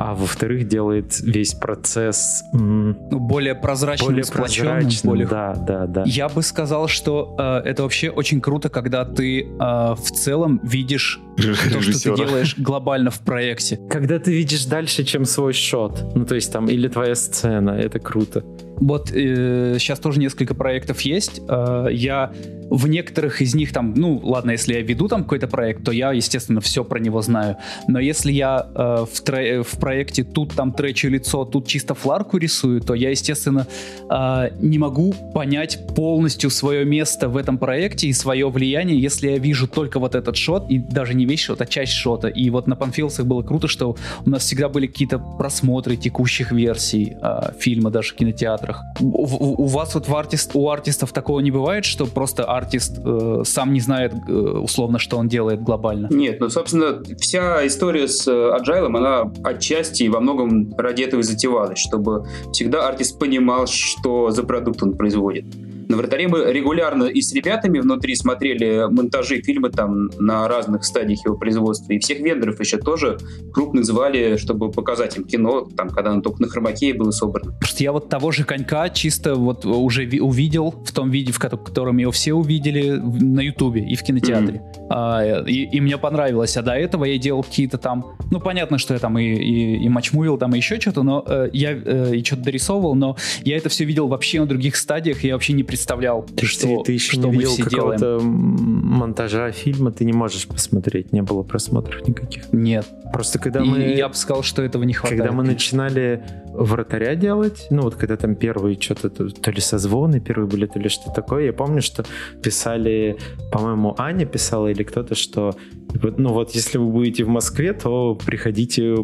а 0.00 0.14
во-вторых, 0.14 0.68
делает 0.68 1.20
весь 1.20 1.54
процесс 1.54 2.44
ну, 2.52 2.94
более 3.10 3.54
прозрачным, 3.54 4.10
более 4.10 4.24
прозрачным, 4.24 5.10
более... 5.10 5.26
Да, 5.26 5.54
да, 5.54 5.86
да. 5.86 6.04
Я 6.06 6.28
бы 6.28 6.42
сказал, 6.42 6.88
что 6.88 7.36
э, 7.38 7.68
это 7.68 7.82
вообще 7.82 8.10
очень 8.10 8.40
круто, 8.40 8.68
когда 8.68 9.04
ты 9.04 9.42
э, 9.42 9.46
в 9.48 10.10
целом 10.12 10.60
видишь 10.62 11.20
то, 11.36 11.54
что 11.80 11.92
ты 11.92 12.16
делаешь 12.16 12.54
глобально 12.58 13.10
в 13.10 13.20
проекте. 13.20 13.78
Когда 13.88 14.18
ты 14.18 14.32
видишь 14.32 14.64
дальше, 14.66 15.04
чем 15.04 15.24
свой 15.24 15.52
шот, 15.52 16.14
ну 16.14 16.24
то 16.24 16.34
есть 16.34 16.52
там 16.52 16.68
или 16.68 16.88
твоя 16.88 17.14
сцена, 17.14 17.70
это 17.70 17.98
круто. 17.98 18.44
Вот 18.76 19.10
э, 19.12 19.76
сейчас 19.78 19.98
тоже 20.00 20.20
несколько 20.20 20.54
проектов 20.54 21.00
есть. 21.02 21.40
Э, 21.48 21.86
я 21.90 22.32
в 22.70 22.88
некоторых 22.88 23.40
из 23.40 23.54
них 23.54 23.72
там, 23.72 23.94
ну 23.94 24.20
ладно, 24.22 24.52
если 24.52 24.74
я 24.74 24.80
веду 24.82 25.08
там 25.08 25.22
какой-то 25.22 25.46
проект, 25.46 25.84
то 25.84 25.92
я, 25.92 26.12
естественно, 26.12 26.60
все 26.60 26.84
про 26.84 26.98
него 26.98 27.22
знаю. 27.22 27.56
Но 27.88 28.00
если 28.00 28.32
я 28.32 28.66
э, 28.74 29.06
в, 29.10 29.20
тре- 29.20 29.62
в 29.62 29.72
проекте 29.84 30.24
тут 30.24 30.54
там 30.54 30.72
тречу 30.72 31.10
лицо, 31.10 31.44
тут 31.44 31.66
чисто 31.66 31.94
фларку 31.94 32.38
рисую, 32.38 32.80
то 32.80 32.94
я, 32.94 33.10
естественно, 33.10 33.66
э, 34.10 34.48
не 34.58 34.78
могу 34.78 35.14
понять 35.34 35.78
полностью 35.94 36.48
свое 36.48 36.86
место 36.86 37.28
в 37.28 37.36
этом 37.36 37.58
проекте 37.58 38.06
и 38.06 38.14
свое 38.14 38.48
влияние, 38.48 38.98
если 38.98 39.28
я 39.28 39.36
вижу 39.36 39.68
только 39.68 39.98
вот 39.98 40.14
этот 40.14 40.36
шот, 40.36 40.70
и 40.70 40.78
даже 40.78 41.12
не 41.12 41.26
весь 41.26 41.40
шот, 41.40 41.60
а 41.60 41.66
часть 41.66 41.92
шота. 41.92 42.28
И 42.28 42.48
вот 42.48 42.66
на 42.66 42.76
Панфилсах 42.76 43.26
было 43.26 43.42
круто, 43.42 43.68
что 43.68 43.94
у 44.24 44.30
нас 44.30 44.44
всегда 44.44 44.70
были 44.70 44.86
какие-то 44.86 45.18
просмотры 45.18 45.96
текущих 45.96 46.50
версий 46.50 47.18
э, 47.20 47.52
фильма, 47.58 47.90
даже 47.90 48.12
в 48.12 48.14
кинотеатрах. 48.14 48.80
У, 49.00 49.26
у, 49.26 49.64
у 49.64 49.66
вас 49.66 49.94
вот 49.94 50.08
в 50.08 50.16
артист, 50.16 50.52
у 50.54 50.70
артистов 50.70 51.12
такого 51.12 51.40
не 51.40 51.50
бывает, 51.50 51.84
что 51.84 52.06
просто 52.06 52.44
артист 52.44 52.98
э, 53.04 53.42
сам 53.44 53.74
не 53.74 53.80
знает 53.80 54.14
э, 54.14 54.32
условно, 54.32 54.98
что 54.98 55.18
он 55.18 55.28
делает 55.28 55.62
глобально? 55.62 56.08
Нет, 56.10 56.40
ну, 56.40 56.48
собственно, 56.48 57.02
вся 57.18 57.66
история 57.66 58.08
с 58.08 58.26
Agile, 58.26 58.86
она 58.86 59.30
отчасти 59.44 59.73
и 60.00 60.08
во 60.08 60.20
многом 60.20 60.74
ради 60.76 61.02
этого 61.02 61.20
и 61.20 61.22
затевалась, 61.22 61.78
чтобы 61.78 62.26
всегда 62.52 62.88
артист 62.88 63.18
понимал, 63.18 63.66
что 63.66 64.30
за 64.30 64.42
продукт 64.42 64.82
он 64.82 64.96
производит. 64.96 65.46
На 65.88 65.96
вратаре 65.96 66.28
мы 66.28 66.52
регулярно 66.52 67.04
и 67.04 67.20
с 67.20 67.32
ребятами 67.32 67.78
внутри 67.78 68.14
смотрели 68.16 68.86
монтажи 68.90 69.42
фильма 69.42 69.70
там 69.70 70.10
на 70.18 70.48
разных 70.48 70.84
стадиях 70.84 71.24
его 71.24 71.36
производства. 71.36 71.92
И 71.92 71.98
всех 71.98 72.20
вендоров 72.20 72.60
еще 72.60 72.78
тоже 72.78 73.18
крупных 73.52 73.84
звали, 73.84 74.36
чтобы 74.36 74.70
показать 74.70 75.16
им 75.16 75.24
кино, 75.24 75.68
там, 75.76 75.90
когда 75.90 76.10
оно 76.10 76.20
только 76.20 76.42
на 76.42 76.48
хромакее 76.48 76.94
было 76.94 77.10
собрано. 77.10 77.52
Просто 77.58 77.82
я 77.82 77.92
вот 77.92 78.08
того 78.08 78.30
же 78.30 78.44
конька 78.44 78.88
чисто 78.88 79.34
вот 79.34 79.64
уже 79.66 80.08
увидел 80.20 80.70
в 80.70 80.92
том 80.92 81.10
виде, 81.10 81.32
в 81.32 81.38
котором 81.38 81.98
его 81.98 82.12
все 82.12 82.32
увидели 82.32 82.90
на 82.90 83.40
Ютубе 83.40 83.82
и 83.82 83.96
в 83.96 84.02
кинотеатре. 84.02 84.62
Mm-hmm. 84.62 84.86
А, 84.90 85.42
и, 85.46 85.64
и 85.64 85.80
мне 85.80 85.98
понравилось. 85.98 86.56
А 86.56 86.62
до 86.62 86.72
этого 86.72 87.04
я 87.04 87.18
делал 87.18 87.42
какие-то 87.42 87.78
там... 87.78 88.16
Ну, 88.30 88.40
понятно, 88.40 88.78
что 88.78 88.94
я 88.94 89.00
там 89.00 89.18
и, 89.18 89.24
и, 89.24 89.84
и 89.84 89.88
матчмувил, 89.88 90.38
там 90.38 90.54
и 90.54 90.58
еще 90.58 90.80
что-то, 90.80 91.02
но 91.02 91.24
э, 91.26 91.50
я 91.52 91.72
э, 91.72 92.16
и 92.16 92.24
что-то 92.24 92.42
дорисовывал, 92.42 92.94
но 92.94 93.16
я 93.44 93.56
это 93.56 93.68
все 93.68 93.84
видел 93.84 94.08
вообще 94.08 94.40
на 94.40 94.46
других 94.46 94.76
стадиях, 94.76 95.24
я 95.24 95.34
вообще 95.34 95.52
не 95.52 95.62
представлял, 95.74 96.22
ты, 96.22 96.46
что, 96.46 96.82
ты 96.84 96.92
еще 96.92 97.16
что 97.16 97.28
не 97.28 97.38
видел 97.38 97.56
какого-то 97.64 98.20
монтажа 98.20 99.50
фильма, 99.50 99.90
ты 99.90 100.04
не 100.04 100.12
можешь 100.12 100.46
посмотреть, 100.46 101.12
не 101.12 101.20
было 101.20 101.42
просмотров 101.42 102.06
никаких. 102.06 102.52
Нет. 102.52 102.86
Просто 103.12 103.40
когда 103.40 103.60
и 103.60 103.64
мы... 103.64 103.78
я 103.80 104.08
бы 104.08 104.14
сказал, 104.14 104.44
что 104.44 104.62
этого 104.62 104.84
не 104.84 104.92
хватает. 104.92 105.20
Когда 105.20 105.34
мы 105.34 105.42
начинали 105.42 106.22
вратаря 106.54 107.14
делать, 107.14 107.66
ну 107.70 107.82
вот 107.82 107.96
когда 107.96 108.16
там 108.16 108.36
первые 108.36 108.80
что-то, 108.80 109.10
то 109.10 109.50
ли 109.50 109.60
созвоны 109.60 110.20
первые 110.20 110.48
были, 110.48 110.66
то 110.66 110.78
ли 110.78 110.88
что 110.88 111.10
такое, 111.10 111.46
я 111.46 111.52
помню, 111.52 111.82
что 111.82 112.04
писали, 112.42 113.16
по-моему, 113.52 113.94
Аня 113.98 114.26
писала 114.26 114.68
или 114.68 114.82
кто-то, 114.82 115.14
что 115.14 115.54
ну 116.02 116.32
вот 116.32 116.50
если 116.52 116.78
вы 116.78 116.90
будете 116.90 117.24
в 117.24 117.28
Москве, 117.28 117.72
то 117.72 118.18
приходите, 118.26 118.96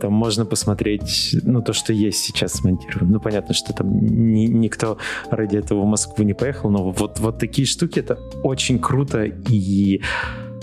там 0.00 0.12
можно 0.12 0.44
посмотреть, 0.44 1.36
ну 1.42 1.62
то, 1.62 1.72
что 1.72 1.92
есть 1.92 2.18
сейчас 2.18 2.54
смонтировано. 2.54 3.12
Ну 3.12 3.20
понятно, 3.20 3.54
что 3.54 3.72
там 3.72 4.04
ни, 4.04 4.46
никто 4.46 4.98
ради 5.30 5.56
этого 5.56 5.82
в 5.82 5.86
Москву 5.86 6.24
не 6.24 6.34
поехал, 6.34 6.70
но 6.70 6.90
вот, 6.90 7.18
вот 7.20 7.38
такие 7.38 7.66
штуки, 7.66 8.00
это 8.00 8.18
очень 8.42 8.78
круто 8.78 9.24
и 9.24 10.02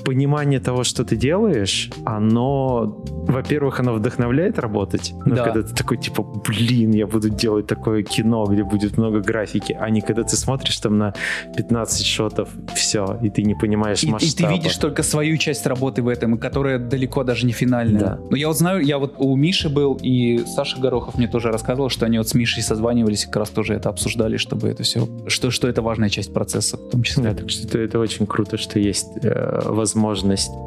понимание 0.04 0.60
того, 0.60 0.84
что 0.84 1.04
ты 1.04 1.16
делаешь, 1.16 1.90
оно, 2.06 3.04
во-первых, 3.28 3.80
оно 3.80 3.94
вдохновляет 3.94 4.60
работать. 4.60 5.14
Но 5.26 5.36
Да. 5.36 5.44
когда 5.46 5.62
ты 5.64 5.74
такой, 5.76 5.98
типа, 5.98 6.24
блин, 6.24 6.92
я 6.92 7.08
буду 7.08 7.30
делать 7.30 7.68
такое 7.68 8.04
кино, 8.04 8.46
где 8.46 8.64
будет 8.64 8.98
много 8.98 9.20
графики, 9.22 9.76
а 9.80 9.90
не 9.90 10.02
когда 10.02 10.24
ты 10.24 10.36
смотришь 10.36 10.78
там 10.78 10.98
на 10.98 11.14
15 11.56 12.06
шотов, 12.06 12.50
все, 12.76 13.20
и 13.22 13.30
ты 13.30 13.44
не 13.44 13.56
понимаешь 13.56 14.04
И, 14.04 14.08
и 14.08 14.12
масштаба. 14.12 14.50
ты 14.50 14.56
видишь 14.58 14.76
только 14.78 15.04
свою 15.04 15.38
часть 15.38 15.66
работы 15.68 16.02
в 16.02 16.08
этом, 16.08 16.36
и 16.36 16.38
которая 16.40 16.80
далеко 16.80 17.24
даже 17.24 17.46
не 17.46 17.54
финальная. 17.54 18.00
Да. 18.00 18.20
Но 18.30 18.36
я 18.38 18.48
вот 18.48 18.58
знаю, 18.58 18.82
я 18.82 18.98
вот 18.98 19.16
у 19.18 19.36
Миши 19.36 19.70
был, 19.70 19.98
и 20.02 20.40
Саша 20.56 20.80
Горохов 20.80 21.18
мне 21.18 21.28
тоже 21.28 21.52
рассказывал, 21.52 21.90
что 21.90 22.06
они 22.06 22.18
вот 22.18 22.28
с 22.28 22.34
Мишей 22.34 22.64
созванивались, 22.64 23.24
и 23.24 23.28
как 23.28 23.38
раз 23.38 23.50
тоже 23.50 23.74
это 23.76 23.90
обсуждали, 23.90 24.38
чтобы 24.38 24.68
это 24.70 24.84
все, 24.84 25.08
что, 25.28 25.52
что 25.52 25.68
это 25.68 25.82
важная 25.82 26.10
часть 26.10 26.34
процесса 26.34 26.78
в 26.78 26.90
том 26.90 27.04
числе. 27.04 27.24
Да, 27.24 27.34
так 27.34 27.50
что 27.50 27.68
это, 27.68 27.78
это 27.80 28.00
очень 28.00 28.26
круто, 28.26 28.58
что 28.58 28.80
есть 28.80 29.08
э, 29.24 29.62
возможность 29.66 29.91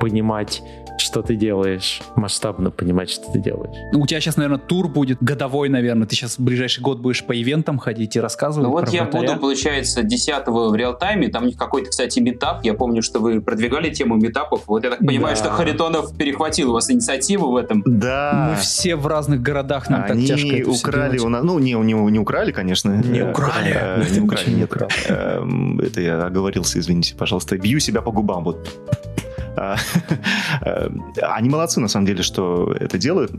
понимать, 0.01 0.63
что 0.97 1.23
ты 1.23 1.35
делаешь, 1.35 2.03
масштабно 2.15 2.71
понимать, 2.71 3.11
что 3.11 3.31
ты 3.33 3.41
делаешь. 3.41 3.77
Ну, 3.93 4.01
у 4.01 4.07
тебя 4.07 4.21
сейчас, 4.21 4.37
наверное, 4.37 4.61
тур 4.61 4.87
будет 4.87 5.19
годовой, 5.21 5.69
наверное. 5.69 6.07
Ты 6.07 6.15
сейчас 6.15 6.39
в 6.39 6.43
ближайший 6.45 6.83
год 6.83 7.01
будешь 7.01 7.25
по 7.25 7.33
ивентам 7.37 7.79
ходить 7.79 8.15
и 8.15 8.21
рассказывать 8.21 8.69
Ну 8.69 8.73
вот 8.73 8.85
про 8.85 8.93
я 8.93 9.03
вратаря. 9.03 9.29
буду, 9.31 9.41
получается, 9.41 10.05
10 10.05 10.47
в 10.47 10.73
реал-тайме. 10.77 11.29
Там 11.29 11.43
у 11.43 11.47
них 11.47 11.57
какой-то, 11.57 11.91
кстати, 11.91 12.21
метап. 12.21 12.65
Я 12.65 12.75
помню, 12.75 13.03
что 13.03 13.19
вы 13.19 13.41
продвигали 13.41 13.91
тему 13.93 14.15
метапов. 14.15 14.63
Вот 14.69 14.85
я 14.85 14.91
так 14.91 15.01
понимаю, 15.01 15.35
Да. 15.37 15.43
что 15.43 15.51
Харитонов 15.51 16.17
перехватил 16.17 16.71
у 16.71 16.75
вас 16.75 16.89
инициативу 16.89 17.51
в 17.51 17.57
этом. 17.57 17.83
Да. 17.85 18.51
Мы 18.53 18.57
все 18.63 18.95
в 18.95 19.07
разных 19.09 19.43
городах, 19.43 19.91
нам 19.91 20.03
так 20.03 20.13
Они 20.13 20.27
тяжко 20.29 20.47
это 20.55 20.71
украли 20.71 21.19
у 21.19 21.29
нас, 21.29 21.43
ну 21.43 21.59
не, 21.59 21.73
не, 21.73 21.93
не 21.95 22.19
украли, 22.21 22.53
конечно. 22.53 22.91
Не 22.91 23.19
Э, 23.19 23.31
украли. 23.33 23.73
э, 23.75 24.05
Не 24.13 24.21
украли, 24.21 24.51
нет. 24.51 24.71
Эм, 25.09 25.81
Это 25.81 26.01
я 26.01 26.25
оговорился, 26.25 26.79
извините, 26.79 27.17
пожалуйста. 27.17 27.59
Бью 27.59 27.81
себя 27.81 28.01
по 28.01 28.13
губам. 28.13 28.45
Вот. 28.45 28.69
А, 29.57 29.77
э, 30.63 30.89
Они 31.23 31.49
молодцы, 31.49 31.81
на 31.81 31.89
самом 31.89 32.07
деле, 32.07 32.23
что 32.23 32.73
это 32.79 32.99
делают. 32.99 33.33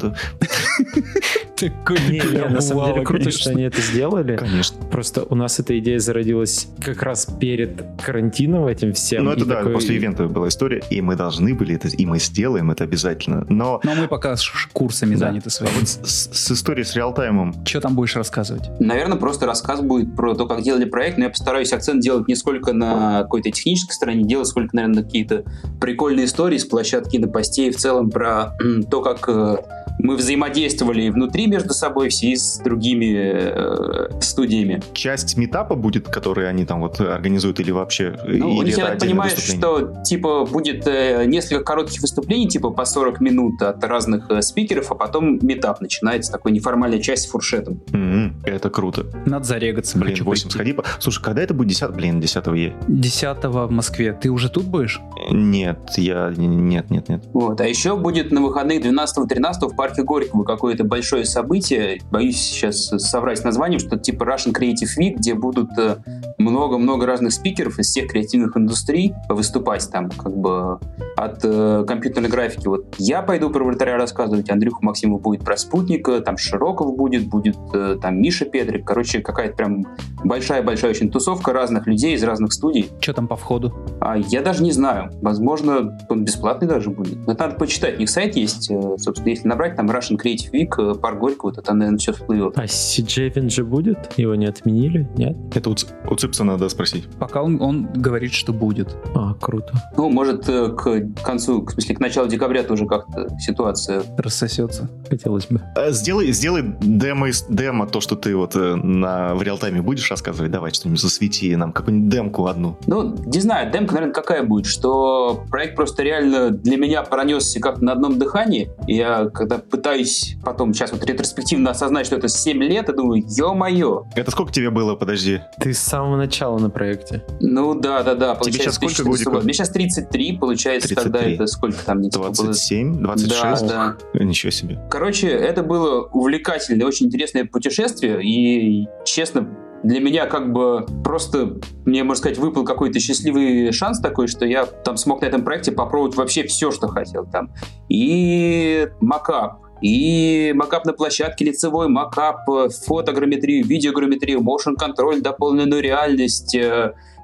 Такой 1.58 1.98
Не, 2.10 2.20
не, 2.20 2.50
на 2.50 2.60
самом 2.60 2.88
деле 2.88 3.06
круто, 3.06 3.24
конечно. 3.24 3.40
что 3.42 3.50
они 3.52 3.64
это 3.64 3.80
сделали. 3.82 4.36
Конечно. 4.36 4.78
Просто 4.92 5.24
у 5.24 5.36
нас 5.36 5.58
эта 5.60 5.78
идея 5.80 6.00
зародилась 6.00 6.68
как 6.84 7.02
раз 7.02 7.26
перед 7.40 7.82
карантином 8.04 8.68
этим 8.68 8.92
всем. 8.94 9.24
Ну, 9.24 9.32
это 9.32 9.42
И 9.42 9.46
да, 9.46 9.56
такой- 9.58 9.74
после 9.74 9.96
ивента 9.96 10.26
была 10.26 10.50
история, 10.50 10.84
и 10.90 11.00
мы 11.02 11.16
должны 11.16 11.54
были 11.56 11.76
это, 11.76 11.88
и 11.88 12.06
мы 12.06 12.20
сделаем 12.20 12.72
это 12.72 12.84
обязательно. 12.84 13.46
Но 13.48 13.80
Но 13.86 13.96
мы 13.96 14.08
пока 14.10 14.36
с 14.36 14.46
курсами 14.74 15.14
Да. 15.16 15.28
заняты 15.28 15.50
своими. 15.50 15.74
вот 15.80 15.88
с, 15.88 16.30
с 16.34 16.52
историей 16.52 16.84
с 16.84 16.94
реалтаймом, 16.96 17.56
Что 17.66 17.80
там 17.80 17.96
будешь 17.96 18.16
рассказывать? 18.18 18.64
Наверное, 18.82 19.18
просто 19.18 19.46
рассказ 19.46 19.80
будет 19.82 20.14
про 20.16 20.36
то, 20.36 20.48
как 20.48 20.62
делали 20.62 20.86
проект, 20.86 21.18
но 21.18 21.24
я 21.26 21.30
постараюсь 21.30 21.72
акцент 21.72 22.02
делать 22.02 22.28
не 22.28 22.36
сколько 22.36 22.74
на 22.74 23.22
какой-то 23.24 23.50
технической 23.52 23.96
стороне 23.96 24.24
дела, 24.26 24.44
сколько, 24.44 24.76
наверное, 24.76 24.98
на 24.98 25.04
какие-то 25.04 25.44
прикольные 25.80 26.26
истории 26.26 26.58
с 26.58 26.66
площадки 26.66 27.16
на 27.18 27.28
постей 27.30 27.72
в 27.72 27.78
целом 27.78 28.10
про 28.10 28.52
то, 28.92 29.02
как 29.02 29.24
э, 29.30 29.58
мы 30.00 30.16
взаимодействовали 30.18 31.10
внутри 31.10 31.45
между 31.48 31.74
собой 31.74 32.10
все 32.10 32.36
с 32.36 32.60
другими 32.60 33.14
э, 33.16 34.10
студиями. 34.22 34.82
часть 34.94 35.38
метапа 35.38 35.76
будет, 35.76 36.08
который 36.08 36.50
они 36.50 36.66
там 36.66 36.82
вот 36.82 37.00
организуют, 37.00 37.60
или 37.60 37.72
вообще, 37.72 38.18
Ну, 38.26 38.56
у 38.58 38.62
или 38.64 38.72
я 38.72 38.88
так 38.88 39.00
понимаю, 39.00 39.32
что 39.38 39.94
типа 40.04 40.46
будет 40.46 40.88
э, 40.88 41.26
несколько 41.26 41.64
коротких 41.64 42.02
выступлений, 42.02 42.48
типа 42.48 42.70
по 42.72 42.86
40 42.86 43.22
минут 43.22 43.62
от 43.62 43.84
разных 43.84 44.30
э, 44.30 44.42
спикеров, 44.42 44.92
а 44.92 44.96
потом 44.96 45.40
метап 45.42 45.82
начинается, 45.82 46.32
такой 46.32 46.52
неформальная 46.52 47.00
часть 47.00 47.24
с 47.24 47.28
фуршетом. 47.28 47.82
Мгм, 47.92 48.42
это 48.46 48.70
круто. 48.70 49.06
Надо 49.26 49.46
зарегаться. 49.46 49.98
Блин, 49.98 50.12
хочу 50.14 50.26
8 50.26 50.44
пойти. 50.44 50.54
сходи. 50.54 50.74
по- 50.74 50.84
Слушай, 51.00 51.24
когда 51.24 51.42
это 51.42 51.54
будет 51.54 51.70
10? 51.70 51.92
Блин, 51.96 52.20
10 52.20 52.48
е. 52.56 52.76
10 52.88 53.44
в 53.46 53.70
Москве. 53.72 54.14
Ты 54.14 54.30
уже 54.30 54.50
тут 54.50 54.66
будешь? 54.66 55.00
Нет, 55.32 55.80
я... 55.98 56.34
Нет, 56.36 56.90
нет, 56.90 57.10
нет. 57.10 57.24
Вот. 57.34 57.60
А 57.62 57.68
еще 57.68 57.96
будет 57.98 58.32
на 58.32 58.42
выходных 58.42 58.82
12-13 58.84 59.70
в 59.70 59.76
парке 59.76 60.04
Горького 60.04 60.44
какое-то 60.44 60.84
большое 60.84 61.26
событие. 61.36 62.02
Боюсь 62.12 62.38
сейчас 62.38 62.88
соврать 62.88 63.44
названием, 63.44 63.80
что 63.80 63.98
типа 63.98 64.24
Russian 64.24 64.54
Creative 64.54 64.90
Week, 65.00 65.16
где 65.18 65.34
будут 65.34 65.70
э, 65.78 65.98
много-много 66.38 67.06
разных 67.06 67.34
спикеров 67.34 67.78
из 67.78 67.88
всех 67.88 68.10
креативных 68.10 68.56
индустрий 68.56 69.14
выступать 69.30 69.90
там 69.92 70.10
как 70.10 70.36
бы 70.36 70.80
от 71.18 71.42
э, 71.44 71.84
компьютерной 71.88 72.30
графики. 72.30 72.68
Вот 72.68 72.96
я 72.98 73.22
пойду 73.22 73.50
про 73.50 73.64
вратаря 73.64 73.98
рассказывать, 73.98 74.50
Андрюха 74.50 74.80
Максимов 74.82 75.22
будет 75.22 75.44
про 75.44 75.58
спутника, 75.58 76.22
там 76.22 76.38
Широков 76.38 76.96
будет, 76.96 77.28
будет 77.28 77.58
э, 77.74 77.98
там 78.02 78.22
Миша 78.22 78.46
Петрик. 78.46 78.86
Короче, 78.86 79.20
какая-то 79.20 79.56
прям 79.56 79.86
большая-большая 80.24 80.92
очень 80.92 81.10
тусовка 81.12 81.52
разных 81.54 81.88
людей 81.88 82.16
из 82.16 82.24
разных 82.24 82.54
студий. 82.54 82.90
Что 83.00 83.14
там 83.14 83.28
по 83.28 83.36
входу? 83.36 83.74
А 84.00 84.18
я 84.18 84.42
даже 84.42 84.64
не 84.64 84.72
знаю. 84.72 85.12
Возможно, 85.22 85.98
он 86.10 86.24
бесплатный 86.24 86.68
даже 86.68 86.90
будет. 86.90 87.26
Но 87.28 87.36
надо 87.38 87.56
почитать. 87.56 87.98
У 87.98 88.00
них 88.00 88.10
сайт 88.10 88.36
есть. 88.36 88.72
э, 88.72 88.98
Собственно, 88.98 89.30
если 89.30 89.48
набрать 89.48 89.76
там 89.76 89.90
Russian 89.90 90.18
Creative 90.18 90.52
Week, 90.52 90.74
э, 90.78 90.96
парк 90.96 91.20
Горького, 91.26 91.52
то 91.54 91.62
там, 91.62 91.80
наверное, 91.80 91.98
все 91.98 92.14
всплывет. 92.14 92.54
А 92.58 92.66
CJ 92.66 93.50
же 93.50 93.64
будет? 93.64 93.98
Его 94.18 94.36
не 94.36 94.46
отменили? 94.46 95.10
Нет? 95.18 95.36
Это 95.56 95.70
у, 95.72 95.76
у 96.10 96.16
Ципса 96.16 96.44
надо 96.44 96.70
спросить. 96.70 97.08
Пока 97.20 97.42
он, 97.42 97.60
он 97.62 97.88
говорит, 97.96 98.32
что 98.34 98.54
будет. 98.54 98.96
А, 99.16 99.34
круто. 99.34 99.74
Ну, 99.98 100.10
может, 100.12 100.48
э, 100.50 100.70
к 100.70 101.02
концу, 101.24 101.66
в 101.66 101.72
смысле, 101.72 101.96
к 101.96 102.00
началу 102.00 102.28
декабря 102.28 102.62
тоже 102.64 102.86
как-то 102.86 103.28
ситуация. 103.40 104.04
Рассосется. 104.18 104.88
Хотелось 105.10 105.48
бы. 105.48 105.62
Э, 105.76 105.92
Сделай, 105.92 106.32
сделай 106.32 106.64
демо, 106.82 107.30
из- 107.30 107.46
демо, 107.50 107.88
то, 107.88 108.02
что 108.02 108.16
ты 108.16 108.36
вот 108.36 108.56
э, 108.56 108.76
на, 108.76 109.34
в 109.34 109.42
реалтайме 109.42 109.82
будешь 109.82 110.10
рассказывать. 110.12 110.52
Давай 110.52 110.72
что-нибудь 110.72 111.02
засвети 111.02 111.56
нам, 111.56 111.72
какую-нибудь 111.72 112.10
демку 112.10 112.46
одну. 112.48 112.78
Ну, 112.86 113.16
не 113.26 113.40
знаю, 113.40 113.72
демка, 113.72 113.94
наверное, 113.96 114.14
какая 114.14 114.44
будет, 114.44 114.68
что 114.68 115.44
проект 115.50 115.76
просто 115.76 116.04
реально 116.04 116.52
для 116.52 116.78
меня 116.78 117.02
пронесся 117.04 117.60
как 117.60 117.82
на 117.82 117.94
одном 117.94 118.20
дыхании. 118.20 118.70
Я, 118.88 119.30
когда 119.30 119.58
пытаюсь 119.58 120.36
потом, 120.44 120.74
сейчас 120.74 120.92
вот 120.92 121.04
ретроспективно 121.16 121.72
осознать, 121.72 122.06
что 122.06 122.18
это 122.18 122.28
7 122.28 122.62
лет, 122.64 122.88
я 122.88 122.94
думаю, 122.94 123.24
ё-моё. 123.26 124.04
Это 124.16 124.32
сколько 124.32 124.52
тебе 124.52 124.70
было, 124.70 124.96
подожди? 124.96 125.42
Ты 125.60 125.74
с 125.74 125.80
самого 125.80 126.18
начала 126.18 126.60
на 126.60 126.70
проекте. 126.70 127.24
Ну 127.40 127.74
да, 127.74 128.04
да, 128.04 128.16
да. 128.16 128.36
Получается, 128.36 128.64
сейчас 128.64 128.76
сколько 128.76 129.04
2014 129.04 129.06
годиков? 129.06 129.34
год. 129.34 129.44
Мне 129.46 129.54
сейчас 129.54 129.70
33, 129.70 130.38
получается, 130.38 130.94
тогда 130.94 131.20
33. 131.20 131.34
это 131.36 131.48
сколько 131.48 131.78
там? 131.86 132.02
типа, 132.04 132.20
было? 132.26 132.34
27, 132.34 133.02
26? 133.02 133.68
Да, 133.68 133.98
да. 134.14 134.24
Ничего 134.24 134.52
себе. 134.52 134.80
Короче, 134.90 135.30
это 135.30 135.64
было 135.64 136.06
увлекательное, 136.08 136.86
очень 136.86 137.08
интересное 137.08 137.46
путешествие, 137.46 138.22
и, 138.22 138.88
честно, 139.06 139.48
для 139.84 140.00
меня 140.00 140.26
как 140.26 140.52
бы 140.52 140.86
просто, 141.04 141.58
мне, 141.86 142.04
можно 142.04 142.20
сказать, 142.20 142.38
выпал 142.38 142.64
какой-то 142.66 143.00
счастливый 143.00 143.72
шанс 143.72 144.00
такой, 144.00 144.28
что 144.28 144.46
я 144.46 144.66
там 144.66 144.98
смог 144.98 145.22
на 145.22 145.26
этом 145.26 145.44
проекте 145.44 145.72
попробовать 145.72 146.16
вообще 146.16 146.44
все, 146.44 146.72
что 146.72 146.88
хотел 146.88 147.26
там. 147.26 147.54
И 147.88 148.88
макап, 149.00 149.60
и 149.82 150.54
макап 150.56 150.86
на 150.86 150.94
площадке, 150.94 151.46
лицевой 151.46 151.88
макап, 151.88 152.50
э, 152.50 152.70
фотограмметрию, 152.70 153.66
видеограмметрию, 153.66 154.42
motion 154.42 154.76
контроль, 154.78 155.22
дополненную 155.22 155.82
реальность. 155.82 156.56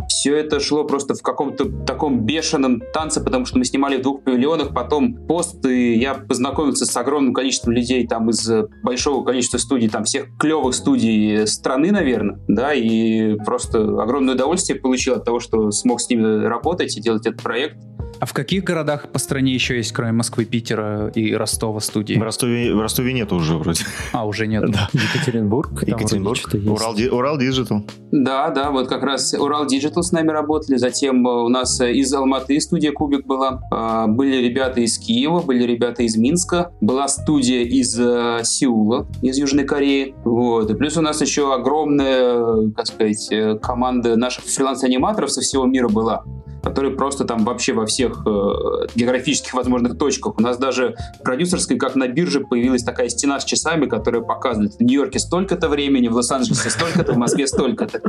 Все 0.07 0.35
это 0.35 0.59
шло 0.59 0.83
просто 0.83 1.13
в 1.13 1.21
каком-то 1.21 1.69
таком 1.85 2.21
бешеном 2.25 2.81
танце, 2.93 3.21
потому 3.21 3.45
что 3.45 3.57
мы 3.57 3.65
снимали 3.65 3.97
в 3.97 4.01
двух 4.01 4.23
павильонах, 4.23 4.73
потом 4.73 5.13
пост, 5.27 5.65
и 5.65 5.95
я 5.95 6.15
познакомился 6.15 6.85
с 6.85 6.97
огромным 6.97 7.33
количеством 7.33 7.73
людей 7.73 8.07
там 8.07 8.29
из 8.29 8.49
э, 8.49 8.67
большого 8.83 9.23
количества 9.23 9.57
студий, 9.57 9.89
там 9.89 10.03
всех 10.03 10.27
клевых 10.37 10.73
студий 10.73 11.47
страны, 11.47 11.91
наверное, 11.91 12.39
да, 12.47 12.73
и 12.73 13.35
просто 13.45 13.79
огромное 14.01 14.35
удовольствие 14.35 14.79
получил 14.79 15.15
от 15.15 15.25
того, 15.25 15.39
что 15.39 15.71
смог 15.71 16.01
с 16.01 16.09
ними 16.09 16.45
работать 16.45 16.95
и 16.97 17.01
делать 17.01 17.25
этот 17.25 17.41
проект. 17.41 17.77
А 18.21 18.27
в 18.27 18.33
каких 18.33 18.63
городах 18.63 19.09
по 19.09 19.17
стране 19.17 19.51
еще 19.51 19.77
есть, 19.77 19.93
кроме 19.93 20.11
Москвы, 20.11 20.45
Питера 20.45 21.07
и 21.15 21.33
Ростова 21.33 21.79
студии? 21.79 22.13
В 22.13 22.21
Ростове, 22.21 22.71
в 22.71 22.79
Ростове 22.79 23.13
нету 23.13 23.35
уже 23.35 23.57
вроде. 23.57 23.83
А, 24.13 24.27
уже 24.27 24.45
нет. 24.45 24.69
Да. 24.69 24.89
Екатеринбург. 24.93 25.81
Екатеринбург. 25.81 26.39
Урал, 26.67 26.95
Урал 27.11 27.39
Digital. 27.39 27.81
Да, 28.11 28.51
да, 28.51 28.69
вот 28.69 28.87
как 28.87 29.01
раз 29.01 29.33
Урал 29.33 29.65
Digital 29.65 30.03
с 30.03 30.11
нами 30.11 30.29
работали, 30.29 30.77
затем 30.77 31.27
э, 31.27 31.31
у 31.31 31.47
нас 31.47 31.81
э, 31.81 31.93
из 31.93 32.13
Алматы 32.13 32.59
студия 32.61 32.91
Кубик 32.91 33.25
была, 33.25 33.59
А, 33.71 34.05
были 34.05 34.35
ребята 34.35 34.81
из 34.81 34.99
Киева, 34.99 35.39
были 35.41 35.63
ребята 35.63 36.03
из 36.03 36.15
Минска, 36.15 36.71
была 36.79 37.07
студия 37.07 37.63
из 37.63 37.99
э, 37.99 38.41
Сеула, 38.43 39.07
из 39.23 39.39
Южной 39.39 39.63
Кореи, 39.63 40.13
вот, 40.25 40.69
и 40.69 40.75
плюс 40.75 40.95
у 40.95 41.01
нас 41.01 41.21
еще 41.21 41.55
огромная, 41.55 42.69
как 42.71 42.85
сказать, 42.85 43.31
команда 43.63 44.15
наших 44.15 44.43
фриланс-аниматоров 44.43 45.31
со 45.31 45.41
всего 45.41 45.65
мира 45.65 45.87
была, 45.87 46.23
которые 46.61 46.95
просто 46.95 47.25
там 47.25 47.43
вообще 47.43 47.73
во 47.73 47.85
всех 47.85 48.23
э, 48.25 48.87
географических 48.95 49.53
возможных 49.53 49.97
точках. 49.97 50.37
У 50.37 50.41
нас 50.41 50.57
даже 50.57 50.95
в 51.19 51.23
продюсерской, 51.23 51.77
как 51.77 51.95
на 51.95 52.07
бирже, 52.07 52.41
появилась 52.41 52.83
такая 52.83 53.09
стена 53.09 53.39
с 53.39 53.45
часами, 53.45 53.85
которая 53.85 54.21
показывает 54.21 54.73
в 54.75 54.81
Нью-Йорке 54.81 55.19
столько-то 55.19 55.69
времени, 55.69 56.07
в 56.07 56.15
Лос-Анджелесе 56.15 56.69
столько-то, 56.69 57.13
в 57.13 57.17
Москве 57.17 57.47
столько-то. 57.47 58.01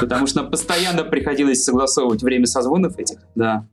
Потому 0.00 0.26
что 0.26 0.42
нам 0.42 0.50
постоянно 0.50 1.04
приходилось 1.04 1.64
согласовывать 1.64 2.22
время 2.22 2.46
созвонов 2.46 2.98
этих. 2.98 3.18
Да. 3.34 3.66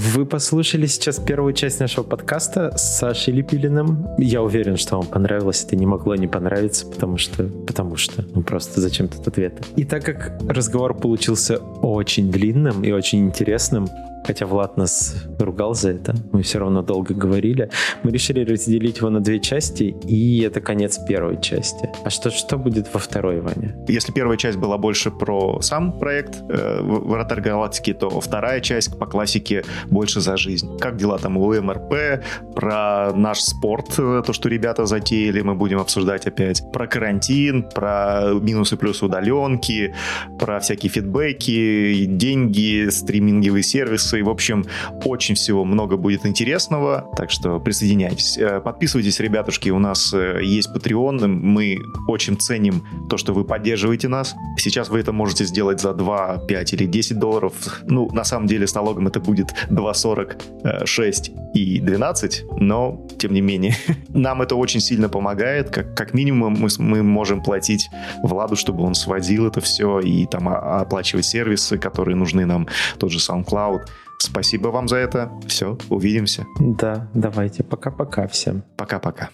Вы 0.00 0.26
послушали 0.26 0.86
сейчас 0.86 1.18
первую 1.18 1.54
часть 1.54 1.80
нашего 1.80 2.04
подкаста 2.04 2.70
с 2.78 2.98
Сашей 2.98 3.34
Лепилиным. 3.34 4.06
Я 4.16 4.42
уверен, 4.42 4.76
что 4.76 4.96
вам 4.96 5.06
понравилось. 5.08 5.64
Это 5.64 5.74
не 5.74 5.86
могло 5.86 6.14
не 6.14 6.28
понравиться, 6.28 6.86
потому 6.86 7.18
что... 7.18 7.42
Потому 7.66 7.96
что... 7.96 8.24
Ну, 8.32 8.42
просто 8.42 8.80
зачем 8.80 9.08
тут 9.08 9.26
ответы? 9.26 9.60
И 9.74 9.84
так 9.84 10.04
как 10.04 10.38
разговор 10.48 10.94
получился 10.94 11.56
очень 11.56 12.30
длинным 12.30 12.84
и 12.84 12.92
очень 12.92 13.26
интересным, 13.26 13.88
хотя 14.28 14.44
Влад 14.44 14.76
нас 14.76 15.14
ругал 15.38 15.74
за 15.74 15.92
это, 15.92 16.14
мы 16.32 16.42
все 16.42 16.58
равно 16.58 16.82
долго 16.82 17.14
говорили. 17.14 17.70
Мы 18.02 18.10
решили 18.10 18.44
разделить 18.44 18.98
его 18.98 19.08
на 19.08 19.20
две 19.20 19.40
части, 19.40 19.96
и 20.06 20.42
это 20.42 20.60
конец 20.60 20.98
первой 21.08 21.40
части. 21.40 21.88
А 22.04 22.10
что, 22.10 22.30
что 22.30 22.58
будет 22.58 22.92
во 22.92 23.00
второй, 23.00 23.40
Ваня? 23.40 23.74
Если 23.88 24.12
первая 24.12 24.36
часть 24.36 24.58
была 24.58 24.76
больше 24.76 25.10
про 25.10 25.62
сам 25.62 25.98
проект 25.98 26.42
э, 26.50 26.80
«Вратарь 26.82 27.40
галактики», 27.40 27.94
то 27.94 28.20
вторая 28.20 28.60
часть 28.60 28.98
по 28.98 29.06
классике 29.06 29.64
больше 29.86 30.20
за 30.20 30.36
жизнь. 30.36 30.76
Как 30.78 30.98
дела 30.98 31.16
там 31.18 31.38
у 31.38 31.54
МРП, 31.54 32.22
про 32.54 33.12
наш 33.14 33.40
спорт, 33.40 33.98
э, 33.98 34.22
то, 34.26 34.32
что 34.34 34.50
ребята 34.50 34.84
затеяли, 34.84 35.40
мы 35.40 35.54
будем 35.54 35.78
обсуждать 35.78 36.26
опять, 36.26 36.62
про 36.70 36.86
карантин, 36.86 37.62
про 37.62 38.34
минусы 38.42 38.76
плюсы 38.76 39.06
удаленки, 39.06 39.94
про 40.38 40.60
всякие 40.60 40.90
фидбэки, 40.90 42.04
деньги, 42.04 42.90
стриминговые 42.90 43.62
сервисы, 43.62 44.17
и, 44.18 44.22
в 44.22 44.28
общем, 44.28 44.64
очень 45.04 45.34
всего 45.34 45.64
много 45.64 45.96
будет 45.96 46.26
интересного, 46.26 47.10
так 47.16 47.30
что 47.30 47.58
присоединяйтесь. 47.60 48.38
Э, 48.38 48.60
подписывайтесь, 48.60 49.20
ребятушки, 49.20 49.70
у 49.70 49.78
нас 49.78 50.12
э, 50.12 50.40
есть 50.42 50.68
Patreon, 50.74 51.26
мы 51.26 51.78
очень 52.08 52.36
ценим 52.38 52.84
то, 53.08 53.16
что 53.16 53.32
вы 53.32 53.44
поддерживаете 53.44 54.08
нас. 54.08 54.34
Сейчас 54.56 54.88
вы 54.88 55.00
это 55.00 55.12
можете 55.12 55.44
сделать 55.44 55.80
за 55.80 55.94
2, 55.94 56.38
5 56.46 56.72
или 56.74 56.86
10 56.86 57.18
долларов. 57.18 57.54
Ну, 57.86 58.08
на 58.12 58.24
самом 58.24 58.46
деле, 58.46 58.66
с 58.66 58.74
налогом 58.74 59.06
это 59.06 59.20
будет 59.20 59.54
2,46 59.70 61.54
и 61.54 61.80
12, 61.80 62.44
но, 62.58 63.06
тем 63.18 63.32
не 63.32 63.40
менее, 63.40 63.74
нам 64.08 64.42
это 64.42 64.56
очень 64.56 64.80
сильно 64.80 65.08
помогает. 65.08 65.70
Как, 65.70 65.94
как 65.94 66.14
минимум, 66.14 66.54
мы, 66.54 66.68
мы 66.78 67.02
можем 67.02 67.42
платить 67.42 67.88
Владу, 68.22 68.56
чтобы 68.56 68.84
он 68.84 68.94
сводил 68.94 69.46
это 69.46 69.60
все 69.60 70.00
и 70.00 70.26
там 70.26 70.48
оплачивать 70.48 71.24
сервисы, 71.24 71.78
которые 71.78 72.16
нужны 72.16 72.46
нам, 72.46 72.66
тот 72.98 73.10
же 73.10 73.18
SoundCloud. 73.18 73.80
Спасибо 74.18 74.68
вам 74.68 74.88
за 74.88 74.96
это. 74.96 75.30
Все, 75.46 75.78
увидимся. 75.88 76.46
Да, 76.58 77.08
давайте. 77.14 77.62
Пока-пока 77.62 78.26
всем. 78.26 78.62
Пока-пока. 78.76 79.30